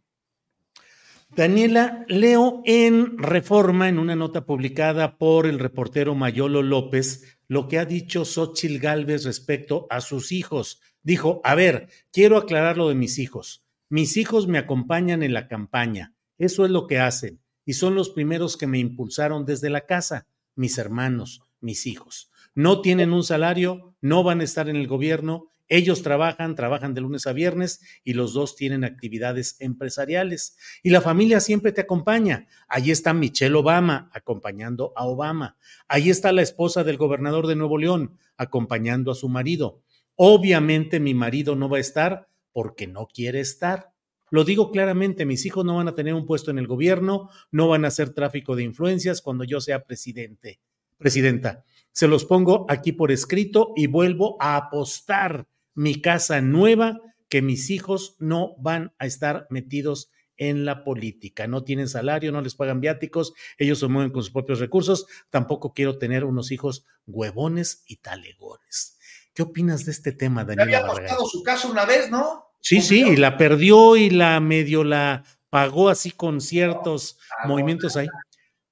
Daniela, 1.35 2.05
leo 2.07 2.61
en 2.63 3.17
Reforma, 3.17 3.89
en 3.89 3.97
una 3.97 4.15
nota 4.15 4.45
publicada 4.45 5.17
por 5.17 5.47
el 5.47 5.57
reportero 5.57 6.13
Mayolo 6.13 6.61
López, 6.61 7.39
lo 7.47 7.67
que 7.67 7.79
ha 7.79 7.85
dicho 7.85 8.23
Xochil 8.23 8.79
Gálvez 8.79 9.23
respecto 9.23 9.87
a 9.89 9.99
sus 10.01 10.31
hijos. 10.31 10.79
Dijo, 11.01 11.41
a 11.43 11.55
ver, 11.55 11.89
quiero 12.11 12.37
aclarar 12.37 12.77
lo 12.77 12.89
de 12.89 12.95
mis 12.95 13.17
hijos. 13.17 13.65
Mis 13.89 14.15
hijos 14.17 14.47
me 14.47 14.59
acompañan 14.59 15.23
en 15.23 15.33
la 15.33 15.47
campaña. 15.47 16.13
Eso 16.37 16.65
es 16.65 16.71
lo 16.71 16.85
que 16.85 16.99
hacen. 16.99 17.41
Y 17.65 17.73
son 17.73 17.95
los 17.95 18.09
primeros 18.09 18.55
que 18.55 18.67
me 18.67 18.77
impulsaron 18.77 19.45
desde 19.45 19.71
la 19.71 19.87
casa, 19.87 20.27
mis 20.55 20.77
hermanos, 20.77 21.41
mis 21.61 21.87
hijos. 21.87 22.29
No 22.55 22.81
tienen 22.81 23.13
un 23.13 23.23
salario, 23.23 23.95
no 24.01 24.23
van 24.23 24.41
a 24.41 24.43
estar 24.43 24.69
en 24.69 24.75
el 24.75 24.87
gobierno, 24.87 25.49
ellos 25.69 26.03
trabajan, 26.03 26.55
trabajan 26.55 26.93
de 26.93 27.01
lunes 27.01 27.25
a 27.25 27.33
viernes 27.33 27.81
y 28.03 28.13
los 28.13 28.33
dos 28.33 28.55
tienen 28.55 28.83
actividades 28.83 29.55
empresariales. 29.59 30.57
Y 30.83 30.89
la 30.89 31.01
familia 31.01 31.39
siempre 31.39 31.71
te 31.71 31.81
acompaña. 31.81 32.47
Ahí 32.67 32.91
está 32.91 33.13
Michelle 33.13 33.55
Obama 33.55 34.09
acompañando 34.13 34.93
a 34.95 35.05
Obama. 35.05 35.57
Ahí 35.87 36.09
está 36.09 36.31
la 36.31 36.41
esposa 36.41 36.83
del 36.83 36.97
gobernador 36.97 37.47
de 37.47 37.55
Nuevo 37.55 37.77
León 37.77 38.17
acompañando 38.37 39.11
a 39.11 39.15
su 39.15 39.29
marido. 39.29 39.81
Obviamente 40.15 40.99
mi 40.99 41.13
marido 41.13 41.55
no 41.55 41.69
va 41.69 41.77
a 41.77 41.81
estar 41.81 42.27
porque 42.51 42.85
no 42.85 43.07
quiere 43.07 43.39
estar. 43.39 43.93
Lo 44.29 44.43
digo 44.43 44.69
claramente, 44.69 45.25
mis 45.25 45.45
hijos 45.45 45.63
no 45.65 45.77
van 45.77 45.87
a 45.87 45.95
tener 45.95 46.13
un 46.13 46.25
puesto 46.25 46.51
en 46.51 46.59
el 46.59 46.67
gobierno, 46.67 47.29
no 47.51 47.67
van 47.67 47.85
a 47.85 47.87
hacer 47.87 48.13
tráfico 48.13 48.55
de 48.55 48.63
influencias 48.63 49.21
cuando 49.21 49.43
yo 49.43 49.61
sea 49.61 49.85
presidente, 49.85 50.59
presidenta. 50.97 51.63
Se 51.93 52.07
los 52.07 52.25
pongo 52.25 52.65
aquí 52.69 52.91
por 52.91 53.11
escrito 53.11 53.71
y 53.75 53.87
vuelvo 53.87 54.35
a 54.39 54.57
apostar 54.57 55.47
mi 55.75 56.01
casa 56.01 56.41
nueva 56.41 56.99
que 57.29 57.41
mis 57.41 57.69
hijos 57.69 58.15
no 58.19 58.55
van 58.57 58.93
a 58.99 59.05
estar 59.05 59.47
metidos 59.49 60.11
en 60.37 60.65
la 60.65 60.83
política. 60.83 61.47
No 61.47 61.63
tienen 61.63 61.87
salario, 61.87 62.31
no 62.31 62.41
les 62.41 62.55
pagan 62.55 62.81
viáticos, 62.81 63.33
ellos 63.57 63.79
se 63.79 63.87
mueven 63.87 64.11
con 64.11 64.23
sus 64.23 64.31
propios 64.31 64.59
recursos. 64.59 65.05
Tampoco 65.29 65.73
quiero 65.73 65.97
tener 65.97 66.25
unos 66.25 66.51
hijos 66.51 66.85
huevones 67.05 67.83
y 67.87 67.97
talegones. 67.97 68.97
¿Qué 69.33 69.43
opinas 69.43 69.85
de 69.85 69.91
este 69.91 70.11
tema, 70.11 70.43
Daniel? 70.43 70.75
Había 70.75 70.79
apostado 70.85 71.25
su 71.27 71.41
casa 71.43 71.67
una 71.69 71.85
vez, 71.85 72.09
¿no? 72.11 72.45
Sí, 72.59 72.81
sí, 72.81 73.03
y 73.03 73.15
la 73.17 73.37
perdió 73.37 73.95
y 73.95 74.09
la 74.09 74.39
medio 74.39 74.83
la 74.83 75.23
pagó 75.49 75.89
así 75.89 76.11
con 76.11 76.39
ciertos 76.41 77.17
Ah, 77.39 77.47
movimientos 77.47 77.95
ahí. 77.97 78.07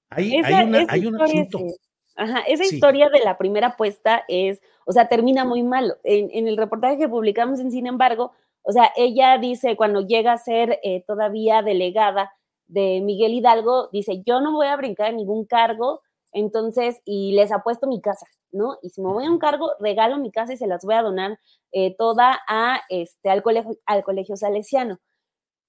Hay, 0.10 0.36
Esa- 0.36 0.48
hay, 0.48 0.66
una, 0.66 0.86
hay 0.88 1.06
un 1.06 1.22
asunto. 1.22 1.60
es- 1.60 1.80
Ajá, 2.16 2.42
esa 2.48 2.64
Sí. 2.66 2.76
historia 2.76 3.10
de 3.10 3.20
la 3.22 3.38
primera 3.38 3.68
apuesta 3.68 4.24
es, 4.28 4.62
o 4.86 4.92
sea, 4.92 5.08
termina 5.08 5.46
muy 5.46 5.64
mal. 5.64 5.98
En, 6.04 6.30
en 6.34 6.48
el 6.48 6.58
reportaje 6.58 6.98
que 6.98 7.10
publicamos 7.10 7.60
en 7.60 7.72
Sin 7.72 7.88
embargo, 7.88 8.32
o 8.64 8.72
sea, 8.72 8.92
ella 8.96 9.38
dice 9.38 9.76
cuando 9.76 10.02
llega 10.02 10.34
a 10.34 10.38
ser 10.38 10.80
eh, 10.84 11.04
todavía 11.08 11.62
delegada 11.62 12.32
de 12.68 13.02
Miguel 13.02 13.34
Hidalgo, 13.34 13.90
dice, 13.92 14.22
yo 14.26 14.40
no 14.42 14.54
voy 14.54 14.68
a 14.68 14.76
brincar 14.78 15.10
en 15.10 15.18
ningún 15.18 15.46
cargo, 15.46 16.02
entonces, 16.34 17.02
y 17.06 17.34
les 17.34 17.52
apuesto 17.52 17.88
mi 17.88 18.00
casa, 18.02 18.26
¿no? 18.52 18.78
Y 18.82 18.90
si 18.92 19.02
me 19.02 19.12
voy 19.12 19.26
a 19.26 19.32
un 19.32 19.40
cargo, 19.40 19.72
regalo 19.80 20.18
mi 20.18 20.32
casa 20.32 20.54
y 20.54 20.58
se 20.58 20.68
las 20.68 20.86
voy 20.86 20.96
a 20.96 21.02
donar 21.02 21.38
eh, 21.74 21.96
toda 21.98 22.40
a, 22.48 22.82
este, 22.90 23.30
al, 23.30 23.42
colegio, 23.42 23.76
al 23.86 24.04
colegio 24.04 24.38
salesiano. 24.38 25.00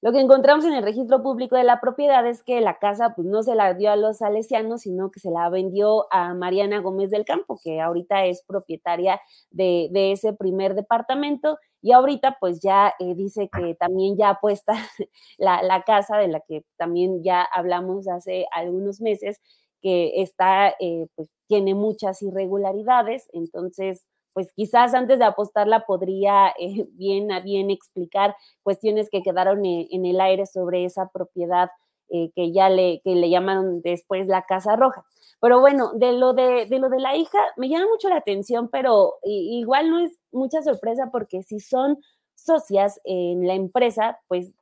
Lo 0.02 0.10
que 0.12 0.18
encontramos 0.20 0.64
en 0.64 0.72
el 0.74 0.82
registro 0.82 1.22
público 1.22 1.54
de 1.56 1.62
la 1.62 1.80
propiedad 1.80 2.26
es 2.26 2.42
que 2.42 2.60
la 2.60 2.78
casa 2.80 3.14
pues, 3.14 3.26
no 3.28 3.44
se 3.44 3.54
la 3.54 3.72
dio 3.74 3.90
a 3.92 3.96
los 3.96 4.18
salesianos, 4.18 4.82
sino 4.82 5.12
que 5.12 5.20
se 5.20 5.30
la 5.30 5.48
vendió 5.48 6.06
a 6.12 6.34
Mariana 6.34 6.80
Gómez 6.80 7.10
del 7.10 7.24
Campo, 7.24 7.60
que 7.62 7.80
ahorita 7.80 8.24
es 8.26 8.42
propietaria 8.44 9.20
de, 9.52 9.88
de 9.92 10.10
ese 10.12 10.32
primer 10.32 10.74
departamento. 10.74 11.56
Y 11.80 11.92
ahorita 11.92 12.36
pues 12.40 12.60
ya 12.60 12.92
eh, 12.98 13.14
dice 13.14 13.48
que 13.48 13.76
también 13.76 14.16
ya 14.16 14.30
apuesta 14.30 14.72
la, 15.38 15.62
la 15.62 15.82
casa 15.84 16.16
de 16.18 16.26
la 16.28 16.40
que 16.40 16.64
también 16.76 17.22
ya 17.22 17.42
hablamos 17.44 18.08
hace 18.08 18.46
algunos 18.52 19.00
meses, 19.00 19.40
que 19.82 20.20
está, 20.22 20.74
eh, 20.80 21.06
pues 21.14 21.28
tiene 21.46 21.74
muchas 21.74 22.22
irregularidades. 22.22 23.28
Entonces, 23.32 24.04
pues 24.32 24.52
quizás 24.54 24.94
antes 24.94 25.18
de 25.18 25.24
apostarla 25.24 25.84
podría 25.86 26.48
eh, 26.58 26.86
bien 26.92 27.32
a 27.32 27.40
bien 27.40 27.70
explicar 27.70 28.34
cuestiones 28.62 29.08
que 29.10 29.22
quedaron 29.22 29.64
en, 29.64 29.86
en 29.90 30.06
el 30.06 30.20
aire 30.20 30.46
sobre 30.46 30.84
esa 30.84 31.08
propiedad 31.08 31.70
eh, 32.14 32.30
que 32.36 32.52
ya 32.52 32.68
le, 32.68 33.00
que 33.02 33.14
le 33.14 33.30
llamaron 33.30 33.80
después 33.80 34.28
la 34.28 34.42
Casa 34.42 34.76
Roja. 34.76 35.02
Pero 35.40 35.60
bueno, 35.60 35.92
de 35.94 36.12
lo 36.12 36.34
de, 36.34 36.66
de 36.66 36.78
lo 36.78 36.90
de 36.90 37.00
la 37.00 37.16
hija 37.16 37.38
me 37.56 37.70
llama 37.70 37.86
mucho 37.90 38.10
la 38.10 38.16
atención, 38.16 38.68
pero 38.68 39.14
igual 39.24 39.90
no 39.90 39.98
es 39.98 40.12
mucha 40.30 40.60
sorpresa 40.60 41.08
porque 41.10 41.42
si 41.42 41.58
son 41.58 41.96
socias 42.34 43.00
en 43.04 43.46
la 43.46 43.54
empresa, 43.54 44.18
pues 44.28 44.52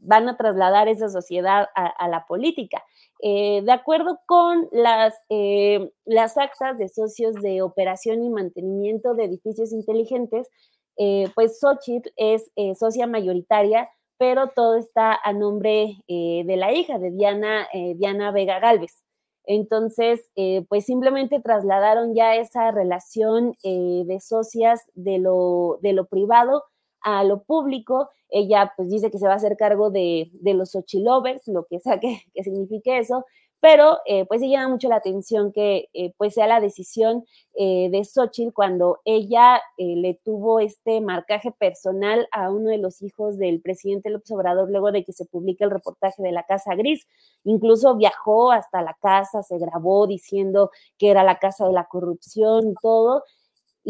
van 0.00 0.28
a 0.28 0.36
trasladar 0.36 0.88
esa 0.88 1.08
sociedad 1.08 1.68
a, 1.74 2.08
la 2.08 2.26
política. 2.26 2.82
Eh, 3.22 3.62
de 3.62 3.72
acuerdo 3.72 4.20
con 4.26 4.68
las, 4.72 5.14
eh, 5.28 5.92
las 6.04 6.38
actas 6.38 6.78
de 6.78 6.88
socios 6.88 7.34
de 7.36 7.62
operación 7.62 8.22
y 8.24 8.30
mantenimiento 8.30 9.14
de 9.14 9.24
edificios 9.24 9.72
inteligentes, 9.72 10.48
eh, 10.96 11.28
pues 11.34 11.60
Xochitl 11.60 12.10
es 12.16 12.50
socia 12.78 13.06
mayoritaria, 13.06 13.88
pero 14.18 14.48
todo 14.48 14.76
está 14.76 15.18
a 15.22 15.32
nombre 15.32 15.96
de 16.06 16.56
la 16.58 16.72
hija 16.74 16.98
de 16.98 17.10
Diana, 17.10 17.68
Diana 17.96 18.32
Vega 18.32 18.58
Galvez. 18.58 19.02
Entonces, 19.44 20.20
pues 20.68 20.84
simplemente 20.84 21.40
trasladaron 21.40 22.14
ya 22.14 22.36
esa 22.36 22.70
relación 22.70 23.54
de 23.62 24.18
socias 24.20 24.82
de 24.92 25.18
lo, 25.18 25.78
de 25.80 25.94
lo 25.94 26.04
privado 26.04 26.64
a 27.02 27.24
lo 27.24 27.42
público. 27.42 28.08
Ella 28.28 28.72
pues 28.76 28.90
dice 28.90 29.10
que 29.10 29.18
se 29.18 29.26
va 29.26 29.34
a 29.34 29.36
hacer 29.36 29.56
cargo 29.56 29.90
de, 29.90 30.30
de 30.32 30.54
los 30.54 30.70
Xochilovers, 30.72 31.48
lo 31.48 31.64
que 31.66 31.80
sea 31.80 31.98
que, 32.00 32.22
que 32.34 32.44
signifique 32.44 32.98
eso, 32.98 33.24
pero 33.60 33.98
eh, 34.06 34.24
pues 34.24 34.40
sí 34.40 34.50
llama 34.50 34.68
mucho 34.68 34.88
la 34.88 34.96
atención 34.96 35.52
que 35.52 35.88
eh, 35.92 36.14
pues 36.16 36.34
sea 36.34 36.46
la 36.46 36.60
decisión 36.60 37.26
eh, 37.54 37.88
de 37.90 38.04
Xochitl 38.04 38.52
cuando 38.54 39.00
ella 39.04 39.60
eh, 39.76 39.96
le 39.96 40.14
tuvo 40.14 40.60
este 40.60 41.00
marcaje 41.02 41.52
personal 41.52 42.26
a 42.32 42.50
uno 42.50 42.70
de 42.70 42.78
los 42.78 43.02
hijos 43.02 43.36
del 43.36 43.60
presidente 43.60 44.08
López 44.08 44.30
Obrador 44.32 44.70
luego 44.70 44.92
de 44.92 45.04
que 45.04 45.12
se 45.12 45.26
publique 45.26 45.64
el 45.64 45.70
reportaje 45.70 46.22
de 46.22 46.32
la 46.32 46.44
Casa 46.44 46.74
Gris. 46.74 47.06
Incluso 47.44 47.96
viajó 47.96 48.50
hasta 48.50 48.80
la 48.80 48.96
casa, 49.00 49.42
se 49.42 49.58
grabó 49.58 50.06
diciendo 50.06 50.70
que 50.98 51.10
era 51.10 51.22
la 51.22 51.38
casa 51.38 51.66
de 51.66 51.74
la 51.74 51.84
corrupción 51.84 52.70
y 52.70 52.74
todo 52.80 53.24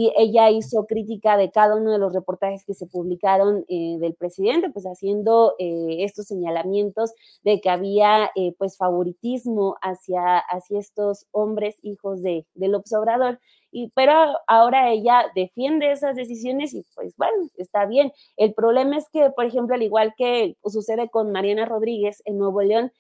y 0.01 0.15
ella 0.17 0.49
hizo 0.49 0.87
crítica 0.87 1.37
de 1.37 1.51
cada 1.51 1.77
uno 1.77 1.93
de 1.93 1.99
los 1.99 2.15
reportajes 2.15 2.65
que 2.65 2.73
se 2.73 2.87
publicaron 2.87 3.67
eh, 3.69 3.99
del 4.01 4.15
presidente, 4.15 4.71
pues 4.71 4.87
haciendo 4.87 5.57
eh, 5.59 6.05
estos 6.05 6.25
señalamientos 6.27 7.13
de 7.45 7.61
que 7.61 7.69
había 7.69 8.31
eh, 8.35 8.55
pues 8.57 8.79
favoritismo 8.79 9.77
hacia, 9.83 10.39
hacia 10.39 10.79
estos 10.79 11.27
hombres 11.33 11.77
hijos 11.83 12.23
de, 12.23 12.47
de 12.55 12.69
López 12.69 12.95
Obrador. 12.95 13.41
Y, 13.73 13.91
pero 13.95 14.15
ahora 14.47 14.91
ella 14.91 15.27
defiende 15.35 15.93
esas 15.93 16.17
decisiones 16.17 16.73
y 16.73 16.83
pues 16.95 17.15
bueno, 17.19 17.51
está 17.59 17.85
bien. 17.85 18.11
El 18.39 18.55
problema 18.55 18.97
es 18.97 19.07
que, 19.13 19.29
por 19.29 19.45
ejemplo, 19.45 19.75
al 19.75 19.83
igual 19.83 20.15
que 20.17 20.57
sucede 20.65 21.11
con 21.11 21.31
Mariana 21.31 21.67
Rodríguez 21.67 22.23
en 22.25 22.39
Nuevo 22.39 22.63
León, 22.63 22.91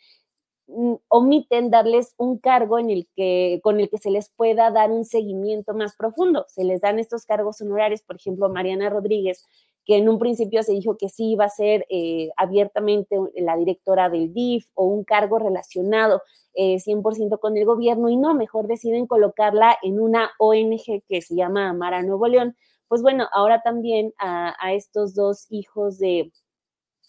omiten 1.08 1.70
darles 1.70 2.14
un 2.16 2.38
cargo 2.38 2.78
en 2.78 2.90
el 2.90 3.08
que, 3.16 3.60
con 3.62 3.80
el 3.80 3.88
que 3.88 3.98
se 3.98 4.10
les 4.10 4.28
pueda 4.28 4.70
dar 4.70 4.90
un 4.90 5.04
seguimiento 5.04 5.74
más 5.74 5.96
profundo. 5.96 6.44
Se 6.48 6.64
les 6.64 6.80
dan 6.80 6.98
estos 6.98 7.24
cargos 7.24 7.60
honorarios, 7.60 8.02
por 8.02 8.16
ejemplo, 8.16 8.48
Mariana 8.48 8.88
Rodríguez, 8.88 9.46
que 9.84 9.96
en 9.96 10.08
un 10.08 10.18
principio 10.18 10.62
se 10.62 10.72
dijo 10.72 10.96
que 10.96 11.08
sí 11.08 11.32
iba 11.32 11.44
a 11.44 11.48
ser 11.48 11.86
eh, 11.88 12.30
abiertamente 12.36 13.16
la 13.36 13.56
directora 13.56 14.08
del 14.08 14.32
DIF 14.32 14.66
o 14.74 14.84
un 14.84 15.04
cargo 15.04 15.38
relacionado 15.38 16.22
eh, 16.54 16.76
100% 16.76 17.38
con 17.40 17.56
el 17.56 17.64
gobierno 17.64 18.08
y 18.08 18.16
no, 18.16 18.34
mejor 18.34 18.66
deciden 18.66 19.06
colocarla 19.06 19.76
en 19.82 20.00
una 20.00 20.30
ONG 20.38 21.02
que 21.08 21.22
se 21.22 21.34
llama 21.34 21.70
Amara 21.70 22.02
Nuevo 22.02 22.28
León. 22.28 22.56
Pues 22.88 23.02
bueno, 23.02 23.28
ahora 23.32 23.62
también 23.62 24.12
a 24.18 24.74
estos 24.74 25.14
dos 25.14 25.46
hijos 25.48 25.98
de, 25.98 26.32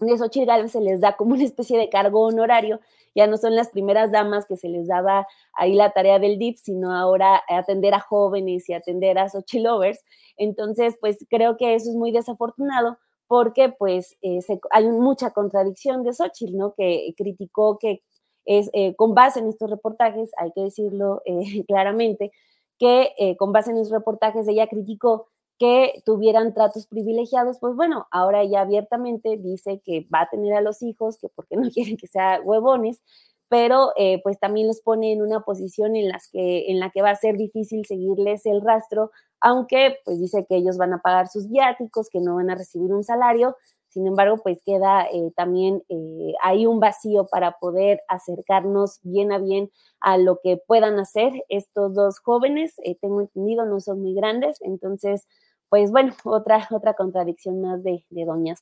de 0.07 0.17
Xochitl 0.17 0.45
Gálvez 0.45 0.71
se 0.71 0.81
les 0.81 1.01
da 1.01 1.15
como 1.15 1.33
una 1.33 1.43
especie 1.43 1.77
de 1.77 1.89
cargo 1.89 2.21
honorario. 2.21 2.79
Ya 3.15 3.27
no 3.27 3.37
son 3.37 3.55
las 3.55 3.69
primeras 3.69 4.11
damas 4.11 4.45
que 4.45 4.57
se 4.57 4.69
les 4.69 4.87
daba 4.87 5.27
ahí 5.53 5.73
la 5.73 5.91
tarea 5.91 6.19
del 6.19 6.39
DIP, 6.39 6.57
sino 6.57 6.95
ahora 6.95 7.41
atender 7.47 7.93
a 7.93 7.99
jóvenes 7.99 8.69
y 8.69 8.73
atender 8.73 9.17
a 9.17 9.29
Xochitl 9.29 9.63
lovers. 9.63 9.99
Entonces, 10.37 10.95
pues 10.99 11.17
creo 11.29 11.57
que 11.57 11.75
eso 11.75 11.89
es 11.89 11.95
muy 11.95 12.11
desafortunado 12.11 12.97
porque 13.27 13.69
pues 13.69 14.17
eh, 14.21 14.39
hay 14.71 14.89
mucha 14.89 15.31
contradicción 15.31 16.03
de 16.03 16.11
Xochitl, 16.11 16.57
¿no? 16.57 16.73
Que 16.73 17.13
criticó 17.15 17.77
que 17.77 18.01
es 18.43 18.69
eh, 18.73 18.93
con 18.97 19.13
base 19.13 19.39
en 19.39 19.47
estos 19.47 19.69
reportajes, 19.69 20.31
hay 20.37 20.51
que 20.51 20.61
decirlo 20.61 21.21
eh, 21.23 21.63
claramente, 21.67 22.31
que 22.77 23.35
con 23.37 23.53
base 23.53 23.71
en 23.71 23.77
esos 23.77 23.91
reportajes 23.91 24.47
ella 24.47 24.67
criticó 24.67 25.27
que 25.61 26.01
tuvieran 26.07 26.55
tratos 26.55 26.87
privilegiados, 26.87 27.59
pues 27.59 27.75
bueno, 27.75 28.07
ahora 28.09 28.41
ella 28.41 28.61
abiertamente 28.61 29.37
dice 29.37 29.79
que 29.85 30.07
va 30.11 30.21
a 30.21 30.27
tener 30.27 30.55
a 30.55 30.61
los 30.61 30.81
hijos, 30.81 31.19
que 31.19 31.29
porque 31.29 31.55
no 31.55 31.69
quieren 31.71 31.97
que 31.97 32.07
sean 32.07 32.41
huevones, 32.43 32.99
pero 33.47 33.91
eh, 33.95 34.19
pues 34.23 34.39
también 34.39 34.65
los 34.65 34.81
pone 34.81 35.11
en 35.11 35.21
una 35.21 35.41
posición 35.41 35.95
en, 35.95 36.09
las 36.09 36.29
que, 36.29 36.71
en 36.71 36.79
la 36.79 36.89
que 36.89 37.03
va 37.03 37.11
a 37.11 37.15
ser 37.15 37.37
difícil 37.37 37.85
seguirles 37.85 38.47
el 38.47 38.61
rastro, 38.61 39.11
aunque 39.39 39.97
pues 40.03 40.19
dice 40.19 40.47
que 40.49 40.55
ellos 40.55 40.77
van 40.79 40.93
a 40.93 41.01
pagar 41.01 41.27
sus 41.27 41.47
viáticos, 41.47 42.09
que 42.09 42.21
no 42.21 42.37
van 42.37 42.49
a 42.49 42.55
recibir 42.55 42.91
un 42.91 43.03
salario. 43.03 43.55
Sin 43.91 44.07
embargo, 44.07 44.37
pues 44.41 44.63
queda 44.65 45.03
eh, 45.11 45.31
también 45.35 45.83
eh, 45.89 46.33
hay 46.41 46.65
un 46.65 46.79
vacío 46.79 47.27
para 47.29 47.59
poder 47.59 47.99
acercarnos 48.07 48.99
bien 49.03 49.33
a 49.33 49.37
bien 49.37 49.69
a 49.99 50.17
lo 50.17 50.39
que 50.41 50.55
puedan 50.65 50.97
hacer 50.97 51.33
estos 51.49 51.93
dos 51.93 52.19
jóvenes. 52.19 52.73
Eh, 52.85 52.97
tengo 53.01 53.19
entendido, 53.19 53.65
no 53.65 53.81
son 53.81 54.01
muy 54.01 54.13
grandes, 54.13 54.61
entonces, 54.61 55.27
pues 55.71 55.89
bueno, 55.89 56.13
otra, 56.25 56.67
otra 56.69 56.93
contradicción 56.93 57.61
más 57.61 57.81
de, 57.81 58.03
de 58.09 58.25
doñas. 58.25 58.59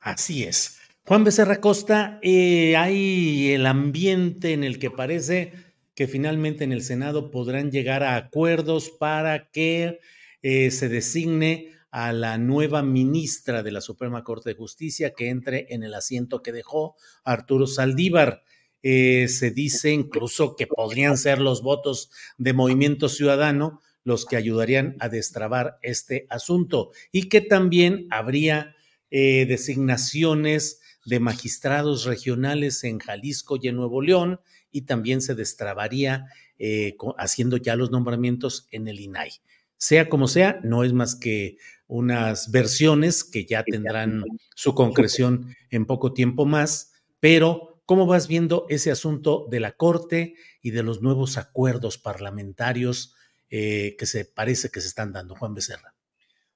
Así 0.00 0.44
es. 0.44 0.78
Juan 1.06 1.24
Becerra 1.24 1.60
Costa, 1.60 2.20
hay 2.22 3.52
el 3.52 3.64
ambiente 3.64 4.52
en 4.52 4.62
el 4.62 4.78
que 4.78 4.90
parece 4.90 5.54
que 5.94 6.06
finalmente 6.06 6.64
en 6.64 6.72
el 6.72 6.82
Senado 6.82 7.30
podrán 7.30 7.70
llegar 7.70 8.02
a 8.02 8.16
acuerdos 8.16 8.90
para 8.90 9.50
que 9.50 10.00
se 10.42 10.88
designe 10.88 11.70
a 11.96 12.12
la 12.12 12.36
nueva 12.36 12.82
ministra 12.82 13.62
de 13.62 13.72
la 13.72 13.80
Suprema 13.80 14.22
Corte 14.22 14.50
de 14.50 14.56
Justicia 14.56 15.14
que 15.16 15.30
entre 15.30 15.66
en 15.70 15.82
el 15.82 15.94
asiento 15.94 16.42
que 16.42 16.52
dejó 16.52 16.94
Arturo 17.24 17.66
Saldívar. 17.66 18.42
Eh, 18.82 19.28
se 19.28 19.50
dice 19.50 19.92
incluso 19.92 20.56
que 20.56 20.66
podrían 20.66 21.16
ser 21.16 21.40
los 21.40 21.62
votos 21.62 22.10
de 22.36 22.52
Movimiento 22.52 23.08
Ciudadano 23.08 23.80
los 24.06 24.24
que 24.24 24.36
ayudarían 24.36 24.96
a 25.00 25.08
destrabar 25.08 25.78
este 25.82 26.28
asunto 26.30 26.92
y 27.10 27.28
que 27.28 27.40
también 27.40 28.06
habría 28.10 28.76
eh, 29.10 29.46
designaciones 29.46 30.80
de 31.04 31.18
magistrados 31.18 32.04
regionales 32.04 32.84
en 32.84 33.00
Jalisco 33.00 33.58
y 33.60 33.66
en 33.66 33.74
Nuevo 33.74 34.00
León 34.00 34.38
y 34.70 34.82
también 34.82 35.20
se 35.20 35.34
destrabaría 35.34 36.26
eh, 36.60 36.96
haciendo 37.18 37.56
ya 37.56 37.74
los 37.74 37.90
nombramientos 37.90 38.68
en 38.70 38.86
el 38.86 39.00
INAI. 39.00 39.32
Sea 39.76 40.08
como 40.08 40.28
sea, 40.28 40.60
no 40.62 40.84
es 40.84 40.92
más 40.92 41.16
que 41.16 41.56
unas 41.88 42.52
versiones 42.52 43.24
que 43.24 43.44
ya 43.44 43.64
tendrán 43.64 44.22
su 44.54 44.72
concreción 44.76 45.56
en 45.70 45.84
poco 45.84 46.12
tiempo 46.12 46.46
más, 46.46 46.92
pero 47.18 47.82
¿cómo 47.86 48.06
vas 48.06 48.28
viendo 48.28 48.66
ese 48.68 48.92
asunto 48.92 49.48
de 49.50 49.58
la 49.58 49.72
Corte 49.72 50.34
y 50.62 50.70
de 50.70 50.84
los 50.84 51.02
nuevos 51.02 51.38
acuerdos 51.38 51.98
parlamentarios 51.98 53.15
eh, 53.50 53.96
que 53.98 54.06
se 54.06 54.24
parece 54.24 54.70
que 54.70 54.80
se 54.80 54.88
están 54.88 55.12
dando, 55.12 55.36
Juan 55.36 55.54
Becerra? 55.54 55.94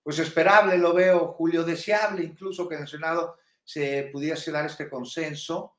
Pues 0.03 0.19
esperable, 0.19 0.79
lo 0.79 0.95
veo, 0.95 1.29
Julio, 1.35 1.63
deseable 1.63 2.25
incluso 2.25 2.69
que 2.69 2.75
en 2.77 2.83
el 2.83 2.89
Senado 2.89 3.37
se 3.63 4.09
pudiese 4.13 4.51
dar 4.51 4.67
este 4.67 4.89
consenso, 4.89 5.77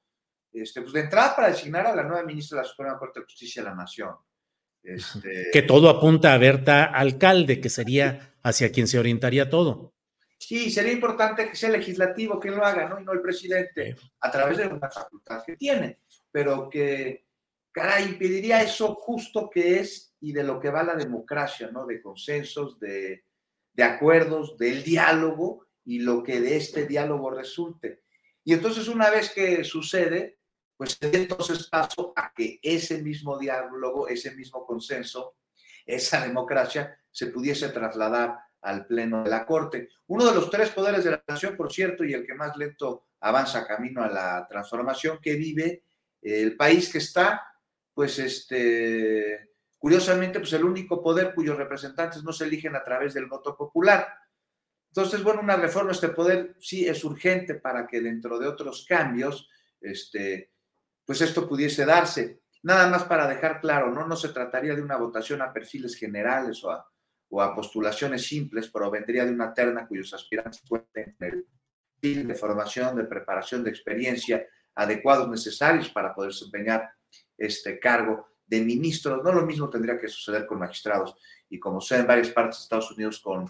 este, 0.53 0.81
pues 0.81 0.93
de 0.93 1.01
entrada 1.01 1.35
para 1.35 1.49
designar 1.49 1.87
a 1.87 1.95
la 1.95 2.03
nueva 2.03 2.23
ministra 2.23 2.57
de 2.57 2.63
la 2.63 2.69
Suprema 2.69 2.97
Corte 2.97 3.19
de 3.19 3.25
Justicia 3.25 3.63
de 3.63 3.69
la 3.69 3.75
Nación. 3.75 4.15
Este... 4.83 5.49
Que 5.51 5.61
todo 5.63 5.89
apunta 5.89 6.33
a 6.33 6.37
Berta 6.37 6.85
Alcalde, 6.85 7.59
que 7.59 7.69
sería 7.69 8.35
hacia 8.43 8.71
quien 8.71 8.87
se 8.87 8.99
orientaría 8.99 9.49
todo. 9.49 9.93
Sí, 10.37 10.71
sería 10.71 10.91
importante 10.91 11.49
que 11.49 11.55
sea 11.55 11.69
el 11.69 11.77
legislativo 11.77 12.39
quien 12.39 12.55
lo 12.55 12.65
haga, 12.65 12.89
¿no? 12.89 12.99
Y 12.99 13.03
no 13.03 13.13
el 13.13 13.21
presidente, 13.21 13.95
a 14.19 14.31
través 14.31 14.57
de 14.57 14.67
una 14.67 14.89
facultad 14.89 15.43
que 15.45 15.55
tiene, 15.55 15.99
pero 16.31 16.67
que, 16.67 17.27
caray, 17.71 18.05
impediría 18.05 18.63
eso 18.63 18.95
justo 18.95 19.49
que 19.49 19.79
es 19.79 20.10
y 20.21 20.31
de 20.31 20.43
lo 20.43 20.59
que 20.59 20.69
va 20.69 20.83
la 20.83 20.95
democracia, 20.95 21.69
¿no? 21.71 21.85
De 21.85 22.01
consensos, 22.01 22.79
de, 22.79 23.25
de 23.73 23.83
acuerdos, 23.83 24.57
del 24.57 24.83
diálogo 24.83 25.67
y 25.83 25.99
lo 25.99 26.23
que 26.23 26.39
de 26.39 26.57
este 26.57 26.85
diálogo 26.85 27.31
resulte. 27.31 28.03
Y 28.43 28.53
entonces 28.53 28.87
una 28.87 29.09
vez 29.09 29.31
que 29.31 29.63
sucede, 29.63 30.39
pues 30.77 30.97
entonces 31.01 31.67
paso 31.67 32.13
a 32.15 32.31
que 32.33 32.59
ese 32.61 33.01
mismo 33.01 33.37
diálogo, 33.37 34.07
ese 34.07 34.31
mismo 34.35 34.65
consenso, 34.65 35.35
esa 35.85 36.21
democracia 36.25 36.97
se 37.09 37.27
pudiese 37.27 37.69
trasladar 37.69 38.37
al 38.61 38.85
Pleno 38.85 39.23
de 39.23 39.29
la 39.29 39.45
Corte. 39.45 39.89
Uno 40.07 40.25
de 40.25 40.35
los 40.35 40.49
tres 40.49 40.69
poderes 40.69 41.03
de 41.03 41.11
la 41.11 41.23
nación, 41.27 41.57
por 41.57 41.71
cierto, 41.71 42.03
y 42.03 42.13
el 42.13 42.25
que 42.25 42.35
más 42.35 42.55
lento 42.57 43.07
avanza 43.19 43.67
camino 43.67 44.03
a 44.03 44.09
la 44.09 44.47
transformación 44.47 45.19
que 45.21 45.35
vive 45.35 45.83
el 46.21 46.55
país 46.55 46.91
que 46.91 46.99
está, 46.99 47.41
pues 47.93 48.19
este, 48.19 49.50
curiosamente, 49.81 50.39
pues 50.39 50.53
el 50.53 50.63
único 50.63 51.01
poder 51.01 51.33
cuyos 51.33 51.57
representantes 51.57 52.23
no 52.23 52.31
se 52.31 52.43
eligen 52.43 52.75
a 52.75 52.83
través 52.83 53.15
del 53.15 53.25
voto 53.25 53.57
popular. 53.57 54.07
Entonces, 54.89 55.23
bueno, 55.23 55.41
una 55.41 55.55
reforma 55.55 55.89
a 55.89 55.93
este 55.93 56.09
poder 56.09 56.55
sí 56.59 56.87
es 56.87 57.03
urgente 57.03 57.55
para 57.55 57.87
que 57.87 57.99
dentro 57.99 58.37
de 58.37 58.47
otros 58.47 58.85
cambios, 58.87 59.49
este, 59.81 60.51
pues 61.03 61.21
esto 61.21 61.49
pudiese 61.49 61.83
darse. 61.83 62.43
Nada 62.61 62.87
más 62.89 63.05
para 63.05 63.27
dejar 63.27 63.59
claro, 63.59 63.89
¿no? 63.89 64.05
No 64.05 64.15
se 64.15 64.29
trataría 64.29 64.75
de 64.75 64.83
una 64.83 64.97
votación 64.97 65.41
a 65.41 65.51
perfiles 65.51 65.95
generales 65.95 66.63
o 66.63 66.69
a, 67.41 67.55
postulaciones 67.55 68.27
simples, 68.27 68.69
pero 68.71 68.91
vendría 68.91 69.25
de 69.25 69.31
una 69.31 69.51
terna 69.51 69.87
cuyos 69.87 70.13
aspirantes 70.13 70.61
cuenten 70.69 71.15
el 71.21 71.47
perfil 71.99 72.27
de 72.27 72.35
formación, 72.35 72.97
de 72.97 73.05
preparación, 73.05 73.63
de 73.63 73.71
experiencia 73.71 74.45
adecuados 74.75 75.27
necesarios 75.27 75.89
para 75.89 76.13
poder 76.13 76.31
desempeñar 76.33 76.91
este 77.35 77.79
cargo 77.79 78.30
de 78.51 78.61
ministros. 78.61 79.23
No 79.23 79.31
lo 79.31 79.45
mismo 79.45 79.69
tendría 79.69 79.97
que 79.97 80.09
suceder 80.09 80.45
con 80.45 80.59
magistrados 80.59 81.15
y 81.49 81.57
como 81.57 81.79
sea 81.79 81.99
en 81.99 82.07
varias 82.07 82.29
partes 82.29 82.59
de 82.59 82.63
Estados 82.63 82.91
Unidos 82.91 83.19
con, 83.21 83.49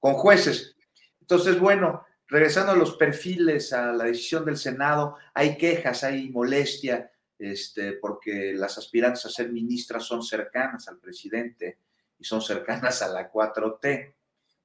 con 0.00 0.14
jueces. 0.14 0.74
Entonces, 1.20 1.60
bueno, 1.60 2.06
regresando 2.26 2.72
a 2.72 2.76
los 2.76 2.96
perfiles, 2.96 3.74
a 3.74 3.92
la 3.92 4.04
decisión 4.04 4.46
del 4.46 4.56
Senado, 4.56 5.16
hay 5.34 5.58
quejas, 5.58 6.02
hay 6.02 6.30
molestia, 6.30 7.12
este, 7.38 7.92
porque 7.92 8.54
las 8.54 8.78
aspirantes 8.78 9.26
a 9.26 9.30
ser 9.30 9.52
ministras 9.52 10.04
son 10.04 10.22
cercanas 10.22 10.88
al 10.88 10.98
presidente 10.98 11.78
y 12.18 12.24
son 12.24 12.40
cercanas 12.40 13.02
a 13.02 13.08
la 13.08 13.30
4T. 13.30 14.14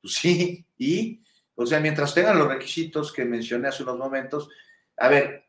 Pues 0.02 0.14
sí, 0.14 0.66
y, 0.78 1.22
o 1.56 1.66
sea, 1.66 1.82
mientras 1.82 2.14
tengan 2.14 2.40
los 2.40 2.48
requisitos 2.48 3.12
que 3.12 3.26
mencioné 3.26 3.68
hace 3.68 3.84
unos 3.84 3.98
momentos, 3.98 4.50
a 4.96 5.10
ver, 5.10 5.44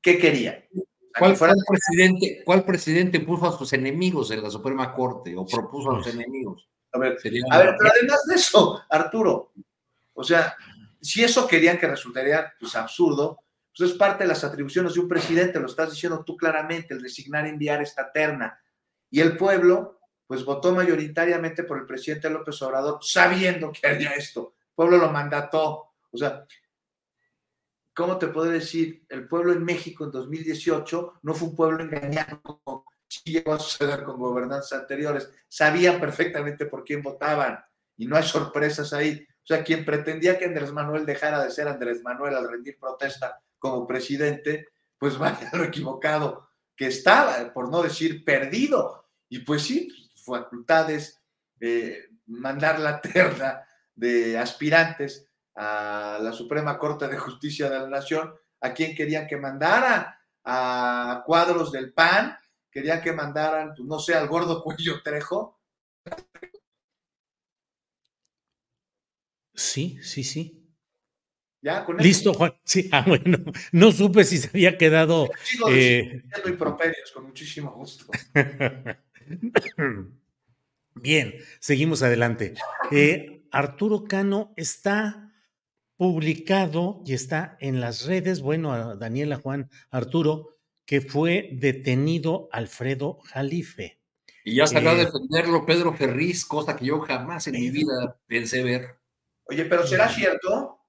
¿qué 0.00 0.16
quería? 0.16 0.66
¿Cuál, 1.18 1.36
fuera... 1.36 1.54
presidente, 1.66 2.42
¿Cuál 2.44 2.64
presidente 2.64 3.20
puso 3.20 3.46
a 3.46 3.56
sus 3.56 3.72
enemigos 3.72 4.30
en 4.30 4.42
la 4.42 4.50
Suprema 4.50 4.92
Corte 4.92 5.36
o 5.36 5.46
propuso 5.46 5.90
a 5.90 5.96
los 5.98 6.06
enemigos? 6.06 6.68
A 6.92 6.98
ver, 6.98 7.18
a 7.50 7.58
ver 7.58 7.74
pero 7.78 7.90
además 7.90 8.20
de 8.28 8.34
eso, 8.36 8.82
Arturo, 8.88 9.52
o 10.12 10.22
sea, 10.22 10.56
si 11.00 11.22
eso 11.22 11.46
querían 11.46 11.78
que 11.78 11.86
resultaría 11.86 12.52
pues, 12.58 12.74
absurdo, 12.76 13.40
pues 13.76 13.90
es 13.90 13.96
parte 13.96 14.24
de 14.24 14.28
las 14.28 14.44
atribuciones 14.44 14.94
de 14.94 15.00
un 15.00 15.08
presidente, 15.08 15.58
lo 15.58 15.66
estás 15.66 15.90
diciendo 15.90 16.24
tú 16.24 16.36
claramente, 16.36 16.94
el 16.94 17.02
designar 17.02 17.46
enviar 17.46 17.82
esta 17.82 18.10
terna. 18.12 18.60
Y 19.10 19.20
el 19.20 19.36
pueblo, 19.36 20.00
pues 20.26 20.44
votó 20.44 20.72
mayoritariamente 20.72 21.64
por 21.64 21.78
el 21.78 21.86
presidente 21.86 22.30
López 22.30 22.60
Obrador, 22.62 22.98
sabiendo 23.02 23.72
que 23.72 23.86
haría 23.86 24.10
esto. 24.12 24.54
El 24.60 24.74
pueblo 24.74 24.96
lo 24.98 25.10
mandató. 25.10 25.92
O 26.10 26.16
sea, 26.16 26.46
¿cómo 27.94 28.18
te 28.18 28.28
puedo 28.28 28.50
decir? 28.50 29.04
El 29.08 29.28
pueblo 29.28 29.52
en 29.52 29.64
México 29.64 30.04
en 30.04 30.10
2018 30.10 31.20
no 31.22 31.34
fue 31.34 31.48
un 31.48 31.56
pueblo 31.56 31.82
engañado 31.82 32.40
como 32.42 32.84
sí 33.08 33.32
llegó 33.32 33.54
a 33.54 33.58
suceder 33.58 34.02
con 34.02 34.18
gobernantes 34.18 34.72
anteriores. 34.72 35.30
Sabían 35.48 36.00
perfectamente 36.00 36.66
por 36.66 36.84
quién 36.84 37.02
votaban 37.02 37.64
y 37.96 38.06
no 38.06 38.16
hay 38.16 38.24
sorpresas 38.24 38.92
ahí. 38.92 39.26
O 39.30 39.46
sea, 39.46 39.62
quien 39.62 39.84
pretendía 39.84 40.38
que 40.38 40.46
Andrés 40.46 40.72
Manuel 40.72 41.06
dejara 41.06 41.44
de 41.44 41.50
ser 41.50 41.68
Andrés 41.68 42.02
Manuel 42.02 42.34
al 42.34 42.50
rendir 42.50 42.78
protesta 42.78 43.40
como 43.58 43.86
presidente, 43.86 44.68
pues 44.98 45.16
vaya 45.18 45.50
lo 45.52 45.64
equivocado 45.64 46.48
que 46.76 46.86
estaba, 46.86 47.52
por 47.52 47.70
no 47.70 47.82
decir 47.82 48.24
perdido. 48.24 49.06
Y 49.28 49.40
pues 49.40 49.62
sí, 49.62 50.10
facultades, 50.24 51.20
eh, 51.60 52.08
mandar 52.26 52.80
la 52.80 53.00
terna 53.00 53.66
de 53.94 54.38
aspirantes 54.38 55.28
a 55.56 56.18
la 56.20 56.32
Suprema 56.32 56.78
Corte 56.78 57.08
de 57.08 57.18
Justicia 57.18 57.70
de 57.70 57.78
la 57.78 57.88
Nación, 57.88 58.34
a 58.60 58.72
quien 58.72 58.94
querían 58.94 59.26
que 59.26 59.36
mandara, 59.36 60.20
a 60.44 61.22
cuadros 61.24 61.72
del 61.72 61.92
PAN, 61.92 62.36
querían 62.70 63.00
que 63.00 63.12
mandaran, 63.12 63.74
pues, 63.74 63.86
no 63.88 63.98
sé, 63.98 64.14
al 64.14 64.28
gordo 64.28 64.62
cuello 64.62 65.02
Trejo, 65.02 65.60
Sí, 69.54 69.98
sí, 70.02 70.24
sí. 70.24 70.60
¿Ya? 71.62 71.84
¿Con 71.84 71.96
Listo, 71.96 72.34
Juan. 72.34 72.54
Sí, 72.64 72.88
ah, 72.92 73.04
bueno. 73.06 73.38
No 73.72 73.92
supe 73.92 74.24
si 74.24 74.38
se 74.38 74.48
había 74.48 74.76
quedado. 74.76 75.30
Sigo 75.42 75.68
eh... 75.70 76.22
improperios, 76.46 77.10
con 77.12 77.24
muchísimo 77.24 77.72
gusto. 77.72 78.06
Bien, 80.96 81.34
seguimos 81.60 82.02
adelante. 82.02 82.54
Eh, 82.90 83.46
Arturo 83.50 84.04
Cano 84.04 84.52
está 84.56 85.23
publicado 85.96 87.02
y 87.06 87.14
está 87.14 87.56
en 87.60 87.80
las 87.80 88.06
redes, 88.06 88.40
bueno, 88.40 88.72
a 88.72 88.96
Daniela 88.96 89.36
Juan 89.36 89.70
Arturo, 89.90 90.56
que 90.86 91.00
fue 91.00 91.50
detenido 91.52 92.48
Alfredo 92.52 93.20
Jalife. 93.24 94.00
Y 94.44 94.56
ya 94.56 94.66
salió 94.66 94.90
a 94.90 94.94
eh, 94.94 95.06
defenderlo 95.06 95.64
Pedro 95.64 95.94
Ferriz, 95.94 96.44
cosa 96.44 96.76
que 96.76 96.86
yo 96.86 97.00
jamás 97.00 97.46
en 97.46 97.54
mi 97.54 97.70
vida 97.70 98.18
pensé 98.26 98.62
ver. 98.62 98.98
Oye, 99.44 99.64
pero 99.64 99.86
¿será 99.86 100.08
cierto? 100.08 100.80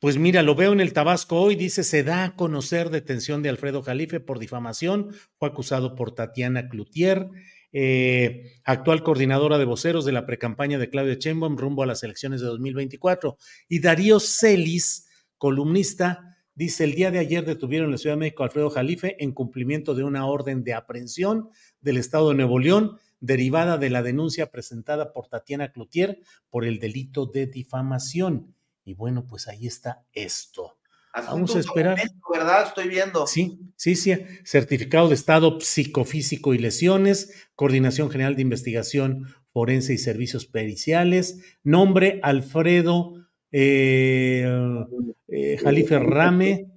Pues 0.00 0.16
mira, 0.16 0.42
lo 0.42 0.54
veo 0.54 0.72
en 0.72 0.80
el 0.80 0.94
Tabasco 0.94 1.38
hoy, 1.38 1.56
dice, 1.56 1.84
se 1.84 2.02
da 2.02 2.24
a 2.24 2.36
conocer 2.36 2.88
detención 2.88 3.42
de 3.42 3.50
Alfredo 3.50 3.82
Jalife 3.82 4.18
por 4.18 4.38
difamación, 4.38 5.14
fue 5.36 5.48
acusado 5.48 5.94
por 5.94 6.14
Tatiana 6.14 6.70
Cloutier, 6.70 7.28
eh, 7.72 8.60
actual 8.64 9.02
coordinadora 9.02 9.58
de 9.58 9.64
voceros 9.64 10.04
de 10.04 10.12
la 10.12 10.26
precampaña 10.26 10.78
de 10.78 10.90
Claudia 10.90 11.14
Sheinbaum 11.14 11.56
rumbo 11.56 11.82
a 11.82 11.86
las 11.86 12.02
elecciones 12.02 12.40
de 12.40 12.46
2024, 12.46 13.36
y 13.68 13.80
Darío 13.80 14.20
Celis, 14.20 15.08
columnista, 15.38 16.36
dice, 16.54 16.84
el 16.84 16.94
día 16.94 17.10
de 17.10 17.18
ayer 17.18 17.44
detuvieron 17.44 17.86
en 17.86 17.92
la 17.92 17.98
Ciudad 17.98 18.16
de 18.16 18.20
México 18.20 18.42
a 18.42 18.46
Alfredo 18.46 18.70
Jalife 18.70 19.16
en 19.22 19.32
cumplimiento 19.32 19.94
de 19.94 20.04
una 20.04 20.26
orden 20.26 20.64
de 20.64 20.74
aprehensión 20.74 21.50
del 21.80 21.96
Estado 21.96 22.30
de 22.30 22.34
Nuevo 22.34 22.58
León 22.58 22.98
derivada 23.20 23.78
de 23.78 23.90
la 23.90 24.02
denuncia 24.02 24.50
presentada 24.50 25.12
por 25.12 25.28
Tatiana 25.28 25.72
Cloutier 25.72 26.20
por 26.48 26.64
el 26.64 26.78
delito 26.78 27.26
de 27.26 27.46
difamación. 27.46 28.54
Y 28.84 28.94
bueno, 28.94 29.26
pues 29.26 29.46
ahí 29.46 29.66
está 29.66 30.04
esto. 30.12 30.79
Vamos 31.14 31.56
a 31.56 31.60
esperar. 31.60 31.98
¿Verdad? 32.32 32.68
Estoy 32.68 32.88
viendo. 32.88 33.26
Sí, 33.26 33.58
sí, 33.76 33.96
sí. 33.96 34.14
Certificado 34.44 35.08
de 35.08 35.14
estado 35.14 35.60
psicofísico 35.60 36.54
y 36.54 36.58
lesiones, 36.58 37.48
Coordinación 37.54 38.10
General 38.10 38.36
de 38.36 38.42
Investigación 38.42 39.26
Forense 39.52 39.92
y 39.92 39.98
Servicios 39.98 40.46
Periciales, 40.46 41.40
nombre 41.64 42.20
Alfredo 42.22 43.14
eh, 43.52 44.46
eh, 45.28 45.58
Jalife 45.62 45.98
Rame 45.98 46.70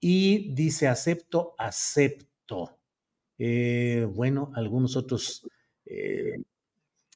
y 0.00 0.52
dice 0.52 0.88
acepto, 0.88 1.54
acepto. 1.58 2.78
Eh, 3.38 4.06
bueno, 4.12 4.50
algunos 4.54 4.96
otros, 4.96 5.46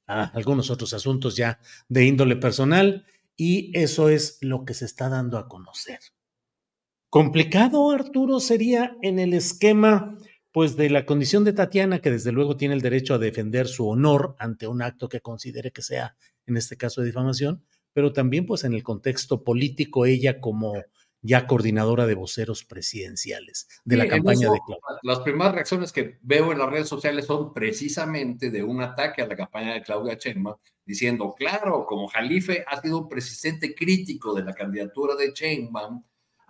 ah, 0.06 0.30
algunos 0.34 0.70
otros 0.70 0.94
asuntos 0.94 1.36
ya 1.36 1.58
de 1.88 2.04
índole 2.04 2.36
personal 2.36 3.04
y 3.36 3.76
eso 3.76 4.08
es 4.08 4.38
lo 4.40 4.64
que 4.64 4.74
se 4.74 4.84
está 4.84 5.08
dando 5.08 5.38
a 5.38 5.48
conocer. 5.48 5.98
Complicado, 7.12 7.90
Arturo, 7.90 8.40
sería 8.40 8.96
en 9.02 9.18
el 9.18 9.34
esquema, 9.34 10.16
pues, 10.50 10.76
de 10.78 10.88
la 10.88 11.04
condición 11.04 11.44
de 11.44 11.52
Tatiana, 11.52 11.98
que 11.98 12.10
desde 12.10 12.32
luego 12.32 12.56
tiene 12.56 12.72
el 12.72 12.80
derecho 12.80 13.12
a 13.12 13.18
defender 13.18 13.68
su 13.68 13.86
honor 13.86 14.34
ante 14.38 14.66
un 14.66 14.80
acto 14.80 15.10
que 15.10 15.20
considere 15.20 15.72
que 15.72 15.82
sea, 15.82 16.16
en 16.46 16.56
este 16.56 16.78
caso, 16.78 17.02
de 17.02 17.08
difamación, 17.08 17.66
pero 17.92 18.14
también, 18.14 18.46
pues, 18.46 18.64
en 18.64 18.72
el 18.72 18.82
contexto 18.82 19.44
político, 19.44 20.06
ella 20.06 20.40
como 20.40 20.72
ya 21.20 21.46
coordinadora 21.46 22.06
de 22.06 22.14
voceros 22.14 22.64
presidenciales 22.64 23.68
de 23.84 23.98
la 23.98 24.08
campaña 24.08 24.50
de 24.50 24.58
Claudia. 24.66 24.98
Las 25.02 25.20
primeras 25.20 25.54
reacciones 25.54 25.92
que 25.92 26.18
veo 26.22 26.50
en 26.50 26.60
las 26.60 26.70
redes 26.70 26.88
sociales 26.88 27.26
son 27.26 27.52
precisamente 27.52 28.50
de 28.50 28.62
un 28.62 28.80
ataque 28.80 29.20
a 29.20 29.26
la 29.26 29.36
campaña 29.36 29.74
de 29.74 29.82
Claudia 29.82 30.14
Sheinbaum, 30.14 30.56
diciendo, 30.86 31.34
claro, 31.36 31.84
como 31.86 32.08
Jalife 32.08 32.64
ha 32.66 32.80
sido 32.80 33.00
un 33.00 33.08
presidente 33.10 33.74
crítico 33.74 34.32
de 34.32 34.44
la 34.44 34.54
candidatura 34.54 35.14
de 35.14 35.30
Sheinbaum, 35.34 36.02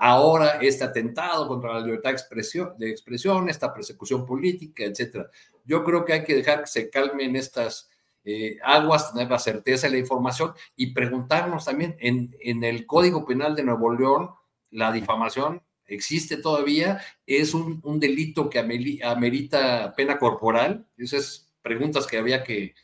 ahora 0.04 0.58
este 0.60 0.82
atentado 0.82 1.46
contra 1.46 1.74
la 1.74 1.80
libertad 1.80 2.10
de 2.10 2.90
expresión, 2.90 3.48
esta 3.48 3.72
persecución 3.72 4.26
política, 4.26 4.82
etcétera. 4.82 5.30
Yo 5.64 5.84
creo 5.84 6.04
que 6.04 6.12
hay 6.12 6.24
que 6.24 6.34
dejar 6.34 6.62
que 6.62 6.66
se 6.66 6.90
calmen 6.90 7.36
estas 7.36 7.88
eh, 8.24 8.58
aguas, 8.64 9.12
tener 9.12 9.30
la 9.30 9.38
certeza 9.38 9.86
de 9.86 9.92
la 9.92 10.00
información 10.00 10.54
y 10.74 10.92
preguntarnos 10.92 11.66
también 11.66 11.96
en, 12.00 12.36
en 12.40 12.64
el 12.64 12.84
Código 12.84 13.24
Penal 13.24 13.54
de 13.54 13.62
Nuevo 13.62 13.94
León, 13.94 14.30
la 14.72 14.90
difamación 14.90 15.62
existe 15.86 16.36
todavía, 16.36 17.00
es 17.24 17.54
un, 17.54 17.80
delito 18.00 18.50
que 18.50 18.58
amerita 18.58 19.94
pena 19.96 20.18
corporal. 20.18 20.84
Esas 20.96 21.54
preguntas 21.62 22.08
que 22.08 22.18
había 22.18 22.42
que, 22.42 22.74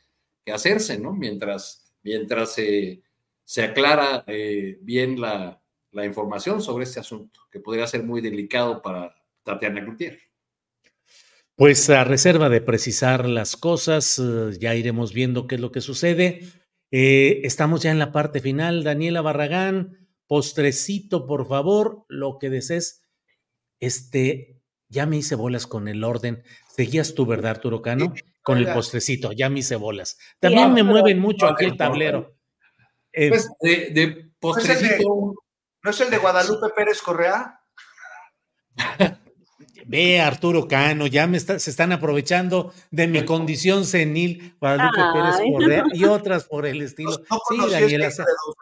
que 0.44 0.52
hacerse, 0.52 1.00
¿no? 1.00 1.14
Mientras, 1.14 1.92
mientras 2.04 2.54
se 2.54 3.62
aclara 3.62 4.22
eh, 4.28 4.78
bien 4.82 5.20
la, 5.20 5.60
la 5.98 6.06
información 6.06 6.62
sobre 6.62 6.84
este 6.84 7.00
asunto, 7.00 7.40
que 7.50 7.60
podría 7.60 7.86
ser 7.86 8.04
muy 8.04 8.20
delicado 8.20 8.80
para 8.80 9.14
Tatiana 9.42 9.82
Cloutier. 9.84 10.18
Pues 11.54 11.90
a 11.90 12.04
reserva 12.04 12.48
de 12.48 12.60
precisar 12.60 13.28
las 13.28 13.56
cosas, 13.56 14.18
eh, 14.18 14.56
ya 14.60 14.74
iremos 14.76 15.12
viendo 15.12 15.46
qué 15.46 15.56
es 15.56 15.60
lo 15.60 15.72
que 15.72 15.80
sucede. 15.80 16.44
Eh, 16.92 17.40
estamos 17.42 17.82
ya 17.82 17.90
en 17.90 17.98
la 17.98 18.12
parte 18.12 18.40
final. 18.40 18.84
Daniela 18.84 19.22
Barragán, 19.22 20.08
postrecito, 20.28 21.26
por 21.26 21.48
favor, 21.48 22.04
lo 22.08 22.38
que 22.38 22.48
desees. 22.48 23.02
Este, 23.80 24.62
ya 24.88 25.04
me 25.06 25.16
hice 25.16 25.34
bolas 25.34 25.66
con 25.66 25.88
el 25.88 26.04
orden. 26.04 26.44
Seguías 26.68 27.14
tú, 27.14 27.26
¿verdad, 27.26 27.52
Arturo 27.52 27.82
Cano? 27.82 28.14
Con 28.42 28.58
el 28.58 28.72
postrecito, 28.72 29.32
ya 29.32 29.50
me 29.50 29.58
hice 29.58 29.76
bolas. 29.76 30.16
También 30.38 30.72
me 30.72 30.84
mueven 30.84 31.18
mucho 31.18 31.46
aquí 31.46 31.64
el 31.64 31.76
tablero. 31.76 32.36
Eh, 33.12 33.30
pues 33.30 33.48
de, 33.60 33.90
de 33.90 34.30
postrecito. 34.38 35.34
¿No 35.82 35.90
es 35.90 36.00
el 36.00 36.10
de 36.10 36.18
Guadalupe 36.18 36.68
Pérez 36.74 37.00
Correa? 37.02 37.60
Ve, 39.88 40.20
Arturo 40.20 40.68
Cano, 40.68 41.06
ya 41.06 41.26
me 41.26 41.40
se 41.40 41.54
están 41.56 41.92
aprovechando 41.92 42.74
de 42.90 43.06
mi 43.06 43.24
condición 43.24 43.86
senil, 43.86 44.54
Guadalupe 44.60 45.00
Pérez 45.14 45.36
Correa 45.50 45.84
y 45.94 46.04
otras 46.04 46.44
por 46.44 46.66
el 46.66 46.82
estilo. 46.82 47.12
sí, 47.48 47.56
Daniela. 47.70 48.10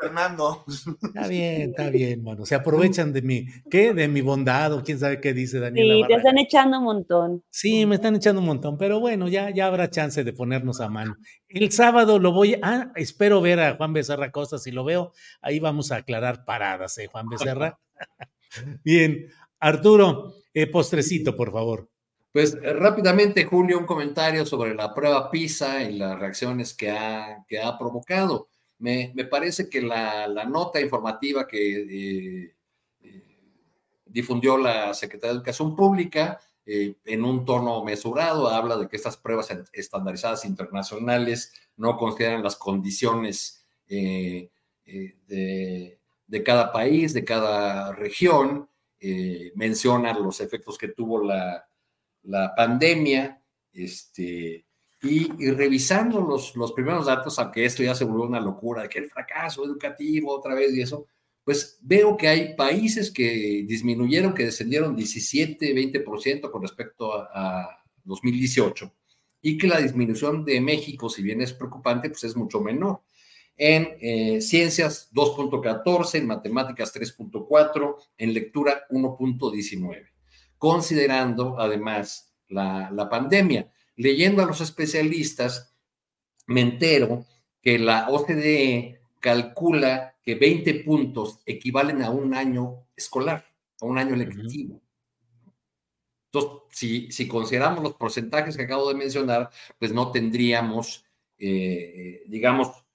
Fernando. 0.01 0.65
Está 1.03 1.27
bien, 1.27 1.71
está 1.71 1.91
bien, 1.91 2.23
mano. 2.23 2.47
Se 2.47 2.55
aprovechan 2.55 3.13
de 3.13 3.23
mi, 3.23 3.47
¿qué? 3.69 3.93
De 3.93 4.07
mi 4.07 4.21
bondad 4.21 4.73
o 4.73 4.85
quién 4.85 5.01
sabe 5.01 5.21
qué 5.21 5.35
dice 5.35 5.59
Daniela. 5.59 5.95
Sí, 5.95 6.05
te 6.07 6.15
están 6.15 6.39
echando 6.39 6.79
un 6.79 6.85
montón. 6.85 7.43
Sí, 7.51 7.87
me 7.87 7.97
están 7.97 8.15
echando 8.15 8.41
un 8.41 8.47
montón, 8.47 8.79
pero 8.79 9.01
bueno, 9.01 9.27
ya, 9.27 9.51
ya 9.51 9.67
habrá 9.67 9.91
chance 9.91 10.23
de 10.23 10.33
ponernos 10.33 10.81
a 10.81 10.89
mano. 10.89 11.17
El 11.49 11.73
sábado 11.73 12.21
lo 12.21 12.31
voy 12.31 12.55
a, 12.55 12.59
ah, 12.63 12.93
espero 12.95 13.41
ver 13.41 13.59
a 13.59 13.75
Juan 13.75 13.93
Becerra 13.93 14.31
Costa, 14.31 14.59
si 14.59 14.71
lo 14.71 14.85
veo, 14.85 15.13
ahí 15.43 15.59
vamos 15.59 15.91
a 15.91 15.97
aclarar 15.97 16.45
paradas, 16.45 16.97
¿eh, 16.99 17.09
Juan 17.09 17.29
Becerra? 17.29 17.81
bien, 18.85 19.27
Arturo, 19.59 20.35
eh, 20.57 20.67
postrecito, 20.69 21.37
por 21.37 21.53
favor. 21.53 21.87
Pues 22.33 22.55
eh, 22.55 22.73
rápidamente, 22.73 23.45
Julio, 23.45 23.79
un 23.79 23.85
comentario 23.85 24.47
sobre 24.47 24.75
la 24.75 24.95
prueba 24.95 25.31
PISA 25.31 25.83
y 25.83 25.99
las 25.99 26.19
reacciones 26.19 26.73
que 26.73 26.91
ha, 26.91 27.45
que 27.47 27.61
ha 27.61 27.77
provocado. 27.77 28.49
Me, 28.79 29.13
parece 29.31 29.69
que 29.69 29.83
la, 29.83 30.27
nota 30.49 30.81
informativa 30.81 31.47
que 31.47 32.49
eh, 32.49 32.55
difundió 34.07 34.57
la 34.57 34.95
Secretaría 34.95 35.33
de 35.33 35.37
Educación 35.37 35.77
Pública 35.77 36.41
en 36.65 37.23
un 37.23 37.45
tono 37.45 37.85
mesurado 37.85 38.49
habla 38.49 38.79
de 38.79 38.89
que 38.89 38.97
estas 38.97 39.19
pruebas 39.19 39.55
estandarizadas 39.73 40.47
internacionales 40.47 41.53
no 41.77 41.99
consideran 41.99 42.43
las 42.43 42.57
condiciones 42.57 43.65
de, 43.87 44.51
de 44.87 46.43
cada 46.43 46.73
país, 46.73 47.13
de 47.13 47.25
cada 47.25 47.93
región, 47.93 48.69
eh, 49.01 49.53
menciona 49.55 50.19
los 50.19 50.41
efectos 50.41 50.79
que 50.79 50.89
tuvo 50.89 51.23
la, 51.23 51.69
la 52.23 52.55
pandemia, 52.55 53.43
este, 53.73 54.67
y, 55.03 55.51
revisando 55.51 56.21
los, 56.21 56.57
los 56.57 56.73
primeros 56.73 57.07
datos, 57.07 57.39
aunque 57.39 57.65
esto 57.65 57.83
ya 57.83 57.95
se 57.95 58.05
volvió 58.05 58.25
una 58.25 58.41
locura, 58.41 58.89
que 58.89 58.99
el 58.99 59.11
fracaso 59.11 59.65
educativo 59.65 60.35
otra 60.35 60.55
vez 60.55 60.75
y 60.75 60.83
eso, 60.83 61.07
pues 61.45 61.79
veo 61.83 62.17
que 62.17 62.29
hay 62.29 62.57
países 62.57 63.11
que 63.11 63.65
disminuyeron, 63.67 64.35
que 64.35 64.47
descendieron 64.47 64.97
17, 64.97 65.75
20% 65.75 66.51
con 66.51 66.63
respecto 66.63 67.13
a, 67.15 67.83
2018, 68.05 68.93
y 69.43 69.59
que 69.59 69.67
la 69.67 69.81
disminución 69.81 70.45
de 70.45 70.61
México, 70.61 71.09
si 71.09 71.23
bien 71.23 71.41
es 71.41 71.53
preocupante, 71.53 72.09
pues 72.09 72.23
es 72.25 72.37
mucho 72.37 72.61
menor 72.61 73.01
en 73.57 73.97
eh, 74.01 74.41
ciencias 74.41 75.11
2.14, 75.13 76.19
en 76.19 76.27
matemáticas 76.27 76.95
3.4, 76.95 77.97
en 78.19 78.35
lectura 78.35 78.83
1.19, 78.91 80.11
considerando 80.59 81.59
además 81.59 82.35
la, 82.49 82.91
la, 82.91 83.09
pandemia. 83.09 83.71
Leyendo 83.97 84.43
a 84.43 84.47
los 84.47 84.61
especialistas, 84.61 85.75
me 86.47 86.61
entero 86.61 87.25
que 87.63 87.79
la 87.79 88.09
OCDE 88.11 89.01
calcula 89.21 90.15
que 90.23 90.35
20 90.35 90.85
puntos 90.85 91.41
equivalen 91.47 92.03
a 92.03 92.11
un 92.11 92.35
año 92.35 92.87
escolar, 92.95 93.47
a 93.81 93.87
un 93.87 93.99
año 93.99 94.15
lectivo. 94.17 94.81
Entonces, 96.27 96.61
si, 96.71 97.11
si 97.11 97.27
consideramos 97.27 97.83
los 97.83 97.95
porcentajes 97.95 98.57
que 98.57 98.65
acabo 98.65 98.89
de 98.89 98.95
mencionar, 98.95 99.51
pues 99.79 99.93
no 99.93 100.11
tendríamos, 100.11 101.05
eh, 101.39 101.49
eh, 101.49 102.23
digamos, 102.29 102.86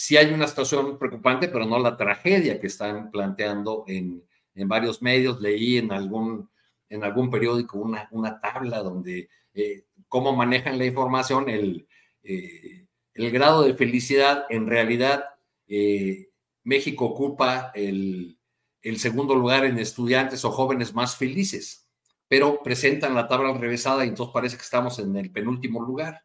sí 0.00 0.16
hay 0.16 0.32
una 0.32 0.48
situación 0.48 0.98
preocupante, 0.98 1.46
pero 1.48 1.66
no 1.66 1.78
la 1.78 1.94
tragedia 1.94 2.58
que 2.58 2.68
están 2.68 3.10
planteando 3.10 3.84
en, 3.86 4.24
varios 4.66 5.02
medios. 5.02 5.42
Leí 5.42 5.76
en 5.76 5.92
algún, 5.92 6.48
en 6.88 7.04
algún 7.04 7.30
periódico 7.30 7.76
una, 7.78 8.08
una 8.10 8.40
tabla 8.40 8.82
donde 8.82 9.28
eh, 9.52 9.84
cómo 10.08 10.34
manejan 10.34 10.78
la 10.78 10.86
información, 10.86 11.50
el, 11.50 11.86
eh, 12.22 12.86
el 13.12 13.30
grado 13.30 13.62
de 13.62 13.74
felicidad. 13.74 14.46
En 14.48 14.66
realidad, 14.66 15.22
eh, 15.68 16.30
México 16.64 17.04
ocupa 17.04 17.70
el, 17.74 18.38
el 18.80 18.98
segundo 18.98 19.34
lugar 19.34 19.66
en 19.66 19.78
estudiantes 19.78 20.46
o 20.46 20.50
jóvenes 20.50 20.94
más 20.94 21.16
felices, 21.16 21.86
pero 22.26 22.62
presentan 22.62 23.14
la 23.14 23.28
tabla 23.28 23.52
revesada 23.52 24.06
y 24.06 24.08
entonces 24.08 24.32
parece 24.32 24.56
que 24.56 24.62
estamos 24.62 24.98
en 24.98 25.14
el 25.14 25.30
penúltimo 25.30 25.82
lugar. 25.82 26.22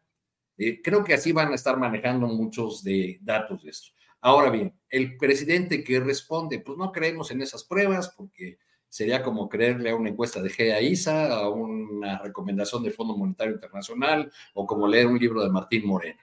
Eh, 0.58 0.80
creo 0.82 1.04
que 1.04 1.14
así 1.14 1.32
van 1.32 1.52
a 1.52 1.54
estar 1.54 1.78
manejando 1.78 2.26
muchos 2.28 2.82
de 2.82 3.18
datos 3.22 3.62
de 3.62 3.70
esto. 3.70 3.92
Ahora 4.20 4.50
bien, 4.50 4.74
el 4.88 5.16
presidente 5.16 5.84
que 5.84 6.00
responde, 6.00 6.60
pues 6.60 6.78
no 6.78 6.90
creemos 6.90 7.30
en 7.30 7.42
esas 7.42 7.64
pruebas 7.64 8.12
porque 8.16 8.58
sería 8.88 9.22
como 9.22 9.48
creerle 9.48 9.90
a 9.90 9.96
una 9.96 10.10
encuesta 10.10 10.40
de 10.42 10.50
GEA-ISA, 10.50 11.34
a 11.34 11.48
una 11.50 12.18
recomendación 12.18 12.82
del 12.82 12.94
Fondo 12.94 13.16
Monetario 13.16 13.54
Internacional 13.54 14.32
o 14.54 14.66
como 14.66 14.88
leer 14.88 15.06
un 15.06 15.18
libro 15.18 15.42
de 15.42 15.50
Martín 15.50 15.86
Moreno. 15.86 16.18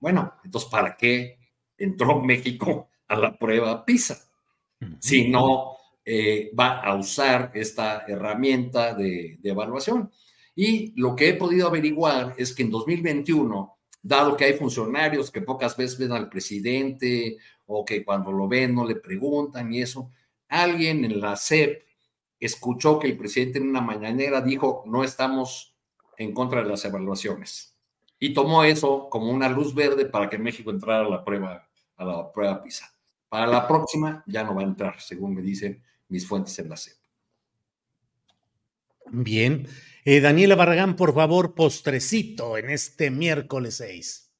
Bueno, 0.00 0.34
entonces, 0.44 0.68
¿para 0.70 0.96
qué 0.96 1.38
entró 1.78 2.20
México 2.20 2.90
a 3.08 3.16
la 3.16 3.38
prueba 3.38 3.84
PISA? 3.84 4.18
Si 4.98 5.28
no 5.28 5.76
eh, 6.04 6.50
va 6.58 6.80
a 6.80 6.94
usar 6.94 7.52
esta 7.54 8.04
herramienta 8.06 8.94
de, 8.94 9.38
de 9.40 9.50
evaluación. 9.50 10.10
Y 10.54 10.98
lo 11.00 11.14
que 11.14 11.30
he 11.30 11.34
podido 11.34 11.68
averiguar 11.68 12.34
es 12.38 12.54
que 12.54 12.62
en 12.62 12.70
2021, 12.70 13.75
dado 14.06 14.36
que 14.36 14.44
hay 14.44 14.52
funcionarios 14.52 15.30
que 15.30 15.42
pocas 15.42 15.76
veces 15.76 15.98
ven 15.98 16.12
al 16.12 16.28
presidente 16.28 17.38
o 17.66 17.84
que 17.84 18.04
cuando 18.04 18.30
lo 18.30 18.46
ven 18.46 18.74
no 18.74 18.86
le 18.86 18.94
preguntan 18.94 19.72
y 19.72 19.82
eso, 19.82 20.10
alguien 20.48 21.04
en 21.04 21.20
la 21.20 21.36
CEP 21.36 21.82
escuchó 22.38 22.98
que 23.00 23.08
el 23.08 23.16
presidente 23.16 23.58
en 23.58 23.68
una 23.68 23.80
mañanera 23.80 24.40
dijo, 24.40 24.84
no 24.86 25.02
estamos 25.02 25.74
en 26.18 26.32
contra 26.32 26.62
de 26.62 26.68
las 26.68 26.84
evaluaciones. 26.84 27.76
Y 28.18 28.32
tomó 28.32 28.62
eso 28.62 29.08
como 29.10 29.30
una 29.30 29.48
luz 29.48 29.74
verde 29.74 30.06
para 30.06 30.30
que 30.30 30.38
México 30.38 30.70
entrara 30.70 31.04
a 31.04 31.10
la 31.10 31.24
prueba, 31.24 31.68
a 31.96 32.04
la 32.04 32.32
prueba 32.32 32.62
PISA. 32.62 32.92
Para 33.28 33.46
la 33.46 33.66
próxima 33.66 34.22
ya 34.26 34.44
no 34.44 34.54
va 34.54 34.62
a 34.62 34.64
entrar, 34.64 35.00
según 35.00 35.34
me 35.34 35.42
dicen 35.42 35.82
mis 36.08 36.26
fuentes 36.26 36.56
en 36.60 36.68
la 36.68 36.76
CEP. 36.76 36.96
Bien. 39.10 39.66
Eh, 40.08 40.20
Daniela 40.20 40.54
Barragán, 40.54 40.94
por 40.94 41.12
favor, 41.14 41.56
postrecito 41.56 42.56
en 42.56 42.70
este 42.70 43.10
miércoles 43.10 43.78
6. 43.78 44.32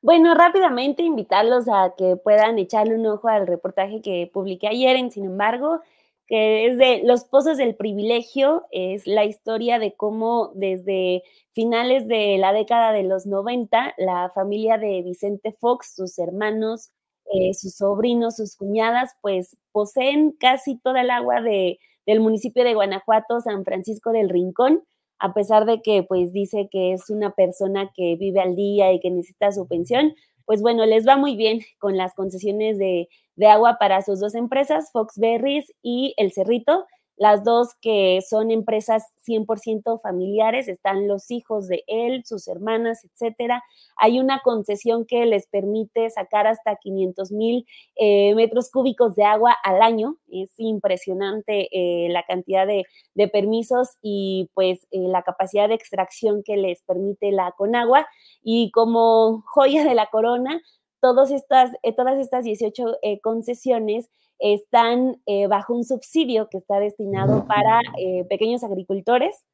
Bueno, 0.00 0.32
rápidamente 0.32 1.02
invitarlos 1.02 1.68
a 1.68 1.92
que 1.98 2.16
puedan 2.16 2.58
echarle 2.58 2.94
un 2.94 3.04
ojo 3.04 3.28
al 3.28 3.46
reportaje 3.46 4.00
que 4.00 4.30
publiqué 4.32 4.68
ayer 4.68 4.96
en 4.96 5.10
Sin 5.10 5.26
embargo, 5.26 5.80
que 6.26 6.66
es 6.66 6.78
de 6.78 7.02
Los 7.04 7.24
Pozos 7.24 7.58
del 7.58 7.74
Privilegio, 7.74 8.64
es 8.70 9.06
la 9.06 9.26
historia 9.26 9.78
de 9.78 9.92
cómo 9.92 10.50
desde 10.54 11.24
finales 11.52 12.08
de 12.08 12.38
la 12.38 12.54
década 12.54 12.92
de 12.92 13.02
los 13.02 13.26
90, 13.26 13.92
la 13.98 14.30
familia 14.34 14.78
de 14.78 15.02
Vicente 15.02 15.52
Fox, 15.52 15.92
sus 15.94 16.18
hermanos, 16.18 16.90
eh, 17.34 17.52
sus 17.52 17.74
sobrinos, 17.74 18.36
sus 18.36 18.56
cuñadas, 18.56 19.14
pues 19.20 19.58
poseen 19.72 20.32
casi 20.40 20.78
toda 20.78 21.02
el 21.02 21.10
agua 21.10 21.42
de, 21.42 21.80
del 22.06 22.20
municipio 22.20 22.64
de 22.64 22.72
Guanajuato, 22.72 23.42
San 23.42 23.66
Francisco 23.66 24.10
del 24.12 24.30
Rincón, 24.30 24.82
a 25.22 25.32
pesar 25.34 25.66
de 25.66 25.80
que 25.82 26.02
pues 26.02 26.32
dice 26.32 26.68
que 26.68 26.92
es 26.92 27.08
una 27.08 27.30
persona 27.30 27.92
que 27.94 28.16
vive 28.16 28.40
al 28.40 28.56
día 28.56 28.92
y 28.92 28.98
que 28.98 29.08
necesita 29.08 29.52
su 29.52 29.68
pensión, 29.68 30.14
pues 30.44 30.62
bueno, 30.62 30.84
les 30.84 31.06
va 31.06 31.16
muy 31.16 31.36
bien 31.36 31.60
con 31.78 31.96
las 31.96 32.12
concesiones 32.14 32.76
de, 32.76 33.08
de 33.36 33.46
agua 33.46 33.76
para 33.78 34.02
sus 34.02 34.18
dos 34.18 34.34
empresas, 34.34 34.90
Fox 34.92 35.18
Berries 35.18 35.72
y 35.80 36.12
El 36.16 36.32
Cerrito, 36.32 36.86
las 37.16 37.44
dos 37.44 37.74
que 37.80 38.20
son 38.28 38.50
empresas 38.50 39.04
100% 39.26 40.00
familiares, 40.00 40.68
están 40.68 41.06
los 41.06 41.30
hijos 41.30 41.68
de 41.68 41.84
él, 41.86 42.22
sus 42.24 42.48
hermanas, 42.48 43.04
etcétera. 43.04 43.62
Hay 43.96 44.18
una 44.18 44.40
concesión 44.42 45.04
que 45.06 45.26
les 45.26 45.46
permite 45.46 46.10
sacar 46.10 46.46
hasta 46.46 46.76
500 46.76 47.32
mil 47.32 47.66
eh, 47.96 48.34
metros 48.34 48.70
cúbicos 48.70 49.14
de 49.14 49.24
agua 49.24 49.56
al 49.62 49.82
año. 49.82 50.16
Es 50.30 50.52
impresionante 50.56 51.68
eh, 51.70 52.08
la 52.10 52.24
cantidad 52.24 52.66
de, 52.66 52.84
permisos 53.28 53.90
y 54.02 54.50
pues 54.54 54.80
eh, 54.90 54.98
la 54.98 55.22
capacidad 55.22 55.68
de 55.68 55.74
extracción 55.74 56.42
que 56.42 56.56
les 56.56 56.82
permite 56.82 57.30
la 57.30 57.52
Conagua. 57.52 58.06
Y 58.42 58.70
como 58.72 59.42
joya 59.46 59.84
de 59.84 59.94
la 59.94 60.06
corona, 60.06 60.60
todas 61.00 61.30
estas, 61.30 61.70
todas 61.96 62.18
estas 62.18 62.44
18 62.44 62.98
concesiones 63.22 64.08
están 64.42 65.22
eh, 65.26 65.46
bajo 65.46 65.72
un 65.72 65.84
subsidio 65.84 66.48
que 66.50 66.58
está 66.58 66.80
destinado 66.80 67.46
para 67.46 67.80
eh, 67.98 68.24
pequeños 68.28 68.64
agricultores. 68.64 69.44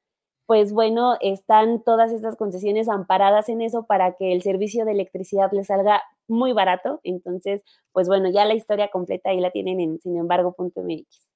Pues 0.46 0.72
bueno, 0.72 1.16
están 1.20 1.82
todas 1.84 2.10
estas 2.10 2.36
concesiones 2.36 2.88
amparadas 2.88 3.50
en 3.50 3.60
eso 3.60 3.84
para 3.86 4.14
que 4.16 4.32
el 4.32 4.40
servicio 4.40 4.86
de 4.86 4.92
electricidad 4.92 5.50
les 5.52 5.66
salga 5.66 6.02
muy 6.26 6.54
barato. 6.54 7.00
Entonces, 7.04 7.62
pues 7.92 8.08
bueno, 8.08 8.30
ya 8.30 8.46
la 8.46 8.54
historia 8.54 8.88
completa 8.88 9.28
ahí 9.28 9.40
la 9.40 9.50
tienen 9.50 9.78
en 9.78 10.00
sinembargo.mx. 10.00 11.28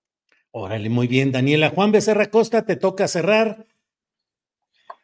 Órale, 0.51 0.89
muy 0.89 1.09
bien, 1.09 1.31
Daniela. 1.31 1.71
Juan 1.71 1.93
Becerra 1.93 2.31
Costa, 2.31 2.65
te 2.65 2.77
toca 2.77 3.07
cerrar. 3.07 3.67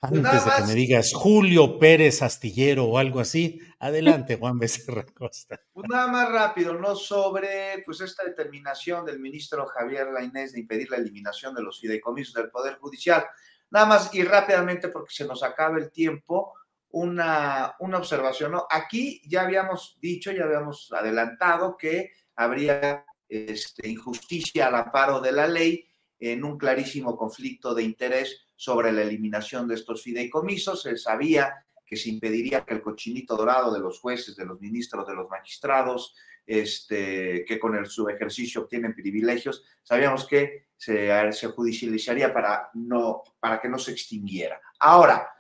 Pues 0.01 0.13
Antes 0.13 0.45
de 0.45 0.51
que 0.57 0.63
me 0.69 0.75
digas 0.75 1.13
Julio 1.13 1.77
Pérez 1.81 2.23
Astillero 2.23 2.85
o 2.85 2.99
algo 2.99 3.19
así, 3.19 3.61
adelante, 3.81 4.37
Juan 4.41 4.59
Becerra 4.59 5.05
Costa. 5.05 5.61
Pues 5.73 5.89
nada 5.89 6.07
más 6.07 6.31
rápido, 6.31 6.75
¿no? 6.75 6.95
Sobre 6.95 7.83
pues 7.85 8.01
esta 8.01 8.25
determinación 8.25 9.05
del 9.05 9.19
ministro 9.19 9.67
Javier 9.67 10.09
Lainés 10.13 10.53
de 10.53 10.61
impedir 10.61 10.89
la 10.91 10.99
eliminación 10.99 11.53
de 11.53 11.63
los 11.63 11.81
fideicomisos 11.81 12.35
del 12.35 12.51
Poder 12.51 12.77
Judicial. 12.79 13.27
Nada 13.71 13.87
más 13.87 14.15
y 14.15 14.23
rápidamente 14.23 14.89
porque 14.89 15.13
se 15.13 15.25
nos 15.25 15.43
acaba 15.43 15.79
el 15.79 15.91
tiempo, 15.91 16.55
una, 16.91 17.75
una 17.81 17.99
observación, 17.99 18.53
¿no? 18.53 18.67
Aquí 18.71 19.21
ya 19.27 19.43
habíamos 19.43 19.99
dicho, 20.01 20.31
ya 20.31 20.45
habíamos 20.45 20.93
adelantado 20.93 21.77
que 21.77 22.13
habría 22.37 23.05
este, 23.29 23.89
injusticia 23.89 24.69
al 24.69 24.77
amparo 24.77 25.21
de 25.21 25.33
la 25.33 25.49
ley 25.49 25.85
en 26.21 26.45
un 26.45 26.57
clarísimo 26.57 27.17
conflicto 27.17 27.75
de 27.75 27.83
interés 27.83 28.48
sobre 28.59 28.91
la 28.91 29.03
eliminación 29.03 29.69
de 29.69 29.77
estos 29.77 30.03
fideicomisos. 30.03 30.83
Se 30.83 30.97
sabía 30.99 31.65
que 31.87 31.97
se 31.97 32.11
impediría 32.11 32.65
que 32.65 32.75
el 32.75 32.83
cochinito 32.83 33.37
dorado 33.37 33.73
de 33.73 33.79
los 33.79 34.01
jueces, 34.01 34.35
de 34.35 34.45
los 34.45 34.61
ministros, 34.61 35.07
de 35.07 35.15
los 35.15 35.31
magistrados, 35.31 36.17
este, 36.45 37.45
que 37.47 37.59
con 37.61 37.77
el, 37.77 37.87
su 37.87 38.09
ejercicio 38.09 38.63
obtienen 38.63 38.95
privilegios, 38.95 39.63
sabíamos 39.83 40.27
que 40.27 40.69
se, 40.77 41.33
se 41.33 41.47
judicializaría 41.49 42.35
para, 42.35 42.71
no, 42.75 43.23
para 43.39 43.61
que 43.61 43.69
no 43.69 43.79
se 43.79 43.93
extinguiera. 43.93 44.61
Ahora, 44.81 45.31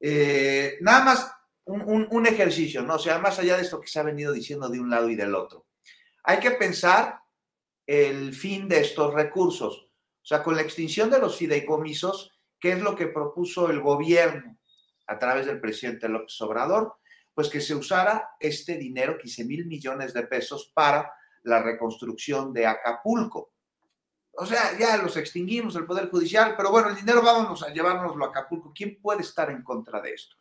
eh, 0.00 0.76
nada 0.80 1.04
más 1.04 1.32
un, 1.66 2.08
un, 2.10 2.26
ejercicio, 2.26 2.82
¿no? 2.82 2.96
O 2.96 2.98
sea, 2.98 3.18
más 3.18 3.38
allá 3.38 3.56
de 3.56 3.62
esto 3.62 3.80
que 3.80 3.88
se 3.88 4.00
ha 4.00 4.02
venido 4.02 4.32
diciendo 4.32 4.68
de 4.68 4.80
un 4.80 4.90
lado 4.90 5.08
y 5.08 5.14
del 5.14 5.34
otro, 5.34 5.66
hay 6.24 6.40
que 6.40 6.50
pensar 6.50 7.20
el 7.86 8.34
fin 8.34 8.68
de 8.68 8.80
estos 8.80 9.14
recursos. 9.14 9.88
O 10.22 10.26
sea, 10.26 10.42
con 10.42 10.56
la 10.56 10.62
extinción 10.62 11.08
de 11.08 11.20
los 11.20 11.36
fideicomisos, 11.36 12.33
¿qué 12.60 12.72
es 12.72 12.82
lo 12.82 12.94
que 12.96 13.08
propuso 13.08 13.70
el 13.70 13.80
gobierno 13.80 14.58
a 15.06 15.18
través 15.18 15.46
del 15.46 15.60
presidente 15.60 16.08
López 16.08 16.40
Obrador? 16.40 16.96
Pues 17.34 17.48
que 17.48 17.60
se 17.60 17.74
usara 17.74 18.30
este 18.38 18.76
dinero, 18.76 19.18
15 19.18 19.44
mil 19.44 19.66
millones 19.66 20.14
de 20.14 20.26
pesos, 20.26 20.70
para 20.74 21.12
la 21.42 21.62
reconstrucción 21.62 22.52
de 22.52 22.66
Acapulco. 22.66 23.52
O 24.36 24.46
sea, 24.46 24.76
ya 24.78 24.96
los 24.96 25.16
extinguimos, 25.16 25.76
el 25.76 25.86
Poder 25.86 26.10
Judicial, 26.10 26.54
pero 26.56 26.70
bueno, 26.70 26.88
el 26.88 26.96
dinero 26.96 27.22
vámonos 27.22 27.62
a 27.62 27.72
llevárnoslo 27.72 28.24
a 28.24 28.28
Acapulco. 28.28 28.72
¿Quién 28.74 29.00
puede 29.00 29.22
estar 29.22 29.50
en 29.50 29.62
contra 29.62 30.00
de 30.00 30.12
esto? 30.12 30.36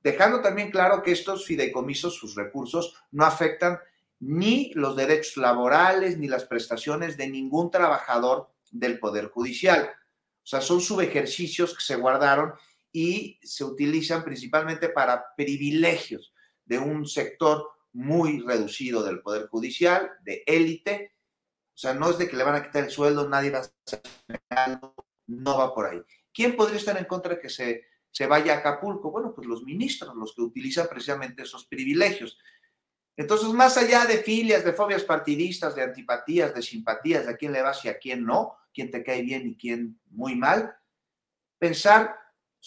Dejando 0.00 0.40
también 0.40 0.70
claro 0.70 1.02
que 1.02 1.12
estos 1.12 1.46
fideicomisos, 1.46 2.14
sus 2.14 2.34
recursos, 2.34 2.94
no 3.10 3.24
afectan 3.24 3.78
ni 4.20 4.72
los 4.74 4.96
derechos 4.96 5.36
laborales 5.36 6.18
ni 6.18 6.28
las 6.28 6.44
prestaciones 6.44 7.16
de 7.16 7.28
ningún 7.28 7.70
trabajador 7.70 8.50
del 8.70 8.98
Poder 8.98 9.28
Judicial. 9.28 9.90
O 10.46 10.48
sea, 10.48 10.60
son 10.60 10.80
subejercicios 10.80 11.74
que 11.74 11.82
se 11.82 11.96
guardaron 11.96 12.52
y 12.92 13.40
se 13.42 13.64
utilizan 13.64 14.22
principalmente 14.22 14.90
para 14.90 15.34
privilegios 15.36 16.32
de 16.64 16.78
un 16.78 17.04
sector 17.04 17.68
muy 17.92 18.38
reducido 18.42 19.02
del 19.02 19.22
Poder 19.22 19.48
Judicial, 19.48 20.08
de 20.22 20.44
élite. 20.46 21.16
O 21.74 21.78
sea, 21.78 21.94
no 21.94 22.10
es 22.10 22.18
de 22.18 22.28
que 22.28 22.36
le 22.36 22.44
van 22.44 22.54
a 22.54 22.62
quitar 22.62 22.84
el 22.84 22.90
sueldo, 22.90 23.28
nadie 23.28 23.50
va 23.50 23.58
a 23.58 23.70
ser 23.84 24.02
no 25.26 25.58
va 25.58 25.74
por 25.74 25.86
ahí. 25.86 26.00
¿Quién 26.32 26.54
podría 26.54 26.78
estar 26.78 26.96
en 26.96 27.06
contra 27.06 27.34
de 27.34 27.40
que 27.40 27.48
se, 27.48 27.84
se 28.12 28.26
vaya 28.28 28.54
a 28.54 28.58
Acapulco? 28.58 29.10
Bueno, 29.10 29.34
pues 29.34 29.48
los 29.48 29.64
ministros, 29.64 30.14
los 30.14 30.32
que 30.32 30.42
utilizan 30.42 30.86
precisamente 30.88 31.42
esos 31.42 31.66
privilegios. 31.66 32.38
Entonces, 33.16 33.48
más 33.48 33.76
allá 33.78 34.04
de 34.04 34.18
filias, 34.18 34.64
de 34.64 34.74
fobias 34.74 35.02
partidistas, 35.02 35.74
de 35.74 35.82
antipatías, 35.82 36.54
de 36.54 36.62
simpatías, 36.62 37.24
de 37.24 37.32
a 37.32 37.36
quién 37.36 37.52
le 37.52 37.62
vas 37.62 37.82
y 37.84 37.88
a 37.88 37.98
quién 37.98 38.24
no, 38.24 38.56
quién 38.74 38.90
te 38.90 39.02
cae 39.02 39.22
bien 39.22 39.46
y 39.48 39.56
quién 39.56 39.98
muy 40.10 40.36
mal, 40.36 40.76
pensar 41.58 42.14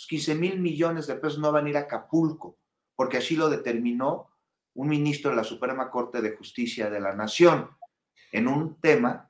15 0.07 0.35
mil 0.35 0.59
millones 0.59 1.07
de 1.07 1.15
pesos 1.15 1.39
no 1.39 1.51
van 1.51 1.67
a 1.67 1.69
ir 1.69 1.77
a 1.77 1.81
Acapulco, 1.81 2.57
porque 2.95 3.17
así 3.17 3.35
lo 3.35 3.49
determinó 3.49 4.29
un 4.73 4.87
ministro 4.87 5.31
de 5.31 5.37
la 5.37 5.43
Suprema 5.43 5.91
Corte 5.91 6.21
de 6.21 6.35
Justicia 6.35 6.89
de 6.89 6.99
la 6.99 7.13
Nación, 7.13 7.69
en 8.31 8.47
un 8.47 8.79
tema, 8.79 9.29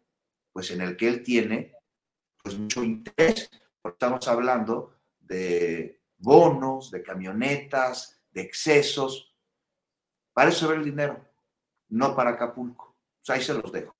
pues 0.51 0.71
en 0.71 0.81
el 0.81 0.95
que 0.95 1.07
él 1.07 1.23
tiene 1.23 1.73
pues 2.41 2.57
mucho 2.57 2.83
interés, 2.83 3.49
porque 3.81 3.95
estamos 3.95 4.27
hablando 4.27 4.95
de 5.19 6.01
bonos, 6.17 6.91
de 6.91 7.01
camionetas, 7.01 8.21
de 8.31 8.41
excesos, 8.41 9.28
para 10.33 10.49
eso 10.49 10.71
el 10.73 10.83
dinero, 10.83 11.19
no 11.89 12.15
para 12.15 12.31
Acapulco. 12.31 12.95
Pues 13.19 13.37
ahí 13.37 13.43
se 13.43 13.53
los 13.53 13.71
dejo. 13.71 13.95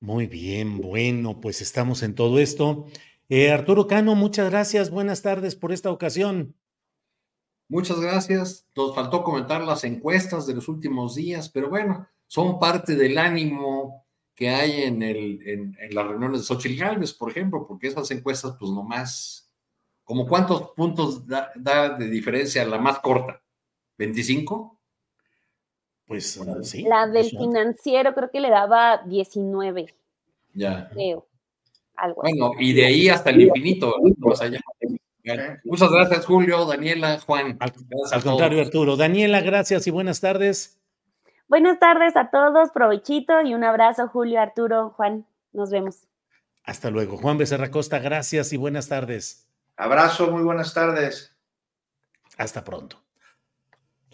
Muy 0.00 0.26
bien, 0.26 0.80
bueno, 0.80 1.40
pues 1.40 1.60
estamos 1.62 2.02
en 2.02 2.16
todo 2.16 2.40
esto. 2.40 2.86
Eh, 3.28 3.52
Arturo 3.52 3.86
Cano, 3.86 4.16
muchas 4.16 4.50
gracias, 4.50 4.90
buenas 4.90 5.22
tardes 5.22 5.54
por 5.54 5.72
esta 5.72 5.90
ocasión. 5.90 6.56
Muchas 7.68 8.00
gracias. 8.00 8.66
Nos 8.76 8.94
faltó 8.94 9.22
comentar 9.22 9.62
las 9.62 9.84
encuestas 9.84 10.46
de 10.46 10.54
los 10.54 10.68
últimos 10.68 11.14
días, 11.14 11.48
pero 11.48 11.70
bueno, 11.70 12.06
son 12.26 12.58
parte 12.58 12.96
del 12.96 13.16
ánimo 13.16 14.04
que 14.34 14.50
hay 14.50 14.82
en, 14.82 15.02
el, 15.02 15.40
en, 15.48 15.76
las 15.94 16.06
reuniones 16.06 16.40
de 16.40 16.46
Xochitl 16.46 16.80
Gálvez, 16.80 17.14
por 17.14 17.30
ejemplo, 17.30 17.66
porque 17.66 17.86
esas 17.86 18.10
encuestas, 18.10 18.56
pues 18.58 18.70
nomás, 18.70 19.50
como 20.04 20.26
cuántos 20.26 20.72
puntos 20.72 21.26
da, 21.26 21.52
da 21.54 21.96
de 21.96 22.08
diferencia 22.08 22.66
la 22.66 22.78
más 22.78 22.98
corta, 22.98 23.42
¿25? 23.98 24.78
Pues 26.06 26.38
sí. 26.62 26.82
La 26.82 27.06
del 27.06 27.30
financiero 27.30 28.14
creo 28.14 28.30
que 28.30 28.40
le 28.40 28.50
daba 28.50 29.02
19. 29.06 29.94
Ya. 30.54 30.88
Creo. 30.92 31.26
Algo 31.96 32.22
bueno, 32.22 32.52
y 32.58 32.72
de 32.72 32.86
ahí 32.86 33.08
hasta 33.08 33.30
el 33.30 33.42
infinito. 33.42 33.94
Muchas 35.64 35.90
gracias, 35.90 36.26
Julio, 36.26 36.64
Daniela, 36.64 37.20
Juan. 37.20 37.56
Al, 37.60 38.22
contrario, 38.22 38.60
Arturo. 38.60 38.96
Daniela, 38.96 39.40
gracias 39.40 39.86
y 39.86 39.90
buenas 39.90 40.20
tardes. 40.20 40.78
Buenas 41.48 41.78
tardes 41.78 42.16
a 42.16 42.30
todos, 42.30 42.70
provechito 42.72 43.42
y 43.42 43.54
un 43.54 43.62
abrazo, 43.62 44.08
Julio, 44.08 44.40
Arturo, 44.40 44.90
Juan. 44.96 45.26
Nos 45.52 45.70
vemos. 45.70 46.08
Hasta 46.64 46.90
luego. 46.90 47.18
Juan 47.18 47.38
Becerra 47.38 47.70
Costa, 47.70 47.98
gracias 47.98 48.52
y 48.52 48.56
buenas 48.56 48.88
tardes. 48.88 49.48
Abrazo, 49.76 50.30
muy 50.30 50.42
buenas 50.42 50.72
tardes. 50.74 51.36
Hasta 52.38 52.64
pronto. 52.64 53.02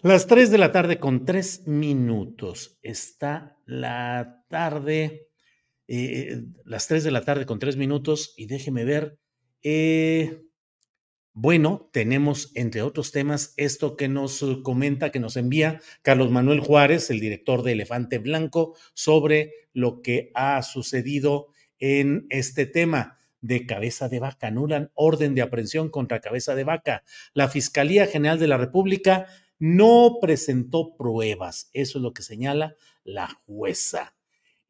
Las 0.01 0.27
3 0.27 0.49
de 0.49 0.57
la 0.57 0.71
tarde 0.71 0.97
con 0.97 1.25
3 1.25 1.67
minutos. 1.67 2.79
Está 2.81 3.57
la 3.65 4.45
tarde, 4.47 5.27
eh, 5.89 6.41
las 6.63 6.87
3 6.87 7.03
de 7.03 7.11
la 7.11 7.25
tarde 7.25 7.45
con 7.45 7.59
3 7.59 7.75
minutos 7.75 8.33
y 8.37 8.45
déjeme 8.45 8.85
ver. 8.85 9.19
Eh, 9.61 10.41
bueno, 11.33 11.89
tenemos 11.91 12.53
entre 12.55 12.81
otros 12.81 13.11
temas 13.11 13.53
esto 13.57 13.97
que 13.97 14.07
nos 14.07 14.45
comenta, 14.63 15.11
que 15.11 15.19
nos 15.19 15.35
envía 15.35 15.81
Carlos 16.01 16.31
Manuel 16.31 16.61
Juárez, 16.61 17.09
el 17.09 17.19
director 17.19 17.61
de 17.63 17.73
Elefante 17.73 18.19
Blanco, 18.19 18.77
sobre 18.93 19.51
lo 19.73 20.01
que 20.01 20.31
ha 20.33 20.63
sucedido 20.63 21.47
en 21.77 22.25
este 22.29 22.65
tema 22.65 23.19
de 23.41 23.65
cabeza 23.65 24.07
de 24.07 24.19
vaca. 24.19 24.47
Anulan 24.47 24.91
orden 24.93 25.35
de 25.35 25.41
aprehensión 25.41 25.89
contra 25.89 26.21
cabeza 26.21 26.55
de 26.55 26.63
vaca. 26.63 27.03
La 27.33 27.49
Fiscalía 27.49 28.07
General 28.07 28.39
de 28.39 28.47
la 28.47 28.57
República 28.57 29.27
no 29.59 30.17
presentó 30.21 30.95
pruebas. 30.95 31.69
Eso 31.73 31.99
es 31.99 32.01
lo 32.01 32.13
que 32.13 32.23
señala 32.23 32.75
la 33.03 33.27
jueza. 33.45 34.15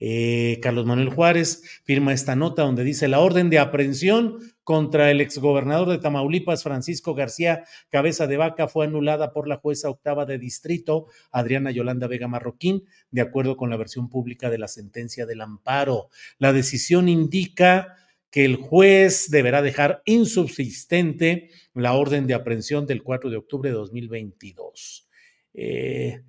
Eh, 0.01 0.59
Carlos 0.61 0.85
Manuel 0.85 1.09
Juárez 1.09 1.61
firma 1.83 2.13
esta 2.13 2.33
nota 2.33 2.61
donde 2.61 2.85
dice 2.85 3.09
la 3.09 3.19
orden 3.19 3.49
de 3.49 3.59
aprehensión 3.59 4.39
contra 4.63 5.11
el 5.11 5.19
exgobernador 5.19 5.89
de 5.89 5.97
Tamaulipas, 5.97 6.63
Francisco 6.63 7.15
García 7.15 7.65
Cabeza 7.89 8.25
de 8.25 8.37
Vaca, 8.37 8.69
fue 8.69 8.85
anulada 8.85 9.33
por 9.33 9.47
la 9.47 9.57
jueza 9.57 9.89
octava 9.89 10.25
de 10.25 10.37
distrito, 10.37 11.07
Adriana 11.31 11.71
Yolanda 11.71 12.07
Vega 12.07 12.29
Marroquín, 12.29 12.85
de 13.11 13.21
acuerdo 13.21 13.57
con 13.57 13.69
la 13.69 13.77
versión 13.77 14.09
pública 14.09 14.49
de 14.49 14.59
la 14.59 14.69
sentencia 14.69 15.25
del 15.25 15.41
amparo. 15.41 16.09
La 16.37 16.53
decisión 16.53 17.09
indica 17.09 17.97
que 18.31 18.45
el 18.45 18.57
juez 18.57 19.29
deberá 19.29 19.61
dejar 19.61 20.01
insubsistente 20.05 21.49
la 21.73 21.93
orden 21.93 22.27
de 22.27 22.33
aprehensión 22.33 22.85
del 22.85 23.03
4 23.03 23.29
de 23.29 23.37
octubre 23.37 23.69
de 23.69 23.75
2022. 23.75 25.07
Eh, 25.53 26.21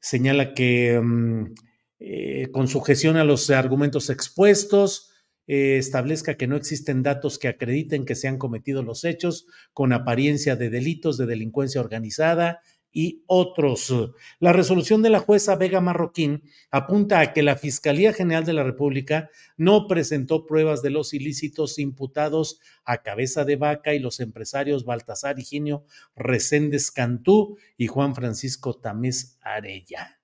señala 0.00 0.54
que 0.54 1.00
mm, 1.02 1.54
eh, 1.98 2.48
con 2.52 2.68
sujeción 2.68 3.16
a 3.16 3.24
los 3.24 3.48
argumentos 3.50 4.10
expuestos, 4.10 5.10
eh, 5.46 5.78
establezca 5.78 6.36
que 6.36 6.46
no 6.46 6.56
existen 6.56 7.02
datos 7.02 7.38
que 7.38 7.48
acrediten 7.48 8.04
que 8.04 8.16
se 8.16 8.28
han 8.28 8.36
cometido 8.36 8.82
los 8.82 9.04
hechos 9.04 9.46
con 9.72 9.92
apariencia 9.92 10.56
de 10.56 10.70
delitos 10.70 11.16
de 11.16 11.26
delincuencia 11.26 11.80
organizada 11.80 12.60
y 12.96 13.22
otros. 13.26 13.92
La 14.40 14.54
resolución 14.54 15.02
de 15.02 15.10
la 15.10 15.20
jueza 15.20 15.54
Vega 15.56 15.82
Marroquín 15.82 16.44
apunta 16.70 17.20
a 17.20 17.34
que 17.34 17.42
la 17.42 17.56
Fiscalía 17.56 18.14
General 18.14 18.46
de 18.46 18.54
la 18.54 18.62
República 18.62 19.28
no 19.58 19.86
presentó 19.86 20.46
pruebas 20.46 20.80
de 20.80 20.88
los 20.88 21.12
ilícitos 21.12 21.78
imputados 21.78 22.58
a 22.86 23.02
Cabeza 23.02 23.44
de 23.44 23.56
Vaca 23.56 23.92
y 23.92 23.98
los 23.98 24.18
empresarios 24.18 24.86
Baltasar 24.86 25.38
Higinio 25.38 25.84
Reséndez 26.16 26.90
Cantú 26.90 27.58
y 27.76 27.86
Juan 27.86 28.14
Francisco 28.14 28.72
Tamés 28.72 29.36
Arella. 29.42 30.18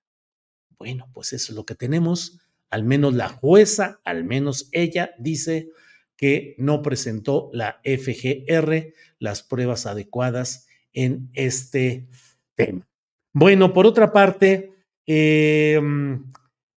Bueno, 0.78 1.10
pues 1.12 1.34
eso 1.34 1.52
es 1.52 1.56
lo 1.56 1.66
que 1.66 1.74
tenemos. 1.74 2.40
Al 2.70 2.84
menos 2.84 3.12
la 3.12 3.28
jueza, 3.28 4.00
al 4.02 4.24
menos 4.24 4.70
ella 4.72 5.10
dice 5.18 5.68
que 6.16 6.54
no 6.56 6.80
presentó 6.80 7.50
la 7.52 7.82
FGR 7.84 8.94
las 9.18 9.42
pruebas 9.42 9.84
adecuadas 9.84 10.68
en 10.94 11.28
este 11.34 12.08
tema. 12.56 12.88
Bueno, 13.34 13.72
por 13.72 13.86
otra 13.86 14.12
parte, 14.12 14.72
em, 15.06 16.32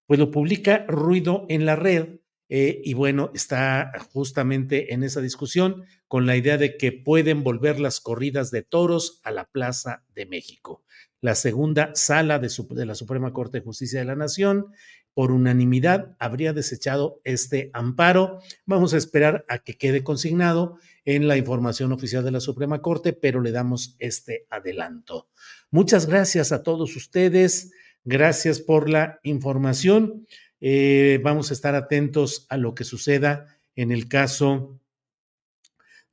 pues 0.08 0.20
lo 0.20 0.32
publica 0.32 0.86
Ruido 0.88 1.46
en 1.50 1.66
la 1.66 1.76
Red 1.76 2.20
eh, 2.48 2.82
y 2.84 2.94
bueno, 2.94 3.32
está 3.34 3.92
justamente 4.12 4.94
en 4.94 5.04
esa 5.04 5.20
discusión 5.20 5.84
con 6.08 6.26
la 6.26 6.38
idea 6.38 6.58
de 6.58 6.78
que 6.78 6.92
pueden 6.92 7.44
volver 7.44 7.80
las 7.80 8.00
corridas 8.00 8.52
de 8.52 8.62
toros 8.62 9.20
a 9.24 9.32
la 9.32 9.46
Plaza 9.46 10.06
de 10.14 10.28
México 10.28 10.86
la 11.26 11.34
segunda 11.34 11.90
sala 11.96 12.38
de, 12.38 12.86
la 12.86 12.94
Suprema 12.94 13.34
Corte 13.34 13.58
de 13.58 13.66
Justicia 13.66 13.98
de 13.98 14.06
la 14.06 14.16
Nación, 14.16 14.68
por 15.16 15.32
unanimidad, 15.32 16.16
habría 16.20 16.52
desechado 16.52 17.22
este 17.24 17.72
amparo. 17.74 18.42
Vamos 18.66 18.94
a 18.94 18.98
esperar 18.98 19.46
a 19.48 19.60
que 19.60 19.78
quede 19.78 20.04
consignado 20.04 20.78
en 21.06 21.30
la 21.30 21.38
información 21.38 21.94
oficial 21.94 22.26
de 22.26 22.32
la 22.32 22.42
Suprema 22.42 22.82
Corte, 22.82 23.14
pero 23.14 23.42
le 23.42 23.54
damos 23.54 23.96
este 24.00 24.46
adelanto. 24.50 25.30
Muchas 25.72 26.06
gracias 26.06 26.52
a 26.52 26.64
todos 26.64 26.98
ustedes. 26.98 27.72
Gracias 28.04 28.60
por 28.60 28.90
la 28.90 29.22
información. 29.24 30.28
Eh, 30.60 31.22
vamos 31.24 31.50
a 31.50 31.54
estar 31.54 31.76
atentos 31.76 32.46
a 32.50 32.58
lo 32.58 32.76
que 32.76 32.84
suceda 32.84 33.48
en 33.78 33.94
el 33.94 34.10
caso 34.10 34.82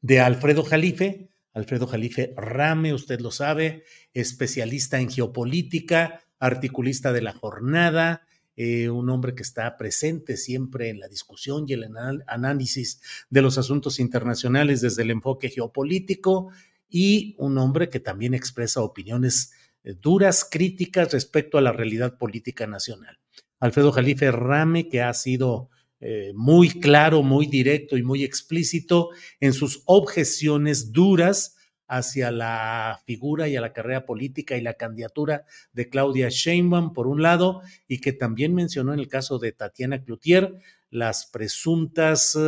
de 0.01 0.21
Alfredo 0.21 0.63
Jalife. 0.63 1.29
Alfredo 1.53 1.89
Jalife 1.89 2.35
Rame, 2.37 2.95
usted 2.95 3.19
lo 3.19 3.33
sabe, 3.33 3.83
especialista 4.15 5.01
en 5.01 5.11
geopolítica, 5.11 6.21
articulista 6.39 7.13
de 7.13 7.23
la 7.23 7.33
jornada, 7.33 8.27
eh, 8.57 8.91
un 8.91 9.09
hombre 9.09 9.35
que 9.35 9.43
está 9.43 9.77
presente 9.77 10.37
siempre 10.37 10.91
en 10.91 11.01
la 11.01 11.09
discusión 11.09 11.65
y 11.67 11.73
el 11.73 11.89
análisis 12.27 13.01
de 13.31 13.43
los 13.43 13.57
asuntos 13.57 13.99
internacionales 13.99 14.81
desde 14.81 15.03
el 15.03 15.11
enfoque 15.11 15.49
geopolítico 15.49 16.51
y 16.89 17.35
un 17.39 17.57
hombre 17.57 17.89
que 17.89 18.01
también 18.01 18.35
expresa 18.35 18.83
opiniones 18.83 19.53
eh, 19.85 19.95
duras, 20.01 20.47
críticas 20.51 21.13
respecto 21.13 21.57
a 21.57 21.63
la 21.63 21.73
realidad 21.73 22.19
política 22.19 22.67
nacional. 22.67 23.19
Alfredo 23.59 23.93
Jalife 23.93 24.31
Rame, 24.31 24.89
que 24.89 25.01
ha 25.01 25.15
sido 25.15 25.71
eh, 26.01 26.33
muy 26.35 26.69
claro, 26.69 27.23
muy 27.23 27.47
directo 27.47 27.97
y 27.97 28.03
muy 28.03 28.25
explícito 28.25 29.11
en 29.41 29.53
sus 29.53 29.83
objeciones 29.87 30.93
duras 30.93 31.57
hacia 31.93 32.31
la 32.31 33.01
figura 33.05 33.49
y 33.49 33.57
a 33.57 33.61
la 33.61 33.75
carrera 33.75 34.07
política 34.07 34.57
y 34.57 34.63
la 34.63 34.75
candidatura 34.75 35.45
de 35.75 35.91
Claudia 35.91 36.31
Sheinbaum, 36.31 36.95
por 36.95 37.07
un 37.07 37.21
lado, 37.21 37.61
y 37.87 37.99
que 37.99 38.15
también 38.15 38.55
mencionó 38.55 38.95
en 38.95 38.99
el 38.99 39.09
caso 39.09 39.39
de 39.39 39.53
Tatiana 39.53 40.03
Cloutier 40.03 40.55
las 40.89 41.27
presuntas 41.27 42.39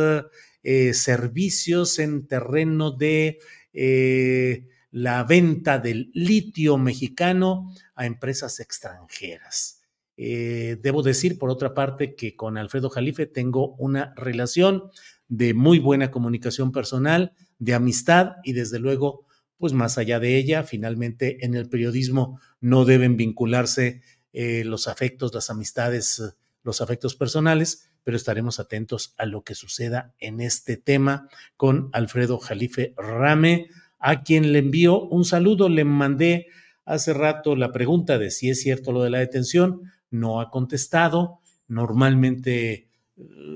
eh, 0.63 0.93
servicios 0.93 1.99
en 1.99 2.27
terreno 2.27 2.89
de 2.89 3.37
eh, 3.71 4.67
la 4.89 5.23
venta 5.23 5.77
del 5.77 6.09
litio 6.15 6.79
mexicano 6.79 7.71
a 7.93 8.07
empresas 8.07 8.59
extranjeras. 8.59 9.83
Eh, 10.17 10.77
debo 10.81 11.03
decir, 11.03 11.37
por 11.37 11.51
otra 11.51 11.75
parte, 11.75 12.15
que 12.15 12.35
con 12.35 12.57
Alfredo 12.57 12.89
Jalife 12.89 13.27
tengo 13.27 13.75
una 13.75 14.11
relación 14.15 14.89
de 15.27 15.53
muy 15.53 15.77
buena 15.77 16.09
comunicación 16.09 16.71
personal, 16.71 17.33
de 17.59 17.75
amistad 17.75 18.37
y 18.43 18.53
desde 18.53 18.79
luego 18.79 19.24
pues 19.57 19.73
más 19.73 19.97
allá 19.97 20.19
de 20.19 20.37
ella, 20.37 20.63
finalmente 20.63 21.45
en 21.45 21.55
el 21.55 21.69
periodismo 21.69 22.39
no 22.59 22.85
deben 22.85 23.17
vincularse 23.17 24.01
eh, 24.33 24.63
los 24.65 24.87
afectos, 24.87 25.33
las 25.33 25.49
amistades, 25.49 26.21
los 26.63 26.81
afectos 26.81 27.15
personales, 27.15 27.89
pero 28.03 28.17
estaremos 28.17 28.59
atentos 28.59 29.15
a 29.17 29.25
lo 29.25 29.43
que 29.43 29.55
suceda 29.55 30.13
en 30.19 30.41
este 30.41 30.77
tema 30.77 31.29
con 31.57 31.89
Alfredo 31.93 32.37
Jalife 32.37 32.93
Rame, 32.97 33.69
a 33.97 34.23
quien 34.23 34.51
le 34.51 34.59
envío 34.59 35.01
un 35.01 35.25
saludo, 35.25 35.69
le 35.69 35.85
mandé 35.85 36.47
hace 36.85 37.13
rato 37.13 37.55
la 37.55 37.71
pregunta 37.71 38.19
de 38.19 38.29
si 38.29 38.49
es 38.49 38.61
cierto 38.61 38.91
lo 38.91 39.03
de 39.03 39.09
la 39.09 39.19
detención, 39.19 39.91
no 40.11 40.39
ha 40.39 40.51
contestado, 40.51 41.39
normalmente 41.67 42.89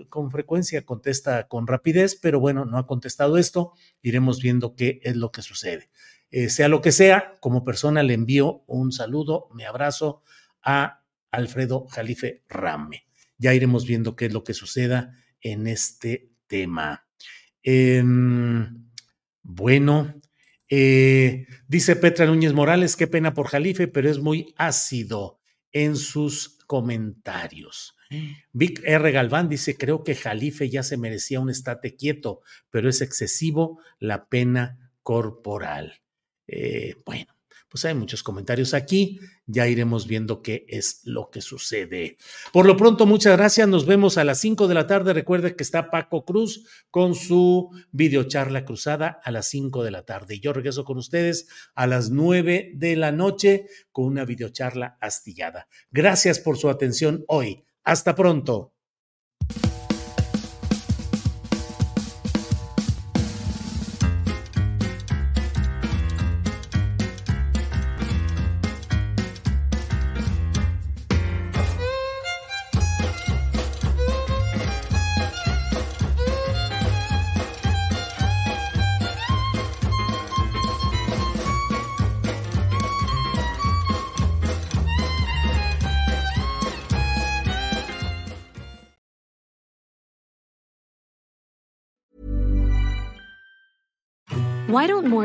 con 0.09 0.31
frecuencia 0.31 0.85
contesta 0.85 1.47
con 1.47 1.67
rapidez, 1.67 2.15
pero 2.15 2.39
bueno, 2.39 2.65
no 2.65 2.77
ha 2.77 2.87
contestado 2.87 3.37
esto. 3.37 3.73
Iremos 4.01 4.41
viendo 4.41 4.75
qué 4.75 4.99
es 5.03 5.15
lo 5.15 5.31
que 5.31 5.41
sucede. 5.41 5.89
Eh, 6.31 6.49
sea 6.49 6.67
lo 6.67 6.81
que 6.81 6.91
sea, 6.91 7.35
como 7.39 7.63
persona 7.63 8.03
le 8.03 8.13
envío 8.13 8.63
un 8.67 8.91
saludo, 8.91 9.49
me 9.53 9.65
abrazo 9.65 10.23
a 10.61 11.03
Alfredo 11.31 11.87
Jalife 11.87 12.43
Rame. 12.47 13.07
Ya 13.37 13.53
iremos 13.53 13.85
viendo 13.85 14.15
qué 14.15 14.27
es 14.27 14.33
lo 14.33 14.43
que 14.43 14.53
suceda 14.53 15.15
en 15.41 15.67
este 15.67 16.31
tema. 16.47 17.07
Em, 17.63 18.89
bueno, 19.41 20.13
eh, 20.69 21.47
dice 21.67 21.95
Petra 21.95 22.25
Núñez 22.25 22.53
Morales, 22.53 22.95
qué 22.95 23.07
pena 23.07 23.33
por 23.33 23.47
Jalife, 23.47 23.87
pero 23.87 24.09
es 24.09 24.19
muy 24.19 24.53
ácido 24.57 25.39
en 25.71 25.95
sus 25.95 26.59
comentarios. 26.67 27.95
Vic 28.51 28.81
R. 28.83 29.11
Galván 29.11 29.49
dice, 29.49 29.77
creo 29.77 30.03
que 30.03 30.15
Jalife 30.15 30.69
ya 30.69 30.83
se 30.83 30.97
merecía 30.97 31.39
un 31.39 31.49
estate 31.49 31.95
quieto, 31.95 32.41
pero 32.69 32.89
es 32.89 33.01
excesivo 33.01 33.79
la 33.99 34.27
pena 34.27 34.91
corporal. 35.03 36.01
Eh, 36.47 36.95
bueno, 37.05 37.39
pues 37.69 37.85
hay 37.85 37.93
muchos 37.93 38.23
comentarios 38.23 38.73
aquí. 38.73 39.19
Ya 39.45 39.67
iremos 39.67 40.07
viendo 40.07 40.41
qué 40.41 40.65
es 40.67 41.01
lo 41.05 41.29
que 41.29 41.41
sucede. 41.41 42.17
Por 42.51 42.65
lo 42.65 42.75
pronto, 42.75 43.05
muchas 43.05 43.37
gracias. 43.37 43.67
Nos 43.67 43.85
vemos 43.85 44.17
a 44.17 44.23
las 44.23 44.39
5 44.39 44.67
de 44.67 44.73
la 44.73 44.87
tarde. 44.87 45.13
Recuerde 45.13 45.55
que 45.55 45.63
está 45.63 45.91
Paco 45.91 46.25
Cruz 46.25 46.65
con 46.89 47.13
su 47.13 47.69
videocharla 47.91 48.65
cruzada 48.65 49.19
a 49.23 49.31
las 49.31 49.47
5 49.49 49.83
de 49.83 49.91
la 49.91 50.03
tarde. 50.03 50.35
Y 50.35 50.39
yo 50.39 50.51
regreso 50.51 50.83
con 50.83 50.97
ustedes 50.97 51.47
a 51.75 51.85
las 51.85 52.09
9 52.09 52.71
de 52.73 52.95
la 52.95 53.11
noche 53.11 53.67
con 53.91 54.05
una 54.05 54.25
videocharla 54.25 54.97
astillada. 54.99 55.67
Gracias 55.91 56.39
por 56.39 56.57
su 56.57 56.69
atención 56.69 57.23
hoy. 57.27 57.65
Hasta 57.89 58.13
pronto. 58.13 58.75